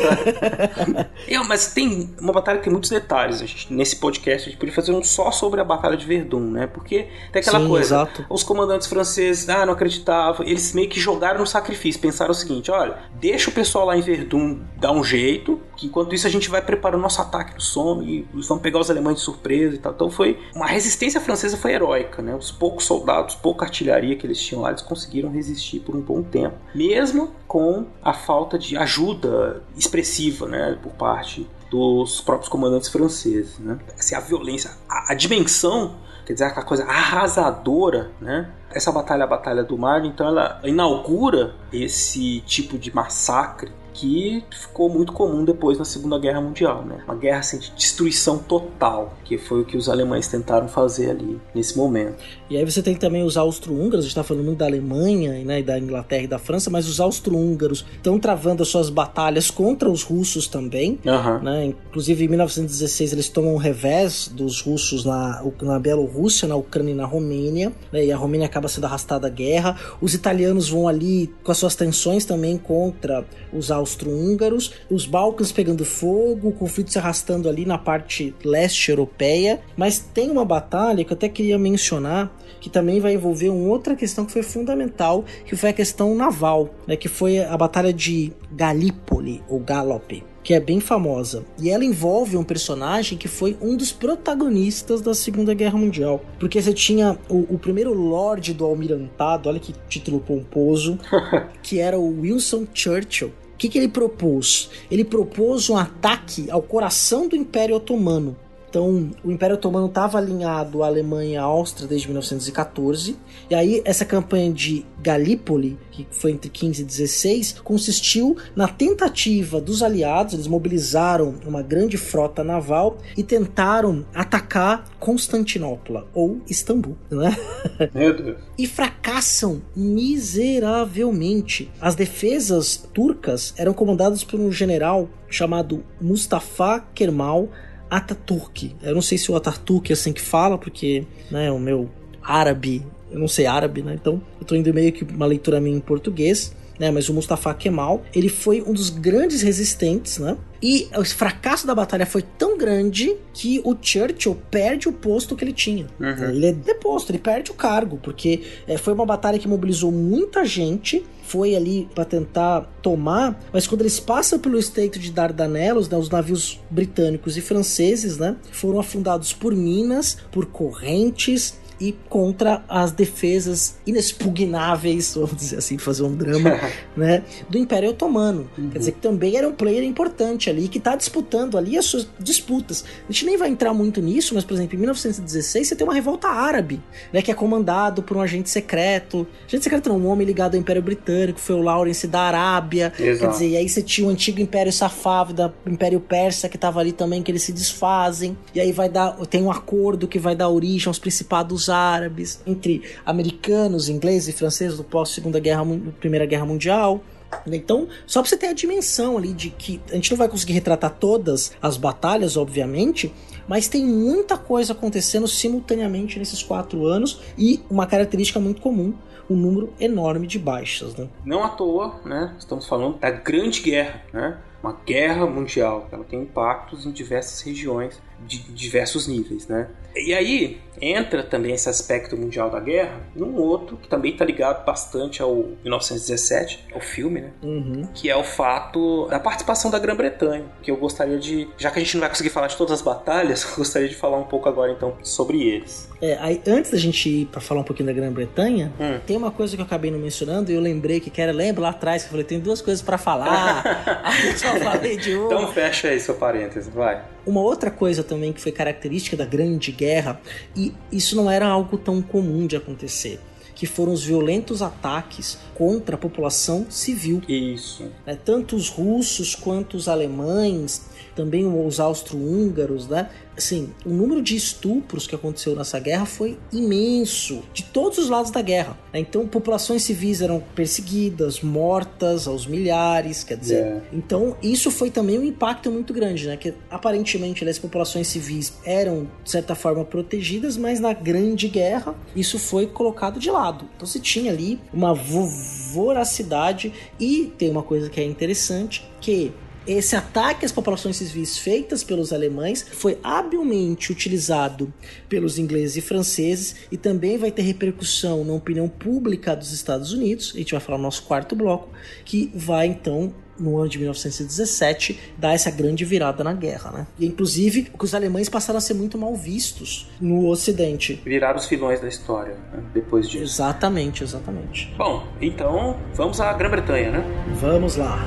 Eu, 1.28 1.44
mas 1.46 1.74
tem 1.74 2.14
uma 2.20 2.34
batalha 2.34 2.58
que 2.58 2.66
tem 2.66 2.72
muitos 2.72 2.90
detalhes. 2.90 3.42
A 3.42 3.46
gente, 3.46 3.74
nesse 3.74 3.96
podcast 3.96 4.48
a 4.48 4.52
gente 4.52 4.60
podia 4.60 4.76
fazer 4.76 4.92
um 4.92 5.04
só 5.04 5.32
sobre 5.32 5.62
a 5.62 5.64
batalha 5.64 5.96
de 5.96 6.06
Verdun, 6.06 6.42
né? 6.52 6.68
Porque 6.68 7.08
tem 7.32 7.42
aquela 7.42 7.60
Sim, 7.60 7.68
coisa. 7.68 7.96
Exato. 7.96 8.26
Os 8.30 8.44
comandantes 8.44 8.88
franceses, 8.88 9.48
ah, 9.50 9.66
não 9.66 9.74
acreditavam. 9.74 10.46
Eles 10.46 10.74
meio 10.74 10.90
que 10.90 11.00
jogaram 11.00 11.40
no 11.40 11.48
sacrifício. 11.48 12.02
Pensaram 12.02 12.32
o 12.32 12.36
seguinte: 12.36 12.70
olha, 12.70 12.98
deixa 13.14 13.50
o 13.50 13.54
pessoal 13.54 13.86
lá 13.86 13.98
em 13.98 14.02
Verdun 14.02 14.60
dar 14.78 14.92
um 14.92 15.04
jeito, 15.04 15.60
que 15.80 15.88
enquanto 15.88 16.14
isso 16.14 16.28
a 16.28 16.30
gente 16.30 16.50
vai 16.50 16.62
preparando 16.62 17.02
nosso 17.02 17.22
ataque 17.22 17.54
no 17.54 17.62
sono 17.62 18.04
e 18.04 18.28
vamos 18.34 18.62
pegar 18.62 18.80
os 18.80 18.90
alemães 18.90 19.16
de 19.16 19.22
surpresa 19.22 19.76
e 19.76 19.78
tal. 19.78 19.94
Então 19.94 20.10
foi 20.10 20.38
uma 20.54 20.68
resistência 20.68 21.22
francesa 21.22 21.56
foi 21.56 21.72
heróica, 21.72 22.22
né? 22.22 22.36
Os 22.36 22.52
poucos 22.52 22.84
soldados, 22.84 23.36
pouca 23.36 23.66
artilharia 23.66 24.18
que 24.18 24.28
eles 24.28 24.42
tinham 24.42 24.62
lá, 24.62 24.70
eles 24.70 24.82
conseguiram 24.82 25.32
resistir 25.32 25.80
por 25.80 25.96
um 25.96 26.02
bom 26.02 26.22
tempo, 26.22 26.58
mesmo 26.76 27.32
com 27.48 27.86
a 28.04 28.14
falta 28.14 28.60
de 28.60 28.76
ajuda 28.76 29.64
expressiva 29.78 30.48
né, 30.48 30.78
por 30.84 30.92
parte 30.92 31.50
dos 31.72 32.20
próprios 32.20 32.50
comandantes 32.50 32.90
franceses. 32.90 33.58
Né? 33.58 33.80
Assim, 33.98 34.16
a 34.16 34.20
violência, 34.20 34.72
a, 34.90 35.14
a 35.14 35.16
dimensão, 35.16 35.96
quer 36.26 36.34
dizer, 36.34 36.46
aquela 36.46 36.66
coisa 36.66 36.84
arrasadora, 36.84 38.12
né? 38.20 38.52
Essa 38.72 38.92
batalha, 38.92 39.24
a 39.24 39.28
Batalha 39.28 39.64
do 39.64 39.78
Mar, 39.78 40.06
então 40.06 40.28
ela 40.28 40.60
inaugura 40.64 41.56
esse 41.74 42.42
tipo 42.42 42.78
de 42.78 42.94
massacre 42.94 43.72
que 43.94 44.44
ficou 44.50 44.90
muito 44.90 45.12
comum 45.14 45.44
depois 45.44 45.78
na 45.78 45.86
Segunda 45.86 46.18
Guerra 46.18 46.42
Mundial, 46.42 46.86
né? 46.86 47.04
Uma 47.06 47.16
guerra 47.16 47.40
assim, 47.40 47.60
de 47.60 47.72
destruição 47.72 48.38
total, 48.38 49.14
que 49.26 49.38
foi 49.38 49.62
o 49.62 49.66
que 49.66 49.78
os 49.78 49.90
alemães 49.90 50.28
tentaram 50.28 50.68
fazer 50.68 51.12
ali 51.12 51.40
nesse 51.54 51.78
momento. 51.78 52.24
E 52.50 52.58
aí 52.58 52.66
você 52.66 52.82
tem 52.82 52.96
também 52.96 53.24
os 53.24 53.38
austro-húngaros, 53.38 54.00
a 54.00 54.02
gente 54.02 54.10
está 54.12 54.24
falando 54.24 54.46
muito 54.46 54.60
da 54.60 54.66
Alemanha 54.66 55.44
né, 55.44 55.60
e 55.60 55.64
da 55.64 55.78
Inglaterra 55.78 56.24
e 56.24 56.28
da 56.28 56.40
França, 56.40 56.70
mas 56.70 56.88
os 56.88 57.00
austro-húngaros 57.00 57.86
estão 57.96 58.20
travando 58.20 58.64
as 58.64 58.70
suas 58.70 58.90
batalhas 58.90 59.52
contra 59.52 59.90
os 59.90 60.04
russos 60.04 60.48
também. 60.48 61.00
Uhum. 61.06 61.40
Né? 61.44 61.66
Inclusive, 61.66 62.26
em 62.26 62.28
1916, 62.28 63.14
eles 63.14 63.30
tomam 63.30 63.54
um 63.54 63.58
revés 63.58 64.32
dos 64.34 64.62
russos 64.62 65.06
na, 65.06 65.44
na 65.62 65.80
Bielorrússia, 65.80 66.48
na 66.48 66.56
Ucrânia 66.56 66.92
e 66.92 66.96
na 66.96 67.06
Romênia, 67.06 67.72
né? 67.92 68.06
e 68.06 68.12
a 68.12 68.18
Romênia 68.18 68.48
acaba 68.48 68.68
sendo 68.68 68.86
arrastada 68.86 69.28
à 69.28 69.30
guerra. 69.30 69.76
Os 70.02 70.14
italianos 70.14 70.70
vão 70.70 70.88
ali 70.88 71.34
com 71.44 71.52
as 71.52 71.58
suas 71.58 71.76
tensões 71.76 72.26
também 72.26 72.58
contra 72.58 73.26
os 73.52 73.72
austro 73.72 73.89
austro-húngaros, 73.90 74.74
os 74.90 75.06
Balcãs 75.06 75.52
pegando 75.52 75.84
fogo, 75.84 76.50
o 76.50 76.54
conflito 76.54 76.92
se 76.92 77.00
arrastando 77.00 77.50
ali 77.50 77.66
na 77.66 77.78
parte 77.78 78.34
leste 78.44 78.90
europeia. 78.90 79.60
Mas 79.76 80.00
tem 80.00 80.30
uma 80.30 80.46
batalha 80.46 81.04
que 81.04 81.12
eu 81.12 81.18
até 81.18 81.28
queria 81.28 81.58
mencionar 81.58 82.32
que 82.60 82.70
também 82.70 83.00
vai 83.00 83.14
envolver 83.14 83.48
uma 83.48 83.70
outra 83.70 83.96
questão 83.96 84.26
que 84.26 84.34
foi 84.34 84.44
fundamental, 84.44 85.24
que 85.46 85.56
foi 85.56 85.70
a 85.70 85.74
questão 85.74 86.14
naval, 86.14 86.70
né, 86.86 86.98
que 86.98 87.08
foi 87.08 87.40
a 87.40 87.56
batalha 87.56 87.94
de 87.94 88.34
Galípoli 88.52 89.42
ou 89.48 89.60
Galope 89.60 90.24
que 90.42 90.54
é 90.54 90.60
bem 90.60 90.80
famosa. 90.80 91.46
E 91.60 91.70
ela 91.70 91.86
envolve 91.86 92.36
um 92.36 92.44
personagem 92.44 93.18
que 93.18 93.28
foi 93.28 93.56
um 93.62 93.78
dos 93.78 93.92
protagonistas 93.92 95.00
da 95.00 95.14
Segunda 95.14 95.54
Guerra 95.54 95.78
Mundial. 95.78 96.24
Porque 96.40 96.60
você 96.60 96.74
tinha 96.74 97.20
o, 97.30 97.54
o 97.54 97.60
primeiro 97.60 97.94
Lorde 97.94 98.54
do 98.54 98.66
Almirantado, 98.66 99.48
olha 99.48 99.60
que 99.60 99.76
título 99.88 100.20
pomposo, 100.20 100.98
que 101.62 101.80
era 101.80 102.00
o 102.00 102.22
Wilson 102.22 102.66
Churchill. 102.74 103.32
Que, 103.60 103.68
que 103.68 103.78
ele 103.78 103.90
propôs? 103.90 104.70
Ele 104.90 105.04
propôs 105.04 105.70
um 105.70 105.76
ataque 105.76 106.50
ao 106.50 106.62
coração 106.62 107.28
do 107.28 107.36
Império 107.36 107.76
Otomano. 107.76 108.38
Então, 108.70 109.10
o 109.24 109.32
Império 109.32 109.56
Otomano 109.56 109.88
estava 109.88 110.20
alinhado 110.20 110.84
à 110.84 110.88
Alemanha 110.88 111.34
e 111.34 111.38
à 111.38 111.42
Áustria 111.44 111.88
desde 111.88 112.08
1914. 112.08 113.18
E 113.50 113.56
aí, 113.56 113.82
essa 113.84 114.06
campanha 114.06 114.54
de 114.54 114.86
Galípoli, 115.02 115.78
que 115.92 116.08
foi 116.12 116.32
entre 116.32 116.50
15 116.52 116.84
e 116.84 116.86
16, 116.86 117.56
consistiu 117.64 118.38
na 118.56 118.68
tentativa 118.68 119.60
dos 119.60 119.82
aliados, 119.82 120.36
eles 120.36 120.46
mobilizaram 120.46 121.36
uma 121.46 121.64
grande 121.64 121.98
frota 121.98 122.44
naval 122.44 123.00
e 123.18 123.24
tentaram 123.24 124.06
atacar 124.14 124.86
Constantinopla, 125.00 126.08
ou 126.14 126.40
Istambul, 126.48 126.96
né? 127.10 127.36
Meu 127.94 128.16
Deus. 128.16 128.38
e 128.58 128.68
fracassam 128.68 129.62
miseravelmente. 129.76 131.72
As 131.82 131.96
defesas 131.96 132.78
turcas 132.94 133.54
eram 133.58 133.74
comandadas 133.74 134.24
por 134.24 134.40
um 134.40 134.52
general 134.52 135.10
chamado 135.30 135.84
Mustafa 136.02 136.84
Kemal 136.94 137.50
Ataturk. 137.90 138.76
Eu 138.82 138.94
não 138.94 139.02
sei 139.02 139.18
se 139.18 139.32
o 139.32 139.36
Ataturk 139.36 139.92
é 139.92 139.94
assim 139.94 140.14
que 140.14 140.22
fala, 140.22 140.58
porque 140.58 141.06
né, 141.32 141.52
o 141.52 141.60
meu 141.60 141.90
árabe, 142.22 142.86
eu 143.12 143.20
não 143.20 143.28
sei 143.28 143.46
árabe, 143.46 143.82
né? 143.82 143.96
Então 144.00 144.22
eu 144.40 144.46
tô 144.46 144.56
indo 144.56 144.74
meio 144.74 144.92
que 144.92 145.04
uma 145.04 145.26
leitura 145.26 145.60
minha 145.60 145.78
em 145.78 145.82
português. 145.82 146.56
Né, 146.80 146.92
mas 146.92 147.10
o 147.10 147.14
Mustafa 147.14 147.54
Kemal, 147.54 148.04
ele 148.16 148.30
foi 148.30 148.62
um 148.62 148.72
dos 148.72 148.90
grandes 148.90 149.42
resistentes, 149.42 150.18
né? 150.18 150.38
E 150.62 150.88
o 150.96 151.04
fracasso 151.04 151.68
da 151.68 151.76
batalha 151.76 152.06
foi 152.06 152.22
tão 152.22 152.58
grande 152.58 153.16
que 153.34 153.62
o 153.64 153.76
Churchill 153.80 154.38
perde 154.50 154.88
o 154.88 154.94
posto 154.94 155.36
que 155.36 155.44
ele 155.44 155.54
tinha. 155.54 155.88
Uhum. 156.00 156.30
Ele 156.30 156.48
é 156.48 156.52
deposto, 156.54 157.12
ele 157.12 157.20
perde 157.20 157.52
o 157.52 157.54
cargo, 157.54 158.00
porque 158.02 158.42
é, 158.68 158.78
foi 158.78 158.94
uma 158.94 159.06
batalha 159.06 159.40
que 159.40 159.48
mobilizou 159.48 159.92
muita 159.92 160.46
gente, 160.46 161.06
foi 161.24 161.56
ali 161.56 161.88
para 161.94 162.04
tentar 162.06 162.62
tomar, 162.82 163.40
mas 163.54 163.68
quando 163.68 163.82
eles 163.82 164.00
passam 164.00 164.40
pelo 164.40 164.58
estreito 164.58 164.98
de 164.98 165.12
Dardanelos, 165.12 165.88
né, 165.88 165.98
os 165.98 166.10
navios 166.10 166.60
britânicos 166.70 167.38
e 167.38 167.42
franceses, 167.42 168.18
né, 168.18 168.36
foram 168.52 168.80
afundados 168.80 169.32
por 169.32 169.56
minas, 169.56 170.18
por 170.32 170.48
correntes 170.48 171.60
e 171.80 171.94
contra 172.10 172.64
as 172.68 172.92
defesas 172.92 173.78
inexpugnáveis, 173.88 175.16
vamos 175.16 175.36
dizer 175.36 175.58
assim, 175.58 175.78
fazer 175.78 176.04
um 176.04 176.14
drama, 176.14 176.60
né, 176.96 177.24
do 177.50 177.58
Império 177.58 177.92
Otomano. 177.92 178.50
Uhum. 178.58 178.70
Quer 178.70 178.80
dizer 178.80 178.92
que 178.94 179.00
também 179.00 179.38
era 179.38 179.48
um 179.48 179.54
player 179.54 179.84
importante 179.84 180.50
ali, 180.50 180.68
que 180.68 180.78
está 180.78 180.96
disputando 180.96 181.58
ali 181.58 181.78
as 181.78 181.86
suas 181.86 182.08
disputas. 182.20 182.84
A 183.08 183.12
gente 183.12 183.26
nem 183.26 183.38
vai 183.38 183.50
entrar 183.50 183.74
muito 183.74 184.02
nisso, 184.02 184.36
mas, 184.36 184.44
por 184.44 184.54
exemplo, 184.54 184.76
em 184.76 184.80
1916 184.80 185.68
você 185.68 185.76
tem 185.76 185.88
uma 185.88 185.94
revolta 185.94 186.28
árabe, 186.28 186.82
né, 187.14 187.22
que 187.22 187.32
é 187.32 187.34
comandado 187.34 188.04
por 188.04 188.18
um 188.18 188.22
agente 188.22 188.50
secreto. 188.50 189.26
Agente 189.48 189.64
secreto 189.64 189.90
não, 189.90 189.98
um 189.98 190.08
homem 190.08 190.28
ligado 190.28 190.56
ao 190.56 190.60
Império 190.60 190.82
Britânico, 190.82 191.40
foi 191.40 191.56
o 191.56 191.62
Lawrence 191.62 192.08
da 192.08 192.22
Arábia. 192.22 192.92
Exato. 193.00 193.20
Quer 193.20 193.32
dizer, 193.32 193.50
e 193.50 193.58
aí 193.58 193.70
você 193.70 193.82
tinha 193.82 194.08
o 194.08 194.12
antigo 194.12 194.42
Império 194.42 194.74
Safávida, 194.74 195.54
o 195.66 195.70
Império 195.70 196.00
Persa, 196.00 196.50
que 196.50 196.58
estava 196.58 196.80
ali 196.82 196.92
também, 196.92 197.24
que 197.24 197.32
eles 197.32 197.44
se 197.44 197.54
desfazem. 197.54 198.38
E 198.54 198.60
aí 198.60 198.72
vai 198.72 198.90
dar, 198.90 199.12
tem 199.28 199.42
um 199.42 199.52
acordo 199.52 200.08
que 200.08 200.20
vai 200.20 200.36
dar 200.36 200.50
origem 200.50 200.88
aos 200.88 201.00
principados 201.00 201.69
árabes, 201.70 202.42
entre 202.46 202.82
americanos, 203.06 203.90
ingleses 203.90 204.30
e 204.30 204.34
franceses 204.34 204.78
do 204.78 204.84
pós-segunda 204.84 205.40
guerra, 205.40 205.64
Mun- 205.66 205.92
Primeira 206.00 206.26
Guerra 206.26 206.46
Mundial. 206.46 207.02
Então, 207.46 207.88
só 208.08 208.22
pra 208.22 208.30
você 208.30 208.36
ter 208.38 208.48
a 208.48 208.54
dimensão 208.54 209.18
ali 209.18 209.34
de 209.34 209.52
que 209.52 209.80
a 209.92 209.96
gente 209.96 210.10
não 210.10 210.18
vai 210.18 210.28
conseguir 210.28 210.54
retratar 210.54 210.96
todas 211.00 211.52
as 211.62 211.78
batalhas, 211.78 212.36
obviamente, 212.36 213.14
mas 213.48 213.68
tem 213.68 213.86
muita 213.86 214.36
coisa 214.38 214.74
acontecendo 214.74 215.28
simultaneamente 215.28 216.18
nesses 216.18 216.42
quatro 216.42 216.86
anos 216.88 217.20
e 217.38 217.60
uma 217.70 217.86
característica 217.86 218.40
muito 218.40 218.62
comum, 218.62 218.94
um 219.30 219.36
número 219.36 219.72
enorme 219.80 220.26
de 220.26 220.40
baixas, 220.40 220.96
né? 220.96 221.08
Não 221.24 221.44
à 221.44 221.50
toa, 221.50 222.00
né? 222.04 222.36
Estamos 222.40 222.68
falando 222.68 222.98
da 222.98 223.12
Grande 223.12 223.62
Guerra, 223.62 224.02
né? 224.12 224.38
Uma 224.64 224.74
guerra 224.86 225.26
mundial. 225.28 225.88
Ela 225.92 226.04
tem 226.04 226.22
impactos 226.24 226.86
em 226.86 226.92
diversas 226.92 227.42
regiões, 227.42 228.02
de 228.28 228.40
diversos 228.52 229.08
níveis, 229.08 229.48
né? 229.48 229.70
E 229.96 230.14
aí 230.14 230.60
entra 230.82 231.24
também 231.24 231.54
esse 231.54 231.70
aspecto 231.70 232.16
mundial 232.18 232.50
da 232.50 232.60
guerra 232.60 233.00
num 233.16 233.36
outro 233.36 233.78
que 233.78 233.88
também 233.88 234.12
está 234.12 234.26
ligado 234.26 234.66
bastante 234.66 235.22
ao 235.22 235.36
1917, 235.64 236.68
ao 236.74 236.80
filme, 236.80 237.22
né? 237.22 237.30
Uhum. 237.44 237.88
Que 237.94 238.10
é 238.10 238.16
o 238.16 238.24
fato 238.24 239.08
da 239.08 239.20
participação 239.20 239.70
da 239.72 239.80
Grã-Bretanha. 239.80 240.46
Que 240.62 240.72
eu 240.72 240.78
gostaria 240.78 241.18
de, 241.18 241.48
já 241.58 241.72
que 241.72 241.80
a 241.80 241.84
gente 241.84 241.96
não 241.96 242.02
vai 242.02 242.10
conseguir 242.10 242.30
falar 242.30 242.48
de 242.48 242.56
todas 242.58 242.74
as 242.74 242.82
batalhas, 242.82 243.44
eu 243.50 243.56
gostaria 243.58 243.88
de 243.90 243.96
falar 243.96 244.18
um 244.18 244.24
pouco 244.24 244.48
agora 244.48 244.72
então 244.72 244.98
sobre 245.04 245.42
eles. 245.44 245.90
É, 246.02 246.18
aí, 246.22 246.42
antes 246.48 246.72
da 246.72 246.78
gente 246.78 247.10
ir 247.10 247.26
pra 247.26 247.42
falar 247.42 247.62
um 247.62 247.64
pouquinho 247.64 247.88
da 247.88 247.94
Grã-Bretanha, 247.94 248.72
Hum. 248.80 249.00
tem 249.06 249.18
uma 249.18 249.32
coisa 249.32 249.56
que 249.56 249.62
eu 249.62 249.66
acabei 249.66 249.92
não 249.92 250.00
mencionando 250.00 250.52
e 250.52 250.56
eu 250.56 250.62
lembrei 250.62 251.00
que 251.00 251.20
era, 251.20 251.32
lembra 251.32 251.64
lá 251.64 251.70
atrás 251.70 252.04
que 252.04 252.08
eu 252.08 252.12
falei, 252.12 252.26
tem 252.26 252.40
duas 252.40 252.62
coisas 252.62 252.82
pra 252.82 252.98
falar. 252.98 253.64
aí 254.04 254.28
eu 254.28 254.38
só 254.38 254.56
falei 254.56 254.98
de 254.98 255.16
uma. 255.16 255.26
Então 255.26 255.52
fecha 255.52 255.90
aí 255.90 256.00
seu 256.00 256.16
parênteses, 256.16 256.74
vai. 256.74 257.02
Uma 257.26 257.42
outra 257.42 257.70
coisa 257.70 258.04
também 258.04 258.32
que 258.34 258.42
foi 258.42 258.52
característica 258.52 259.16
da 259.16 259.26
Grande 259.26 259.72
Guerra, 259.72 260.20
e 260.56 260.69
isso 260.92 261.16
não 261.16 261.30
era 261.30 261.48
algo 261.48 261.78
tão 261.78 262.02
comum 262.02 262.48
de 262.48 262.56
acontecer, 262.56 263.20
que 263.56 263.66
foram 263.66 263.94
os 263.94 264.04
violentos 264.04 264.62
ataques 264.62 265.38
contra 265.54 265.96
a 265.96 265.98
população 265.98 266.68
civil. 266.70 267.22
Isso. 267.28 267.84
né? 268.06 268.18
Tanto 268.24 268.56
os 268.56 268.70
russos 268.70 269.36
quanto 269.36 269.76
os 269.76 269.88
alemães, 269.88 270.82
também 271.20 271.46
os 271.46 271.82
austro-húngaros, 271.82 272.88
né? 272.88 273.10
Assim, 273.38 273.70
o 273.86 273.90
número 273.90 274.22
de 274.22 274.36
estupros 274.36 275.06
que 275.08 275.16
aconteceu 275.16 275.54
nessa 275.56 275.80
guerra 275.80 276.06
foi 276.06 276.38
imenso, 276.52 277.42
de 277.54 277.64
todos 277.64 277.98
os 277.98 278.10
lados 278.10 278.32
da 278.32 278.42
guerra. 278.42 278.78
né? 278.94 279.00
Então, 279.00 279.28
populações 279.28 279.84
civis 279.84 280.22
eram 280.22 280.42
perseguidas, 280.56 281.42
mortas 281.42 282.28
aos 282.28 282.46
milhares, 282.48 283.24
quer 283.24 283.38
dizer. 283.38 283.62
É. 283.64 283.82
Então, 283.94 284.36
isso 284.42 284.70
foi 284.72 284.90
também 284.90 285.18
um 285.20 285.24
impacto 285.24 285.70
muito 285.72 285.94
grande, 285.94 286.28
né? 286.28 286.38
Que 286.38 286.54
aparentemente 286.70 287.48
as 287.48 287.60
populações 287.60 288.08
civis 288.08 288.54
eram, 288.66 289.08
de 289.24 289.32
certa 289.32 289.56
forma, 289.56 289.84
protegidas, 289.86 290.56
mas 290.58 290.80
na 290.80 290.94
Grande 290.94 291.48
Guerra 291.48 291.96
isso 292.16 292.38
foi 292.40 292.66
colocado 292.68 293.20
de 293.20 293.30
lado. 293.32 293.66
Então, 293.76 293.86
você 293.88 294.00
tinha 294.00 294.32
ali 294.32 294.60
uma 294.74 294.94
vo- 294.94 295.28
voracidade 295.74 296.72
e 297.00 297.32
tem 297.38 297.50
uma 297.50 297.64
coisa 297.64 297.90
que 297.90 298.00
é 298.00 298.04
interessante, 298.04 298.86
que 299.02 299.32
esse 299.72 299.96
ataque 299.96 300.46
às 300.46 300.52
populações 300.52 300.98
civis 300.98 301.38
feitas 301.38 301.84
pelos 301.84 302.12
alemães 302.12 302.66
foi 302.72 302.98
habilmente 303.04 303.92
utilizado 303.92 304.74
pelos 305.08 305.38
ingleses 305.38 305.78
e 305.78 305.82
franceses 305.82 306.56
e 306.72 306.78
também 306.78 307.18
vai 307.18 307.32
ter 307.32 307.44
repercussão 307.44 308.24
na 308.24 308.34
opinião 308.34 308.68
pública 308.68 309.36
dos 309.36 309.52
Estados 309.52 309.94
Unidos. 309.94 310.32
A 310.34 310.38
gente 310.40 310.52
vai 310.52 310.60
falar 310.60 310.78
no 310.78 310.84
nosso 310.84 311.04
quarto 311.04 311.36
bloco, 311.36 311.70
que 312.04 312.32
vai 312.34 312.68
então 312.68 313.14
no 313.40 313.58
ano 313.58 313.70
de 313.70 313.78
1917 313.78 315.00
dar 315.18 315.34
essa 315.34 315.50
grande 315.50 315.86
virada 315.86 316.24
na 316.24 316.34
guerra, 316.34 316.72
né? 316.72 316.88
E 317.00 317.06
inclusive 317.06 317.64
que 317.64 317.86
os 317.86 317.94
alemães 317.94 318.28
passaram 318.28 318.58
a 318.58 318.62
ser 318.62 318.74
muito 318.74 318.98
mal 318.98 319.16
vistos 319.16 319.90
no 320.02 320.28
Ocidente. 320.28 321.02
Viraram 321.06 321.40
os 321.40 321.46
vilões 321.46 321.80
da 321.80 321.88
história 321.88 322.36
né? 322.52 322.64
depois 322.74 323.08
disso. 323.08 323.24
Exatamente, 323.24 324.04
exatamente. 324.04 324.74
Bom, 324.78 325.08
então 325.22 325.80
vamos 325.94 326.20
à 326.20 326.34
Grã-Bretanha, 326.34 326.92
né? 326.92 327.04
Vamos 327.40 327.76
lá. 327.76 328.00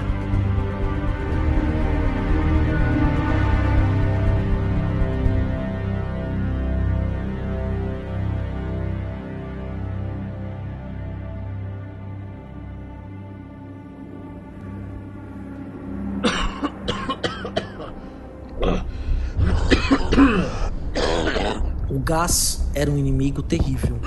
Gás 22.13 22.61
era 22.75 22.91
um 22.91 22.99
inimigo 22.99 23.43
terrível. 23.43 23.99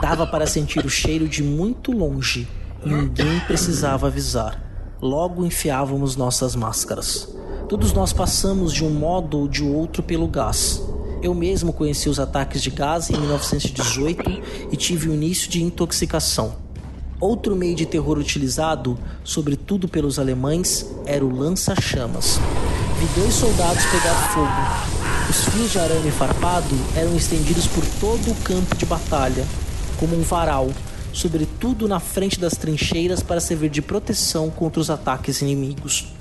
Dava 0.00 0.26
para 0.26 0.44
sentir 0.44 0.84
o 0.84 0.90
cheiro 0.90 1.28
de 1.28 1.40
muito 1.40 1.92
longe. 1.92 2.48
Ninguém 2.84 3.38
precisava 3.46 4.08
avisar. 4.08 4.60
Logo 5.00 5.46
enfiávamos 5.46 6.16
nossas 6.16 6.56
máscaras. 6.56 7.28
Todos 7.68 7.92
nós 7.92 8.12
passamos 8.12 8.72
de 8.72 8.84
um 8.84 8.90
modo 8.90 9.38
ou 9.38 9.46
de 9.46 9.62
outro 9.62 10.02
pelo 10.02 10.26
gás. 10.26 10.82
Eu 11.22 11.32
mesmo 11.32 11.72
conheci 11.72 12.08
os 12.08 12.18
ataques 12.18 12.60
de 12.60 12.70
gás 12.70 13.08
em 13.08 13.16
1918 13.16 14.42
e 14.72 14.76
tive 14.76 15.08
o 15.08 15.14
início 15.14 15.48
de 15.48 15.62
intoxicação. 15.62 16.56
Outro 17.20 17.54
meio 17.54 17.76
de 17.76 17.86
terror 17.86 18.18
utilizado, 18.18 18.98
sobretudo 19.22 19.86
pelos 19.86 20.18
alemães, 20.18 20.92
era 21.06 21.24
o 21.24 21.32
lança-chamas. 21.32 22.40
Vi 22.98 23.20
dois 23.20 23.32
soldados 23.32 23.84
pegar 23.84 24.14
fogo. 24.34 24.93
Os 25.28 25.44
fios 25.48 25.72
de 25.72 25.78
arame 25.78 26.10
farpado 26.10 26.76
eram 26.94 27.16
estendidos 27.16 27.66
por 27.66 27.84
todo 27.98 28.30
o 28.30 28.34
campo 28.36 28.76
de 28.76 28.84
batalha, 28.84 29.44
como 29.98 30.16
um 30.16 30.22
varal, 30.22 30.70
sobretudo 31.12 31.88
na 31.88 31.98
frente 31.98 32.38
das 32.38 32.54
trincheiras 32.54 33.22
para 33.22 33.40
servir 33.40 33.70
de 33.70 33.80
proteção 33.80 34.50
contra 34.50 34.80
os 34.80 34.90
ataques 34.90 35.40
inimigos. 35.40 36.12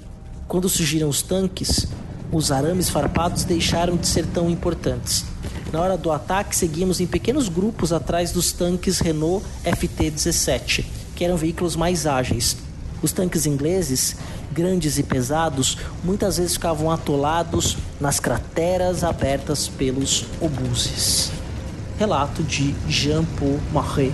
Quando 0.48 0.70
surgiram 0.70 1.10
os 1.10 1.22
tanques, 1.22 1.88
os 2.32 2.52
arames 2.52 2.90
farpados 2.90 3.44
deixaram 3.44 3.98
de 3.98 4.08
ser 4.08 4.26
tão 4.26 4.50
importantes. 4.50 5.26
Na 5.72 5.82
hora 5.82 5.98
do 5.98 6.12
ataque, 6.12 6.56
seguíamos 6.56 7.00
em 7.00 7.08
pequenos 7.08 7.50
grupos 7.50 7.92
atrás 7.92 8.32
dos 8.32 8.52
tanques 8.52 9.00
Renault 9.00 9.46
FT-17, 9.66 10.86
que 11.16 11.26
eram 11.26 11.36
veículos 11.36 11.76
mais 11.76 12.08
ágeis. 12.08 12.56
Os 13.02 13.12
tanques 13.12 13.46
ingleses, 13.46 14.16
grandes 14.54 15.00
e 15.00 15.04
pesados, 15.04 15.78
muitas 16.04 16.38
vezes 16.38 16.54
ficavam 16.54 16.92
atolados 16.92 17.78
nas 18.00 18.20
crateras 18.20 19.04
abertas 19.04 19.68
pelos 19.68 20.26
obuses. 20.40 21.32
Relato 21.98 22.44
de 22.44 22.76
Jean-Paul 22.88 23.60
Marais. 23.72 24.14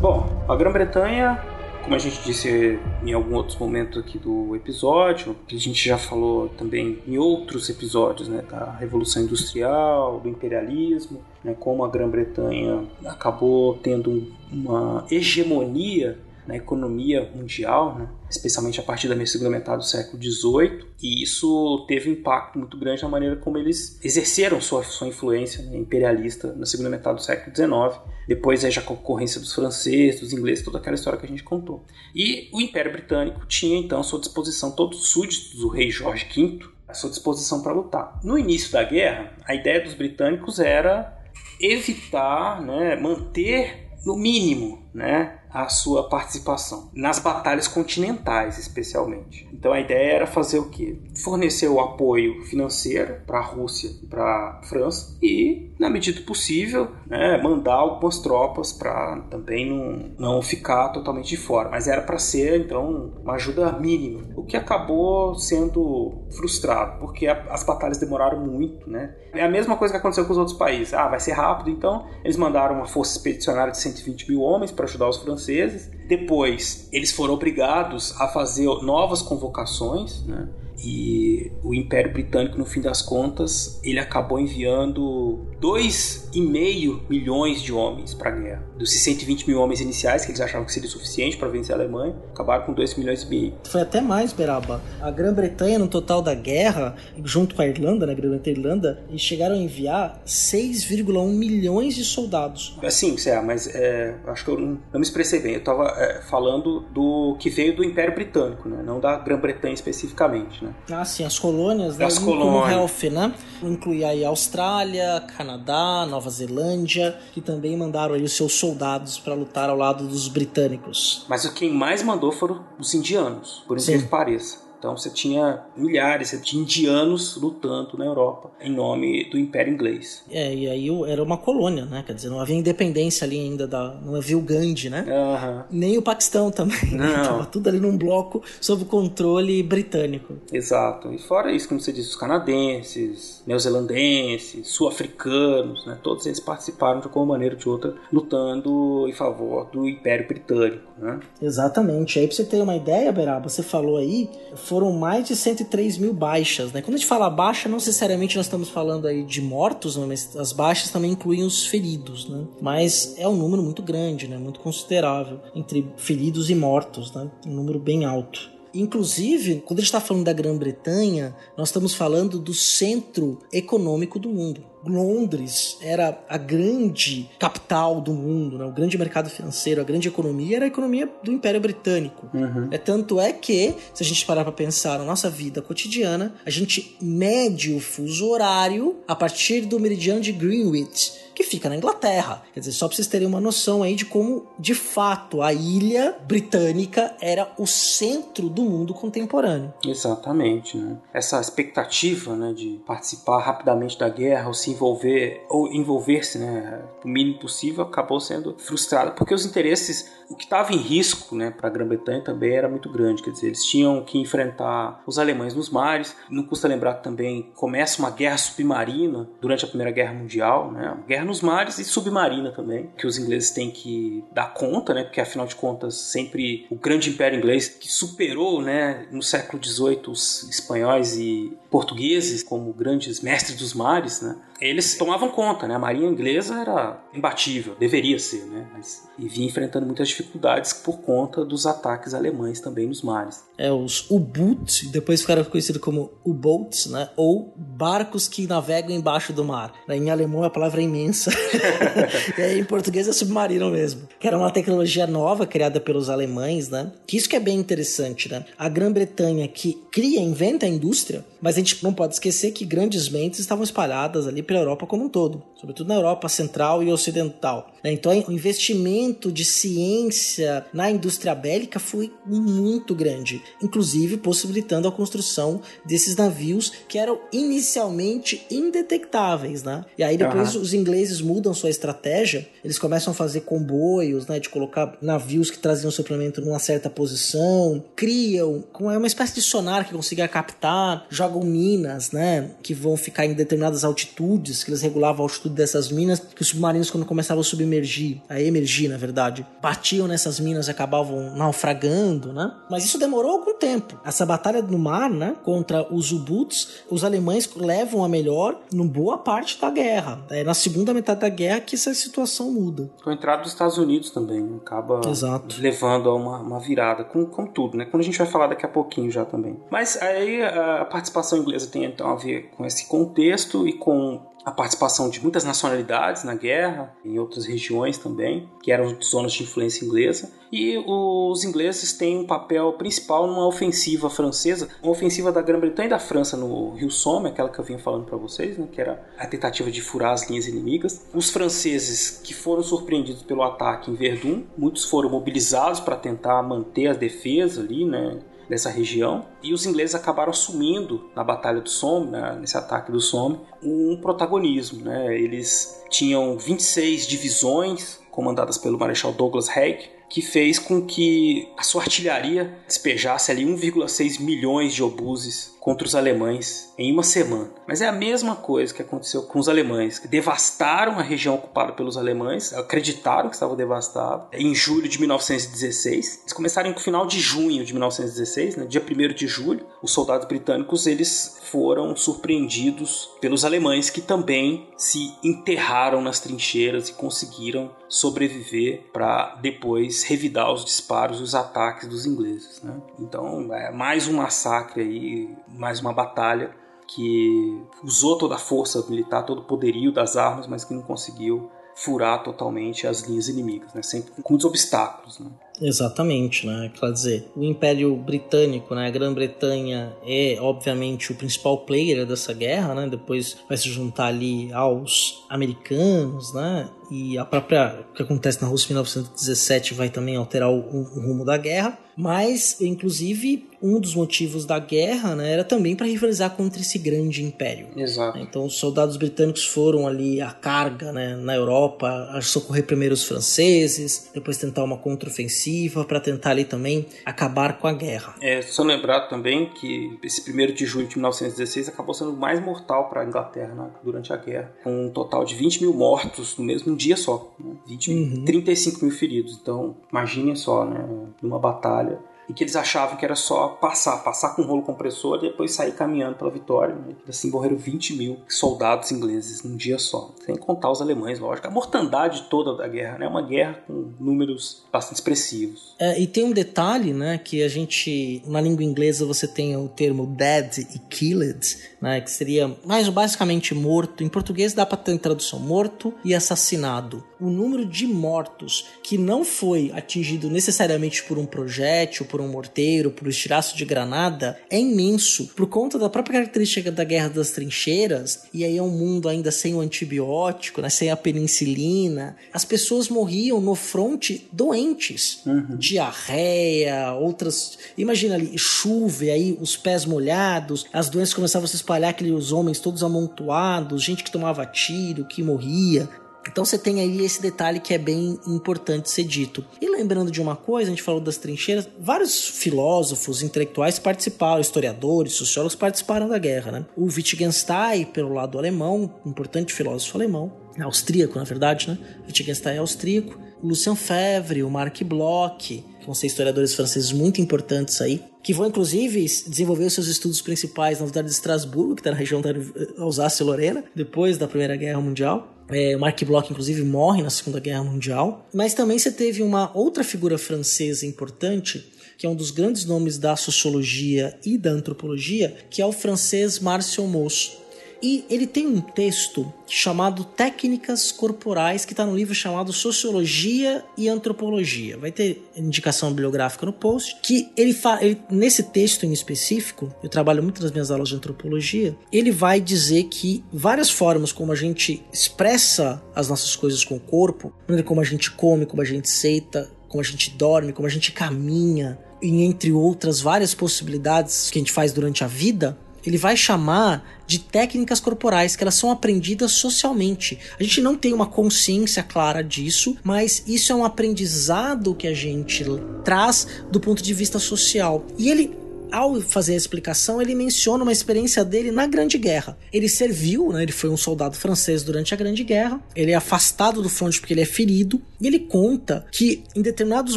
Bom, 0.00 0.44
a 0.48 0.56
Grã-Bretanha, 0.56 1.40
como 1.82 1.94
a 1.94 1.98
gente 1.98 2.22
disse 2.24 2.78
em 3.04 3.12
algum 3.12 3.36
outro 3.36 3.56
momento 3.60 4.00
aqui 4.00 4.18
do 4.18 4.56
episódio, 4.56 5.36
que 5.46 5.54
a 5.54 5.60
gente 5.60 5.88
já 5.88 5.96
falou 5.96 6.48
também 6.48 6.98
em 7.06 7.18
outros 7.18 7.68
episódios, 7.68 8.28
né, 8.28 8.42
da 8.50 8.72
Revolução 8.80 9.22
Industrial, 9.22 10.18
do 10.18 10.28
imperialismo, 10.28 11.22
né, 11.44 11.54
como 11.58 11.84
a 11.84 11.88
Grã-Bretanha 11.88 12.84
acabou 13.04 13.78
tendo 13.78 14.32
uma 14.50 15.06
hegemonia 15.10 16.18
na 16.46 16.56
economia 16.56 17.30
mundial, 17.34 17.96
né? 17.96 18.08
especialmente 18.28 18.80
a 18.80 18.82
partir 18.82 19.08
da 19.08 19.26
segunda 19.26 19.50
metade 19.50 19.78
do 19.78 19.84
século 19.84 20.20
XVIII, 20.20 20.84
e 21.00 21.22
isso 21.22 21.84
teve 21.86 22.10
um 22.10 22.14
impacto 22.14 22.58
muito 22.58 22.76
grande 22.76 23.02
na 23.02 23.08
maneira 23.08 23.36
como 23.36 23.58
eles 23.58 23.98
exerceram 24.02 24.60
sua, 24.60 24.82
sua 24.82 25.06
influência 25.06 25.62
né, 25.64 25.76
imperialista 25.76 26.52
na 26.52 26.66
segunda 26.66 26.90
metade 26.90 27.16
do 27.16 27.22
século 27.22 27.54
XIX, 27.54 28.00
depois 28.26 28.60
já 28.60 28.82
com 28.82 28.94
a 28.94 28.96
concorrência 28.96 29.40
dos 29.40 29.52
franceses, 29.52 30.20
dos 30.20 30.32
ingleses, 30.32 30.64
toda 30.64 30.78
aquela 30.78 30.96
história 30.96 31.18
que 31.18 31.26
a 31.26 31.28
gente 31.28 31.44
contou. 31.44 31.84
E 32.14 32.48
o 32.52 32.60
Império 32.60 32.90
Britânico 32.90 33.46
tinha 33.46 33.78
então 33.78 34.00
à 34.00 34.02
sua 34.02 34.18
disposição 34.18 34.72
todos 34.72 35.00
os 35.00 35.08
súditos 35.08 35.54
do 35.54 35.68
rei 35.68 35.90
Jorge 35.90 36.26
V 36.34 36.58
à 36.88 36.94
sua 36.94 37.10
disposição 37.10 37.62
para 37.62 37.72
lutar. 37.72 38.20
No 38.22 38.36
início 38.36 38.72
da 38.72 38.82
guerra, 38.82 39.32
a 39.46 39.54
ideia 39.54 39.80
dos 39.80 39.94
britânicos 39.94 40.58
era 40.58 41.21
evitar, 41.62 42.60
né, 42.60 42.96
manter 42.96 43.88
no 44.04 44.16
mínimo, 44.16 44.81
né, 44.94 45.38
a 45.52 45.68
sua 45.68 46.08
participação 46.08 46.90
nas 46.94 47.18
batalhas 47.18 47.68
continentais, 47.68 48.58
especialmente. 48.58 49.48
Então 49.52 49.72
a 49.72 49.80
ideia 49.80 50.14
era 50.14 50.26
fazer 50.26 50.58
o 50.58 50.70
quê? 50.70 50.98
Fornecer 51.22 51.68
o 51.68 51.78
apoio 51.78 52.42
financeiro 52.44 53.16
para 53.26 53.38
a 53.38 53.42
Rússia 53.42 53.90
e 54.02 54.06
para 54.06 54.24
a 54.24 54.62
França 54.64 55.16
e, 55.22 55.72
na 55.78 55.90
medida 55.90 56.20
possível, 56.22 56.88
né, 57.06 57.40
mandar 57.42 57.74
algumas 57.74 58.18
tropas 58.18 58.72
para 58.72 59.20
também 59.30 59.68
não, 59.68 60.10
não 60.18 60.42
ficar 60.42 60.88
totalmente 60.88 61.28
de 61.28 61.36
fora. 61.36 61.68
Mas 61.68 61.86
era 61.86 62.00
para 62.00 62.18
ser 62.18 62.60
então 62.60 63.12
uma 63.22 63.34
ajuda 63.34 63.72
mínima, 63.72 64.22
o 64.36 64.44
que 64.44 64.56
acabou 64.56 65.34
sendo 65.34 66.24
frustrado 66.30 66.98
porque 66.98 67.26
a, 67.26 67.44
as 67.50 67.62
batalhas 67.62 67.98
demoraram 67.98 68.40
muito, 68.40 68.88
né? 68.88 69.14
É 69.32 69.42
a 69.42 69.48
mesma 69.48 69.76
coisa 69.76 69.92
que 69.92 69.98
aconteceu 69.98 70.24
com 70.24 70.32
os 70.32 70.38
outros 70.38 70.56
países. 70.56 70.92
Ah, 70.92 71.08
vai 71.08 71.18
ser 71.20 71.32
rápido, 71.32 71.70
então 71.70 72.06
eles 72.22 72.36
mandaram 72.36 72.76
uma 72.76 72.86
força 72.86 73.16
expedicionária 73.16 73.72
de 73.72 73.78
120 73.78 74.30
mil 74.30 74.42
homens 74.42 74.70
para 74.82 74.88
ajudar 74.88 75.08
os 75.08 75.18
franceses. 75.18 75.88
Depois, 76.08 76.88
eles 76.92 77.12
foram 77.12 77.34
obrigados 77.34 78.20
a 78.20 78.26
fazer 78.26 78.66
novas 78.82 79.22
convocações, 79.22 80.24
né? 80.26 80.48
E 80.84 81.52
o 81.62 81.72
Império 81.74 82.12
Britânico, 82.12 82.58
no 82.58 82.64
fim 82.64 82.80
das 82.80 83.00
contas, 83.02 83.80
ele 83.84 84.00
acabou 84.00 84.40
enviando 84.40 85.46
2,5 85.60 87.02
milhões 87.08 87.62
de 87.62 87.72
homens 87.72 88.14
para 88.14 88.30
a 88.30 88.34
guerra. 88.34 88.62
Dos 88.76 88.90
120 88.90 89.46
mil 89.46 89.60
homens 89.60 89.80
iniciais, 89.80 90.24
que 90.24 90.32
eles 90.32 90.40
achavam 90.40 90.66
que 90.66 90.72
seria 90.72 90.88
suficiente 90.88 91.36
para 91.36 91.48
vencer 91.48 91.74
a 91.74 91.78
Alemanha, 91.78 92.16
acabaram 92.32 92.66
com 92.66 92.72
2 92.72 92.96
milhões 92.96 93.22
e 93.22 93.26
meio. 93.28 93.54
Foi 93.64 93.80
até 93.80 94.00
mais, 94.00 94.32
Beraba. 94.32 94.82
A 95.00 95.10
Grã-Bretanha, 95.10 95.78
no 95.78 95.86
total 95.86 96.20
da 96.20 96.34
guerra, 96.34 96.96
junto 97.24 97.54
com 97.54 97.62
a 97.62 97.66
Irlanda, 97.66 98.04
né, 98.06 98.14
Grã-Bretanha 98.14 98.56
e 98.56 98.58
Irlanda, 98.58 99.04
eles 99.08 99.20
chegaram 99.20 99.54
a 99.54 99.58
enviar 99.58 100.20
6,1 100.26 101.28
milhões 101.28 101.94
de 101.94 102.04
soldados. 102.04 102.76
Sim, 102.90 103.16
Cé, 103.16 103.40
mas 103.40 103.72
é, 103.74 104.16
acho 104.26 104.44
que 104.44 104.50
eu 104.50 104.58
não, 104.58 104.78
não, 104.92 105.00
me 105.00 105.02
expressei 105.02 105.40
bem. 105.40 105.52
Eu 105.52 105.58
estava 105.58 105.84
é, 105.96 106.22
falando 106.22 106.80
do 106.92 107.36
que 107.38 107.48
veio 107.48 107.76
do 107.76 107.84
Império 107.84 108.14
Britânico, 108.14 108.68
né, 108.68 108.82
não 108.84 108.98
da 108.98 109.16
Grã-Bretanha 109.18 109.74
especificamente. 109.74 110.64
Né? 110.64 110.71
Ah, 110.90 111.04
sim, 111.04 111.24
as 111.24 111.38
colônias, 111.38 111.96
né, 111.96 112.04
as 112.04 112.18
colônias. 112.18 112.72
Health, 112.72 113.12
né? 113.12 113.34
Inclui 113.62 114.04
aí 114.04 114.24
Austrália, 114.24 115.22
Canadá, 115.36 116.06
Nova 116.08 116.30
Zelândia, 116.30 117.18
que 117.32 117.40
também 117.40 117.76
mandaram 117.76 118.14
aí 118.14 118.22
os 118.22 118.32
seus 118.32 118.54
soldados 118.54 119.18
para 119.18 119.34
lutar 119.34 119.70
ao 119.70 119.76
lado 119.76 120.06
dos 120.06 120.28
britânicos. 120.28 121.24
Mas 121.28 121.46
quem 121.50 121.72
mais 121.72 122.02
mandou 122.02 122.32
foram 122.32 122.64
os 122.78 122.94
indianos, 122.94 123.62
por 123.66 123.78
incrível 123.78 124.02
que 124.02 124.08
pareça. 124.08 124.61
Então 124.82 124.96
você 124.96 125.10
tinha 125.10 125.62
milhares 125.76 126.36
de 126.42 126.58
indianos 126.58 127.36
lutando 127.36 127.96
na 127.96 128.04
Europa 128.04 128.50
em 128.60 128.74
nome 128.74 129.30
do 129.30 129.38
Império 129.38 129.72
Inglês. 129.72 130.24
É, 130.28 130.52
e 130.52 130.68
aí 130.68 130.88
era 131.06 131.22
uma 131.22 131.38
colônia, 131.38 131.84
né? 131.84 132.02
Quer 132.04 132.14
dizer, 132.14 132.30
não 132.30 132.40
havia 132.40 132.56
independência 132.56 133.24
ali 133.24 133.38
ainda 133.38 133.64
da. 133.64 133.94
Não 134.02 134.16
havia 134.16 134.36
o 134.36 134.40
Gandhi, 134.40 134.90
né? 134.90 135.04
Uhum. 135.06 135.62
Nem 135.70 135.98
o 135.98 136.02
Paquistão 136.02 136.50
também. 136.50 136.96
Né? 136.96 137.06
Não. 137.16 137.22
Tava 137.22 137.46
tudo 137.46 137.68
ali 137.68 137.78
num 137.78 137.96
bloco 137.96 138.42
sob 138.60 138.84
controle 138.86 139.62
britânico. 139.62 140.34
Exato. 140.52 141.12
E 141.12 141.18
fora 141.18 141.52
isso, 141.52 141.68
como 141.68 141.80
você 141.80 141.92
disse, 141.92 142.08
os 142.08 142.16
canadenses, 142.16 143.40
neozelandenses, 143.46 144.66
sul-africanos, 144.66 145.86
né? 145.86 145.96
Todos 146.02 146.26
eles 146.26 146.40
participaram 146.40 146.98
de 146.98 147.06
alguma 147.06 147.26
maneira 147.26 147.54
ou 147.54 147.60
de 147.60 147.68
outra 147.68 147.94
lutando 148.12 149.06
em 149.08 149.12
favor 149.12 149.70
do 149.70 149.88
Império 149.88 150.26
Britânico, 150.26 150.82
né? 150.98 151.20
Exatamente. 151.40 152.18
Aí 152.18 152.26
pra 152.26 152.34
você 152.34 152.44
ter 152.44 152.60
uma 152.60 152.74
ideia, 152.74 153.12
Beraba, 153.12 153.48
você 153.48 153.62
falou 153.62 153.96
aí 153.96 154.28
foram 154.72 154.90
mais 154.90 155.28
de 155.28 155.36
103 155.36 155.98
mil 155.98 156.14
baixas. 156.14 156.72
Né? 156.72 156.80
Quando 156.80 156.94
a 156.94 156.96
gente 156.96 157.06
fala 157.06 157.28
baixa, 157.28 157.68
não 157.68 157.76
necessariamente 157.76 158.38
nós 158.38 158.46
estamos 158.46 158.70
falando 158.70 159.06
aí 159.06 159.22
de 159.22 159.42
mortos, 159.42 159.98
né? 159.98 160.06
mas 160.08 160.34
as 160.34 160.50
baixas 160.50 160.90
também 160.90 161.10
incluem 161.10 161.42
os 161.42 161.66
feridos. 161.66 162.26
Né? 162.26 162.46
Mas 162.58 163.14
é 163.18 163.28
um 163.28 163.36
número 163.36 163.62
muito 163.62 163.82
grande, 163.82 164.26
né? 164.26 164.38
muito 164.38 164.60
considerável, 164.60 165.40
entre 165.54 165.86
feridos 165.98 166.48
e 166.48 166.54
mortos, 166.54 167.12
né? 167.12 167.30
um 167.46 167.52
número 167.52 167.78
bem 167.78 168.06
alto. 168.06 168.50
Inclusive, 168.74 169.62
quando 169.66 169.78
a 169.78 169.82
gente 169.82 169.88
está 169.88 170.00
falando 170.00 170.24
da 170.24 170.32
Grã-Bretanha, 170.32 171.34
nós 171.56 171.68
estamos 171.68 171.94
falando 171.94 172.38
do 172.38 172.54
centro 172.54 173.38
econômico 173.52 174.18
do 174.18 174.28
mundo. 174.28 174.72
Londres 174.84 175.78
era 175.80 176.24
a 176.28 176.36
grande 176.36 177.30
capital 177.38 178.00
do 178.00 178.12
mundo, 178.12 178.58
né? 178.58 178.64
o 178.64 178.72
grande 178.72 178.98
mercado 178.98 179.30
financeiro, 179.30 179.80
a 179.80 179.84
grande 179.84 180.08
economia 180.08 180.56
era 180.56 180.64
a 180.64 180.68
economia 180.68 181.08
do 181.22 181.30
Império 181.30 181.60
Britânico. 181.60 182.28
Uhum. 182.34 182.68
É 182.70 182.78
tanto 182.78 183.20
é 183.20 183.32
que, 183.32 183.74
se 183.94 184.02
a 184.02 184.06
gente 184.06 184.26
parar 184.26 184.42
para 184.42 184.52
pensar 184.52 184.98
na 184.98 185.04
nossa 185.04 185.30
vida 185.30 185.62
cotidiana, 185.62 186.34
a 186.44 186.50
gente 186.50 186.96
mede 187.00 187.72
o 187.72 187.80
fuso 187.80 188.28
horário 188.28 188.96
a 189.06 189.14
partir 189.14 189.62
do 189.62 189.78
meridiano 189.78 190.20
de 190.20 190.32
Greenwich, 190.32 191.12
que 191.34 191.42
fica 191.42 191.68
na 191.68 191.76
Inglaterra. 191.76 192.42
Quer 192.52 192.60
dizer, 192.60 192.72
só 192.72 192.86
para 192.86 192.96
vocês 192.96 193.08
terem 193.08 193.26
uma 193.26 193.40
noção 193.40 193.82
aí 193.82 193.94
de 193.94 194.04
como, 194.04 194.46
de 194.58 194.74
fato, 194.74 195.42
a 195.42 195.52
ilha 195.52 196.16
britânica 196.26 197.14
era 197.20 197.52
o 197.58 197.66
centro 197.66 198.48
do 198.48 198.62
mundo 198.62 198.94
contemporâneo. 198.94 199.72
Exatamente, 199.84 200.76
né? 200.76 200.98
Essa 201.12 201.40
expectativa, 201.40 202.34
né, 202.36 202.52
de 202.52 202.80
participar 202.86 203.38
rapidamente 203.40 203.98
da 203.98 204.08
guerra 204.08 204.48
ou 204.48 204.54
se 204.54 204.70
envolver 204.70 205.44
ou 205.48 205.72
envolver-se, 205.72 206.38
né, 206.38 206.82
o 207.04 207.08
mínimo 207.08 207.38
possível, 207.38 207.84
acabou 207.84 208.20
sendo 208.20 208.54
frustrada 208.58 209.10
porque 209.12 209.34
os 209.34 209.44
interesses, 209.44 210.10
o 210.28 210.34
que 210.34 210.44
estava 210.44 210.72
em 210.72 210.78
risco, 210.78 211.34
né, 211.34 211.50
para 211.50 211.68
a 211.68 211.70
Grã-Bretanha 211.70 212.22
também 212.22 212.52
era 212.52 212.68
muito 212.68 212.90
grande. 212.90 213.22
Quer 213.22 213.30
dizer, 213.30 213.46
eles 213.46 213.64
tinham 213.64 214.02
que 214.04 214.18
enfrentar 214.18 215.02
os 215.06 215.18
alemães 215.18 215.54
nos 215.54 215.70
mares. 215.70 216.16
Não 216.30 216.44
custa 216.44 216.68
lembrar 216.68 216.94
que 216.94 217.04
também 217.04 217.50
começa 217.54 218.00
uma 218.00 218.10
guerra 218.10 218.36
submarina 218.36 219.28
durante 219.40 219.64
a 219.64 219.68
Primeira 219.68 219.90
Guerra 219.90 220.14
Mundial, 220.14 220.72
né? 220.72 220.90
Uma 220.90 221.06
guerra 221.06 221.21
nos 221.24 221.40
mares 221.40 221.78
e 221.78 221.84
submarina 221.84 222.50
também, 222.50 222.90
que 222.96 223.06
os 223.06 223.18
ingleses 223.18 223.50
têm 223.50 223.70
que 223.70 224.24
dar 224.32 224.54
conta, 224.54 224.94
né? 224.94 225.04
Porque 225.04 225.20
afinal 225.20 225.46
de 225.46 225.54
contas, 225.54 225.94
sempre 225.94 226.66
o 226.70 226.76
grande 226.76 227.10
império 227.10 227.38
inglês 227.38 227.68
que 227.68 227.90
superou, 227.90 228.60
né, 228.62 229.06
no 229.10 229.22
século 229.22 229.62
XVIII 229.62 230.02
os 230.08 230.44
espanhóis 230.50 231.16
e 231.16 231.56
portugueses 231.70 232.42
como 232.42 232.72
grandes 232.72 233.20
mestres 233.20 233.56
dos 233.56 233.74
mares, 233.74 234.20
né? 234.20 234.36
Eles 234.62 234.96
tomavam 234.96 235.28
conta, 235.28 235.66
né? 235.66 235.74
A 235.74 235.78
marinha 235.78 236.08
inglesa 236.08 236.60
era 236.60 237.02
imbatível, 237.12 237.74
deveria 237.78 238.18
ser, 238.18 238.44
né? 238.46 238.66
Mas 238.72 239.02
e 239.18 239.28
vinha 239.28 239.46
enfrentando 239.46 239.86
muitas 239.86 240.08
dificuldades 240.08 240.72
por 240.72 241.00
conta 241.00 241.44
dos 241.44 241.66
ataques 241.66 242.14
alemães 242.14 242.60
também 242.60 242.86
nos 242.86 243.02
mares. 243.02 243.44
É, 243.58 243.70
os 243.70 244.10
U-Boot, 244.10 244.88
depois 244.88 245.20
ficaram 245.20 245.44
conhecidos 245.44 245.80
como 245.80 246.12
U-Boats, 246.24 246.86
né? 246.86 247.08
Ou 247.16 247.52
barcos 247.56 248.26
que 248.26 248.46
navegam 248.46 248.94
embaixo 248.94 249.32
do 249.32 249.44
mar. 249.44 249.72
Em 249.88 250.10
alemão 250.10 250.42
a 250.42 250.50
palavra 250.50 250.80
é 250.80 250.84
imensa. 250.84 251.30
e 252.38 252.42
aí, 252.42 252.60
em 252.60 252.64
português 252.64 253.06
é 253.06 253.12
submarino 253.12 253.70
mesmo. 253.70 254.08
Que 254.18 254.26
era 254.26 254.38
uma 254.38 254.50
tecnologia 254.50 255.06
nova 255.06 255.46
criada 255.46 255.80
pelos 255.80 256.08
alemães, 256.08 256.68
né? 256.68 256.92
Que 257.06 257.16
isso 257.16 257.28
que 257.28 257.36
é 257.36 257.40
bem 257.40 257.58
interessante, 257.58 258.30
né? 258.30 258.44
A 258.58 258.68
Grã-Bretanha 258.68 259.46
que 259.48 259.74
cria, 259.90 260.20
inventa 260.20 260.66
a 260.66 260.68
indústria, 260.68 261.24
mas 261.40 261.56
a 261.56 261.58
gente 261.58 261.82
não 261.82 261.92
pode 261.92 262.14
esquecer 262.14 262.52
que 262.52 262.64
grandes 262.64 263.08
mentes 263.08 263.40
estavam 263.40 263.64
espalhadas 263.64 264.26
ali 264.26 264.42
pela 264.52 264.60
Europa 264.60 264.86
como 264.86 265.04
um 265.04 265.08
todo, 265.08 265.42
sobretudo 265.54 265.88
na 265.88 265.94
Europa 265.94 266.28
central 266.28 266.82
e 266.82 266.92
ocidental. 266.92 267.72
Né? 267.82 267.90
Então, 267.90 268.12
o 268.28 268.32
investimento 268.32 269.32
de 269.32 269.46
ciência 269.46 270.66
na 270.74 270.90
indústria 270.90 271.34
bélica 271.34 271.80
foi 271.80 272.12
muito 272.26 272.94
grande, 272.94 273.42
inclusive 273.62 274.18
possibilitando 274.18 274.86
a 274.86 274.92
construção 274.92 275.62
desses 275.86 276.16
navios 276.16 276.70
que 276.86 276.98
eram 276.98 277.18
inicialmente 277.32 278.46
indetectáveis, 278.50 279.62
né? 279.62 279.86
E 279.96 280.04
aí 280.04 280.18
depois 280.18 280.54
uhum. 280.54 280.60
os 280.60 280.74
ingleses 280.74 281.22
mudam 281.22 281.54
sua 281.54 281.70
estratégia, 281.70 282.46
eles 282.62 282.78
começam 282.78 283.12
a 283.12 283.14
fazer 283.14 283.40
comboios, 283.40 284.26
né, 284.26 284.38
de 284.38 284.50
colocar 284.50 284.98
navios 285.00 285.50
que 285.50 285.58
traziam 285.58 285.90
suplemento 285.90 286.42
numa 286.42 286.58
certa 286.58 286.90
posição, 286.90 287.82
criam 287.96 288.64
é 288.92 288.98
uma 288.98 289.06
espécie 289.06 289.34
de 289.34 289.42
sonar 289.42 289.86
que 289.86 289.94
consiga 289.94 290.28
captar, 290.28 291.06
jogam 291.08 291.42
minas, 291.42 292.12
né, 292.12 292.50
que 292.62 292.74
vão 292.74 292.96
ficar 292.96 293.24
em 293.24 293.32
determinadas 293.32 293.84
altitudes, 293.84 294.41
que 294.64 294.70
eles 294.70 294.82
regulavam 294.82 295.24
a 295.24 295.28
altitude 295.28 295.54
dessas 295.54 295.90
minas, 295.90 296.20
que 296.20 296.42
os 296.42 296.48
submarinos 296.48 296.90
quando 296.90 297.06
começavam 297.06 297.40
a 297.40 297.44
submergir, 297.44 298.20
a 298.28 298.40
emergir, 298.40 298.88
na 298.88 298.96
verdade, 298.96 299.46
batiam 299.60 300.06
nessas 300.08 300.40
minas 300.40 300.68
e 300.68 300.70
acabavam 300.70 301.36
naufragando, 301.36 302.32
né? 302.32 302.52
Mas 302.70 302.84
isso 302.84 302.98
demorou 302.98 303.32
algum 303.32 303.54
tempo. 303.54 304.00
Essa 304.04 304.26
batalha 304.26 304.62
no 304.62 304.78
mar, 304.78 305.10
né, 305.10 305.36
contra 305.44 305.86
os 305.92 306.12
U-Boots, 306.12 306.84
os 306.90 307.04
alemães 307.04 307.48
levam 307.54 308.04
a 308.04 308.08
melhor 308.08 308.58
no 308.72 308.84
boa 308.84 309.18
parte 309.18 309.60
da 309.60 309.70
guerra. 309.70 310.24
É 310.30 310.42
na 310.42 310.54
segunda 310.54 310.92
metade 310.92 311.20
da 311.20 311.28
guerra 311.28 311.60
que 311.60 311.74
essa 311.74 311.92
situação 311.94 312.50
muda. 312.50 312.90
Com 313.02 313.10
a 313.10 313.14
entrada 313.14 313.42
dos 313.42 313.52
Estados 313.52 313.78
Unidos 313.78 314.10
também 314.10 314.56
acaba 314.56 315.00
Exato. 315.08 315.60
levando 315.60 316.08
a 316.08 316.14
uma, 316.14 316.38
uma 316.38 316.60
virada, 316.60 317.04
com, 317.04 317.24
com 317.26 317.46
tudo, 317.46 317.76
né? 317.76 317.84
Quando 317.84 318.02
a 318.02 318.04
gente 318.04 318.18
vai 318.18 318.26
falar 318.26 318.48
daqui 318.48 318.64
a 318.64 318.68
pouquinho 318.68 319.10
já 319.10 319.24
também. 319.24 319.58
Mas 319.70 320.00
aí 320.00 320.42
a 320.42 320.84
participação 320.84 321.38
inglesa 321.38 321.66
tem 321.66 321.84
então 321.84 322.08
a 322.08 322.16
ver 322.16 322.50
com 322.56 322.64
esse 322.64 322.86
contexto 322.86 323.66
e 323.66 323.72
com 323.72 324.20
a 324.44 324.50
participação 324.50 325.08
de 325.08 325.20
muitas 325.20 325.44
nacionalidades 325.44 326.24
na 326.24 326.34
guerra, 326.34 326.94
em 327.04 327.18
outras 327.18 327.46
regiões 327.46 327.98
também, 327.98 328.48
que 328.62 328.72
eram 328.72 328.96
zonas 329.02 329.32
de 329.32 329.42
influência 329.42 329.84
inglesa. 329.84 330.30
E 330.52 330.76
os 330.86 331.44
ingleses 331.44 331.94
têm 331.94 332.18
um 332.18 332.26
papel 332.26 332.74
principal 332.74 333.26
numa 333.26 333.46
ofensiva 333.46 334.10
francesa, 334.10 334.68
uma 334.82 334.92
ofensiva 334.92 335.32
da 335.32 335.40
Grã-Bretanha 335.40 335.86
e 335.86 335.90
da 335.90 335.98
França 335.98 336.36
no 336.36 336.74
Rio 336.74 336.90
Somme, 336.90 337.28
aquela 337.28 337.48
que 337.48 337.58
eu 337.58 337.64
vinha 337.64 337.78
falando 337.78 338.04
para 338.04 338.18
vocês, 338.18 338.58
né, 338.58 338.68
que 338.70 338.80
era 338.80 339.02
a 339.16 339.26
tentativa 339.26 339.70
de 339.70 339.80
furar 339.80 340.12
as 340.12 340.28
linhas 340.28 340.46
inimigas. 340.46 341.06
Os 341.14 341.30
franceses 341.30 342.20
que 342.22 342.34
foram 342.34 342.62
surpreendidos 342.62 343.22
pelo 343.22 343.42
ataque 343.42 343.90
em 343.90 343.94
Verdun, 343.94 344.42
muitos 344.58 344.84
foram 344.84 345.08
mobilizados 345.08 345.80
para 345.80 345.96
tentar 345.96 346.42
manter 346.42 346.88
a 346.88 346.92
defesa 346.92 347.62
ali, 347.62 347.86
né, 347.86 348.18
dessa 348.52 348.68
região. 348.68 349.24
E 349.42 349.54
os 349.54 349.64
ingleses 349.64 349.94
acabaram 349.94 350.30
assumindo 350.30 351.10
na 351.16 351.24
Batalha 351.24 351.62
do 351.62 351.70
Somme, 351.70 352.10
né, 352.10 352.36
nesse 352.38 352.54
ataque 352.54 352.92
do 352.92 353.00
Somme, 353.00 353.40
um 353.62 353.96
protagonismo. 353.96 354.84
Né? 354.84 355.18
Eles 355.18 355.82
tinham 355.88 356.36
26 356.36 357.06
divisões 357.06 357.98
comandadas 358.10 358.58
pelo 358.58 358.78
Marechal 358.78 359.10
Douglas 359.14 359.48
Haig, 359.48 359.88
que 360.06 360.20
fez 360.20 360.58
com 360.58 360.84
que 360.84 361.48
a 361.56 361.62
sua 361.62 361.80
artilharia 361.80 362.58
despejasse 362.66 363.30
ali 363.30 363.46
1,6 363.46 364.20
milhões 364.20 364.74
de 364.74 364.82
obuses 364.82 365.51
contra 365.62 365.86
os 365.86 365.94
alemães 365.94 366.74
em 366.76 366.92
uma 366.92 367.04
semana. 367.04 367.48
Mas 367.68 367.80
é 367.80 367.86
a 367.86 367.92
mesma 367.92 368.34
coisa 368.34 368.74
que 368.74 368.82
aconteceu 368.82 369.22
com 369.22 369.38
os 369.38 369.48
alemães, 369.48 369.96
que 369.96 370.08
devastaram 370.08 370.98
a 370.98 371.02
região 371.02 371.36
ocupada 371.36 371.72
pelos 371.72 371.96
alemães, 371.96 372.52
acreditaram 372.52 373.28
que 373.28 373.36
estava 373.36 373.54
devastada, 373.54 374.26
em 374.32 374.52
julho 374.56 374.88
de 374.88 374.98
1916. 374.98 376.22
Eles 376.22 376.32
começaram 376.32 376.70
no 376.70 376.80
final 376.80 377.06
de 377.06 377.20
junho 377.20 377.64
de 377.64 377.72
1916, 377.72 378.56
né, 378.56 378.66
dia 378.66 378.82
1 378.82 379.14
de 379.14 379.28
julho. 379.28 379.64
Os 379.80 379.92
soldados 379.92 380.26
britânicos 380.26 380.88
eles 380.88 381.40
foram 381.52 381.94
surpreendidos 381.94 383.10
pelos 383.20 383.44
alemães 383.44 383.90
que 383.90 384.00
também 384.00 384.68
se 384.76 385.14
enterraram 385.22 386.00
nas 386.00 386.18
trincheiras 386.18 386.88
e 386.88 386.94
conseguiram 386.94 387.70
sobreviver 387.88 388.84
para 388.90 389.36
depois 389.42 390.02
revidar 390.02 390.50
os 390.50 390.64
disparos 390.64 391.20
e 391.20 391.22
os 391.22 391.34
ataques 391.34 391.86
dos 391.86 392.06
ingleses. 392.06 392.62
Né? 392.62 392.74
Então, 392.98 393.52
é 393.54 393.70
mais 393.70 394.08
um 394.08 394.14
massacre 394.14 394.80
aí, 394.80 395.28
mais 395.52 395.80
uma 395.80 395.92
batalha 395.92 396.54
que 396.86 397.62
usou 397.82 398.18
toda 398.18 398.34
a 398.34 398.38
força 398.38 398.84
militar, 398.88 399.24
todo 399.24 399.40
o 399.40 399.44
poderio 399.44 399.92
das 399.92 400.16
armas, 400.16 400.46
mas 400.46 400.64
que 400.64 400.74
não 400.74 400.82
conseguiu 400.82 401.50
furar 401.74 402.22
totalmente 402.22 402.86
as 402.86 403.02
linhas 403.02 403.28
inimigas, 403.28 403.72
né? 403.72 403.82
sempre 403.82 404.12
com 404.22 404.32
muitos 404.32 404.44
obstáculos. 404.44 405.18
Né? 405.18 405.30
Exatamente, 405.60 406.46
né? 406.46 406.70
Quer 406.78 406.92
dizer, 406.92 407.28
o 407.34 407.42
Império 407.42 407.94
Britânico, 407.96 408.74
né? 408.74 408.86
A 408.86 408.90
Grã-Bretanha 408.90 409.96
é, 410.04 410.36
obviamente, 410.40 411.12
o 411.12 411.14
principal 411.14 411.58
player 411.64 412.04
dessa 412.06 412.32
guerra, 412.32 412.74
né? 412.74 412.88
Depois 412.88 413.36
vai 413.48 413.56
se 413.56 413.70
juntar 413.70 414.06
ali 414.06 414.52
aos 414.52 415.24
americanos, 415.30 416.34
né? 416.34 416.68
E 416.92 417.16
a 417.16 417.24
própria 417.24 417.86
o 417.90 417.94
que 417.94 418.02
acontece 418.02 418.42
na 418.42 418.48
Rússia 418.48 418.66
em 418.66 418.74
1917 418.74 419.72
vai 419.72 419.88
também 419.88 420.14
alterar 420.16 420.50
o, 420.50 420.58
o 420.58 420.82
rumo 421.00 421.24
da 421.24 421.38
guerra. 421.38 421.78
Mas, 421.96 422.60
inclusive, 422.60 423.48
um 423.62 423.78
dos 423.78 423.94
motivos 423.94 424.44
da 424.44 424.58
guerra 424.58 425.14
né, 425.14 425.32
era 425.32 425.44
também 425.44 425.76
para 425.76 425.86
rivalizar 425.86 426.30
contra 426.30 426.60
esse 426.60 426.78
grande 426.78 427.22
império. 427.22 427.68
Exato. 427.76 428.18
Então, 428.18 428.46
os 428.46 428.56
soldados 428.56 428.96
britânicos 428.96 429.44
foram 429.44 429.86
ali 429.86 430.20
à 430.20 430.30
carga 430.30 430.90
né, 430.90 431.16
na 431.16 431.34
Europa, 431.34 431.88
a 432.12 432.20
socorrer 432.20 432.64
primeiro 432.64 432.94
os 432.94 433.04
franceses, 433.04 434.10
depois 434.12 434.38
tentar 434.38 434.64
uma 434.64 434.78
contraofensiva 434.78 435.84
para 435.84 436.00
tentar 436.00 436.30
ali 436.30 436.44
também 436.44 436.86
acabar 437.04 437.58
com 437.58 437.68
a 437.68 437.72
guerra. 437.72 438.14
É 438.20 438.42
só 438.42 438.62
lembrar 438.62 439.02
também 439.08 439.50
que 439.50 439.98
esse 440.02 440.28
1 440.28 440.54
de 440.54 440.66
julho 440.66 440.88
de 440.88 440.96
1916 440.96 441.68
acabou 441.68 441.94
sendo 441.94 442.12
mais 442.12 442.42
mortal 442.42 442.88
para 442.88 443.02
a 443.02 443.04
Inglaterra 443.04 443.54
né, 443.54 443.70
durante 443.84 444.12
a 444.12 444.16
guerra, 444.16 444.52
com 444.64 444.86
um 444.86 444.90
total 444.90 445.24
de 445.24 445.34
20 445.34 445.60
mil 445.60 445.74
mortos 445.74 446.36
no 446.36 446.44
mesmo 446.44 446.74
dia 446.82 446.96
só, 446.96 447.32
né, 447.38 447.54
20 447.66 447.90
uhum. 447.90 448.24
35 448.24 448.84
mil 448.84 448.94
feridos. 448.94 449.38
Então, 449.40 449.76
imaginem 449.90 450.34
só, 450.34 450.64
né, 450.64 450.86
numa 451.20 451.38
batalha 451.38 451.98
e 452.32 452.34
que 452.34 452.42
eles 452.42 452.56
achavam 452.56 452.96
que 452.96 453.04
era 453.04 453.14
só 453.14 453.48
passar, 453.48 453.98
passar 453.98 454.34
com 454.34 454.42
rolo 454.42 454.62
compressor 454.62 455.18
e 455.18 455.28
depois 455.28 455.52
sair 455.52 455.72
caminhando 455.72 456.16
pela 456.16 456.30
vitória. 456.30 456.74
Né? 456.74 456.94
Assim 457.06 457.30
morreram 457.30 457.56
20 457.56 457.94
mil 457.94 458.18
soldados 458.26 458.90
ingleses 458.90 459.42
num 459.42 459.54
dia 459.54 459.78
só, 459.78 460.14
sem 460.24 460.34
contar 460.36 460.70
os 460.70 460.80
alemães, 460.80 461.18
lógico. 461.18 461.46
A 461.46 461.50
mortandade 461.50 462.22
toda 462.30 462.56
da 462.56 462.66
guerra, 462.66 462.98
né? 462.98 463.06
Uma 463.06 463.22
guerra 463.22 463.62
com 463.66 463.92
números 464.00 464.64
bastante 464.72 464.96
expressivos. 464.96 465.74
É, 465.78 466.00
e 466.00 466.06
tem 466.06 466.24
um 466.24 466.32
detalhe, 466.32 466.92
né, 466.92 467.18
que 467.18 467.42
a 467.42 467.48
gente, 467.48 468.22
na 468.26 468.40
língua 468.40 468.64
inglesa 468.64 469.04
você 469.04 469.26
tem 469.28 469.56
o 469.56 469.68
termo 469.68 470.06
dead 470.06 470.58
e 470.58 470.78
killed, 470.78 471.58
né, 471.80 472.00
que 472.00 472.10
seria 472.10 472.56
mais 472.64 472.88
basicamente 472.88 473.54
morto. 473.54 474.02
Em 474.02 474.08
português 474.08 474.54
dá 474.54 474.64
para 474.64 474.78
ter 474.78 474.96
tradução 474.98 475.38
morto 475.38 475.92
e 476.04 476.14
assassinado. 476.14 477.04
O 477.20 477.28
número 477.28 477.66
de 477.66 477.86
mortos 477.86 478.66
que 478.82 478.96
não 478.96 479.24
foi 479.24 479.70
atingido 479.74 480.30
necessariamente 480.30 481.02
por 481.04 481.18
um 481.18 481.26
projétil, 481.26 482.06
por 482.06 482.20
um 482.22 482.28
morteiro, 482.28 482.90
por 482.90 483.06
um 483.06 483.10
estiraço 483.10 483.56
de 483.56 483.64
granada, 483.64 484.38
é 484.48 484.58
imenso 484.58 485.26
por 485.36 485.46
conta 485.46 485.78
da 485.78 485.90
própria 485.90 486.20
característica 486.20 486.70
da 486.70 486.84
guerra 486.84 487.08
das 487.08 487.30
trincheiras. 487.30 488.22
E 488.32 488.44
aí 488.44 488.56
é 488.56 488.62
um 488.62 488.70
mundo 488.70 489.08
ainda 489.08 489.30
sem 489.30 489.54
o 489.54 489.60
antibiótico, 489.60 490.60
né, 490.60 490.68
sem 490.68 490.90
a 490.90 490.96
penicilina. 490.96 492.16
As 492.32 492.44
pessoas 492.44 492.88
morriam 492.88 493.40
no 493.40 493.54
fronte 493.54 494.26
doentes, 494.32 495.20
uhum. 495.26 495.56
diarreia, 495.56 496.92
outras. 496.94 497.58
Imagina 497.76 498.14
ali 498.14 498.36
chuva, 498.38 499.04
e 499.04 499.10
aí 499.10 499.38
os 499.40 499.56
pés 499.56 499.84
molhados, 499.84 500.66
as 500.72 500.88
doenças 500.88 501.14
começavam 501.14 501.44
a 501.44 501.48
se 501.48 501.56
espalhar, 501.56 501.90
aqueles 501.90 502.32
homens 502.32 502.58
todos 502.58 502.82
amontoados, 502.82 503.82
gente 503.82 504.04
que 504.04 504.10
tomava 504.10 504.44
tiro, 504.46 505.04
que 505.04 505.22
morria. 505.22 505.88
Então 506.28 506.44
você 506.44 506.58
tem 506.58 506.80
aí 506.80 507.04
esse 507.04 507.20
detalhe 507.20 507.60
que 507.60 507.74
é 507.74 507.78
bem 507.78 508.18
importante 508.26 508.90
ser 508.90 509.04
dito. 509.04 509.44
E 509.60 509.68
lembrando 509.68 510.10
de 510.10 510.20
uma 510.20 510.36
coisa, 510.36 510.70
a 510.70 510.74
gente 510.74 510.82
falou 510.82 511.00
das 511.00 511.16
trincheiras, 511.16 511.68
vários 511.78 512.28
filósofos 512.28 513.22
intelectuais 513.22 513.78
participaram, 513.78 514.40
historiadores, 514.40 515.14
sociólogos 515.14 515.54
participaram 515.54 516.08
da 516.08 516.18
guerra, 516.18 516.52
né? 516.52 516.66
O 516.76 516.84
Wittgenstein, 516.84 517.84
pelo 517.86 518.12
lado 518.12 518.38
alemão, 518.38 518.94
importante 519.04 519.52
filósofo 519.52 519.96
alemão, 519.96 520.32
austríaco, 520.60 521.18
na 521.18 521.24
verdade, 521.24 521.68
né? 521.68 521.78
Wittgenstein 522.06 522.56
é 522.56 522.58
austríaco. 522.58 523.18
O 523.42 523.48
Lucien 523.48 523.74
Febvre, 523.74 524.42
o 524.44 524.50
Marc 524.50 524.82
Bloch, 524.84 525.36
que 525.38 525.84
vão 525.84 525.94
ser 525.94 526.06
historiadores 526.06 526.54
franceses 526.54 526.92
muito 526.92 527.20
importantes 527.20 527.80
aí, 527.80 528.00
que 528.22 528.32
vão 528.32 528.46
inclusive 528.46 529.04
desenvolver 529.26 529.64
os 529.64 529.72
seus 529.72 529.88
estudos 529.88 530.22
principais 530.22 530.80
na 530.80 530.86
cidade 530.86 531.08
de 531.08 531.14
Estrasburgo, 531.14 531.74
que 531.74 531.80
está 531.80 531.90
na 531.90 531.96
região 531.96 532.20
da 532.20 532.30
Alsácia-Lorena, 532.78 533.64
depois 533.74 534.16
da 534.16 534.28
Primeira 534.28 534.54
Guerra 534.54 534.80
Mundial. 534.80 535.41
É, 535.52 535.76
Marc 535.76 536.02
Bloch, 536.04 536.30
inclusive, 536.30 536.62
morre 536.62 537.02
na 537.02 537.10
Segunda 537.10 537.40
Guerra 537.40 537.64
Mundial. 537.64 538.28
Mas 538.32 538.54
também 538.54 538.78
você 538.78 538.90
teve 538.90 539.22
uma 539.22 539.50
outra 539.56 539.84
figura 539.84 540.16
francesa 540.18 540.86
importante, 540.86 541.64
que 541.98 542.06
é 542.06 542.08
um 542.08 542.14
dos 542.14 542.30
grandes 542.30 542.64
nomes 542.64 542.98
da 542.98 543.14
sociologia 543.16 544.18
e 544.24 544.38
da 544.38 544.50
antropologia, 544.50 545.36
que 545.50 545.60
é 545.62 545.66
o 545.66 545.72
francês 545.72 546.38
Marcel 546.38 546.86
Mauss. 546.86 547.41
E 547.82 548.04
ele 548.08 548.26
tem 548.26 548.46
um 548.46 548.60
texto 548.60 549.32
chamado 549.48 550.04
Técnicas 550.04 550.92
Corporais, 550.92 551.64
que 551.64 551.72
está 551.72 551.84
no 551.84 551.96
livro 551.96 552.14
chamado 552.14 552.52
Sociologia 552.52 553.64
e 553.76 553.88
Antropologia. 553.88 554.78
Vai 554.78 554.92
ter 554.92 555.28
indicação 555.36 555.90
bibliográfica 555.90 556.46
no 556.46 556.52
post. 556.52 556.96
Que 557.02 557.30
ele 557.36 557.52
fala, 557.52 557.80
nesse 558.08 558.44
texto 558.44 558.86
em 558.86 558.92
específico, 558.92 559.74
eu 559.82 559.88
trabalho 559.88 560.22
muito 560.22 560.40
nas 560.42 560.52
minhas 560.52 560.70
aulas 560.70 560.90
de 560.90 560.94
antropologia, 560.94 561.76
ele 561.92 562.10
vai 562.10 562.40
dizer 562.40 562.84
que 562.84 563.24
várias 563.32 563.70
formas 563.70 564.12
como 564.12 564.32
a 564.32 564.36
gente 564.36 564.82
expressa 564.92 565.82
as 565.94 566.08
nossas 566.08 566.36
coisas 566.36 566.64
com 566.64 566.76
o 566.76 566.80
corpo, 566.80 567.32
como 567.64 567.80
a 567.80 567.84
gente 567.84 568.10
come, 568.10 568.46
como 568.46 568.62
a 568.62 568.64
gente 568.64 568.88
seita, 568.88 569.50
como 569.68 569.80
a 569.80 569.84
gente 569.84 570.10
dorme, 570.10 570.52
como 570.52 570.66
a 570.66 570.70
gente 570.70 570.92
caminha, 570.92 571.78
e 572.02 572.22
entre 572.22 572.52
outras 572.52 573.00
várias 573.00 573.32
possibilidades 573.32 574.28
que 574.30 574.38
a 574.38 574.40
gente 574.40 574.52
faz 574.52 574.72
durante 574.72 575.04
a 575.04 575.06
vida, 575.06 575.56
ele 575.84 575.98
vai 575.98 576.16
chamar 576.16 576.84
de 577.06 577.18
técnicas 577.18 577.80
corporais 577.80 578.36
que 578.36 578.44
elas 578.44 578.54
são 578.54 578.70
aprendidas 578.70 579.32
socialmente. 579.32 580.18
A 580.38 580.42
gente 580.42 580.60
não 580.60 580.76
tem 580.76 580.92
uma 580.92 581.06
consciência 581.06 581.82
clara 581.82 582.22
disso, 582.22 582.76
mas 582.82 583.22
isso 583.26 583.52
é 583.52 583.54
um 583.54 583.64
aprendizado 583.64 584.74
que 584.74 584.86
a 584.86 584.94
gente 584.94 585.44
traz 585.84 586.26
do 586.50 586.60
ponto 586.60 586.82
de 586.82 586.94
vista 586.94 587.18
social. 587.18 587.84
E 587.98 588.10
ele 588.10 588.41
ao 588.72 589.00
fazer 589.00 589.34
a 589.34 589.36
explicação, 589.36 590.00
ele 590.00 590.14
menciona 590.14 590.62
uma 590.62 590.72
experiência 590.72 591.24
dele 591.24 591.50
na 591.50 591.66
Grande 591.66 591.98
Guerra. 591.98 592.36
Ele 592.52 592.68
serviu, 592.68 593.30
né, 593.32 593.42
ele 593.42 593.52
foi 593.52 593.70
um 593.70 593.76
soldado 593.76 594.16
francês 594.16 594.62
durante 594.62 594.94
a 594.94 594.96
Grande 594.96 595.22
Guerra, 595.22 595.60
ele 595.76 595.92
é 595.92 595.94
afastado 595.94 596.62
do 596.62 596.68
fronte 596.68 596.98
porque 596.98 597.12
ele 597.12 597.20
é 597.20 597.26
ferido, 597.26 597.80
e 598.00 598.06
ele 598.06 598.18
conta 598.18 598.86
que 598.90 599.22
em 599.36 599.42
determinados 599.42 599.96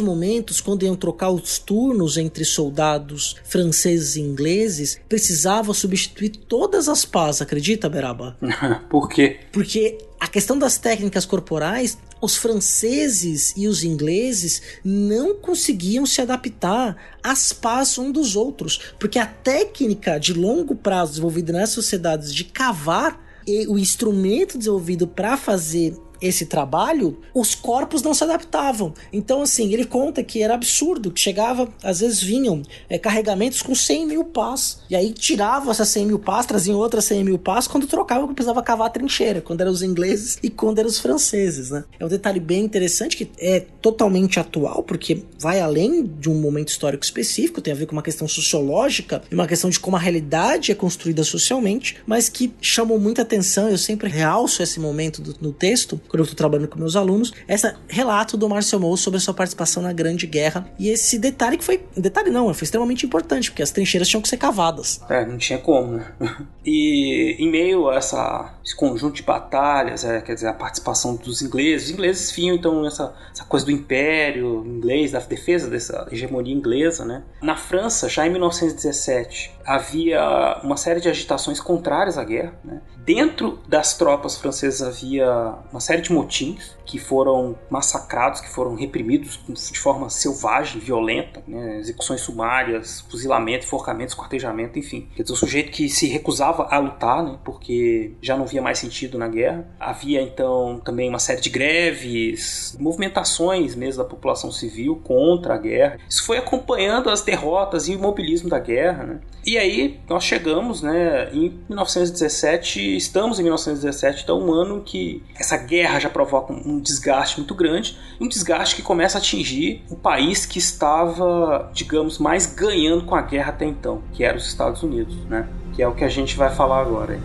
momentos, 0.00 0.60
quando 0.60 0.84
iam 0.84 0.94
trocar 0.94 1.30
os 1.30 1.58
turnos 1.58 2.16
entre 2.16 2.44
soldados 2.44 3.36
franceses 3.44 4.16
e 4.16 4.20
ingleses, 4.20 5.00
precisava 5.08 5.72
substituir 5.72 6.30
todas 6.30 6.88
as 6.88 7.04
pás, 7.04 7.40
acredita, 7.40 7.88
Beraba? 7.88 8.36
Por 8.88 9.08
quê? 9.08 9.40
Porque 9.50 9.98
a 10.18 10.26
questão 10.26 10.58
das 10.58 10.78
técnicas 10.78 11.24
corporais 11.24 11.98
os 12.20 12.36
franceses 12.36 13.52
e 13.56 13.68
os 13.68 13.84
ingleses 13.84 14.62
não 14.82 15.34
conseguiam 15.34 16.06
se 16.06 16.20
adaptar 16.20 16.96
às 17.22 17.52
pás 17.52 17.98
um 17.98 18.10
dos 18.10 18.36
outros, 18.36 18.80
porque 18.98 19.18
a 19.18 19.26
técnica 19.26 20.18
de 20.18 20.32
longo 20.32 20.74
prazo 20.74 21.12
desenvolvida 21.12 21.52
nas 21.52 21.70
sociedades 21.70 22.34
de 22.34 22.44
cavar 22.44 23.24
e 23.46 23.66
o 23.68 23.78
instrumento 23.78 24.58
desenvolvido 24.58 25.06
para 25.06 25.36
fazer 25.36 25.96
esse 26.20 26.46
trabalho, 26.46 27.18
os 27.34 27.54
corpos 27.54 28.02
não 28.02 28.14
se 28.14 28.24
adaptavam. 28.24 28.94
Então, 29.12 29.42
assim, 29.42 29.72
ele 29.72 29.84
conta 29.84 30.22
que 30.22 30.42
era 30.42 30.54
absurdo, 30.54 31.10
que 31.10 31.20
chegava, 31.20 31.68
às 31.82 32.00
vezes 32.00 32.22
vinham 32.22 32.62
é, 32.88 32.98
carregamentos 32.98 33.62
com 33.62 33.74
100 33.74 34.06
mil 34.06 34.24
pás, 34.24 34.78
e 34.88 34.96
aí 34.96 35.12
tiravam 35.12 35.70
essas 35.70 35.88
100 35.88 36.06
mil 36.06 36.18
pás, 36.18 36.46
traziam 36.46 36.78
outras 36.78 37.04
100 37.04 37.24
mil 37.24 37.38
pás, 37.38 37.66
quando 37.66 37.86
trocavam 37.86 38.34
precisava 38.34 38.62
cavar 38.62 38.88
a 38.88 38.90
trincheira, 38.90 39.40
quando 39.40 39.60
eram 39.60 39.72
os 39.72 39.82
ingleses 39.82 40.38
e 40.42 40.50
quando 40.50 40.78
eram 40.78 40.88
os 40.88 40.98
franceses, 40.98 41.70
né? 41.70 41.84
É 41.98 42.04
um 42.04 42.08
detalhe 42.08 42.38
bem 42.38 42.64
interessante 42.64 43.16
que 43.16 43.30
é 43.38 43.60
totalmente 43.80 44.38
atual, 44.38 44.82
porque 44.82 45.22
vai 45.38 45.60
além 45.60 46.04
de 46.04 46.28
um 46.28 46.34
momento 46.34 46.68
histórico 46.68 47.04
específico, 47.04 47.60
tem 47.60 47.72
a 47.72 47.76
ver 47.76 47.86
com 47.86 47.92
uma 47.92 48.02
questão 48.02 48.28
sociológica 48.28 49.22
e 49.30 49.34
uma 49.34 49.46
questão 49.46 49.70
de 49.70 49.80
como 49.80 49.96
a 49.96 50.00
realidade 50.00 50.70
é 50.70 50.74
construída 50.74 51.24
socialmente, 51.24 51.96
mas 52.06 52.28
que 52.28 52.52
chamou 52.60 52.98
muita 52.98 53.22
atenção, 53.22 53.68
eu 53.68 53.78
sempre 53.78 54.08
realço 54.08 54.62
esse 54.62 54.78
momento 54.78 55.22
do, 55.22 55.34
no 55.40 55.52
texto, 55.52 56.00
quando 56.16 56.20
eu 56.20 56.24
estou 56.24 56.36
trabalhando 56.36 56.68
com 56.68 56.78
meus 56.78 56.96
alunos, 56.96 57.32
esse 57.46 57.72
relato 57.88 58.36
do 58.36 58.48
Marcel 58.48 58.80
Mauss 58.80 59.00
sobre 59.00 59.18
a 59.18 59.20
sua 59.20 59.34
participação 59.34 59.82
na 59.82 59.92
Grande 59.92 60.26
Guerra 60.26 60.66
e 60.78 60.88
esse 60.88 61.18
detalhe 61.18 61.58
que 61.58 61.64
foi, 61.64 61.84
detalhe 61.94 62.30
não, 62.30 62.52
foi 62.54 62.64
extremamente 62.64 63.04
importante, 63.04 63.50
porque 63.50 63.62
as 63.62 63.70
trincheiras 63.70 64.08
tinham 64.08 64.22
que 64.22 64.28
ser 64.28 64.38
cavadas. 64.38 65.00
É, 65.10 65.26
não 65.26 65.36
tinha 65.36 65.58
como, 65.58 65.92
né? 65.92 66.12
E 66.68 67.36
em 67.38 67.48
meio 67.48 67.88
a 67.88 67.94
essa, 67.94 68.58
esse 68.64 68.74
conjunto 68.74 69.14
de 69.14 69.22
batalhas, 69.22 70.02
é, 70.02 70.20
quer 70.20 70.34
dizer, 70.34 70.48
a 70.48 70.52
participação 70.52 71.14
dos 71.14 71.40
ingleses, 71.40 71.86
os 71.86 71.92
ingleses 71.92 72.32
vinham 72.32 72.56
então 72.56 72.82
nessa 72.82 73.14
essa 73.32 73.44
coisa 73.44 73.64
do 73.64 73.70
império 73.70 74.64
inglês, 74.66 75.12
da 75.12 75.20
defesa 75.20 75.70
dessa 75.70 76.08
hegemonia 76.10 76.52
inglesa, 76.52 77.04
né? 77.04 77.22
Na 77.40 77.56
França, 77.56 78.08
já 78.08 78.26
em 78.26 78.30
1917, 78.30 79.55
havia 79.66 80.60
uma 80.62 80.76
série 80.76 81.00
de 81.00 81.08
agitações 81.08 81.60
contrárias 81.60 82.16
à 82.16 82.24
guerra, 82.24 82.54
né? 82.64 82.80
Dentro 83.06 83.60
das 83.68 83.96
tropas 83.96 84.36
francesas 84.36 84.82
havia 84.82 85.54
uma 85.70 85.78
série 85.78 86.02
de 86.02 86.12
motins 86.12 86.76
que 86.84 86.98
foram 86.98 87.56
massacrados, 87.70 88.40
que 88.40 88.48
foram 88.48 88.74
reprimidos 88.74 89.38
de 89.48 89.78
forma 89.78 90.10
selvagem, 90.10 90.80
violenta, 90.80 91.40
né? 91.46 91.78
execuções 91.78 92.20
sumárias, 92.20 93.02
fuzilamento, 93.02 93.64
enforcamento, 93.64 94.10
esquartejamento, 94.10 94.76
enfim. 94.76 95.08
Quer 95.14 95.22
dizer, 95.22 95.34
o 95.34 95.36
sujeito 95.36 95.70
que 95.70 95.88
se 95.88 96.08
recusava 96.08 96.66
a 96.68 96.78
lutar, 96.78 97.22
né? 97.22 97.38
porque 97.44 98.14
já 98.20 98.36
não 98.36 98.44
via 98.44 98.60
mais 98.60 98.80
sentido 98.80 99.16
na 99.16 99.28
guerra. 99.28 99.68
Havia 99.78 100.20
então 100.20 100.80
também 100.84 101.08
uma 101.08 101.20
série 101.20 101.40
de 101.40 101.50
greves, 101.50 102.76
movimentações 102.80 103.76
mesmo 103.76 104.02
da 104.02 104.08
população 104.08 104.50
civil 104.50 104.96
contra 105.04 105.54
a 105.54 105.58
guerra. 105.58 105.98
Isso 106.08 106.24
foi 106.24 106.38
acompanhando 106.38 107.08
as 107.08 107.22
derrotas 107.22 107.86
e 107.86 107.92
o 107.92 107.94
imobilismo 107.94 108.48
da 108.48 108.58
guerra. 108.58 109.04
Né? 109.04 109.20
E 109.44 109.55
aí 109.58 110.00
nós 110.08 110.24
chegamos 110.24 110.82
né, 110.82 111.30
em 111.32 111.60
1917 111.68 112.96
estamos 112.96 113.38
em 113.38 113.42
1917, 113.42 114.22
então 114.22 114.40
um 114.40 114.52
ano 114.52 114.82
que 114.82 115.22
essa 115.38 115.56
guerra 115.56 115.98
já 115.98 116.08
provoca 116.08 116.52
um 116.52 116.80
desgaste 116.80 117.38
muito 117.38 117.54
grande, 117.54 117.96
um 118.20 118.28
desgaste 118.28 118.76
que 118.76 118.82
começa 118.82 119.18
a 119.18 119.20
atingir 119.20 119.82
o 119.90 119.96
país 119.96 120.46
que 120.46 120.58
estava, 120.58 121.70
digamos, 121.72 122.18
mais 122.18 122.46
ganhando 122.46 123.04
com 123.04 123.14
a 123.14 123.22
guerra 123.22 123.50
até 123.50 123.64
então, 123.64 124.02
que 124.12 124.24
era 124.24 124.36
os 124.36 124.46
Estados 124.46 124.82
Unidos, 124.82 125.16
né? 125.26 125.48
Que 125.74 125.82
é 125.82 125.88
o 125.88 125.94
que 125.94 126.04
a 126.04 126.08
gente 126.08 126.36
vai 126.36 126.54
falar 126.54 126.80
agora. 126.80 127.20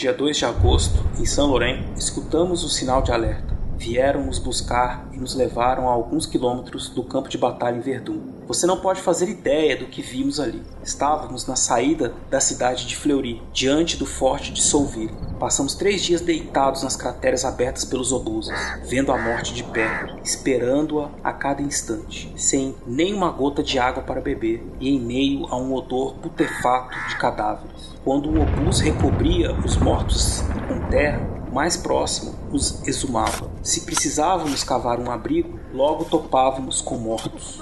Dia 0.00 0.14
2 0.14 0.34
de 0.34 0.46
agosto, 0.46 1.04
em 1.18 1.26
São 1.26 1.48
Lourenço, 1.48 1.84
escutamos 1.94 2.64
o 2.64 2.70
sinal 2.70 3.02
de 3.02 3.12
alerta. 3.12 3.54
Vieram 3.76 4.24
nos 4.24 4.38
buscar 4.38 5.06
e 5.12 5.18
nos 5.18 5.34
levaram 5.34 5.90
a 5.90 5.92
alguns 5.92 6.24
quilômetros 6.24 6.88
do 6.88 7.04
campo 7.04 7.28
de 7.28 7.36
batalha 7.36 7.76
em 7.76 7.82
Verdun. 7.82 8.18
Você 8.46 8.66
não 8.66 8.80
pode 8.80 9.02
fazer 9.02 9.28
ideia 9.28 9.76
do 9.76 9.84
que 9.84 10.00
vimos 10.00 10.40
ali. 10.40 10.62
Estávamos 10.82 11.46
na 11.46 11.54
saída 11.54 12.14
da 12.30 12.40
cidade 12.40 12.86
de 12.86 12.96
Fleury, 12.96 13.42
diante 13.52 13.98
do 13.98 14.06
forte 14.06 14.54
de 14.54 14.62
Souville. 14.62 15.12
Passamos 15.38 15.74
três 15.74 16.02
dias 16.02 16.22
deitados 16.22 16.82
nas 16.82 16.96
crateras 16.96 17.44
abertas 17.44 17.84
pelos 17.84 18.10
obuses, 18.10 18.56
vendo 18.86 19.12
a 19.12 19.18
morte 19.18 19.52
de 19.52 19.64
perto, 19.64 20.18
esperando-a 20.24 21.10
a 21.22 21.30
cada 21.30 21.60
instante, 21.60 22.32
sem 22.36 22.74
nem 22.86 23.12
uma 23.12 23.30
gota 23.30 23.62
de 23.62 23.78
água 23.78 24.02
para 24.02 24.22
beber 24.22 24.66
e 24.80 24.88
em 24.88 24.98
meio 24.98 25.46
a 25.50 25.56
um 25.56 25.74
odor 25.74 26.14
putefato 26.14 26.96
de 27.10 27.18
cadáveres. 27.18 27.89
Quando 28.02 28.30
o 28.30 28.40
obus 28.40 28.80
recobria 28.80 29.52
os 29.52 29.76
mortos 29.76 30.42
com 30.66 30.88
terra, 30.88 31.20
mais 31.52 31.76
próximo 31.76 32.34
os 32.50 32.86
exumava. 32.88 33.50
Se 33.62 33.82
precisávamos 33.82 34.64
cavar 34.64 34.98
um 34.98 35.10
abrigo, 35.10 35.60
logo 35.72 36.06
topávamos 36.06 36.80
com 36.80 36.96
mortos. 36.96 37.60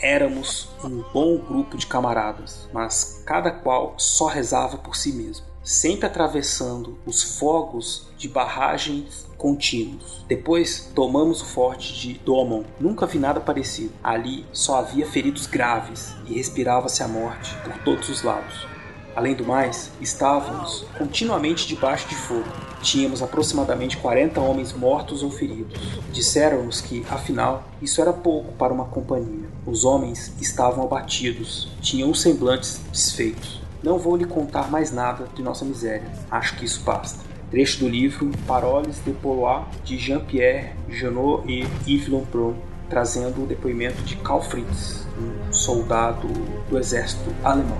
Éramos 0.00 0.70
um 0.82 1.04
bom 1.12 1.38
grupo 1.38 1.76
de 1.76 1.86
camaradas, 1.86 2.66
mas 2.72 3.22
cada 3.26 3.50
qual 3.50 3.94
só 3.98 4.26
rezava 4.26 4.78
por 4.78 4.96
si 4.96 5.12
mesmo, 5.12 5.44
sempre 5.62 6.06
atravessando 6.06 6.98
os 7.04 7.22
fogos 7.38 8.08
de 8.16 8.28
barragens 8.28 9.23
contínuos. 9.44 10.24
Depois 10.26 10.90
tomamos 10.94 11.42
o 11.42 11.44
forte 11.44 11.92
de 11.92 12.14
Domon. 12.14 12.64
Nunca 12.80 13.04
vi 13.04 13.18
nada 13.18 13.40
parecido. 13.40 13.92
Ali 14.02 14.46
só 14.54 14.78
havia 14.78 15.06
feridos 15.06 15.46
graves 15.46 16.14
e 16.26 16.32
respirava-se 16.32 17.02
a 17.02 17.08
morte 17.08 17.54
por 17.62 17.76
todos 17.84 18.08
os 18.08 18.22
lados. 18.22 18.66
Além 19.14 19.34
do 19.34 19.44
mais, 19.44 19.90
estávamos 20.00 20.86
continuamente 20.96 21.68
debaixo 21.68 22.08
de 22.08 22.14
fogo. 22.14 22.48
Tínhamos 22.80 23.20
aproximadamente 23.20 23.98
40 23.98 24.40
homens 24.40 24.72
mortos 24.72 25.22
ou 25.22 25.30
feridos. 25.30 25.78
Disseram-nos 26.10 26.80
que, 26.80 27.04
afinal, 27.10 27.64
isso 27.82 28.00
era 28.00 28.14
pouco 28.14 28.50
para 28.52 28.72
uma 28.72 28.86
companhia. 28.86 29.46
Os 29.66 29.84
homens 29.84 30.32
estavam 30.40 30.84
abatidos, 30.84 31.68
tinham 31.82 32.10
os 32.10 32.22
semblantes 32.22 32.80
desfeitos. 32.90 33.60
Não 33.82 33.98
vou 33.98 34.16
lhe 34.16 34.24
contar 34.24 34.70
mais 34.70 34.90
nada 34.90 35.28
de 35.34 35.42
nossa 35.42 35.66
miséria. 35.66 36.10
Acho 36.30 36.56
que 36.56 36.64
isso 36.64 36.80
basta. 36.80 37.23
Trecho 37.50 37.80
do 37.80 37.88
livro 37.88 38.30
Paroles 38.46 39.00
de 39.04 39.12
Polois, 39.12 39.64
de 39.84 39.98
Jean-Pierre 39.98 40.72
Janot 40.88 41.44
e 41.50 41.64
Yves 41.86 42.08
Lompron, 42.08 42.54
trazendo 42.88 43.42
o 43.42 43.46
depoimento 43.46 44.02
de 44.02 44.16
Karl 44.16 44.42
Fritz, 44.42 45.06
um 45.18 45.52
soldado 45.52 46.28
do 46.68 46.78
exército 46.78 47.34
alemão. 47.42 47.78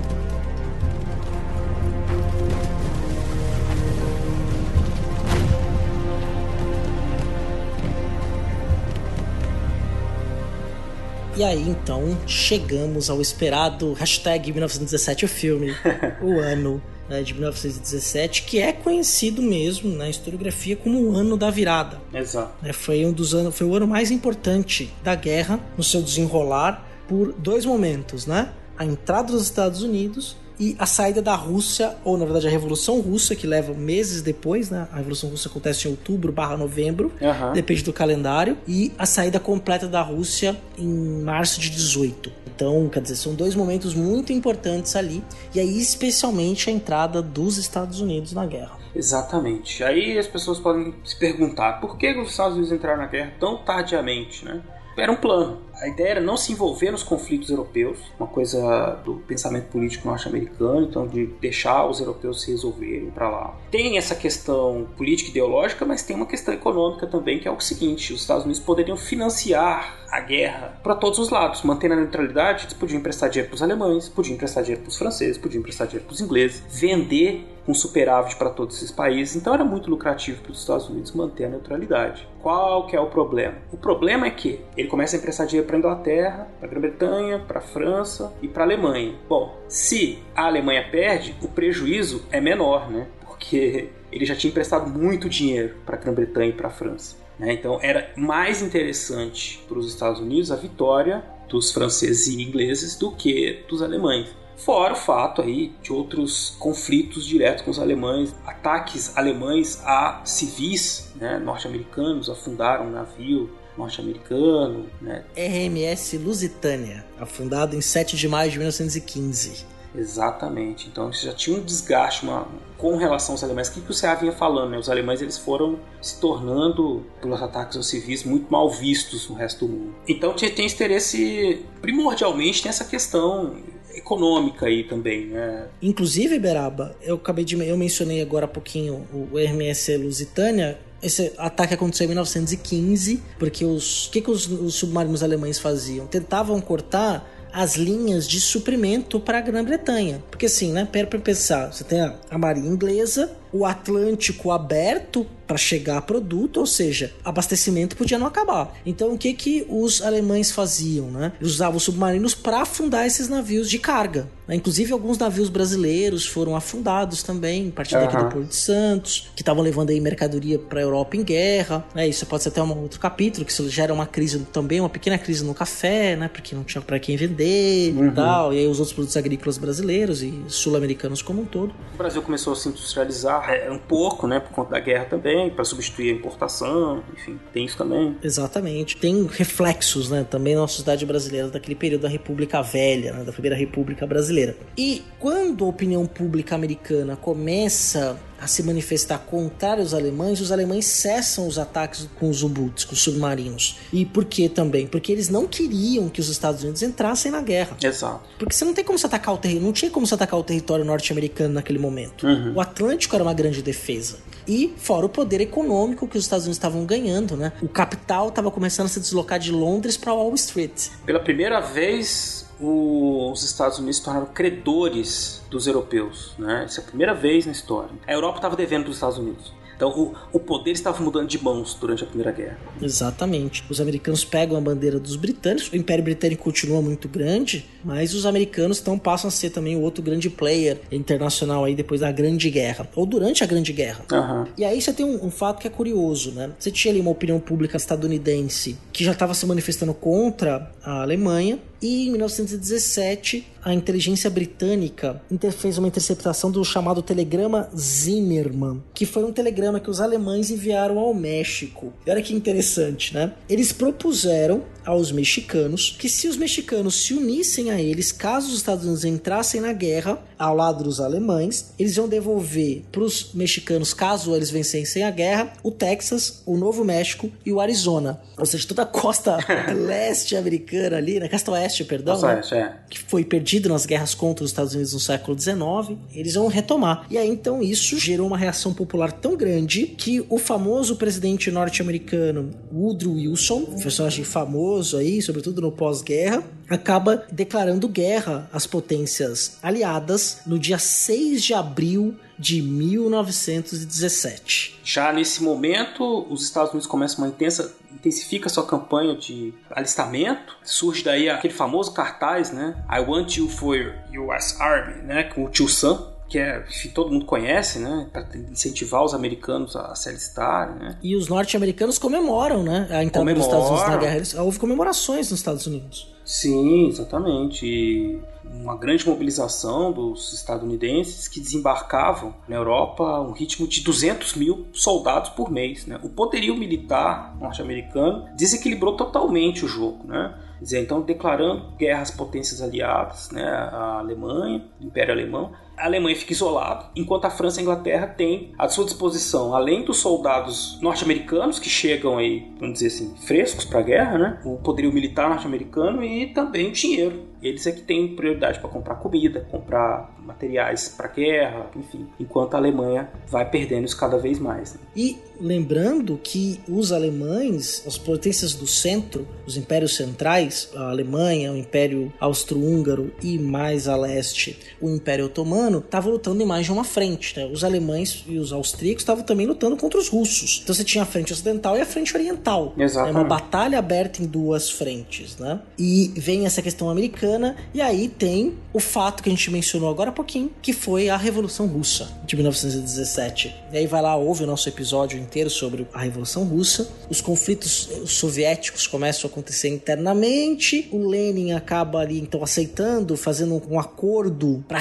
E 11.37 11.43
aí 11.43 11.69
então 11.69 12.17
chegamos 12.29 13.11
ao 13.11 13.21
esperado 13.21 13.93
hashtag 13.95 14.53
1917 14.53 15.25
o 15.25 15.29
filme, 15.29 15.75
o 16.23 16.39
ano 16.39 16.81
né, 17.09 17.23
de 17.23 17.35
1917, 17.35 18.43
que 18.43 18.59
é 18.59 18.73
conhecido 18.73 19.43
mesmo 19.43 19.95
na 19.95 20.09
historiografia 20.09 20.77
como 20.77 21.01
o 21.01 21.17
ano 21.17 21.37
da 21.37 21.51
virada. 21.51 22.01
Exato. 22.13 22.53
Né, 22.63 22.73
foi 22.73 23.05
um 23.05 23.13
dos 23.13 23.35
anos, 23.35 23.57
foi 23.57 23.67
o 23.67 23.75
ano 23.75 23.87
mais 23.87 24.11
importante 24.11 24.93
da 25.03 25.15
guerra 25.15 25.61
no 25.77 25.85
seu 25.85 26.03
desenrolar 26.03 26.87
por 27.09 27.33
dois 27.33 27.65
momentos, 27.65 28.27
né? 28.27 28.51
A 28.77 28.85
entrada 28.85 29.33
dos 29.33 29.43
Estados 29.43 29.83
Unidos 29.83 30.37
e 30.59 30.77
a 30.79 30.87
saída 30.87 31.21
da 31.21 31.35
Rússia, 31.35 31.97
ou 32.05 32.17
na 32.17 32.25
verdade 32.25 32.47
a 32.47 32.51
Revolução 32.51 33.01
Russa, 33.01 33.35
que 33.35 33.47
leva 33.47 33.75
meses 33.75 34.23
depois, 34.23 34.71
né? 34.71 34.87
A 34.93 34.97
Revolução 34.97 35.31
Russa 35.31 35.49
acontece 35.49 35.87
em 35.87 35.91
outubro 35.91 36.33
barra 36.33 36.57
novembro, 36.57 37.13
Aham. 37.21 37.53
depende 37.53 37.83
do 37.83 37.93
calendário, 37.93 38.57
e 38.67 38.93
a 38.99 39.07
saída 39.07 39.41
completa 39.41 39.87
da 39.89 40.01
Rússia 40.01 40.57
em 40.79 41.23
março 41.23 41.61
de 41.61 41.71
18. 41.71 42.44
Então, 42.55 42.89
quer 42.89 43.01
dizer, 43.01 43.17
são 43.17 43.35
dois 43.35 43.55
momentos 43.55 43.95
muito 43.95 44.33
importantes 44.33 44.95
ali, 44.95 45.25
e 45.55 45.59
aí 45.59 45.81
especialmente 45.81 46.71
a 46.71 46.73
entrada 46.73 47.21
dos 47.21 47.59
Estados 47.59 48.01
Unidos 48.01 48.33
na 48.33 48.47
guerra. 48.47 48.79
Exatamente. 48.95 49.83
Aí 49.83 50.17
as 50.17 50.27
pessoas 50.27 50.61
podem 50.61 50.95
se 51.05 51.19
perguntar 51.19 51.81
por 51.81 51.99
que 51.99 52.13
os 52.13 52.31
Estados 52.31 52.55
Unidos 52.55 52.73
entraram 52.73 53.03
na 53.03 53.09
guerra 53.09 53.33
tão 53.41 53.59
tardiamente, 53.59 54.45
né? 54.45 54.63
Era 54.97 55.11
um 55.11 55.17
plano. 55.17 55.59
A 55.85 55.89
ideia 55.89 56.13
era 56.13 56.21
não 56.23 56.35
se 56.35 56.51
envolver 56.51 56.91
nos 56.91 57.03
conflitos 57.03 57.51
europeus, 57.51 57.99
uma 58.19 58.27
coisa 58.27 59.03
do 59.05 59.17
pensamento 59.17 59.67
político 59.67 60.09
norte-americano, 60.09 60.87
então 60.87 61.07
de 61.07 61.27
deixar 61.27 61.85
os 61.87 62.01
europeus 62.01 62.41
se 62.41 62.53
resolverem 62.53 63.11
para 63.11 63.29
lá. 63.29 63.55
Tem 63.71 63.99
essa 63.99 64.15
questão 64.15 64.87
política 64.97 65.29
e 65.29 65.31
ideológica, 65.33 65.85
mas 65.85 66.03
tem 66.03 66.17
uma 66.17 66.25
questão 66.25 66.55
econômica 66.55 67.07
também, 67.07 67.39
que 67.39 67.47
é 67.47 67.51
o 67.51 67.61
seguinte: 67.61 68.15
os 68.15 68.23
Estados 68.23 68.45
Unidos 68.45 68.63
poderiam 68.63 68.97
financiar 68.97 70.07
a 70.11 70.21
guerra 70.21 70.79
para 70.83 70.95
todos 70.95 71.19
os 71.19 71.29
lados, 71.29 71.63
mantendo 71.63 71.93
a 71.93 71.97
neutralidade, 71.99 72.65
eles 72.65 72.73
podiam 72.73 72.99
emprestar 72.99 73.29
dinheiro 73.29 73.51
para 73.51 73.57
os 73.57 73.63
alemães, 73.63 74.09
podiam 74.09 74.37
emprestar 74.37 74.63
dinheiro 74.63 74.81
para 74.81 74.89
os 74.89 74.97
franceses, 74.97 75.37
podiam 75.37 75.61
emprestar 75.61 75.87
dinheiro 75.87 76.07
para 76.07 76.15
os 76.15 76.21
ingleses, 76.21 76.63
vender 76.67 77.45
com 77.67 77.75
superávit 77.75 78.37
para 78.37 78.51
todos 78.51 78.77
esses 78.77 78.91
países. 78.91 79.37
Então 79.37 79.55
era 79.55 79.65
muito 79.65 79.91
lucrativo 79.91 80.41
para 80.43 80.53
os 80.53 80.61
Estados 80.61 80.89
Unidos 80.89 81.13
manter 81.13 81.47
a 81.47 81.49
neutralidade. 81.49 82.29
Qual 82.41 82.87
que 82.87 82.95
é 82.95 83.01
o 83.01 83.07
problema? 83.07 83.57
O 83.73 83.77
problema 83.77 84.27
é 84.27 84.31
que 84.31 84.61
ele 84.77 84.89
começa 84.89 85.17
a 85.17 85.19
emprestar 85.19 85.47
dinheiro 85.47 85.67
para 85.75 85.77
a 85.77 85.79
Inglaterra, 85.79 86.49
para 86.59 86.69
a 86.69 86.71
Grã-Bretanha, 86.71 87.39
para 87.41 87.59
a 87.59 87.63
França 87.63 88.33
e 88.41 88.49
para 88.49 88.63
a 88.63 88.67
Alemanha. 88.67 89.15
Bom, 89.29 89.59
se 89.69 90.19
a 90.35 90.47
Alemanha 90.47 90.89
perde, 90.91 91.35
o 91.43 91.49
prejuízo 91.49 92.25
é 92.31 92.41
menor, 92.41 92.91
né? 92.91 93.09
Porque 93.25 93.91
ele 94.13 94.25
já 94.25 94.37
tinha 94.37 94.51
emprestado 94.51 94.89
muito 94.89 95.29
dinheiro 95.29 95.77
para 95.85 95.97
a 95.97 95.99
Grã-Bretanha 95.99 96.51
e 96.51 96.53
para 96.53 96.69
a 96.69 96.71
França. 96.71 97.17
né? 97.39 97.53
Então 97.53 97.79
era 97.83 98.13
mais 98.17 98.63
interessante 98.63 99.65
para 99.69 99.79
os 99.79 99.89
Estados 99.89 100.21
Unidos 100.21 100.53
a 100.53 100.57
vitória 100.57 101.25
dos 101.49 101.73
franceses 101.73 102.29
e 102.29 102.43
ingleses 102.43 102.97
do 102.97 103.11
que 103.11 103.65
dos 103.69 103.83
alemães. 103.83 104.29
Fora 104.57 104.93
o 104.93 104.97
fato 104.97 105.43
aí 105.43 105.75
de 105.83 105.93
outros 105.93 106.57
conflitos 106.61 107.27
diretos 107.27 107.65
com 107.65 107.73
os 107.73 107.79
alemães, 107.81 108.33
ataques 108.47 109.17
alemães 109.17 109.83
a 109.85 110.23
civis 110.25 111.13
né, 111.17 111.41
norte-americanos, 111.41 112.31
afundaram 112.31 112.87
um 112.87 112.91
navio 112.91 113.51
norte-americano, 113.77 114.87
né, 115.01 115.25
RMS 115.37 116.17
Lusitânia, 116.19 117.05
afundado 117.19 117.77
em 117.77 117.81
7 117.81 118.17
de 118.17 118.29
maio 118.29 118.51
de 118.51 118.59
1915. 118.59 119.75
Exatamente. 119.97 120.89
Então 120.89 121.11
isso 121.11 121.25
já 121.25 121.33
tinha 121.33 121.57
um 121.57 121.63
desgaste 121.63 122.25
uma, 122.25 122.49
com 122.77 122.97
relação 122.97 123.35
aos 123.35 123.45
alemães. 123.45 123.69
O 123.69 123.75
que, 123.75 123.81
que 123.81 123.91
o 123.91 123.95
CA 123.95 124.15
vinha 124.15 124.33
falando? 124.33 124.71
Né? 124.71 124.79
Os 124.79 124.89
alemães 124.89 125.23
eles 125.23 125.39
foram 125.39 125.79
se 126.03 126.19
tornando, 126.21 127.07
pelos 127.21 127.41
ataques 127.41 127.77
aos 127.77 127.87
civis, 127.87 128.25
muito 128.25 128.51
mal 128.51 128.69
vistos 128.69 129.29
no 129.29 129.37
resto 129.37 129.67
do 129.67 129.73
mundo. 129.73 129.95
Então 130.09 130.35
tinha, 130.35 130.51
tem 130.51 130.67
interesse, 130.67 131.65
primordialmente, 131.81 132.67
nessa 132.67 132.85
questão 132.85 133.57
econômica 133.95 134.67
aí 134.67 134.85
também. 134.85 135.27
Né? 135.27 135.69
Inclusive, 135.81 136.39
Beraba, 136.39 136.97
eu 137.01 137.15
acabei 137.15 137.45
de. 137.45 137.55
Eu 137.65 137.77
mencionei 137.77 138.21
agora 138.21 138.47
há 138.47 138.49
pouquinho 138.49 139.07
o 139.13 139.39
RMS 139.39 139.97
Lusitânia. 139.97 140.79
Esse 141.05 141.33
ataque 141.37 141.75
aconteceu 141.75 142.07
em 142.07 142.09
1915, 142.09 143.23
porque 143.39 143.65
os. 143.65 144.09
Que, 144.11 144.21
que 144.21 144.31
os, 144.31 144.47
os 144.47 144.75
submarinos 144.75 145.23
alemães 145.23 145.59
faziam? 145.59 146.07
Tentavam 146.07 146.61
cortar 146.61 147.31
as 147.53 147.77
linhas 147.77 148.27
de 148.27 148.41
suprimento 148.41 149.21
para 149.21 149.39
a 149.39 149.41
Grã-Bretanha. 149.41 150.21
Porque 150.29 150.47
assim, 150.47 150.73
né? 150.73 150.89
Pera 150.91 151.07
pra 151.07 151.21
pensar. 151.21 151.73
Você 151.73 151.85
tem 151.85 152.01
a 152.01 152.37
marinha 152.37 152.69
inglesa, 152.69 153.31
o 153.53 153.65
Atlântico 153.65 154.51
aberto 154.51 155.25
para 155.47 155.57
chegar 155.57 155.99
a 155.99 156.03
produto, 156.03 156.59
ou 156.59 156.67
seja, 156.67 157.13
abastecimento 157.25 157.97
podia 157.97 158.19
não 158.19 158.27
acabar. 158.27 158.73
Então 158.85 159.13
o 159.13 159.19
que 159.19 159.33
que 159.35 159.67
os 159.69 160.03
alemães 160.03 160.51
faziam, 160.51 161.07
né? 161.11 161.33
Eles 161.41 161.55
usavam 161.55 161.77
os 161.77 161.83
submarinos 161.83 162.35
para 162.35 162.63
afundar 162.63 163.07
esses 163.07 163.29
navios 163.29 163.69
de 163.69 163.79
carga. 163.79 164.29
né? 164.49 164.55
Inclusive 164.57 164.93
alguns 164.93 165.19
navios 165.19 165.49
brasileiros 165.49 166.27
foram 166.27 166.57
afundados 166.57 167.23
também, 167.23 167.69
a 167.69 167.73
partir 167.73 167.95
daqui 167.95 168.17
Aham. 168.17 168.29
do 168.29 168.33
Porto 168.33 168.49
de 168.49 168.57
Santos, 168.57 169.31
que 169.35 169.43
estavam 169.43 169.63
levando 169.63 169.91
aí 169.91 170.01
mercadoria 170.01 170.59
para 170.59 170.81
a 170.81 170.83
Europa 170.83 171.17
em 171.17 171.23
guerra. 171.23 171.85
Né? 171.95 172.09
Isso 172.09 172.25
pode 172.27 172.43
ser 172.43 172.51
até 172.51 172.63
um 172.63 172.83
outro 172.83 173.01
capítulo 173.01 173.45
que 173.45 173.53
isso 173.53 173.69
gera 173.69 173.93
uma 173.93 174.07
crise 174.07 174.39
também, 174.53 174.81
uma 174.81 174.89
pequena 174.89 175.19
crise 175.19 175.45
no 175.45 175.55
café, 175.55 176.17
né? 176.17 176.29
Porque 176.29 176.55
não 176.55 176.65
tinha 176.65 176.81
para 176.83 176.99
quem 176.99 177.17
vender 177.17 177.91
e 177.91 178.11
tal. 178.13 178.53
E 178.53 178.59
aí 178.59 178.67
os 178.67 178.79
outros 178.79 178.93
produtos 178.93 179.17
agrícolas 179.17 179.59
brasileiros 179.59 180.23
e 180.23 180.43
sul-americanos 180.49 181.23
como 181.23 181.43
um 181.43 181.45
todo. 181.45 181.73
O 181.95 181.97
Brasil 181.99 182.21
começou 182.23 182.53
a 182.53 182.57
se 182.57 182.69
industrializar 182.69 183.51
é, 183.51 183.71
um 183.71 183.79
pouco, 183.79 184.27
né, 184.27 184.41
por 184.41 184.51
conta 184.51 184.73
da 184.73 184.81
guerra 184.81 185.05
também, 185.07 185.34
para 185.51 185.65
substituir 185.65 186.11
a 186.11 186.15
importação, 186.15 187.03
enfim, 187.13 187.39
tem 187.53 187.65
isso 187.65 187.77
também. 187.77 188.17
Exatamente. 188.23 188.97
Tem 188.97 189.27
reflexos, 189.27 190.11
né, 190.11 190.27
também 190.29 190.55
na 190.55 190.67
sociedade 190.67 191.05
brasileira 191.05 191.49
daquele 191.49 191.75
período 191.75 192.03
da 192.03 192.09
República 192.09 192.63
Velha, 192.63 193.13
né, 193.13 193.25
da 193.25 193.33
Primeira 193.33 193.57
República 193.57 194.07
Brasileira. 194.07 194.57
E 194.77 195.03
quando 195.19 195.65
a 195.65 195.69
opinião 195.69 196.07
pública 196.07 196.55
americana 196.55 197.17
começa 197.17 198.19
a 198.45 198.47
se 198.47 198.63
manifestar 198.63 199.19
contrária 199.19 199.83
aos 199.83 199.95
alemães, 199.95 200.41
os 200.41 200.53
alemães 200.53 200.85
cessam 200.85 201.49
os 201.49 201.59
ataques 201.59 202.09
com 202.21 202.29
os 202.29 202.43
U-Boots, 202.43 202.85
com 202.85 202.93
os 202.93 203.01
submarinos. 203.01 203.79
E 203.93 204.05
por 204.05 204.25
que 204.27 204.49
também? 204.49 204.87
Porque 204.87 205.11
eles 205.11 205.29
não 205.29 205.47
queriam 205.47 206.09
que 206.09 206.21
os 206.21 206.29
Estados 206.29 206.63
Unidos 206.63 206.83
entrassem 206.83 207.33
na 207.33 207.41
guerra. 207.41 207.77
Exato. 207.83 208.21
Porque 208.39 208.55
você 208.55 208.65
não 208.65 208.75
tem 208.75 208.85
como 208.85 208.99
se 208.99 209.07
atacar 209.07 209.35
o 209.35 209.39
território, 209.39 209.67
não 209.67 209.73
tinha 209.73 209.91
como 209.91 210.07
se 210.07 210.13
atacar 210.15 210.39
o 210.39 210.45
território 210.45 210.85
norte-americano 210.85 211.55
naquele 211.55 211.79
momento. 211.79 212.27
O 212.55 212.61
Atlântico 212.61 213.15
era 213.15 213.25
uma 213.25 213.35
grande 213.35 213.63
defesa. 213.63 214.19
E 214.47 214.75
fora 214.77 215.07
o 215.07 215.09
poder 215.09 215.41
econômico 215.41 216.07
que 216.07 216.19
os 216.19 216.25
Estados 216.25 216.45
Unidos 216.45 216.59
estavam 216.59 216.85
ganhando, 216.85 217.37
né? 217.37 217.53
O 217.63 217.69
capital 217.69 218.29
estava 218.29 218.51
começando 218.51 218.87
a 218.87 218.89
se 218.91 219.01
deslocar 219.01 219.39
de 219.39 219.51
Londres 219.51 219.97
para 219.97 220.13
Wall 220.13 220.35
Street. 220.35 220.89
Pela 221.07 221.21
primeira 221.21 221.61
vez, 221.61 222.44
o- 222.61 223.31
os 223.33 223.43
Estados 223.43 223.79
Unidos 223.79 223.97
se 223.97 224.05
tornaram 224.05 224.27
credores 224.27 225.43
dos 225.51 225.67
europeus, 225.67 226.33
né? 226.39 226.65
Isso 226.69 226.81
é 226.81 226.83
a 226.83 226.87
primeira 226.87 227.15
vez 227.15 227.47
na 227.47 227.53
história. 227.53 227.91
A 228.07 228.13
Europa 228.13 228.39
estava 228.39 228.57
devendo 228.57 228.83
para 228.83 228.91
os 228.91 228.97
Estados 228.97 229.19
Unidos. 229.19 229.53
Então, 229.77 229.91
o, 229.91 230.15
o 230.33 230.39
poder 230.39 230.71
estava 230.71 231.03
mudando 231.03 231.27
de 231.27 231.43
mãos 231.43 231.75
durante 231.81 232.05
a 232.05 232.07
Primeira 232.07 232.31
Guerra. 232.31 232.57
Exatamente. 232.81 233.65
Os 233.69 233.81
americanos 233.81 234.25
pegam 234.25 234.57
a 234.57 234.61
bandeira 234.61 235.01
dos 235.01 235.17
britânicos. 235.17 235.69
O 235.73 235.75
Império 235.77 236.05
Britânico 236.05 236.45
continua 236.45 236.81
muito 236.81 237.09
grande, 237.09 237.67
mas 237.85 238.15
os 238.15 238.25
americanos 238.25 238.79
então 238.81 238.97
passam 238.97 239.27
a 239.27 239.31
ser 239.33 239.51
também 239.51 239.75
o 239.75 239.81
outro 239.81 240.01
grande 240.01 240.31
player 240.31 240.81
internacional 240.93 241.65
aí 241.65 241.75
depois 241.75 242.03
da 242.03 242.13
Grande 242.13 242.49
Guerra, 242.51 242.89
ou 242.95 243.05
durante 243.05 243.43
a 243.43 243.49
Grande 243.49 243.73
Guerra. 243.73 244.05
Aham. 244.13 244.47
E 244.57 244.65
aí 244.65 244.81
você 244.81 244.93
tem 244.93 245.05
um, 245.05 245.27
um 245.27 245.31
fato 245.31 245.59
que 245.61 245.67
é 245.67 245.71
curioso, 245.71 246.31
né? 246.31 246.53
Você 246.57 246.71
tinha 246.71 246.93
ali 246.93 247.01
uma 247.01 247.11
opinião 247.11 247.41
pública 247.41 247.77
estadunidense 247.77 248.79
que 248.93 249.03
já 249.03 249.11
estava 249.11 249.35
se 249.35 249.45
manifestando 249.45 249.93
contra 249.93 250.71
a 250.85 251.03
Alemanha. 251.03 251.59
E 251.85 252.07
em 252.07 252.11
1917, 252.13 253.47
a 253.63 253.75
inteligência 253.75 254.31
britânica 254.31 255.21
fez 255.53 255.77
uma 255.77 255.87
interceptação 255.87 256.51
do 256.51 256.65
chamado 256.65 257.03
telegrama 257.03 257.69
Zimmermann, 257.77 258.83
que 258.95 259.05
foi 259.05 259.23
um 259.23 259.31
telegrama 259.31 259.79
que 259.79 259.91
os 259.91 260.01
alemães 260.01 260.51
enviaram 260.51 260.99
ao 260.99 261.13
México. 261.13 261.93
E 262.07 262.11
olha 262.11 262.23
que 262.23 262.33
interessante, 262.33 263.13
né? 263.13 263.35
Eles 263.51 263.71
propuseram 263.71 264.63
aos 264.85 265.13
mexicanos 265.13 265.95
que 265.99 266.09
se 266.09 266.29
os 266.29 266.37
mexicanos 266.37 267.05
se 267.05 267.15
unissem 267.15 267.71
a 267.71 267.81
eles, 267.81 268.13
caso 268.13 268.49
os 268.49 268.57
Estados 268.57 268.85
Unidos 268.85 269.05
entrassem 269.05 269.61
na 269.61 269.73
guerra, 269.73 270.19
ao 270.39 270.55
lado 270.55 270.85
dos 270.85 271.01
alemães. 271.01 271.73
Eles 271.79 271.97
iam 271.97 272.09
devolver 272.09 272.83
para 272.91 273.03
os 273.03 273.33
mexicanos, 273.33 273.95
caso 273.95 274.35
eles 274.35 274.51
vencessem 274.51 275.03
a 275.03 275.11
guerra, 275.11 275.53
o 275.63 275.71
Texas, 275.71 276.43
o 276.45 276.57
Novo 276.57 276.85
México 276.85 277.31
e 277.45 277.53
o 277.53 277.61
Arizona. 277.61 278.21
Ou 278.37 278.45
seja, 278.45 278.67
toda 278.67 278.83
a 278.83 278.87
costa 278.87 279.39
leste 279.75 280.37
americana 280.37 280.97
ali, 280.97 281.21
na 281.21 281.29
costa 281.29 281.53
oeste, 281.53 281.85
perdão, 281.85 282.21
né? 282.21 282.41
é, 282.51 282.57
é. 282.57 282.73
que 282.91 282.99
foi 282.99 283.25
perdido 283.25 283.69
nas 283.69 283.87
guerras 283.87 284.15
contra 284.15 284.45
os 284.45 284.51
Estados 284.51 284.75
Unidos 284.75 284.93
no 284.93 285.01
século 285.01 285.39
XIX, 285.39 285.99
eles 286.13 286.35
vão 286.35 286.49
retomar. 286.49 287.07
E 287.11 287.17
aí 287.17 287.29
então 287.29 287.63
isso 287.63 287.99
gerou 287.99 288.27
uma 288.27 288.39
reação 288.39 288.75
popular 288.75 289.13
tão 289.13 289.37
grande 289.37 289.87
que 289.87 290.25
o 290.29 290.39
famoso 290.39 290.97
presidente 290.97 291.51
norte-americano 291.51 292.51
Woodrow 292.73 293.15
Wilson, 293.15 293.67
um 293.69 293.81
personagem 293.81 294.25
famoso 294.25 294.74
aí, 294.95 295.23
sobretudo 295.23 295.61
no 295.61 295.71
pós-guerra, 295.71 296.43
acaba 296.69 297.25
declarando 297.31 297.87
guerra 297.89 298.51
às 298.53 298.67
potências 298.67 299.59
aliadas 299.63 300.41
no 300.47 300.59
dia 300.59 300.79
6 300.79 301.41
de 301.43 301.55
abril 301.55 302.17
de 302.39 302.63
1917. 302.63 304.81
Já 304.83 305.13
nesse 305.13 305.41
momento, 305.43 306.27
os 306.31 306.43
Estados 306.43 306.73
Unidos 306.73 306.89
começam 306.89 307.25
uma 307.25 307.29
intensa 307.29 307.75
intensifica 307.95 308.49
sua 308.49 308.67
campanha 308.67 309.17
de 309.17 309.55
alistamento. 309.71 310.57
Surge 310.63 311.03
daí 311.03 311.29
aquele 311.31 311.55
famoso 311.55 311.93
cartaz, 311.93 312.53
né? 312.53 312.77
I 312.91 313.01
want 313.01 313.37
you 313.37 313.49
for 313.49 313.77
US 314.13 314.61
Army, 314.61 315.03
né? 315.03 315.25
Com 315.25 315.45
o 315.45 315.49
tio 315.49 315.69
Sam, 315.69 316.14
que 316.29 316.39
é, 316.39 316.65
todo 316.95 317.11
mundo 317.11 317.25
conhece, 317.25 317.79
né? 317.79 318.09
Para 318.13 318.27
incentivar 318.51 319.05
os 319.05 319.15
americanos 319.15 319.77
a 319.77 319.95
se 319.95 320.09
alistarem, 320.09 320.77
né? 320.77 320.99
E 321.03 321.15
os 321.15 321.29
norte-americanos 321.29 321.99
comemoram, 321.99 322.63
né? 322.63 322.89
A 322.91 323.05
entrada 323.05 323.35
dos 323.35 323.45
Estados 323.45 323.69
Unidos 323.69 323.89
na 323.89 323.97
guerra. 323.97 324.43
Houve 324.43 324.59
comemorações 324.59 325.31
nos 325.31 325.41
Estados 325.41 325.67
Unidos. 325.67 326.15
Sim, 326.25 326.89
exatamente. 326.89 327.67
E 327.67 328.19
uma 328.45 328.77
grande 328.77 329.07
mobilização 329.07 329.93
dos 329.93 330.33
estadunidenses 330.33 331.29
que 331.29 331.39
desembarcavam 331.41 332.35
na 332.49 332.57
Europa 332.57 333.21
um 333.21 333.33
ritmo 333.33 333.69
de 333.69 333.83
200 333.83 334.35
mil 334.35 334.67
soldados 334.73 335.31
por 335.31 335.51
mês. 335.51 335.87
Né? 335.87 335.99
O 336.03 336.09
poderio 336.09 336.57
militar 336.57 337.37
norte-americano 337.39 338.27
desequilibrou 338.37 338.97
totalmente 338.97 339.65
o 339.65 339.69
jogo. 339.69 340.07
Né? 340.07 340.35
Quer 340.59 340.65
dizer, 340.65 340.83
então, 340.83 341.03
declarando 341.03 341.77
guerra 341.77 342.03
às 342.03 342.11
potências 342.11 342.63
aliadas, 342.63 343.31
né? 343.31 343.45
a 343.45 343.99
Alemanha, 343.99 344.65
o 344.81 344.85
Império 344.85 345.13
Alemão, 345.13 345.53
a 345.77 345.87
Alemanha 345.87 346.17
fica 346.17 346.33
isolada, 346.33 346.87
enquanto 346.97 347.25
a 347.25 347.31
França 347.31 347.59
e 347.59 347.61
a 347.61 347.63
Inglaterra 347.63 348.07
têm 348.07 348.53
à 348.59 348.69
sua 348.69 348.85
disposição, 348.85 349.55
além 349.55 349.85
dos 349.85 349.99
soldados 349.99 350.79
norte-americanos 350.81 351.59
que 351.59 351.69
chegam 351.69 352.19
aí, 352.19 352.51
vamos 352.59 352.75
dizer 352.75 352.89
assim, 352.89 353.15
frescos 353.27 353.65
para 353.65 353.81
a 353.81 353.83
guerra, 353.83 354.19
né? 354.19 354.41
o 354.45 354.57
poderio 354.57 354.93
militar 354.93 355.29
norte-americano 355.29 356.05
e 356.05 356.27
também 356.29 356.69
o 356.69 356.73
dinheiro. 356.73 357.35
Eles 357.43 357.67
é 357.67 357.73
que 357.73 357.83
têm 357.83 358.17
prioridade 358.17 358.59
para 358.59 358.71
comprar 358.71 358.95
comida, 358.95 359.47
comprar 359.51 360.15
materiais 360.25 360.89
para 360.89 361.09
guerra, 361.09 361.71
enfim, 361.77 362.07
enquanto 362.19 362.55
a 362.55 362.57
Alemanha 362.57 363.11
vai 363.29 363.49
perdendo 363.49 363.85
isso 363.85 363.99
cada 363.99 364.17
vez 364.17 364.39
mais. 364.39 364.73
né? 364.73 364.81
E 364.97 365.19
lembrando 365.39 366.19
que 366.23 366.61
os 366.67 366.91
alemães, 366.91 367.85
as 367.87 367.99
potências 367.99 368.55
do 368.55 368.67
centro, 368.67 369.29
os 369.47 369.59
impérios 369.59 369.95
centrais, 369.95 370.71
a 370.75 370.89
Alemanha, 370.89 371.53
o 371.53 371.57
Império 371.57 372.11
Austro-Húngaro 372.19 373.13
e 373.23 373.39
mais 373.39 373.89
a 373.89 373.97
leste, 373.97 374.59
o 374.81 374.89
Império 374.89 375.27
Otomano, 375.27 375.64
estavam 375.69 376.13
lutando 376.13 376.43
em 376.43 376.47
mais 376.47 376.67
de 376.67 376.73
uma 376.73 376.85
frente. 376.85 377.37
Né? 377.37 377.47
Os 377.47 377.65
alemães 377.65 378.25
e 378.27 378.39
os 378.39 378.53
austríacos 378.53 379.03
estavam 379.03 379.25
também 379.25 379.47
lutando 379.47 379.77
contra 379.77 379.99
os 379.99 380.09
russos. 380.09 380.61
Então 380.63 380.75
você 380.75 380.85
tinha 380.85 381.03
a 381.03 381.07
frente 381.07 381.33
ocidental 381.33 381.77
e 381.77 381.81
a 381.81 381.87
frente 381.87 382.17
oriental. 382.17 382.75
Exatamente. 382.77 383.17
É 383.17 383.19
uma 383.21 383.25
batalha 383.25 383.79
aberta 383.79 384.23
em 384.23 384.27
duas 384.27 384.71
frentes, 384.71 385.37
né? 385.39 385.61
E 385.79 386.13
vem 386.17 386.47
essa 386.47 386.63
questão 386.63 386.91
americana, 386.91 387.57
e 387.73 387.81
aí 387.81 388.09
tem 388.09 388.55
o 388.73 388.81
fato 388.81 389.23
que 389.23 389.29
a 389.29 389.33
gente 389.33 389.51
mencionou 389.51 389.89
agora 389.89 390.11
há 390.11 390.13
pouquinho, 390.13 390.51
que 390.61 390.73
foi 390.73 391.09
a 391.09 391.17
Revolução 391.17 391.67
Russa 391.67 392.09
de 392.27 392.37
1917. 392.37 393.55
E 393.73 393.79
aí 393.79 393.87
vai 393.87 394.03
lá, 394.03 394.17
ouve 394.17 394.45
o 394.45 394.47
nosso 394.47 394.69
episódio 394.69 395.19
inteiro 395.19 395.49
sobre 395.49 395.87
a 395.93 396.01
Revolução 396.01 396.45
Russa. 396.45 396.89
Os 397.09 397.21
conflitos 397.21 397.89
soviéticos 398.07 398.87
começam 398.87 399.29
a 399.29 399.31
acontecer 399.31 399.69
internamente. 399.69 400.89
O 400.91 401.07
Lenin 401.07 401.53
acaba 401.53 402.01
ali 402.01 402.19
então 402.19 402.43
aceitando, 402.43 403.17
fazendo 403.17 403.63
um 403.71 403.79
acordo 403.79 404.65
para 404.67 404.79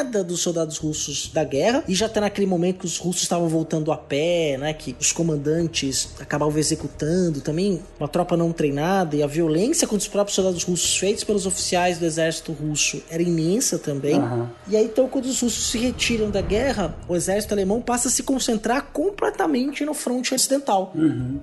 retirada 0.00 0.24
dos 0.24 0.40
soldados 0.40 0.76
russos 0.78 1.30
da 1.32 1.44
guerra. 1.44 1.84
E 1.86 1.94
já 1.94 2.06
até 2.06 2.20
naquele 2.20 2.46
momento 2.46 2.80
que 2.80 2.86
os 2.86 2.98
russos 2.98 3.22
estavam 3.22 3.48
voltando 3.48 3.92
a 3.92 3.96
pé, 3.96 4.56
né? 4.58 4.72
Que 4.72 4.96
os 4.98 5.12
comandantes 5.12 6.10
acabavam 6.18 6.58
executando 6.58 7.40
também 7.40 7.80
uma 7.98 8.08
tropa 8.08 8.36
não 8.36 8.52
treinada 8.52 9.16
e 9.16 9.22
a 9.22 9.26
violência 9.26 9.86
contra 9.86 10.02
os 10.02 10.08
próprios 10.08 10.34
soldados 10.34 10.62
russos 10.64 10.96
feitos 10.96 11.24
pelos 11.24 11.46
oficiais 11.46 11.98
do 11.98 12.04
exército 12.04 12.52
russo 12.52 13.02
era 13.10 13.22
imensa 13.22 13.78
também. 13.78 14.16
Aham. 14.16 14.50
E 14.68 14.76
aí, 14.76 14.84
então, 14.84 15.08
quando 15.08 15.26
os 15.26 15.40
russos 15.40 15.70
se 15.70 15.78
retiram 15.78 16.30
da 16.30 16.40
guerra, 16.40 16.96
o 17.08 17.14
exército 17.14 17.54
alemão 17.54 17.80
passa 17.80 18.08
a 18.08 18.10
se 18.10 18.22
concentrar 18.22 18.88
completamente 18.92 19.84
no 19.84 19.94
fronte 19.94 20.34
ocidental. 20.34 20.92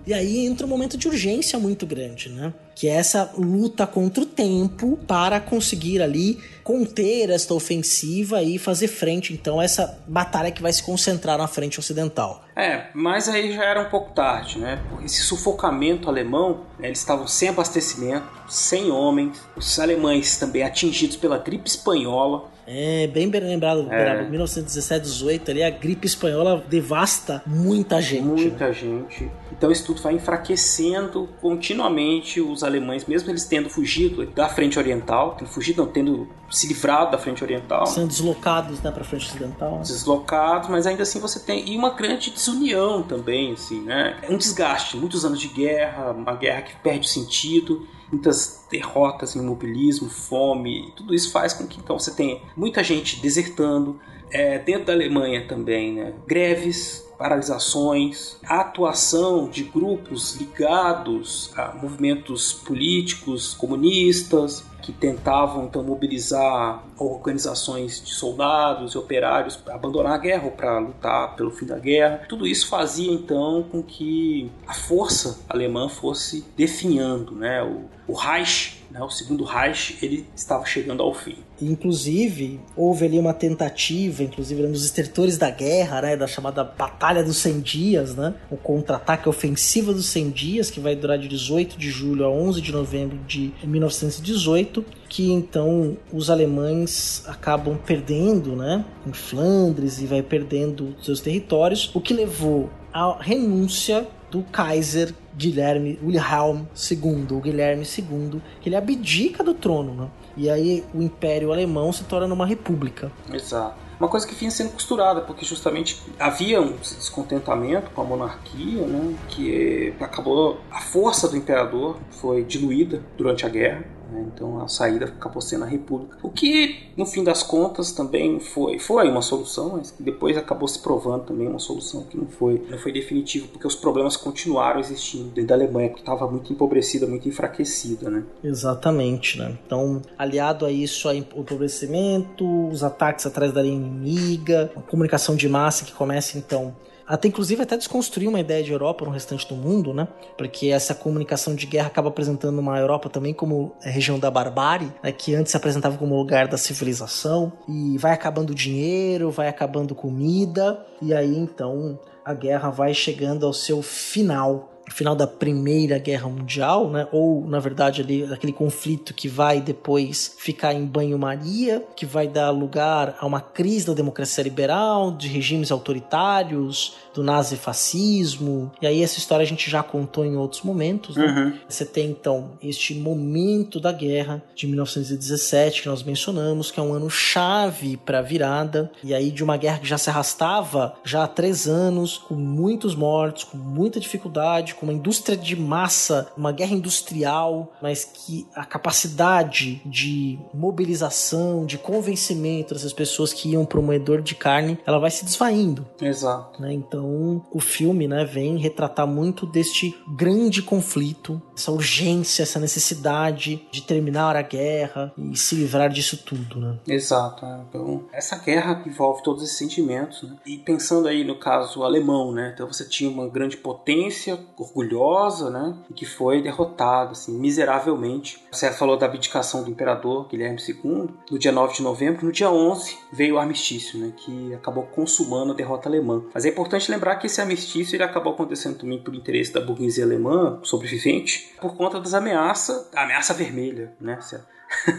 E 0.06 0.14
aí 0.14 0.46
entra 0.46 0.66
um 0.66 0.70
momento 0.70 0.98
de 0.98 1.08
urgência 1.08 1.60
muito 1.60 1.86
grande, 1.86 2.30
né? 2.30 2.54
Que 2.78 2.88
é 2.88 2.92
essa 2.92 3.34
luta 3.36 3.88
contra 3.88 4.22
o 4.22 4.26
tempo 4.26 5.00
para 5.08 5.40
conseguir 5.40 6.00
ali 6.00 6.40
conter 6.64 7.32
esta 7.32 7.56
ofensiva 7.56 8.44
e 8.44 8.60
fazer 8.60 8.88
frente, 8.88 9.34
então, 9.34 9.60
a 9.60 9.64
essa 9.64 9.98
batalha 10.08 10.52
que 10.52 10.62
vai 10.62 10.72
se 10.72 10.84
concentrar 10.84 11.40
na 11.40 11.48
frente 11.48 11.80
ocidental. 11.80 12.44
É, 12.56 12.88
mas 12.94 13.28
aí 13.28 13.52
já 13.52 13.64
era 13.64 13.82
um 13.82 13.90
pouco 13.90 14.12
tarde, 14.12 14.60
né? 14.60 14.80
Esse 15.04 15.24
sufocamento 15.24 16.08
alemão, 16.08 16.66
né, 16.78 16.90
eles 16.90 17.00
estavam 17.00 17.26
sem 17.26 17.50
abastecimento, 17.50 18.28
sem 18.48 18.92
homens, 18.92 19.42
os 19.56 19.80
alemães 19.80 20.38
também 20.38 20.62
atingidos 20.62 21.18
pela 21.18 21.40
gripe 21.40 21.68
espanhola. 21.68 22.52
É, 22.70 23.08
bem 23.08 23.30
bem 23.30 23.40
lembrado, 23.40 23.84
Beraba, 23.84 24.24
1917, 24.24 25.06
18 25.06 25.52
ali, 25.52 25.64
a 25.64 25.70
gripe 25.70 26.06
espanhola 26.06 26.62
devasta 26.68 27.42
muita 27.46 28.02
gente. 28.02 28.24
né? 28.24 28.42
Muita 28.42 28.74
gente. 28.74 29.32
Então 29.52 29.72
isso 29.72 29.86
tudo 29.86 30.02
vai 30.02 30.14
enfraquecendo 30.14 31.30
continuamente 31.42 32.42
os 32.42 32.64
alemães, 32.66 33.06
mesmo 33.06 33.32
eles 33.32 33.46
tendo 33.46 33.70
fugido 33.70 34.26
da 34.28 34.50
frente 34.50 34.78
oriental, 34.78 35.36
tendo 35.40 35.48
fugido, 35.50 35.86
não, 35.86 35.92
tendo 35.92 36.28
se 36.50 36.68
livrado 36.68 37.12
da 37.12 37.18
frente 37.18 37.44
oriental, 37.44 37.86
Sendo 37.86 38.08
deslocados 38.08 38.82
né, 38.82 38.92
para 38.92 39.04
frente 39.04 39.26
ocidental. 39.26 39.80
deslocados, 39.80 40.70
mas 40.70 40.88
ainda 40.88 41.04
assim 41.04 41.20
você 41.20 41.40
tem 41.40 41.70
e 41.70 41.78
uma 41.78 41.90
grande 41.92 42.32
desunião 42.32 43.04
também, 43.04 43.54
assim, 43.54 43.82
né? 43.82 44.18
É 44.22 44.32
um 44.32 44.38
desgaste, 44.38 44.98
muitos 44.98 45.26
anos 45.26 45.40
de 45.40 45.48
guerra, 45.48 46.12
uma 46.12 46.36
guerra 46.36 46.62
que 46.62 46.76
perde 46.78 47.08
o 47.08 47.10
sentido, 47.10 47.86
muitas 48.12 48.66
derrotas, 48.72 49.36
imobilismo, 49.36 50.10
fome, 50.10 50.94
tudo 50.96 51.14
isso 51.14 51.32
faz 51.32 51.54
com 51.54 51.68
que 51.68 51.80
então 51.80 52.00
você 52.00 52.12
tenha 52.12 52.40
muita 52.56 52.84
gente 52.84 53.20
desertando, 53.20 54.00
é, 54.30 54.60
dentro 54.60 54.86
da 54.86 54.94
Alemanha 54.94 55.48
também, 55.48 55.94
né? 55.94 56.14
Greves, 56.26 57.06
paralisações, 57.18 58.38
a 58.46 58.62
atuação 58.62 59.50
de 59.50 59.64
grupos 59.64 60.36
ligados 60.36 61.52
a 61.56 61.74
movimentos 61.74 62.54
políticos 62.54 63.54
comunistas 63.54 64.64
que 64.88 64.94
tentavam 64.94 65.66
então 65.66 65.84
mobilizar 65.84 66.82
organizações 66.98 68.02
de 68.02 68.14
soldados 68.14 68.94
e 68.94 68.98
operários 68.98 69.58
para 69.58 69.76
abandonar 69.76 70.14
a 70.14 70.18
guerra 70.18 70.46
ou 70.46 70.52
para 70.52 70.80
lutar 70.80 71.36
pelo 71.36 71.52
fim 71.52 71.66
da 71.66 71.78
guerra. 71.78 72.22
Tudo 72.30 72.48
isso 72.48 72.70
fazia 72.70 73.12
então 73.12 73.66
com 73.70 73.84
que 73.84 74.50
a 74.66 74.74
força 74.74 75.42
alemã 75.50 75.90
fosse 75.90 76.46
definhando, 76.56 77.36
né? 77.36 77.62
O, 77.62 77.97
o 78.08 78.14
Reich, 78.14 78.78
né? 78.90 79.02
o 79.02 79.10
segundo 79.10 79.44
Reich, 79.44 79.98
ele 80.02 80.26
estava 80.36 80.66
chegando 80.66 81.04
ao 81.04 81.14
fim. 81.14 81.36
Inclusive, 81.62 82.60
houve 82.76 83.06
ali 83.06 83.20
uma 83.20 83.34
tentativa, 83.34 84.24
inclusive 84.24 84.62
nos 84.64 84.86
estertores 84.86 85.38
da 85.38 85.50
guerra, 85.50 86.02
né, 86.02 86.16
da 86.16 86.28
chamada 86.28 86.64
Batalha 86.64 87.24
dos 87.24 87.38
100 87.38 87.60
Dias, 87.62 88.16
né, 88.16 88.36
o 88.50 88.56
contra-ataque 88.56 89.28
ofensiva 89.28 89.92
dos 89.92 90.06
100 90.06 90.30
Dias, 90.30 90.70
que 90.70 90.80
vai 90.80 90.96
durar 90.96 91.18
de 91.18 91.28
18 91.28 91.78
de 91.78 91.90
julho 91.90 92.26
a 92.26 92.30
11 92.30 92.62
de 92.62 92.72
novembro 92.72 93.18
de 93.28 93.52
1918, 93.64 94.86
que 95.10 95.32
então 95.32 95.98
os 96.14 96.30
alemães 96.30 97.24
acabam 97.28 97.78
perdendo, 97.78 98.56
né, 98.56 98.86
em 99.06 99.14
Flandres 99.14 100.00
e 100.00 100.06
vai 100.06 100.22
perdendo 100.22 100.96
seus 101.02 101.20
territórios, 101.20 101.90
o 101.94 102.00
que 102.00 102.14
levou 102.14 102.70
à 102.94 103.18
renúncia 103.20 104.08
do 104.30 104.44
Kaiser 104.44 105.14
Guilherme 105.36 106.00
Wilhelm 106.04 106.66
II, 106.92 107.28
o 107.32 107.40
Guilherme 107.40 107.84
II, 107.84 108.42
que 108.60 108.70
ele 108.70 108.76
abdica 108.76 109.44
do 109.44 109.54
trono, 109.54 109.94
né? 109.94 110.10
E 110.36 110.50
aí 110.50 110.84
o 110.94 111.02
Império 111.02 111.52
Alemão 111.52 111.92
se 111.94 112.04
torna 112.04 112.34
uma 112.34 112.46
república. 112.46 113.12
Exato. 113.32 113.88
Uma 114.00 114.08
coisa 114.08 114.28
que 114.28 114.36
vinha 114.36 114.52
sendo 114.52 114.74
costurada, 114.74 115.22
porque 115.22 115.44
justamente 115.44 116.00
havia 116.20 116.62
um 116.62 116.74
descontentamento 116.78 117.90
com 117.92 118.02
a 118.02 118.06
monarquia, 118.06 118.86
né, 118.86 119.16
que 119.28 119.92
acabou 120.00 120.60
a 120.70 120.80
força 120.82 121.28
do 121.28 121.36
imperador 121.36 121.98
foi 122.12 122.44
diluída 122.44 123.02
durante 123.18 123.46
a 123.46 123.50
guerra. 123.50 123.86
Né? 124.12 124.26
Então 124.34 124.62
a 124.62 124.68
saída 124.68 125.06
acabou 125.06 125.42
sendo 125.42 125.64
a 125.64 125.68
República. 125.68 126.18
O 126.22 126.30
que, 126.30 126.88
no 126.96 127.06
fim 127.06 127.24
das 127.24 127.44
contas, 127.44 127.92
também 127.92 128.40
foi, 128.40 128.80
foi 128.80 129.10
uma 129.10 129.22
solução, 129.22 129.74
mas 129.78 129.94
depois 130.00 130.38
acabou 130.38 130.68
se 130.68 130.80
provando 130.80 131.26
também 131.26 131.48
uma 131.48 131.60
solução 131.60 132.04
que 132.04 132.18
não 132.18 132.28
foi, 132.28 132.66
não 132.70 132.78
foi 132.78 132.92
definitiva, 132.92 133.48
porque 133.52 133.68
os 133.68 133.76
problemas 133.76 134.16
continuaram 134.16 134.80
existindo 134.80 135.30
dentro 135.30 135.50
da 135.50 135.56
Alemanha, 135.56 135.90
que 135.90 136.00
estava 136.00 136.30
muito 136.30 136.52
empobrecida, 136.52 137.06
muito 137.08 137.28
enfraquecida. 137.28 138.10
Né? 138.10 138.24
Exatamente. 138.44 139.38
Né? 139.38 139.58
Então, 139.66 140.02
aliado 140.18 140.66
a 140.66 140.72
isso, 140.72 141.08
o 141.08 141.14
empobrecimento, 141.14 142.68
os 142.70 142.84
ataques 142.84 143.26
atrás 143.26 143.52
da 143.52 143.62
linha 143.62 143.76
inimiga, 143.76 144.72
a 144.76 144.82
comunicação 144.82 145.36
de 145.36 145.48
massa 145.48 145.86
que 145.86 145.94
começa 145.94 146.38
então 146.38 146.76
até 147.08 147.28
inclusive 147.28 147.62
até 147.62 147.78
desconstruir 147.78 148.28
uma 148.28 148.40
ideia 148.40 148.64
de 148.64 148.72
Europa 148.72 149.06
no 149.06 149.12
restante 149.12 149.48
do 149.48 149.56
mundo, 149.56 149.94
né? 149.94 150.08
Porque 150.38 150.68
essa 150.68 150.94
comunicação 150.94 151.56
de 151.56 151.66
guerra 151.66 151.88
acaba 151.88 152.10
apresentando 152.10 152.60
uma 152.60 152.78
Europa 152.78 153.10
também 153.10 153.34
como 153.34 153.76
a 153.84 153.90
região 153.90 154.20
da 154.20 154.30
barbárie, 154.30 154.92
né? 155.02 155.12
que 155.12 155.34
antes 155.34 155.52
se 155.52 155.58
apresentava 155.58 155.98
como 155.98 156.16
lugar 156.16 156.48
da 156.48 156.58
civilização, 156.58 157.54
e 157.68 157.98
vai 157.98 158.12
acabando 158.12 158.54
dinheiro, 158.54 159.32
vai 159.32 159.48
acabando 159.48 159.96
comida, 159.96 160.86
e 161.02 161.14
aí 161.14 161.38
então 161.38 162.00
a 162.26 162.34
guerra 162.34 162.70
vai 162.70 162.94
chegando 162.94 163.46
ao 163.46 163.54
seu 163.54 163.82
final 163.82 164.77
final 164.90 165.16
da 165.16 165.28
Primeira 165.28 165.98
Guerra 165.98 166.30
Mundial, 166.30 166.90
né? 166.90 167.08
Ou 167.12 167.46
na 167.48 167.60
verdade 167.60 168.02
ali 168.02 168.24
aquele 168.24 168.54
conflito 168.54 169.14
que 169.14 169.28
vai 169.28 169.62
depois 169.62 170.36
ficar 170.38 170.74
em 170.74 170.86
banho-maria, 170.86 171.86
que 171.96 172.06
vai 172.06 172.28
dar 172.28 172.50
lugar 172.52 173.16
a 173.20 173.26
uma 173.26 173.42
crise 173.42 173.88
da 173.88 173.94
democracia 173.94 174.44
liberal, 174.44 175.12
de 175.12 175.28
regimes 175.28 175.72
autoritários, 175.72 176.96
do 177.18 177.24
nazifascismo. 177.24 178.72
E 178.80 178.86
aí 178.86 179.02
essa 179.02 179.18
história 179.18 179.44
a 179.44 179.48
gente 179.48 179.70
já 179.70 179.82
contou 179.82 180.24
em 180.24 180.36
outros 180.38 180.62
momentos. 180.62 181.16
Né? 181.16 181.26
Uhum. 181.26 181.54
Você 181.68 181.84
tem 181.84 182.12
então 182.12 182.52
este 182.62 182.94
momento 182.94 183.80
da 183.80 183.92
guerra 183.92 184.44
de 184.56 184.68
1917 184.68 185.82
que 185.82 185.90
nós 185.90 186.04
mencionamos, 186.04 186.70
que 186.70 186.80
é 186.80 186.84
um 186.84 186.94
ano 186.94 187.10
chave 187.10 187.98
para 187.98 188.20
a 188.20 188.22
virada. 188.22 188.92
E 189.04 189.16
aí 189.16 189.32
de 189.32 189.44
uma 189.44 189.58
guerra 189.58 189.80
que 189.80 189.88
já 189.88 189.98
se 189.98 190.12
arrastava 190.12 190.94
já 191.04 191.24
há 191.24 191.28
três 191.28 191.68
anos, 191.68 192.20
com 192.20 192.36
muitos 192.36 192.94
mortos, 192.94 193.44
com 193.44 193.58
muita 193.58 194.00
dificuldade, 194.00 194.76
com 194.76 194.86
uma 194.86 194.94
indústria 194.94 195.36
de 195.36 195.56
massa, 195.56 196.28
uma 196.38 196.52
guerra 196.52 196.74
industrial, 196.74 197.74
mas 197.82 198.06
que 198.06 198.46
a 198.54 198.64
capacidade 198.64 199.82
de 199.84 200.38
mobilização, 200.54 201.66
de 201.66 201.80
convencimento 201.80 202.76
dessas 202.76 202.94
pessoas 202.94 203.34
que 203.34 203.50
iam 203.50 203.66
para 203.66 203.80
o 203.80 203.84
moedor 203.84 204.22
de 204.22 204.36
carne, 204.36 204.78
ela 204.86 205.00
vai 205.00 205.10
se 205.10 205.26
desvaindo. 205.26 205.88
Exato. 206.00 206.62
Né? 206.62 206.74
Então 206.74 207.07
o 207.52 207.60
filme, 207.60 208.08
né, 208.08 208.26
vem 208.26 208.58
retratar 208.58 209.08
muito 209.08 209.46
deste 209.46 209.96
grande 210.16 210.62
conflito, 210.62 211.42
essa 211.56 211.72
urgência, 211.72 212.44
essa 212.44 212.60
necessidade 212.60 213.68
de 213.72 213.82
terminar 213.82 214.36
a 214.36 214.42
guerra 214.42 215.14
e 215.18 215.36
se 215.38 215.56
livrar 215.56 215.90
disso 215.90 216.18
tudo, 216.18 216.60
né? 216.60 216.78
Exato. 216.88 217.46
Né? 217.46 217.66
Então, 217.70 218.06
essa 218.12 218.38
guerra 218.38 218.84
envolve 218.86 219.24
todos 219.24 219.44
esses 219.44 219.58
sentimentos, 219.58 220.24
né? 220.24 220.36
E 220.46 220.58
pensando 220.58 221.08
aí 221.08 221.24
no 221.24 221.40
caso 221.40 221.84
alemão, 221.84 222.32
né? 222.32 222.52
Então 222.54 222.68
você 222.68 222.86
tinha 222.86 223.10
uma 223.10 223.28
grande 223.28 223.58
potência 223.58 224.40
orgulhosa, 224.58 225.50
né, 225.50 225.76
e 225.90 225.94
que 225.94 226.06
foi 226.06 226.42
derrotada 226.42 227.12
assim 227.12 227.38
miseravelmente. 227.38 228.44
Você 228.52 228.72
falou 228.72 228.98
da 228.98 229.06
abdicação 229.06 229.64
do 229.64 229.70
imperador 229.70 230.28
Guilherme 230.28 230.60
II 230.60 231.10
no 231.30 231.40
dia 231.40 231.52
9 231.52 231.76
de 231.76 231.82
novembro, 231.82 232.26
no 232.26 232.32
dia 232.32 232.50
11 232.50 232.98
veio 233.12 233.36
o 233.36 233.38
armistício, 233.38 234.00
né, 234.00 234.14
que 234.16 234.54
acabou 234.54 234.84
consumando 234.84 235.52
a 235.52 235.56
derrota 235.56 235.88
alemã. 235.88 236.24
Mas 236.34 236.46
é 236.46 236.50
importante 236.50 236.90
lembrar 236.90 236.97
que 237.16 237.28
esse 237.28 237.42
armistício 237.42 237.96
ele 237.96 238.04
acabou 238.04 238.34
acontecendo 238.34 238.78
também 238.78 239.02
por 239.02 239.14
interesse 239.16 239.54
da 239.54 239.62
burguesia 239.62 240.04
alemã 240.04 240.60
sobrevivente, 240.64 241.54
por 241.62 241.76
conta 241.76 242.00
das 242.00 242.14
ameaças, 242.14 242.90
ameaça 242.96 243.34
vermelha, 243.34 243.94
né? 244.00 244.20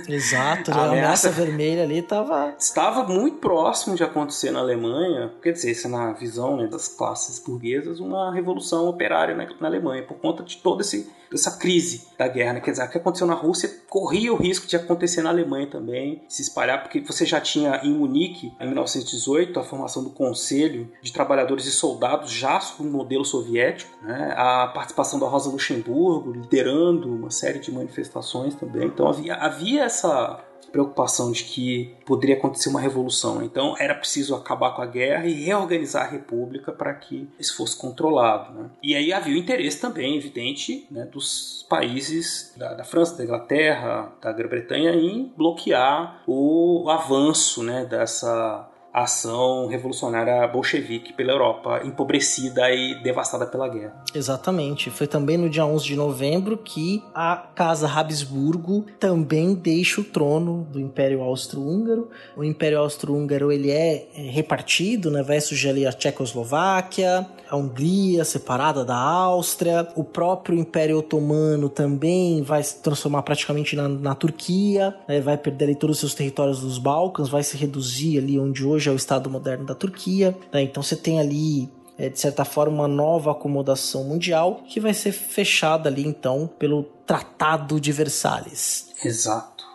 Exato, 0.08 0.70
a, 0.70 0.74
ameaça, 0.74 0.92
ameaça 0.92 1.30
vermelha 1.30 1.82
ali 1.82 1.98
estava 1.98 2.54
estava 2.58 3.04
muito 3.04 3.38
próximo 3.38 3.94
de 3.94 4.02
acontecer 4.02 4.50
na 4.50 4.60
Alemanha, 4.60 5.32
quer 5.42 5.52
dizer, 5.52 5.70
isso 5.70 5.86
é 5.86 5.90
na 5.90 6.12
visão 6.12 6.56
né, 6.56 6.66
das 6.66 6.88
classes 6.88 7.38
burguesas, 7.38 8.00
uma 8.00 8.32
revolução 8.32 8.88
operária 8.88 9.34
na, 9.34 9.46
na 9.60 9.68
Alemanha 9.68 10.02
por 10.02 10.16
conta 10.18 10.42
de 10.42 10.60
esse 10.80 11.18
essa 11.32 11.58
crise 11.58 12.08
da 12.16 12.26
guerra, 12.26 12.54
né? 12.54 12.60
Quer 12.60 12.70
dizer, 12.70 12.84
o 12.84 12.90
que 12.90 12.98
aconteceu 12.98 13.26
na 13.26 13.34
Rússia 13.34 13.70
corria 13.88 14.32
o 14.32 14.36
risco 14.36 14.66
de 14.66 14.76
acontecer 14.76 15.22
na 15.22 15.30
Alemanha 15.30 15.66
também, 15.66 16.22
se 16.28 16.42
espalhar, 16.42 16.82
porque 16.82 17.00
você 17.00 17.26
já 17.26 17.40
tinha 17.40 17.80
em 17.84 17.92
Munique, 17.92 18.52
em 18.58 18.66
1918, 18.66 19.58
a 19.58 19.62
formação 19.62 20.02
do 20.02 20.10
Conselho 20.10 20.90
de 21.02 21.12
Trabalhadores 21.12 21.66
e 21.66 21.70
Soldados, 21.70 22.30
já 22.30 22.60
sob 22.60 22.88
o 22.88 22.92
modelo 22.92 23.24
soviético, 23.24 23.90
né? 24.02 24.34
a 24.36 24.68
participação 24.68 25.18
da 25.18 25.26
Rosa 25.26 25.50
Luxemburgo, 25.50 26.32
liderando 26.32 27.12
uma 27.12 27.30
série 27.30 27.58
de 27.58 27.72
manifestações 27.72 28.54
também. 28.54 28.86
Então 28.86 29.08
havia, 29.08 29.34
havia 29.34 29.57
essa 29.78 30.44
preocupação 30.70 31.32
de 31.32 31.44
que 31.44 31.96
poderia 32.04 32.36
acontecer 32.36 32.68
uma 32.68 32.80
revolução. 32.80 33.42
Então 33.42 33.74
era 33.78 33.94
preciso 33.94 34.34
acabar 34.34 34.72
com 34.72 34.82
a 34.82 34.86
guerra 34.86 35.26
e 35.26 35.32
reorganizar 35.32 36.06
a 36.06 36.10
república 36.10 36.72
para 36.72 36.94
que 36.94 37.28
isso 37.38 37.56
fosse 37.56 37.76
controlado. 37.76 38.52
Né? 38.52 38.70
E 38.82 38.94
aí 38.94 39.12
havia 39.12 39.34
o 39.34 39.38
interesse 39.38 39.80
também, 39.80 40.16
evidente, 40.16 40.86
né, 40.90 41.04
dos 41.06 41.66
países 41.68 42.54
da, 42.56 42.74
da, 42.74 42.84
França, 42.84 43.16
da 43.16 43.24
Inglaterra, 43.24 44.12
da 44.20 44.32
Grã-Bretanha 44.32 44.92
em 44.92 45.32
bloquear 45.36 46.22
o 46.26 46.88
avanço 46.88 47.62
né, 47.62 47.84
dessa 47.84 48.67
ação 48.92 49.66
revolucionária 49.66 50.46
bolchevique 50.48 51.12
pela 51.12 51.32
Europa, 51.32 51.82
empobrecida 51.84 52.70
e 52.70 53.00
devastada 53.02 53.46
pela 53.46 53.68
guerra. 53.68 54.02
Exatamente. 54.14 54.90
Foi 54.90 55.06
também 55.06 55.36
no 55.36 55.48
dia 55.48 55.64
11 55.64 55.84
de 55.84 55.96
novembro 55.96 56.56
que 56.56 57.02
a 57.14 57.36
Casa 57.54 57.88
Habsburgo 57.88 58.86
também 58.98 59.54
deixa 59.54 60.00
o 60.00 60.04
trono 60.04 60.66
do 60.70 60.80
Império 60.80 61.22
Austro-Húngaro. 61.22 62.08
O 62.36 62.42
Império 62.42 62.78
Austro-Húngaro 62.78 63.52
ele 63.52 63.70
é, 63.70 64.08
é 64.14 64.30
repartido, 64.30 65.10
né? 65.10 65.22
vai 65.22 65.40
surgir 65.40 65.68
ali 65.68 65.86
a 65.86 65.92
Tchecoslováquia, 65.92 67.26
a 67.48 67.56
Hungria 67.56 68.24
separada 68.24 68.84
da 68.84 68.96
Áustria, 68.96 69.88
o 69.96 70.04
próprio 70.04 70.58
Império 70.58 70.98
Otomano 70.98 71.68
também 71.68 72.42
vai 72.42 72.62
se 72.62 72.82
transformar 72.82 73.22
praticamente 73.22 73.74
na, 73.74 73.88
na 73.88 74.14
Turquia, 74.14 74.94
né? 75.08 75.20
vai 75.20 75.36
perder 75.36 75.66
ali 75.66 75.74
todos 75.74 75.96
os 75.96 76.00
seus 76.00 76.14
territórios 76.14 76.60
dos 76.60 76.78
Balcãs, 76.78 77.28
vai 77.28 77.42
se 77.42 77.56
reduzir 77.56 78.18
ali 78.18 78.38
onde 78.38 78.64
hoje 78.64 78.77
hoje 78.78 78.88
é 78.88 78.92
o 78.92 78.96
Estado 78.96 79.28
moderno 79.28 79.66
da 79.66 79.74
Turquia. 79.74 80.36
Né? 80.52 80.62
Então 80.62 80.82
você 80.82 80.94
tem 80.94 81.18
ali 81.18 81.68
é, 81.98 82.08
de 82.08 82.18
certa 82.18 82.44
forma, 82.44 82.72
uma 82.72 82.88
nova 82.88 83.32
acomodação 83.32 84.04
mundial 84.04 84.62
que 84.68 84.78
vai 84.78 84.94
ser 84.94 85.10
fechada 85.10 85.88
ali 85.88 86.06
então 86.06 86.48
pelo 86.58 86.84
Tratado 87.04 87.80
de 87.80 87.90
Versalhes. 87.90 88.90
Exato. 89.04 89.66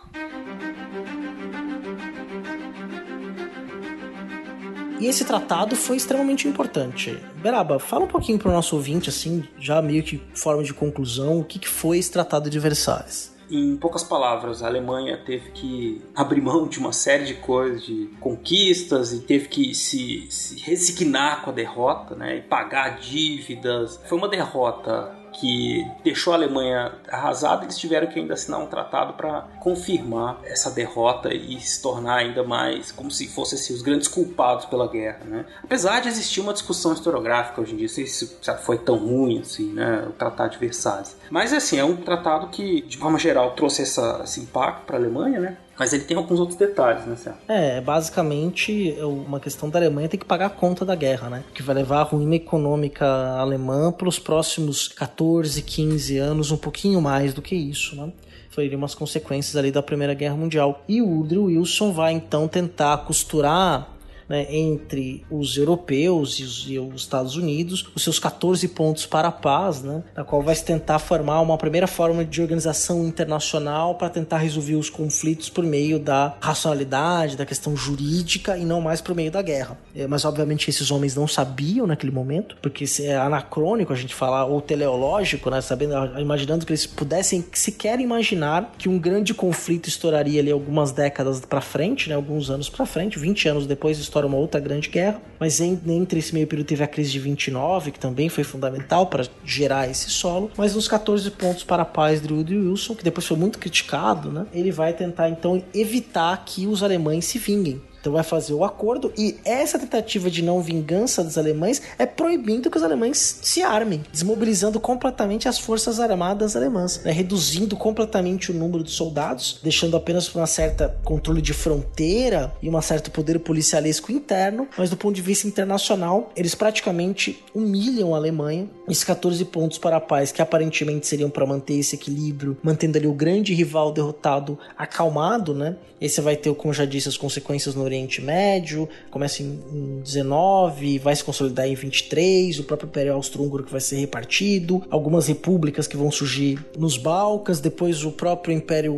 E 4.98 5.06
esse 5.06 5.24
tratado 5.26 5.76
foi 5.76 5.96
extremamente 5.96 6.48
importante. 6.48 7.18
Beraba, 7.42 7.78
fala 7.78 8.04
um 8.04 8.08
pouquinho 8.08 8.38
para 8.38 8.48
o 8.48 8.52
nosso 8.52 8.74
ouvinte, 8.74 9.10
assim, 9.10 9.44
já 9.58 9.82
meio 9.82 10.02
que 10.02 10.22
forma 10.34 10.62
de 10.62 10.72
conclusão, 10.72 11.40
o 11.40 11.44
que, 11.44 11.58
que 11.58 11.68
foi 11.68 11.98
esse 11.98 12.10
Tratado 12.10 12.48
de 12.48 12.58
Versalhes. 12.58 13.33
Em 13.50 13.76
poucas 13.76 14.02
palavras, 14.02 14.62
a 14.62 14.66
Alemanha 14.66 15.16
teve 15.16 15.50
que 15.50 16.02
abrir 16.14 16.40
mão 16.40 16.66
de 16.66 16.78
uma 16.78 16.92
série 16.92 17.24
de 17.24 17.34
coisas, 17.34 17.82
de 17.82 18.06
conquistas, 18.20 19.12
e 19.12 19.20
teve 19.20 19.48
que 19.48 19.74
se, 19.74 20.26
se 20.30 20.60
resignar 20.60 21.42
com 21.42 21.50
a 21.50 21.52
derrota, 21.52 22.14
né? 22.14 22.36
E 22.36 22.42
pagar 22.42 22.98
dívidas. 22.98 24.00
Foi 24.06 24.16
uma 24.16 24.28
derrota 24.28 25.23
que 25.34 25.86
deixou 26.02 26.32
a 26.32 26.36
Alemanha 26.36 26.92
arrasada, 27.08 27.64
eles 27.64 27.78
tiveram 27.78 28.06
que 28.06 28.18
ainda 28.18 28.34
assinar 28.34 28.60
um 28.60 28.66
tratado 28.66 29.14
para 29.14 29.42
confirmar 29.60 30.40
essa 30.44 30.70
derrota 30.70 31.32
e 31.32 31.60
se 31.60 31.82
tornar 31.82 32.16
ainda 32.16 32.42
mais 32.42 32.90
como 32.92 33.10
se 33.10 33.28
fossem 33.28 33.58
assim, 33.58 33.74
os 33.74 33.82
grandes 33.82 34.08
culpados 34.08 34.64
pela 34.66 34.88
guerra. 34.88 35.24
Né? 35.24 35.44
Apesar 35.62 36.00
de 36.00 36.08
existir 36.08 36.40
uma 36.40 36.52
discussão 36.52 36.92
historiográfica 36.92 37.60
hoje 37.60 37.74
em 37.74 37.76
dia, 37.76 37.88
se 37.88 38.02
isso 38.02 38.38
foi 38.62 38.78
tão 38.78 38.96
ruim 38.96 39.40
assim, 39.40 39.72
né? 39.72 40.04
o 40.08 40.12
Tratado 40.12 40.52
de 40.52 40.58
Versalhes. 40.58 41.16
Mas 41.30 41.52
assim, 41.52 41.78
é 41.78 41.84
um 41.84 41.96
tratado 41.96 42.48
que, 42.48 42.82
de 42.82 42.96
forma 42.96 43.18
geral, 43.18 43.52
trouxe 43.52 43.82
essa, 43.82 44.20
esse 44.24 44.40
impacto 44.40 44.84
para 44.86 44.96
a 44.96 45.00
Alemanha, 45.00 45.40
né? 45.40 45.56
Mas 45.78 45.92
ele 45.92 46.04
tem 46.04 46.16
alguns 46.16 46.38
outros 46.38 46.58
detalhes, 46.58 47.04
né, 47.04 47.16
Céu? 47.16 47.34
É, 47.48 47.80
basicamente 47.80 48.96
é 48.98 49.04
uma 49.04 49.40
questão 49.40 49.68
da 49.68 49.78
Alemanha 49.78 50.08
ter 50.08 50.18
que 50.18 50.24
pagar 50.24 50.46
a 50.46 50.50
conta 50.50 50.84
da 50.84 50.94
guerra, 50.94 51.28
né? 51.28 51.44
Que 51.52 51.62
vai 51.62 51.74
levar 51.74 52.00
a 52.00 52.02
ruína 52.02 52.36
econômica 52.36 53.06
alemã 53.38 53.90
para 53.90 54.08
os 54.08 54.18
próximos 54.18 54.88
14, 54.88 55.60
15 55.62 56.18
anos, 56.18 56.50
um 56.50 56.56
pouquinho 56.56 57.00
mais 57.00 57.34
do 57.34 57.42
que 57.42 57.56
isso, 57.56 57.96
né? 57.96 58.12
Foi 58.50 58.72
umas 58.72 58.94
consequências 58.94 59.56
ali 59.56 59.72
da 59.72 59.82
Primeira 59.82 60.14
Guerra 60.14 60.36
Mundial. 60.36 60.84
E 60.88 61.02
o 61.02 61.08
Woodrow 61.08 61.46
Wilson 61.46 61.92
vai 61.92 62.12
então 62.12 62.46
tentar 62.46 62.98
costurar 62.98 63.93
né, 64.28 64.46
entre 64.48 65.24
os 65.30 65.56
europeus 65.56 66.38
e 66.38 66.44
os, 66.44 66.66
e 66.68 66.78
os, 66.78 67.02
Estados 67.02 67.36
Unidos, 67.36 67.88
os 67.94 68.02
seus 68.02 68.18
14 68.18 68.66
pontos 68.68 69.06
para 69.06 69.28
a 69.28 69.32
paz, 69.32 69.82
né, 69.82 70.02
na 70.16 70.24
qual 70.24 70.42
vai 70.42 70.54
se 70.54 70.64
tentar 70.64 70.98
formar 70.98 71.40
uma 71.40 71.58
primeira 71.58 71.86
forma 71.86 72.24
de 72.24 72.40
organização 72.40 73.06
internacional 73.06 73.94
para 73.96 74.08
tentar 74.08 74.38
resolver 74.38 74.76
os 74.76 74.88
conflitos 74.90 75.48
por 75.48 75.64
meio 75.64 75.98
da 75.98 76.34
racionalidade, 76.40 77.36
da 77.36 77.46
questão 77.46 77.76
jurídica 77.76 78.56
e 78.56 78.64
não 78.64 78.80
mais 78.80 79.00
por 79.00 79.14
meio 79.14 79.30
da 79.30 79.42
guerra. 79.42 79.78
É, 79.94 80.06
mas 80.06 80.24
obviamente 80.24 80.68
esses 80.68 80.90
homens 80.90 81.14
não 81.14 81.28
sabiam 81.28 81.86
naquele 81.86 82.12
momento, 82.12 82.56
porque 82.62 82.84
é 83.00 83.16
anacrônico 83.16 83.92
a 83.92 83.96
gente 83.96 84.14
falar, 84.14 84.44
ou 84.46 84.60
teleológico, 84.60 85.50
né, 85.50 85.60
sabendo, 85.60 85.94
imaginando 86.18 86.64
que 86.64 86.72
eles 86.72 86.86
pudessem 86.86 87.44
sequer 87.52 88.00
imaginar 88.00 88.72
que 88.78 88.88
um 88.88 88.98
grande 88.98 89.34
conflito 89.34 89.88
estouraria 89.88 90.40
ali 90.40 90.50
algumas 90.50 90.92
décadas 90.92 91.40
para 91.40 91.60
frente, 91.60 92.08
né, 92.08 92.14
alguns 92.14 92.50
anos 92.50 92.68
para 92.68 92.86
frente, 92.86 93.18
20 93.18 93.48
anos 93.48 93.66
depois 93.66 93.98
estoura 94.14 94.28
uma 94.28 94.36
outra 94.36 94.60
grande 94.60 94.88
guerra, 94.88 95.20
mas 95.40 95.60
entre 95.60 96.20
esse 96.20 96.32
meio 96.32 96.46
período 96.46 96.68
teve 96.68 96.84
a 96.84 96.86
crise 96.86 97.10
de 97.10 97.18
29, 97.18 97.90
que 97.90 97.98
também 97.98 98.28
foi 98.28 98.44
fundamental 98.44 99.08
para 99.08 99.26
gerar 99.44 99.90
esse 99.90 100.08
solo, 100.08 100.50
mas 100.56 100.76
nos 100.76 100.86
14 100.86 101.28
pontos 101.32 101.64
para 101.64 101.82
a 101.82 101.86
paz 101.86 102.22
de 102.22 102.32
Woodrow 102.32 102.70
Wilson, 102.70 102.94
que 102.94 103.02
depois 103.02 103.26
foi 103.26 103.36
muito 103.36 103.58
criticado, 103.58 104.30
né, 104.30 104.46
ele 104.52 104.70
vai 104.70 104.92
tentar 104.92 105.28
então 105.28 105.60
evitar 105.74 106.44
que 106.44 106.66
os 106.66 106.82
alemães 106.82 107.24
se 107.24 107.38
vinguem. 107.38 107.82
Então 108.04 108.12
vai 108.12 108.22
fazer 108.22 108.52
o 108.52 108.62
acordo 108.62 109.10
e 109.16 109.38
essa 109.46 109.78
tentativa 109.78 110.30
de 110.30 110.42
não 110.42 110.60
vingança 110.60 111.24
dos 111.24 111.38
alemães 111.38 111.80
é 111.98 112.04
proibindo 112.04 112.70
que 112.70 112.76
os 112.76 112.82
alemães 112.82 113.40
se 113.42 113.62
armem, 113.62 114.02
desmobilizando 114.12 114.78
completamente 114.78 115.48
as 115.48 115.58
forças 115.58 115.98
armadas 115.98 116.54
alemãs, 116.54 117.00
né? 117.02 117.10
reduzindo 117.10 117.74
completamente 117.78 118.50
o 118.50 118.54
número 118.54 118.84
de 118.84 118.90
soldados, 118.90 119.58
deixando 119.62 119.96
apenas 119.96 120.32
uma 120.34 120.46
certa 120.46 120.94
controle 121.02 121.40
de 121.40 121.54
fronteira 121.54 122.52
e 122.60 122.68
um 122.68 122.82
certo 122.82 123.10
poder 123.10 123.38
policialesco 123.38 124.12
interno, 124.12 124.68
mas 124.76 124.90
do 124.90 124.98
ponto 124.98 125.14
de 125.14 125.22
vista 125.22 125.48
internacional, 125.48 126.30
eles 126.36 126.54
praticamente 126.54 127.42
humilham 127.54 128.14
a 128.14 128.18
Alemanha. 128.18 128.68
Esses 128.86 129.04
14 129.04 129.42
pontos 129.46 129.78
para 129.78 129.96
a 129.96 130.00
paz 130.00 130.30
que 130.30 130.42
aparentemente 130.42 131.06
seriam 131.06 131.30
para 131.30 131.46
manter 131.46 131.78
esse 131.78 131.94
equilíbrio, 131.94 132.54
mantendo 132.62 132.98
ali 132.98 133.06
o 133.06 133.14
grande 133.14 133.54
rival 133.54 133.90
derrotado 133.92 134.58
acalmado, 134.76 135.54
né? 135.54 135.76
Esse 136.00 136.20
vai 136.20 136.36
ter, 136.36 136.54
como 136.54 136.74
já 136.74 136.84
disse, 136.84 137.08
as 137.08 137.16
consequências 137.16 137.74
no 137.74 137.82
Oriente 137.82 137.93
Médio, 138.20 138.88
começa 139.10 139.42
em, 139.42 139.58
em 139.72 140.00
19, 140.02 140.98
vai 140.98 141.14
se 141.14 141.24
consolidar 141.24 141.66
em 141.66 141.74
23, 141.74 142.58
o 142.58 142.64
próprio 142.64 142.88
Império 142.88 143.12
Austro-Húngaro 143.14 143.64
que 143.64 143.72
vai 143.72 143.80
ser 143.80 143.96
repartido, 143.96 144.82
algumas 144.90 145.26
repúblicas 145.28 145.86
que 145.86 145.96
vão 145.96 146.10
surgir 146.10 146.58
nos 146.78 146.96
Balcãs, 146.96 147.60
depois 147.60 148.04
o 148.04 148.10
próprio 148.10 148.54
Império, 148.54 148.94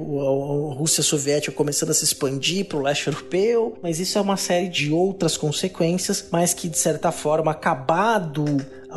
a 0.71 0.75
Rússia 0.75 1.03
Soviética 1.03 1.53
começando 1.53 1.91
a 1.91 1.95
se 1.95 2.05
expandir 2.05 2.67
para 2.67 2.79
o 2.79 2.83
leste 2.83 3.07
europeu, 3.09 3.77
mas 3.83 4.01
isso 4.01 4.19
é 4.19 4.21
uma 4.21 4.37
série 4.37 4.69
de 4.69 4.93
outras 4.93 5.37
consequências, 5.37 6.29
mas 6.31 6.55
que 6.55 6.69
de 6.69 6.79
certa 6.79 7.13
forma, 7.13 7.51
acabado 7.51 8.45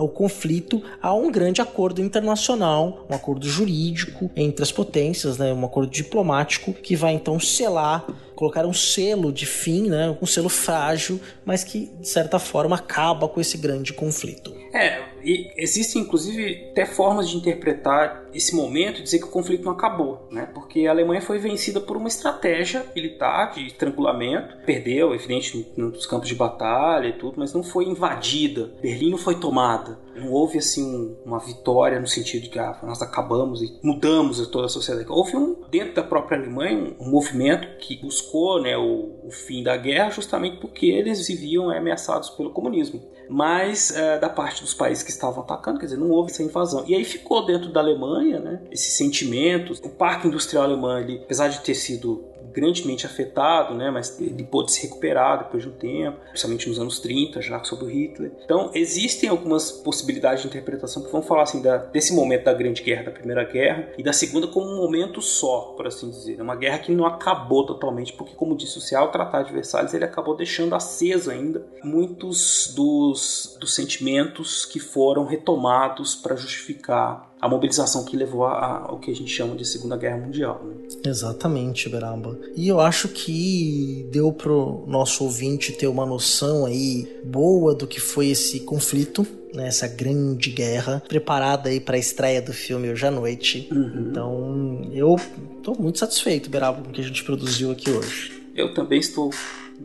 o 0.02 0.08
conflito 0.08 0.82
a 1.02 1.14
um 1.14 1.32
grande 1.32 1.62
acordo 1.62 2.02
internacional, 2.02 3.06
um 3.10 3.16
acordo 3.16 3.48
jurídico 3.48 4.30
entre 4.36 4.64
as 4.64 4.72
potências, 4.72 5.38
né, 5.38 5.54
um 5.54 5.66
acordo 5.66 5.92
diplomático 5.92 6.74
que 6.74 6.96
vai 6.96 7.14
então 7.14 7.40
selar 7.40 8.06
colocar 8.40 8.66
um 8.66 8.74
selo 8.74 9.34
de 9.34 9.46
fim, 9.46 9.90
né, 9.90 10.16
um 10.22 10.26
selo 10.26 10.48
frágil, 10.48 11.20
mas 11.44 11.66
que 11.66 11.92
de 12.00 12.08
certa 12.08 12.40
forma 12.40 12.78
acaba 12.78 13.28
com 13.28 13.42
esse 13.42 13.58
grande 13.58 13.92
conflito. 13.92 14.56
É, 14.74 15.02
e 15.24 15.52
existem 15.58 16.02
inclusive 16.02 16.70
até 16.72 16.86
formas 16.86 17.30
de 17.30 17.38
interpretar 17.38 18.28
esse 18.34 18.56
momento 18.56 19.00
e 19.00 19.04
dizer 19.04 19.20
que 19.20 19.26
o 19.26 19.30
conflito 19.30 19.64
não 19.64 19.72
acabou, 19.72 20.28
né? 20.32 20.48
Porque 20.54 20.86
a 20.86 20.92
Alemanha 20.92 21.22
foi 21.22 21.40
vencida 21.40 21.80
por 21.80 21.98
uma 21.98 22.08
estratégia 22.08 22.86
militar 22.96 23.54
de 23.54 23.68
estrangulamento, 23.68 24.58
perdeu, 24.66 25.14
evidente, 25.14 25.68
nos 25.76 26.06
campos 26.06 26.28
de 26.28 26.36
batalha 26.36 27.08
e 27.08 27.14
tudo, 27.14 27.36
mas 27.38 27.54
não 27.54 27.64
foi 27.64 27.86
invadida. 27.86 28.72
Berlim 28.82 29.12
não 29.12 29.18
foi 29.18 29.36
tomada. 29.36 29.98
Não 30.20 30.32
houve 30.32 30.58
assim 30.58 31.16
uma 31.26 31.40
vitória 31.40 32.00
no 32.00 32.08
sentido 32.08 32.44
de 32.44 32.50
que 32.50 32.60
ah, 32.60 32.78
nós 32.84 33.02
acabamos 33.02 33.62
e 33.62 33.80
mudamos 33.84 34.46
toda 34.48 34.66
a 34.66 34.70
sociedade. 34.70 35.08
Houve 35.10 35.36
um 35.36 35.64
dentro 35.70 35.96
da 35.96 36.04
própria 36.04 36.38
Alemanha 36.38 36.96
um, 37.00 37.10
movimento 37.10 37.78
que 37.80 37.98
buscou, 37.98 38.62
né, 38.62 38.78
o, 38.78 39.20
o, 39.24 39.32
fim 39.32 39.64
da 39.64 39.78
guerra 39.78 40.10
justamente 40.10 40.58
porque 40.58 40.88
eles 40.88 41.28
viviam 41.28 41.70
ameaçados 41.70 42.30
pelo 42.32 42.52
comunismo. 42.52 43.02
Mas 43.30 43.96
é, 43.96 44.18
da 44.18 44.30
parte 44.30 44.62
dos 44.62 44.74
países 44.74 45.04
que 45.04 45.12
estavam 45.12 45.44
atacando, 45.44 45.80
quer 45.80 45.86
dizer, 45.86 45.98
não 45.98 46.10
houve 46.10 46.32
essa 46.32 46.42
invasão. 46.42 46.84
E 46.88 46.96
aí 46.96 47.04
ficou 47.04 47.46
dentro 47.46 47.72
da 47.72 47.80
Alemanha, 47.80 48.40
né, 48.40 48.62
esses 48.72 48.94
sentimentos. 48.94 49.80
O 49.80 49.90
parque 49.90 50.28
industrial 50.28 50.64
alemão, 50.64 50.98
ele, 50.98 51.22
apesar 51.24 51.48
de 51.48 51.60
ter 51.62 51.76
sido 51.76 52.29
grandemente 52.52 53.06
afetado, 53.06 53.74
né, 53.76 53.92
mas 53.92 54.20
ele 54.20 54.44
pôde 54.44 54.72
se 54.72 54.84
recuperar 54.84 55.40
depois 55.40 55.64
de 55.64 55.70
um 55.70 55.74
tempo, 55.74 56.20
principalmente 56.30 56.68
nos 56.68 56.80
anos 56.80 57.00
30, 57.00 57.42
já 57.42 57.64
sob 57.64 57.86
o 57.86 57.88
Hitler. 57.88 58.32
Então, 58.44 58.72
existem 58.74 59.30
algumas 59.30 59.72
possibilidades 59.72 60.42
de 60.42 60.48
interpretação 60.48 61.04
que 61.04 61.12
vão 61.12 61.22
falar 61.22 61.44
assim 61.44 61.62
da, 61.62 61.78
desse 61.78 62.14
momento 62.14 62.46
da 62.46 62.54
Grande 62.54 62.82
Guerra, 62.82 63.04
da 63.04 63.12
Primeira 63.12 63.44
Guerra, 63.44 63.90
e 63.98 64.04
da 64.04 64.14
Segunda 64.14 64.48
como 64.48 64.68
um 64.68 64.78
momento 64.78 65.22
só, 65.22 65.74
por 65.76 65.88
assim 65.88 66.10
dizer. 66.10 66.40
É 66.40 66.44
uma 66.44 66.56
guerra 66.56 66.80
que 66.80 66.92
não 66.92 67.06
acabou 67.06 67.66
totalmente, 67.66 68.14
porque, 68.14 68.36
como 68.36 68.56
disse 68.56 68.78
o 68.78 68.82
Cial, 68.82 69.08
o 69.08 69.12
Tratado 69.12 69.48
de 69.48 69.54
Versalhes 69.54 69.94
ele 69.94 70.06
acabou 70.06 70.36
deixando 70.36 70.76
acesa 70.76 71.32
ainda 71.32 71.66
muitos 71.84 72.74
dos, 72.76 73.58
dos 73.60 73.74
sentimentos 73.74 74.66
que 74.66 74.80
foram 74.80 75.26
retomados 75.26 76.16
para 76.16 76.36
justificar 76.36 77.29
a 77.42 77.48
mobilização 77.48 78.04
que 78.04 78.18
levou 78.18 78.44
ao 78.46 79.00
que 79.00 79.12
a 79.12 79.16
gente 79.16 79.32
chama 79.32 79.56
de 79.56 79.66
Segunda 79.66 79.96
Guerra 79.96 80.18
Mundial. 80.18 80.62
Né? 80.64 80.76
Exatamente, 81.06 81.88
Beraba. 81.88 82.38
E 82.56 82.68
eu 82.68 82.80
acho 82.80 83.08
que 83.08 84.08
deu 84.12 84.34
pro 84.34 84.84
nosso 84.88 85.24
ouvinte 85.24 85.72
ter 85.72 85.88
uma 85.88 86.06
noção 86.06 86.66
aí 86.66 87.08
boa 87.24 87.74
do 87.74 87.88
que 87.88 88.02
foi 88.02 88.28
esse 88.28 88.60
conflito, 88.62 89.26
né, 89.54 89.68
essa 89.68 89.88
grande 89.88 90.52
guerra, 90.52 91.02
preparada 91.08 91.70
aí 91.70 91.80
para 91.80 91.96
a 91.96 92.00
estreia 92.00 92.42
do 92.42 92.52
filme 92.52 92.92
hoje 92.92 93.08
à 93.08 93.12
noite. 93.12 93.70
Uhum. 93.72 94.08
Então, 94.10 94.92
eu 94.94 95.16
estou 95.58 95.76
muito 95.80 95.98
satisfeito, 95.98 96.50
Beraba, 96.50 96.82
com 96.82 96.90
o 96.90 96.94
que 96.94 97.02
a 97.02 97.06
gente 97.06 97.24
produziu 97.24 97.72
aqui 97.72 97.90
hoje. 97.90 98.38
Eu 98.54 98.74
também 98.74 99.00
estou 99.00 99.32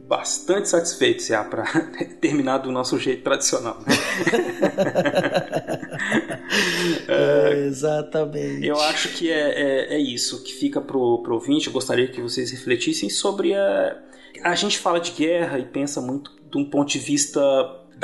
bastante 0.08 0.68
satisfeito 0.68 1.22
já 1.22 1.44
para 1.44 1.64
terminar 2.20 2.58
do 2.58 2.72
nosso 2.72 2.98
jeito 2.98 3.22
tradicional. 3.22 3.78
Né? 3.86 3.94
é, 7.08 7.66
exatamente. 7.66 8.66
Eu 8.66 8.80
acho 8.80 9.08
que 9.10 9.30
é, 9.30 9.50
é, 9.50 9.94
é, 9.94 9.98
isso 9.98 10.42
que 10.42 10.52
fica 10.52 10.80
pro, 10.80 11.22
pro 11.22 11.34
ouvinte. 11.34 11.66
Eu 11.66 11.72
gostaria 11.72 12.08
que 12.08 12.20
vocês 12.20 12.50
refletissem 12.50 13.10
sobre 13.10 13.54
a. 13.54 14.00
A 14.42 14.54
gente 14.54 14.78
fala 14.78 15.00
de 15.00 15.12
guerra 15.12 15.58
e 15.58 15.64
pensa 15.64 16.00
muito 16.00 16.30
de 16.50 16.58
um 16.58 16.64
ponto 16.64 16.90
de 16.90 16.98
vista 16.98 17.40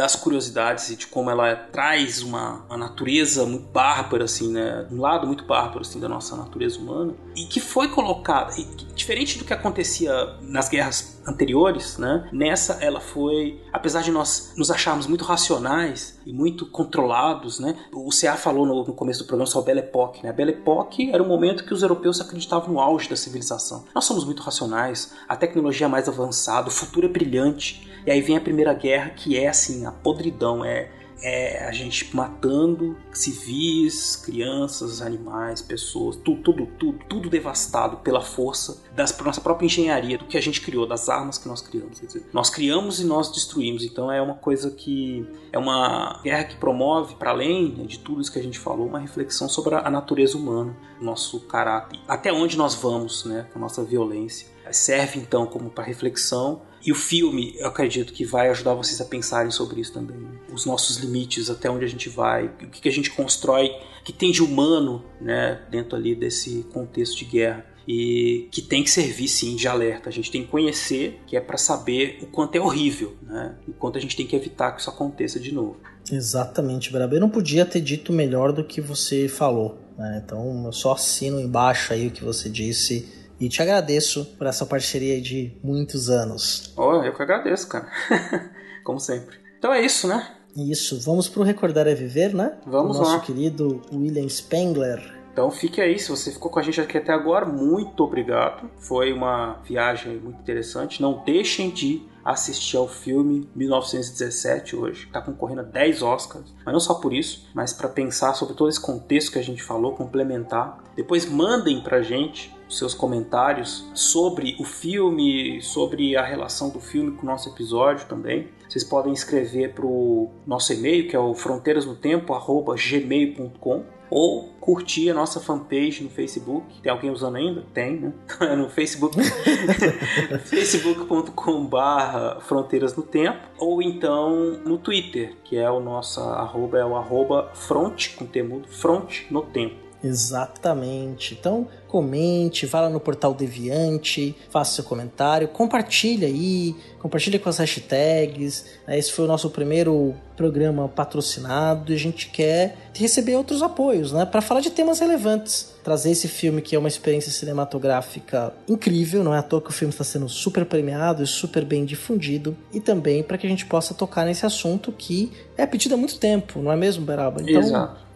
das 0.01 0.17
curiosidades 0.17 0.89
e 0.89 0.97
de 0.97 1.07
como 1.07 1.31
ela 1.31 1.55
traz 1.55 2.23
uma, 2.23 2.65
uma, 2.67 2.79
natureza 2.79 3.45
muito 3.45 3.69
bárbara, 3.69 4.25
assim, 4.25 4.51
né? 4.51 4.87
Um 4.91 4.99
lado 4.99 5.27
muito 5.27 5.45
bárbaro, 5.45 5.83
assim, 5.83 6.01
da 6.01 6.09
nossa 6.09 6.35
natureza 6.35 6.79
humana. 6.79 7.15
E 7.37 7.45
que 7.45 7.61
foi 7.61 7.89
colocada, 7.89 8.59
e, 8.59 8.65
diferente 8.95 9.39
do 9.39 9.45
que 9.45 9.53
acontecia 9.53 10.11
nas 10.41 10.71
guerras 10.71 11.21
anteriores, 11.27 11.99
né? 11.99 12.27
Nessa 12.33 12.79
ela 12.83 12.99
foi, 12.99 13.61
apesar 13.71 14.01
de 14.01 14.11
nós 14.11 14.55
nos 14.57 14.71
acharmos 14.71 15.07
muito 15.07 15.23
racionais 15.23 16.19
e 16.25 16.33
muito 16.33 16.65
controlados, 16.65 17.61
né? 17.61 17.77
O 17.93 18.09
CA 18.09 18.37
falou 18.37 18.65
no, 18.65 18.83
no 18.83 18.95
começo 18.95 19.23
do 19.23 19.27
programa 19.27 19.51
sobre 19.51 19.73
a 19.73 19.75
Belle 19.75 19.87
Époque, 19.87 20.23
né? 20.23 20.31
A 20.31 20.33
Belle 20.33 20.53
Époque 20.53 21.11
era 21.13 21.23
o 21.23 21.29
momento 21.29 21.65
que 21.65 21.75
os 21.75 21.83
europeus 21.83 22.23
acreditavam 22.23 22.73
no 22.73 22.81
auge 22.81 23.07
da 23.09 23.17
civilização. 23.17 23.85
Nós 23.95 24.07
somos 24.07 24.25
muito 24.25 24.43
racionais, 24.43 25.13
a 25.29 25.37
tecnologia 25.37 25.87
é 25.87 25.91
mais 25.91 26.09
avançada, 26.09 26.69
o 26.69 26.73
futuro 26.73 27.07
é 27.07 27.11
brilhante. 27.11 27.90
E 28.11 28.13
aí 28.13 28.21
vem 28.21 28.37
a 28.37 28.41
Primeira 28.41 28.75
Guerra, 28.75 29.11
que 29.11 29.37
é 29.37 29.47
assim, 29.47 29.87
a 29.87 29.93
podridão, 29.93 30.65
é 30.65 30.91
é 31.23 31.67
a 31.67 31.71
gente 31.71 32.17
matando 32.17 32.97
civis, 33.13 34.17
crianças, 34.17 35.03
animais, 35.03 35.61
pessoas, 35.61 36.17
tudo, 36.17 36.43
tudo, 36.43 36.67
tudo, 36.79 36.99
tudo 37.07 37.29
devastado 37.29 37.99
pela 37.99 38.23
força 38.23 38.83
da 38.95 39.05
nossa 39.23 39.41
própria 39.41 39.67
engenharia, 39.67 40.17
do 40.17 40.25
que 40.25 40.39
a 40.39 40.41
gente 40.41 40.63
criou, 40.63 40.87
das 40.87 41.11
armas 41.11 41.37
que 41.37 41.47
nós 41.47 41.61
criamos. 41.61 42.01
Dizer, 42.01 42.27
nós 42.33 42.49
criamos 42.49 43.01
e 43.01 43.05
nós 43.05 43.31
destruímos. 43.31 43.85
Então 43.85 44.11
é 44.11 44.21
uma 44.23 44.35
coisa 44.35 44.71
que 44.71 45.29
é 45.53 45.59
uma 45.59 46.21
guerra 46.25 46.45
que 46.45 46.57
promove, 46.57 47.17
para 47.17 47.33
além 47.33 47.73
né, 47.77 47.85
de 47.85 47.99
tudo 47.99 48.23
isso 48.23 48.33
que 48.33 48.39
a 48.39 48.43
gente 48.43 48.59
falou, 48.59 48.87
uma 48.87 48.99
reflexão 48.99 49.47
sobre 49.47 49.75
a 49.75 49.91
natureza 49.91 50.39
humana, 50.39 50.75
nosso 51.01 51.41
caráter, 51.41 52.01
até 52.09 52.33
onde 52.33 52.57
nós 52.57 52.75
vamos, 52.75 53.27
né, 53.27 53.47
com 53.53 53.59
a 53.59 53.63
nossa 53.63 53.85
violência. 53.85 54.49
Serve 54.71 55.19
então 55.19 55.45
como 55.47 55.69
para 55.69 55.85
reflexão 55.85 56.63
e 56.85 56.91
o 56.91 56.95
filme, 56.95 57.55
eu 57.59 57.69
acredito 57.69 58.13
que 58.13 58.25
vai 58.25 58.49
ajudar 58.49 58.75
vocês 58.75 59.01
a 59.01 59.05
pensarem 59.05 59.51
sobre 59.51 59.81
isso 59.81 59.93
também. 59.93 60.17
Os 60.53 60.65
nossos 60.65 60.97
limites, 60.97 61.51
até 61.51 61.71
onde 61.71 61.85
a 61.85 61.89
gente 61.89 62.09
vai, 62.09 62.47
o 62.47 62.69
que, 62.69 62.89
a 62.89 62.93
gente 62.93 63.11
constrói, 63.11 63.71
que 64.05 64.13
tem 64.13 64.33
de 64.33 64.43
humano 64.43 65.05
né, 65.21 65.61
dentro 65.71 65.97
ali 65.97 66.15
desse 66.15 66.65
contexto 66.73 67.19
de 67.19 67.25
guerra. 67.27 67.67
E 67.89 68.49
que 68.53 68.63
tem 68.63 68.85
que 68.85 68.91
servir 68.91 69.27
sim 69.27 69.57
de 69.57 69.67
alerta. 69.67 70.09
A 70.09 70.13
gente 70.13 70.31
tem 70.31 70.45
que 70.45 70.49
conhecer, 70.49 71.21
que 71.27 71.37
é 71.37 71.41
para 71.41 71.57
saber 71.57 72.19
o 72.23 72.27
quanto 72.27 72.55
é 72.55 72.61
horrível, 72.61 73.17
né? 73.23 73.57
O 73.67 73.73
quanto 73.73 73.99
a 73.99 74.01
gente 74.01 74.15
tem 74.15 74.27
que 74.27 74.37
evitar 74.37 74.71
que 74.73 74.81
isso 74.81 74.91
aconteça 74.91 75.41
de 75.41 75.53
novo. 75.53 75.81
Exatamente, 76.13 76.93
Brabo. 76.93 77.17
Eu 77.17 77.21
não 77.21 77.31
podia 77.31 77.67
ter 77.67 77.81
dito 77.81 78.13
melhor 78.13 78.53
do 78.53 78.63
que 78.63 78.81
você 78.81 79.27
falou. 79.27 79.79
Né? 79.99 80.23
Então 80.25 80.65
eu 80.67 80.73
só 80.73 80.93
assino 80.93 81.41
embaixo 81.41 81.93
aí 81.93 82.07
o 82.07 82.11
que 82.13 82.23
você 82.23 82.49
disse 82.49 83.09
E 83.41 83.49
te 83.49 83.63
agradeço 83.63 84.27
por 84.37 84.47
essa 84.47 84.67
parceria 84.67 85.21
de 85.21 85.57
muitos 85.65 86.11
anos. 86.11 86.75
Oh, 86.77 87.03
eu 87.03 87.15
que 87.15 87.23
agradeço, 87.23 87.67
cara. 87.69 87.89
Como 88.85 89.01
sempre. 89.01 89.39
Então 89.59 89.73
é 89.73 89.81
isso, 89.81 90.07
né? 90.07 90.37
Isso, 90.55 91.01
vamos 91.01 91.29
pro 91.29 91.43
Recordar 91.43 91.87
é 91.87 91.95
Viver, 91.95 92.35
né? 92.35 92.59
Vamos 92.67 92.97
o 92.97 93.01
nosso 93.01 93.17
lá. 93.17 93.21
querido 93.21 93.81
William 93.93 94.29
Spengler. 94.29 95.21
Então 95.33 95.51
fique 95.51 95.81
aí, 95.81 95.99
se 95.99 96.11
você 96.11 96.33
ficou 96.33 96.51
com 96.51 96.59
a 96.59 96.63
gente 96.63 96.81
aqui 96.81 96.99
até 96.99 97.13
agora, 97.13 97.47
muito 97.47 98.03
obrigado. 98.03 98.69
Foi 98.79 99.13
uma 99.13 99.61
viagem 99.65 100.19
muito 100.19 100.41
interessante. 100.41 101.01
Não 101.01 101.23
deixem 101.25 101.71
de 101.71 102.03
assistir 102.25 102.77
ao 102.77 102.89
filme 102.89 103.49
1917 103.55 104.77
hoje. 104.77 105.07
Está 105.07 105.23
concorrendo 105.23 105.61
a 105.61 105.65
10 105.65 106.03
Oscars. 106.03 106.53
Mas 106.65 106.73
não 106.73 106.81
só 106.81 106.95
por 106.95 107.15
isso, 107.15 107.49
mas 107.55 107.73
para 107.73 107.89
pensar 107.89 108.35
sobre 108.35 108.55
todo 108.55 108.69
esse 108.69 108.81
contexto 108.81 109.33
que 109.33 109.39
a 109.39 109.43
gente 109.43 109.63
falou, 109.63 109.95
complementar. 109.95 110.83
Depois 110.97 111.25
mandem 111.25 111.81
pra 111.83 112.03
gente 112.03 112.55
seus 112.71 112.95
comentários 112.95 113.85
sobre 113.95 114.57
o 114.59 114.65
filme, 114.65 115.61
sobre 115.61 116.17
a 116.17 116.25
relação 116.25 116.71
do 116.71 116.81
filme 116.81 117.13
com 117.13 117.25
o 117.25 117.27
nosso 117.27 117.47
episódio 117.49 118.07
também. 118.07 118.49
Vocês 118.69 118.85
podem 118.85 119.13
escrever 119.13 119.75
para 119.75 119.85
o 119.85 120.31
nosso 120.47 120.73
e-mail, 120.73 121.09
que 121.09 121.17
é 121.17 121.19
o 121.19 121.35
fronteirasnotempo.gmail.com 121.35 124.01
ou 124.11 124.49
curtir 124.61 125.09
a 125.11 125.15
nossa 125.15 125.41
fanpage 125.41 126.03
no 126.03 126.11
Facebook. 126.11 126.81
Tem 126.83 126.91
alguém 126.91 127.11
usando 127.11 127.37
ainda? 127.37 127.65
Tem, 127.73 127.97
né? 127.97 128.13
no 128.57 128.69
Facebook. 128.69 129.17
facebook.com.br 130.45 132.41
Fronteiras 132.41 132.97
no 132.97 133.05
Tempo. 133.05 133.39
Ou 133.57 133.81
então 133.81 134.59
no 134.65 134.79
Twitter, 134.79 135.37
que 135.45 135.57
é 135.57 135.71
o 135.71 135.79
nosso 135.81 136.21
arroba, 136.21 136.79
é 136.79 136.85
o 136.85 136.97
arroba 136.97 137.51
front, 137.55 138.17
com 138.17 138.27
temudo, 138.27 138.67
front 138.69 139.23
no 139.31 139.43
tempo. 139.43 139.77
Exatamente. 140.03 141.37
Então, 141.39 141.69
comente, 141.91 142.67
vá 142.67 142.83
lá 142.83 142.89
no 142.89 143.01
portal 143.01 143.35
Deviante, 143.35 144.37
faça 144.49 144.77
seu 144.77 144.85
comentário, 144.85 145.49
compartilha 145.49 146.29
aí, 146.29 146.77
compartilha 147.01 147.37
com 147.37 147.49
as 147.49 147.59
hashtags. 147.59 148.65
né? 148.87 148.97
Esse 148.97 149.11
foi 149.11 149.25
o 149.25 149.29
nosso 149.29 149.51
primeiro 149.51 150.15
programa 150.37 150.89
patrocinado 150.89 151.93
e 151.93 151.97
a 151.97 151.99
gente 151.99 152.31
quer 152.31 152.77
receber 152.95 153.35
outros 153.35 153.61
apoios, 153.61 154.13
né, 154.13 154.25
para 154.25 154.41
falar 154.41 154.61
de 154.61 154.71
temas 154.71 154.99
relevantes, 154.99 155.75
trazer 155.85 156.13
esse 156.13 156.29
filme 156.29 156.63
que 156.63 156.75
é 156.75 156.79
uma 156.79 156.89
experiência 156.89 157.31
cinematográfica 157.31 158.55
incrível, 158.69 159.23
não 159.23 159.35
é 159.35 159.39
à 159.39 159.43
toa 159.43 159.61
que 159.61 159.69
o 159.69 159.73
filme 159.73 159.93
está 159.93 160.05
sendo 160.05 160.29
super 160.29 160.65
premiado 160.65 161.23
e 161.23 161.27
super 161.27 161.65
bem 161.65 161.85
difundido 161.85 162.57
e 162.73 162.81
também 162.81 163.23
para 163.23 163.37
que 163.37 163.47
a 163.47 163.51
gente 163.51 163.67
possa 163.67 163.93
tocar 163.93 164.25
nesse 164.25 164.47
assunto 164.47 164.93
que 164.93 165.31
é 165.59 165.67
pedido 165.67 165.95
há 165.95 165.99
muito 165.99 166.19
tempo, 166.19 166.63
não 166.63 166.73
é 166.73 166.77
mesmo, 166.77 167.05
Beraba? 167.05 167.43
Então, 167.43 167.61
Exato. 167.61 168.11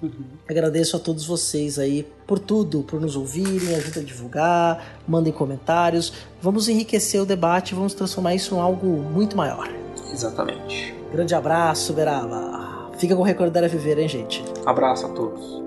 Agradeço 0.49 0.97
a 0.97 1.01
todos 1.01 1.25
vocês 1.25 1.79
aí 1.79 2.07
por 2.27 2.39
tudo, 2.39 2.83
por 2.83 3.01
nos 3.01 3.17
ouvirem, 3.17 3.75
ajuda 3.75 4.01
a 4.01 4.03
divulgar, 4.03 5.01
mandem 5.07 5.33
comentários. 5.33 6.13
Vamos 6.41 6.69
enriquecer 6.69 7.21
o 7.21 7.27
debate, 7.27 7.75
vamos 7.75 7.95
transformar 7.95 8.35
isso 8.35 8.55
em 8.55 8.61
algo 8.61 8.87
muito 8.87 9.37
maior. 9.37 9.69
Exatamente. 10.13 10.95
Grande 11.13 11.35
abraço, 11.35 11.93
Beraba. 11.93 12.91
Fica 12.99 13.15
com 13.15 13.23
o 13.23 13.25
Recordar 13.25 13.65
a 13.65 13.69
Viver, 13.69 13.99
hein, 13.99 14.09
gente? 14.09 14.45
Abraço 14.65 15.07
a 15.07 15.09
todos. 15.11 15.64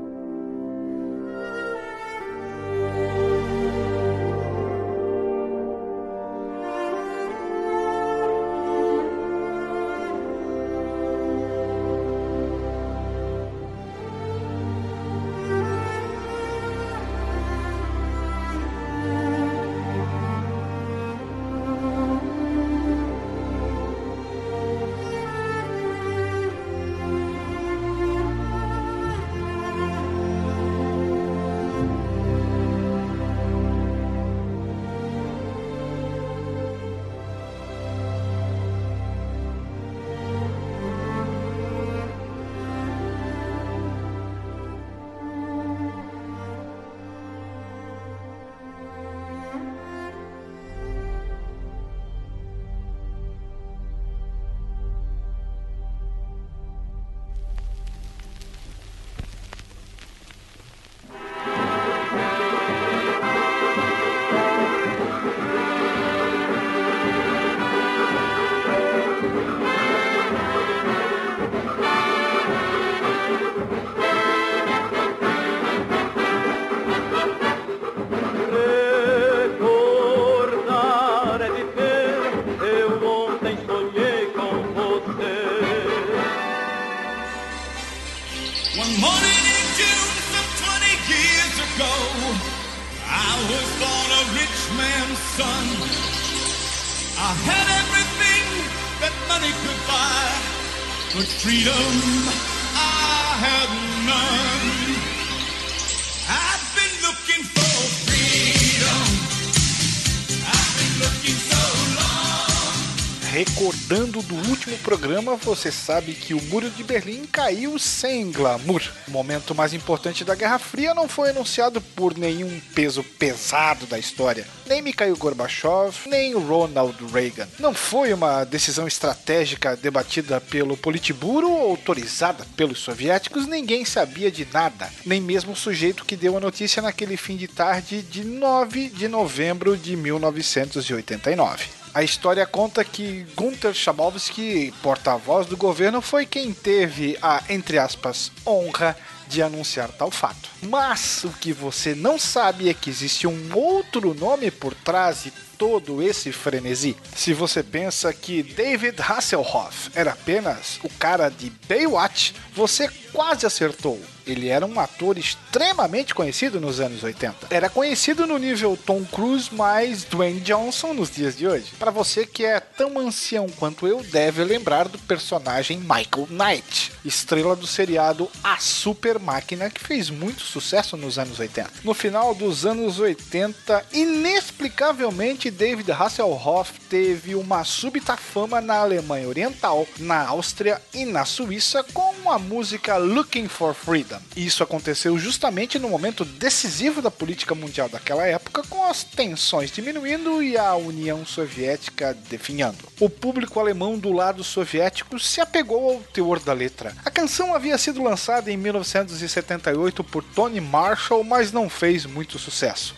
Último 114.68 114.77
programa, 114.80 115.38
você 115.38 115.72
sabe 115.72 116.14
que 116.14 116.34
o 116.34 116.41
Muro 116.44 116.69
de 116.69 116.84
Berlim 116.84 117.26
caiu 117.26 117.80
sem 117.80 118.30
glamour. 118.31 118.81
O 119.07 119.11
momento 119.11 119.56
mais 119.56 119.73
importante 119.73 120.26
da 120.26 120.35
Guerra 120.35 120.60
Fria 120.60 120.94
não 120.94 121.07
foi 121.07 121.30
anunciado 121.30 121.80
por 121.80 122.18
nenhum 122.18 122.60
peso 122.76 123.02
pesado 123.02 123.85
da 123.85 123.98
história. 123.98 124.45
Nem 124.65 124.81
Mikhail 124.81 125.15
Gorbachev, 125.15 125.95
nem 126.07 126.34
Ronald 126.34 126.98
Reagan. 127.14 127.48
Não 127.60 127.73
foi 127.73 128.11
uma 128.11 128.44
decisão 128.44 128.85
estratégica 128.85 129.77
debatida 129.77 130.41
pelo 130.41 130.76
Politburo 130.76 131.49
ou 131.49 131.69
autorizada 131.69 132.45
pelos 132.57 132.80
soviéticos, 132.80 133.48
ninguém 133.48 133.85
sabia 133.85 134.30
de 134.30 134.45
nada. 134.52 134.91
Nem 135.06 135.22
mesmo 135.22 135.53
o 135.53 135.56
sujeito 135.56 136.03
que 136.03 136.18
deu 136.18 136.35
a 136.35 136.41
notícia 136.41 136.81
naquele 136.81 137.15
fim 137.15 137.38
de 137.38 137.48
tarde 137.48 138.02
de 138.02 138.26
9 138.26 138.89
de 138.89 139.07
novembro 139.07 139.77
de 139.77 139.95
1989. 139.95 141.77
A 141.93 142.03
história 142.03 142.45
conta 142.45 142.84
que 142.84 143.26
Gunter 143.35 143.73
Schabowski, 143.73 144.73
porta-voz 144.84 145.47
do 145.47 145.57
governo, 145.57 146.01
foi 146.01 146.26
quem 146.26 146.53
teve 146.53 147.18
a, 147.22 147.43
entre 147.49 147.80
aspas, 147.80 148.31
honra 148.45 148.95
de 149.27 149.41
anunciar 149.41 149.89
tal 149.89 150.09
fato. 150.11 150.49
Mas 150.61 151.23
o 151.23 151.30
que 151.30 151.51
você 151.51 151.93
não 151.93 152.18
sabe 152.18 152.69
é 152.69 152.73
que 152.73 152.89
existe 152.89 153.27
um 153.27 153.49
outro 153.53 154.14
nome 154.14 154.49
por 154.51 154.73
trás 154.73 155.23
de 155.23 155.31
todo 155.57 156.01
esse 156.01 156.31
frenesi. 156.31 156.95
Se 157.15 157.34
você 157.34 157.64
pensa 157.64 158.14
que 158.14 158.43
David 158.43 159.01
Hasselhoff 159.01 159.89
era 159.95 160.11
apenas 160.11 160.80
o 160.84 160.89
cara 160.89 161.30
de 161.30 161.51
Baywatch, 161.68 162.35
você 162.53 162.88
quase 163.11 163.45
acertou. 163.45 163.99
Ele 164.28 164.49
era 164.49 164.66
um 164.66 164.80
ator 164.80 165.18
extremamente 165.18 166.14
conhecido 166.14 166.60
nos 166.60 166.80
anos 166.80 167.04
80. 167.04 167.48
Era 167.49 167.70
conhecido 167.70 168.28
no 168.28 168.38
nível 168.38 168.78
Tom 168.86 169.04
Cruise 169.06 169.54
mais 169.54 170.04
Dwayne 170.04 170.41
Johnson 170.41 170.94
nos 170.94 171.10
dias 171.10 171.38
de 171.38 171.48
hoje. 171.48 171.72
Para 171.80 171.91
você 171.91 172.26
que 172.26 172.45
é 172.45 172.60
tão 172.60 172.99
ancião 172.99 173.48
quanto 173.58 173.88
eu, 173.88 174.04
deve 174.04 174.44
lembrar 174.44 174.88
do 174.88 174.99
personagem 174.99 175.80
Michael 175.80 176.28
Knight, 176.30 176.91
estrela 177.06 177.56
do 177.56 177.66
seriado 177.66 178.30
A 178.44 178.58
Super 178.58 179.18
Máquina, 179.18 179.70
que 179.70 179.84
fez 179.84 180.10
muito 180.10 180.41
sucesso 180.41 180.98
nos 180.98 181.18
anos 181.18 181.40
80. 181.40 181.70
No 181.84 181.94
final 181.94 182.36
dos 182.36 182.66
anos 182.66 182.99
80, 182.99 183.86
inexplicavelmente 183.94 185.49
David 185.49 185.91
Hasselhoff 185.91 186.80
teve 186.90 187.36
uma 187.36 187.64
súbita 187.64 188.18
fama 188.18 188.60
na 188.60 188.80
Alemanha 188.80 189.28
Oriental, 189.28 189.88
na 189.98 190.28
Áustria 190.28 190.82
e 190.94 191.06
na 191.06 191.24
Suíça 191.26 191.84
com 191.94 192.08
com 192.28 192.34
a 192.34 192.40
música 192.40 192.98
Looking 192.98 193.48
for 193.48 193.74
Freedom. 193.74 194.16
Isso 194.35 194.64
aconteceu 194.64 195.18
justamente 195.18 195.80
no 195.80 195.89
momento 195.89 196.23
decisivo 196.23 197.02
da 197.02 197.11
política 197.11 197.56
mundial 197.56 197.89
daquela 197.89 198.26
época, 198.26 198.64
com 198.69 198.84
as 198.85 199.03
tensões 199.03 199.72
diminuindo 199.72 200.41
e 200.41 200.57
a 200.57 200.76
União 200.76 201.26
Soviética 201.26 202.18
definhando. 202.30 202.77
O 202.99 203.10
público 203.10 203.60
alemão 203.60 203.98
do 203.98 204.11
lado 204.11 204.44
soviético 204.44 205.19
se 205.19 205.41
apegou 205.41 205.91
ao 205.91 205.99
teor 206.02 206.39
da 206.39 206.53
letra. 206.53 206.95
A 207.03 207.11
canção 207.11 207.53
havia 207.53 207.77
sido 207.77 208.03
lançada 208.03 208.52
em 208.52 208.57
1978 208.57 210.03
por 210.03 210.23
Tony 210.23 210.61
Marshall, 210.61 211.23
mas 211.23 211.52
não 211.52 211.69
fez 211.69 212.06
muito 212.06 212.38
sucesso. 212.39 212.95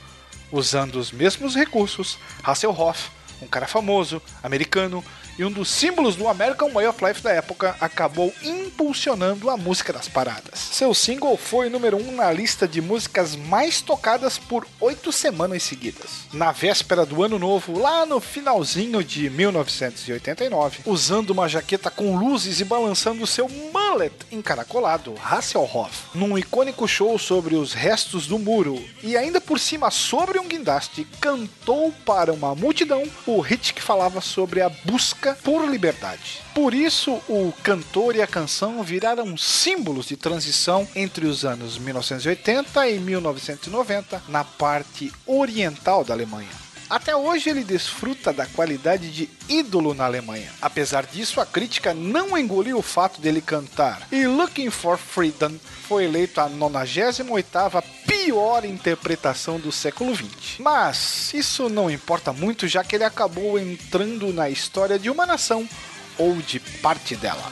Usando 0.51 0.95
os 0.95 1.11
mesmos 1.11 1.55
recursos, 1.55 2.17
Hasselhoff, 2.43 3.09
um 3.41 3.47
cara 3.47 3.67
famoso, 3.67 4.21
americano, 4.43 5.03
e 5.39 5.45
um 5.45 5.49
dos 5.49 5.69
símbolos 5.69 6.17
do 6.17 6.27
American 6.27 6.69
Way 6.69 6.87
of 6.87 7.05
Life 7.05 7.21
da 7.21 7.31
época, 7.31 7.73
acabou 7.79 8.33
impulsionando 8.43 9.49
a 9.49 9.55
música 9.55 9.93
das 9.93 10.09
paradas. 10.09 10.59
Seu 10.59 10.93
single 10.93 11.37
foi 11.37 11.69
número 11.69 11.95
1 11.95 12.09
um 12.09 12.15
na 12.17 12.29
lista 12.29 12.67
de 12.67 12.81
músicas 12.81 13.37
mais 13.37 13.79
tocadas 13.79 14.37
por 14.37 14.67
oito 14.81 15.13
semanas 15.13 15.63
seguidas. 15.63 16.27
Na 16.33 16.51
véspera 16.51 17.05
do 17.05 17.23
ano 17.23 17.39
novo, 17.39 17.79
lá 17.79 18.05
no 18.05 18.19
finalzinho 18.19 19.01
de 19.01 19.29
1989, 19.29 20.79
usando 20.85 21.29
uma 21.29 21.47
jaqueta 21.47 21.89
com 21.89 22.17
luzes 22.17 22.59
e 22.59 22.65
balançando 22.65 23.25
seu 23.25 23.47
mullet 23.47 24.13
encaracolado, 24.29 25.15
Hasselhoff, 25.23 26.03
num 26.13 26.37
icônico 26.37 26.85
show 26.85 27.17
sobre 27.17 27.55
os 27.55 27.71
restos 27.71 28.27
do 28.27 28.37
muro 28.37 28.83
e 29.01 29.15
ainda 29.15 29.39
por 29.39 29.57
cima 29.57 29.89
sobre 29.89 30.37
um 30.37 30.49
guindaste, 30.49 31.07
cantou 31.21 31.93
para 32.05 32.33
uma 32.33 32.53
multidão 32.53 33.03
o 33.25 33.39
hit 33.39 33.73
que 33.73 33.81
falava 33.81 34.19
sobre 34.19 34.61
a 34.61 34.67
busca 34.67 35.28
por 35.35 35.69
liberdade. 35.69 36.41
Por 36.53 36.73
isso, 36.73 37.13
o 37.27 37.53
cantor 37.63 38.15
e 38.15 38.21
a 38.21 38.27
canção 38.27 38.83
viraram 38.83 39.37
símbolos 39.37 40.07
de 40.07 40.17
transição 40.17 40.87
entre 40.95 41.25
os 41.25 41.45
anos 41.45 41.77
1980 41.77 42.87
e 42.89 42.99
1990 42.99 44.23
na 44.27 44.43
parte 44.43 45.11
oriental 45.25 46.03
da 46.03 46.13
Alemanha. 46.13 46.68
Até 46.89 47.15
hoje 47.15 47.49
ele 47.49 47.63
desfruta 47.63 48.33
da 48.33 48.47
qualidade 48.47 49.11
de 49.11 49.29
ídolo 49.47 49.93
na 49.93 50.05
Alemanha. 50.05 50.51
Apesar 50.59 51.05
disso, 51.05 51.39
a 51.39 51.45
crítica 51.45 51.93
não 51.93 52.35
engoliu 52.35 52.79
o 52.79 52.81
fato 52.81 53.21
dele 53.21 53.41
cantar. 53.41 54.07
E 54.11 54.25
Looking 54.25 54.71
for 54.71 54.97
Freedom 54.97 55.53
foi 55.87 56.05
eleito 56.05 56.41
a 56.41 56.49
98ª 56.49 57.83
pior 58.07 58.65
interpretação 58.65 59.59
do 59.59 59.71
século 59.71 60.15
XX. 60.15 60.57
Mas 60.59 61.31
isso 61.33 61.69
não 61.69 61.91
importa 61.91 62.33
muito, 62.33 62.67
já 62.67 62.83
que 62.83 62.95
ele 62.95 63.03
acabou 63.03 63.59
entrando 63.59 64.33
na 64.33 64.49
história 64.49 64.97
de 64.97 65.11
uma 65.11 65.27
nação 65.27 65.69
ou 66.17 66.35
de 66.37 66.59
parte 66.59 67.15
dela. 67.15 67.51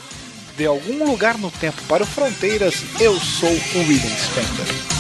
De 0.58 0.66
algum 0.66 1.06
lugar 1.06 1.38
no 1.38 1.52
tempo 1.52 1.80
para 1.88 2.02
o 2.02 2.08
Fronteiras, 2.08 2.84
eu 3.00 3.20
sou 3.20 3.52
o 3.52 3.80
William 3.88 4.18
Spender. 4.18 4.97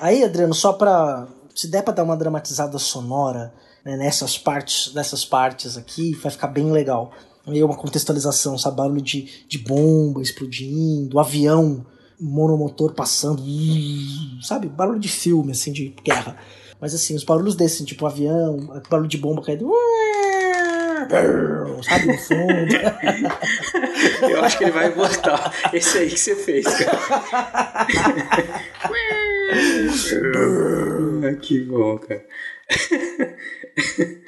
Aí, 0.00 0.22
Adriano, 0.22 0.54
só 0.54 0.72
pra. 0.72 1.26
Se 1.54 1.68
der 1.68 1.82
pra 1.82 1.94
dar 1.94 2.04
uma 2.04 2.16
dramatizada 2.16 2.78
sonora 2.78 3.52
né, 3.84 3.96
nessas 3.96 4.36
partes, 4.36 4.92
nessas 4.92 5.24
partes 5.24 5.76
aqui, 5.76 6.12
vai 6.14 6.30
ficar 6.30 6.48
bem 6.48 6.70
legal. 6.70 7.12
Aí 7.46 7.62
uma 7.62 7.76
contextualização, 7.76 8.58
sabe? 8.58 8.76
Barulho 8.76 9.00
de, 9.00 9.46
de 9.48 9.58
bomba 9.58 10.20
explodindo, 10.20 11.18
avião 11.18 11.86
monomotor 12.20 12.92
passando, 12.94 13.42
sabe? 14.42 14.68
Barulho 14.68 14.98
de 14.98 15.08
filme, 15.08 15.52
assim, 15.52 15.72
de 15.72 15.94
guerra. 16.02 16.36
Mas 16.80 16.94
assim, 16.94 17.14
os 17.14 17.24
barulhos 17.24 17.54
desses, 17.54 17.86
tipo 17.86 18.04
avião, 18.04 18.82
barulho 18.90 19.08
de 19.08 19.16
bomba 19.16 19.42
caindo. 19.42 19.70
Sabe, 21.82 22.06
no 22.06 22.18
fundo. 22.18 22.74
Eu 24.28 24.44
acho 24.44 24.58
que 24.58 24.64
ele 24.64 24.72
vai 24.72 24.92
botar 24.92 25.52
esse 25.72 25.98
aí 25.98 26.10
que 26.10 26.18
você 26.18 26.34
fez, 26.34 26.66
cara. 26.66 27.86
que 31.42 31.60
bom, 31.60 31.98
cara. 31.98 32.24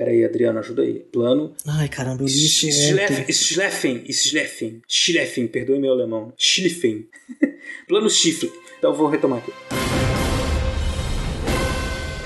Peraí, 0.00 0.24
Adriano, 0.24 0.58
ajuda 0.60 0.80
aí. 0.80 1.00
Plano. 1.00 1.54
Ai, 1.66 1.86
caramba, 1.88 2.22
eu 2.22 2.26
li 2.26 2.46
isso 2.46 2.70
Schleffen, 3.30 4.10
Schleffen, 4.10 4.82
Schleffen, 4.88 5.46
perdoe 5.46 5.78
meu 5.78 5.92
alemão. 5.92 6.32
Schliffen. 6.38 7.06
plano 7.86 8.08
Schiffle. 8.08 8.50
Então 8.78 8.92
eu 8.92 8.96
vou 8.96 9.08
retomar 9.08 9.40
aqui. 9.40 9.52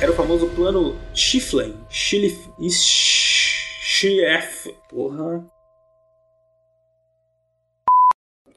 Era 0.01 0.13
o 0.13 0.15
famoso 0.15 0.47
plano 0.51 0.97
Schifflen. 1.13 1.75
Schliff. 1.91 2.49
Schliff. 3.83 4.73
Porra. 4.89 5.45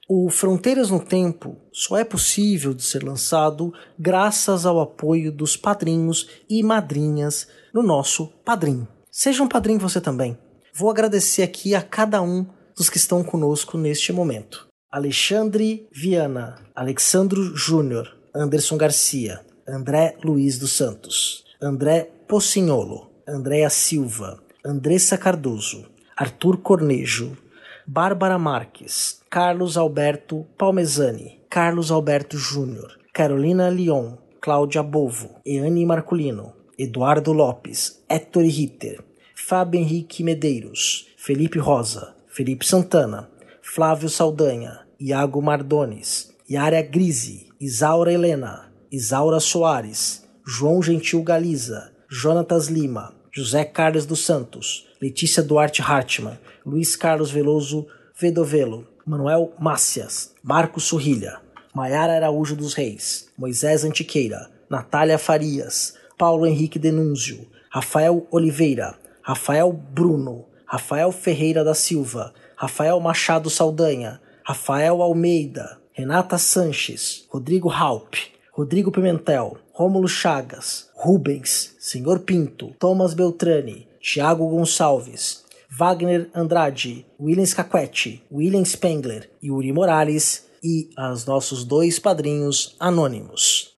O 0.10 0.30
Fronteiras 0.30 0.90
no 0.90 1.02
Tempo 1.02 1.58
só 1.70 1.98
é 1.98 2.04
possível 2.06 2.74
de 2.74 2.82
ser 2.82 3.04
lançado 3.04 3.74
graças 4.00 4.66
ao 4.66 4.80
apoio 4.80 5.34
dos 5.34 5.58
padrinhos 5.58 6.30
e 6.50 6.64
madrinhas 6.64 7.46
no 7.74 7.84
nosso 7.84 8.28
Padrim. 8.46 8.88
Seja 9.12 9.44
um 9.44 9.50
padrinho 9.50 9.82
você 9.82 10.00
também. 10.00 10.38
Vou 10.74 10.90
agradecer 10.90 11.44
aqui 11.44 11.76
a 11.76 11.82
cada 11.82 12.22
um 12.22 12.46
dos 12.74 12.90
que 12.90 12.96
estão 12.96 13.22
conosco 13.22 13.78
neste 13.78 14.14
momento. 14.14 14.70
Alexandre 14.90 15.86
Viana, 15.92 16.56
Alexandro 16.74 17.54
Júnior, 17.54 18.16
Anderson 18.34 18.78
Garcia, 18.78 19.46
André 19.68 20.16
Luiz 20.24 20.58
dos 20.58 20.72
Santos, 20.72 21.44
André 21.62 22.10
Pocinholo, 22.30 23.12
Andréa 23.28 23.70
Silva, 23.70 24.42
Andressa 24.66 25.18
Cardoso, 25.18 25.86
Arthur 26.16 26.60
Cornejo, 26.60 27.38
Bárbara 27.86 28.40
Marques, 28.40 29.17
Carlos 29.30 29.76
Alberto 29.76 30.48
Palmezani, 30.58 31.42
Carlos 31.50 31.92
Alberto 31.92 32.38
Júnior, 32.38 32.98
Carolina 33.14 33.68
Leon, 33.68 34.18
Cláudia 34.40 34.82
Bovo, 34.82 35.42
Eane 35.46 35.86
Marculino, 35.86 36.54
Eduardo 36.80 37.34
Lopes, 37.34 38.02
Héctor 38.08 38.44
Ritter, 38.44 39.04
Fábio 39.36 39.82
Henrique 39.82 40.24
Medeiros, 40.24 41.08
Felipe 41.18 41.60
Rosa, 41.60 42.16
Felipe 42.28 42.66
Santana, 42.66 43.30
Flávio 43.62 44.08
Saldanha, 44.08 44.88
Iago 44.98 45.42
Mardones, 45.42 46.34
Yara 46.50 46.82
Grise, 46.82 47.48
Isaura 47.60 48.14
Helena, 48.14 48.72
Isaura 48.90 49.42
Soares, 49.42 50.24
João 50.48 50.82
Gentil 50.82 51.22
Galiza, 51.22 51.92
Jonatas 52.10 52.68
Lima, 52.68 53.14
José 53.36 53.66
Carlos 53.66 54.06
dos 54.06 54.22
Santos, 54.26 54.88
Letícia 55.02 55.44
Duarte 55.44 55.82
Hartmann, 55.82 56.40
Luiz 56.66 56.96
Carlos 56.96 57.30
Veloso 57.30 57.88
Vedovelo, 58.20 58.88
Manuel 59.08 59.54
Mácias, 59.58 60.34
Marcos 60.44 60.84
Surrilha, 60.84 61.40
Maiara 61.74 62.18
Araújo 62.18 62.58
dos 62.58 62.74
Reis, 62.74 63.30
Moisés 63.38 63.86
Antiqueira, 63.86 64.52
Natália 64.70 65.18
Farias, 65.18 65.94
Paulo 66.18 66.46
Henrique 66.46 66.78
Denúnzio, 66.78 67.48
Rafael 67.70 68.28
Oliveira, 68.30 69.00
Rafael 69.22 69.72
Bruno, 69.72 70.44
Rafael 70.66 71.14
Ferreira 71.14 71.64
da 71.64 71.74
Silva, 71.74 72.34
Rafael 72.58 73.00
Machado 73.00 73.50
Saldanha, 73.50 74.20
Rafael 74.44 75.02
Almeida, 75.02 75.80
Renata 75.98 76.38
Sanches, 76.38 77.26
Rodrigo 77.34 77.70
Halp, 77.70 78.14
Rodrigo 78.58 78.92
Pimentel, 78.92 79.58
Rômulo 79.74 80.10
Chagas, 80.10 80.90
Rubens, 80.94 81.76
Senhor 81.80 82.20
Pinto, 82.20 82.76
Thomas 82.78 83.14
Beltrani, 83.14 83.88
Tiago 84.02 84.50
Gonçalves, 84.50 85.46
Wagner 85.70 86.30
Andrade, 86.34 87.06
William 87.20 87.46
Scaquetti, 87.46 88.24
William 88.32 88.64
Spengler, 88.64 89.30
Yuri 89.44 89.72
Morales 89.72 90.48
e 90.64 90.90
os 91.12 91.26
nossos 91.26 91.64
dois 91.64 92.00
padrinhos 92.00 92.76
anônimos. 92.80 93.76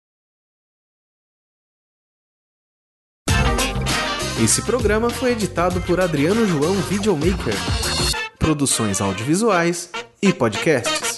Esse 4.41 4.61
programa 4.61 5.09
foi 5.09 5.31
editado 5.31 5.81
por 5.81 5.99
Adriano 5.99 6.45
João 6.45 6.73
Videomaker. 6.83 7.53
Produções 8.37 9.01
audiovisuais 9.01 9.91
e 10.21 10.31
podcasts. 10.31 11.08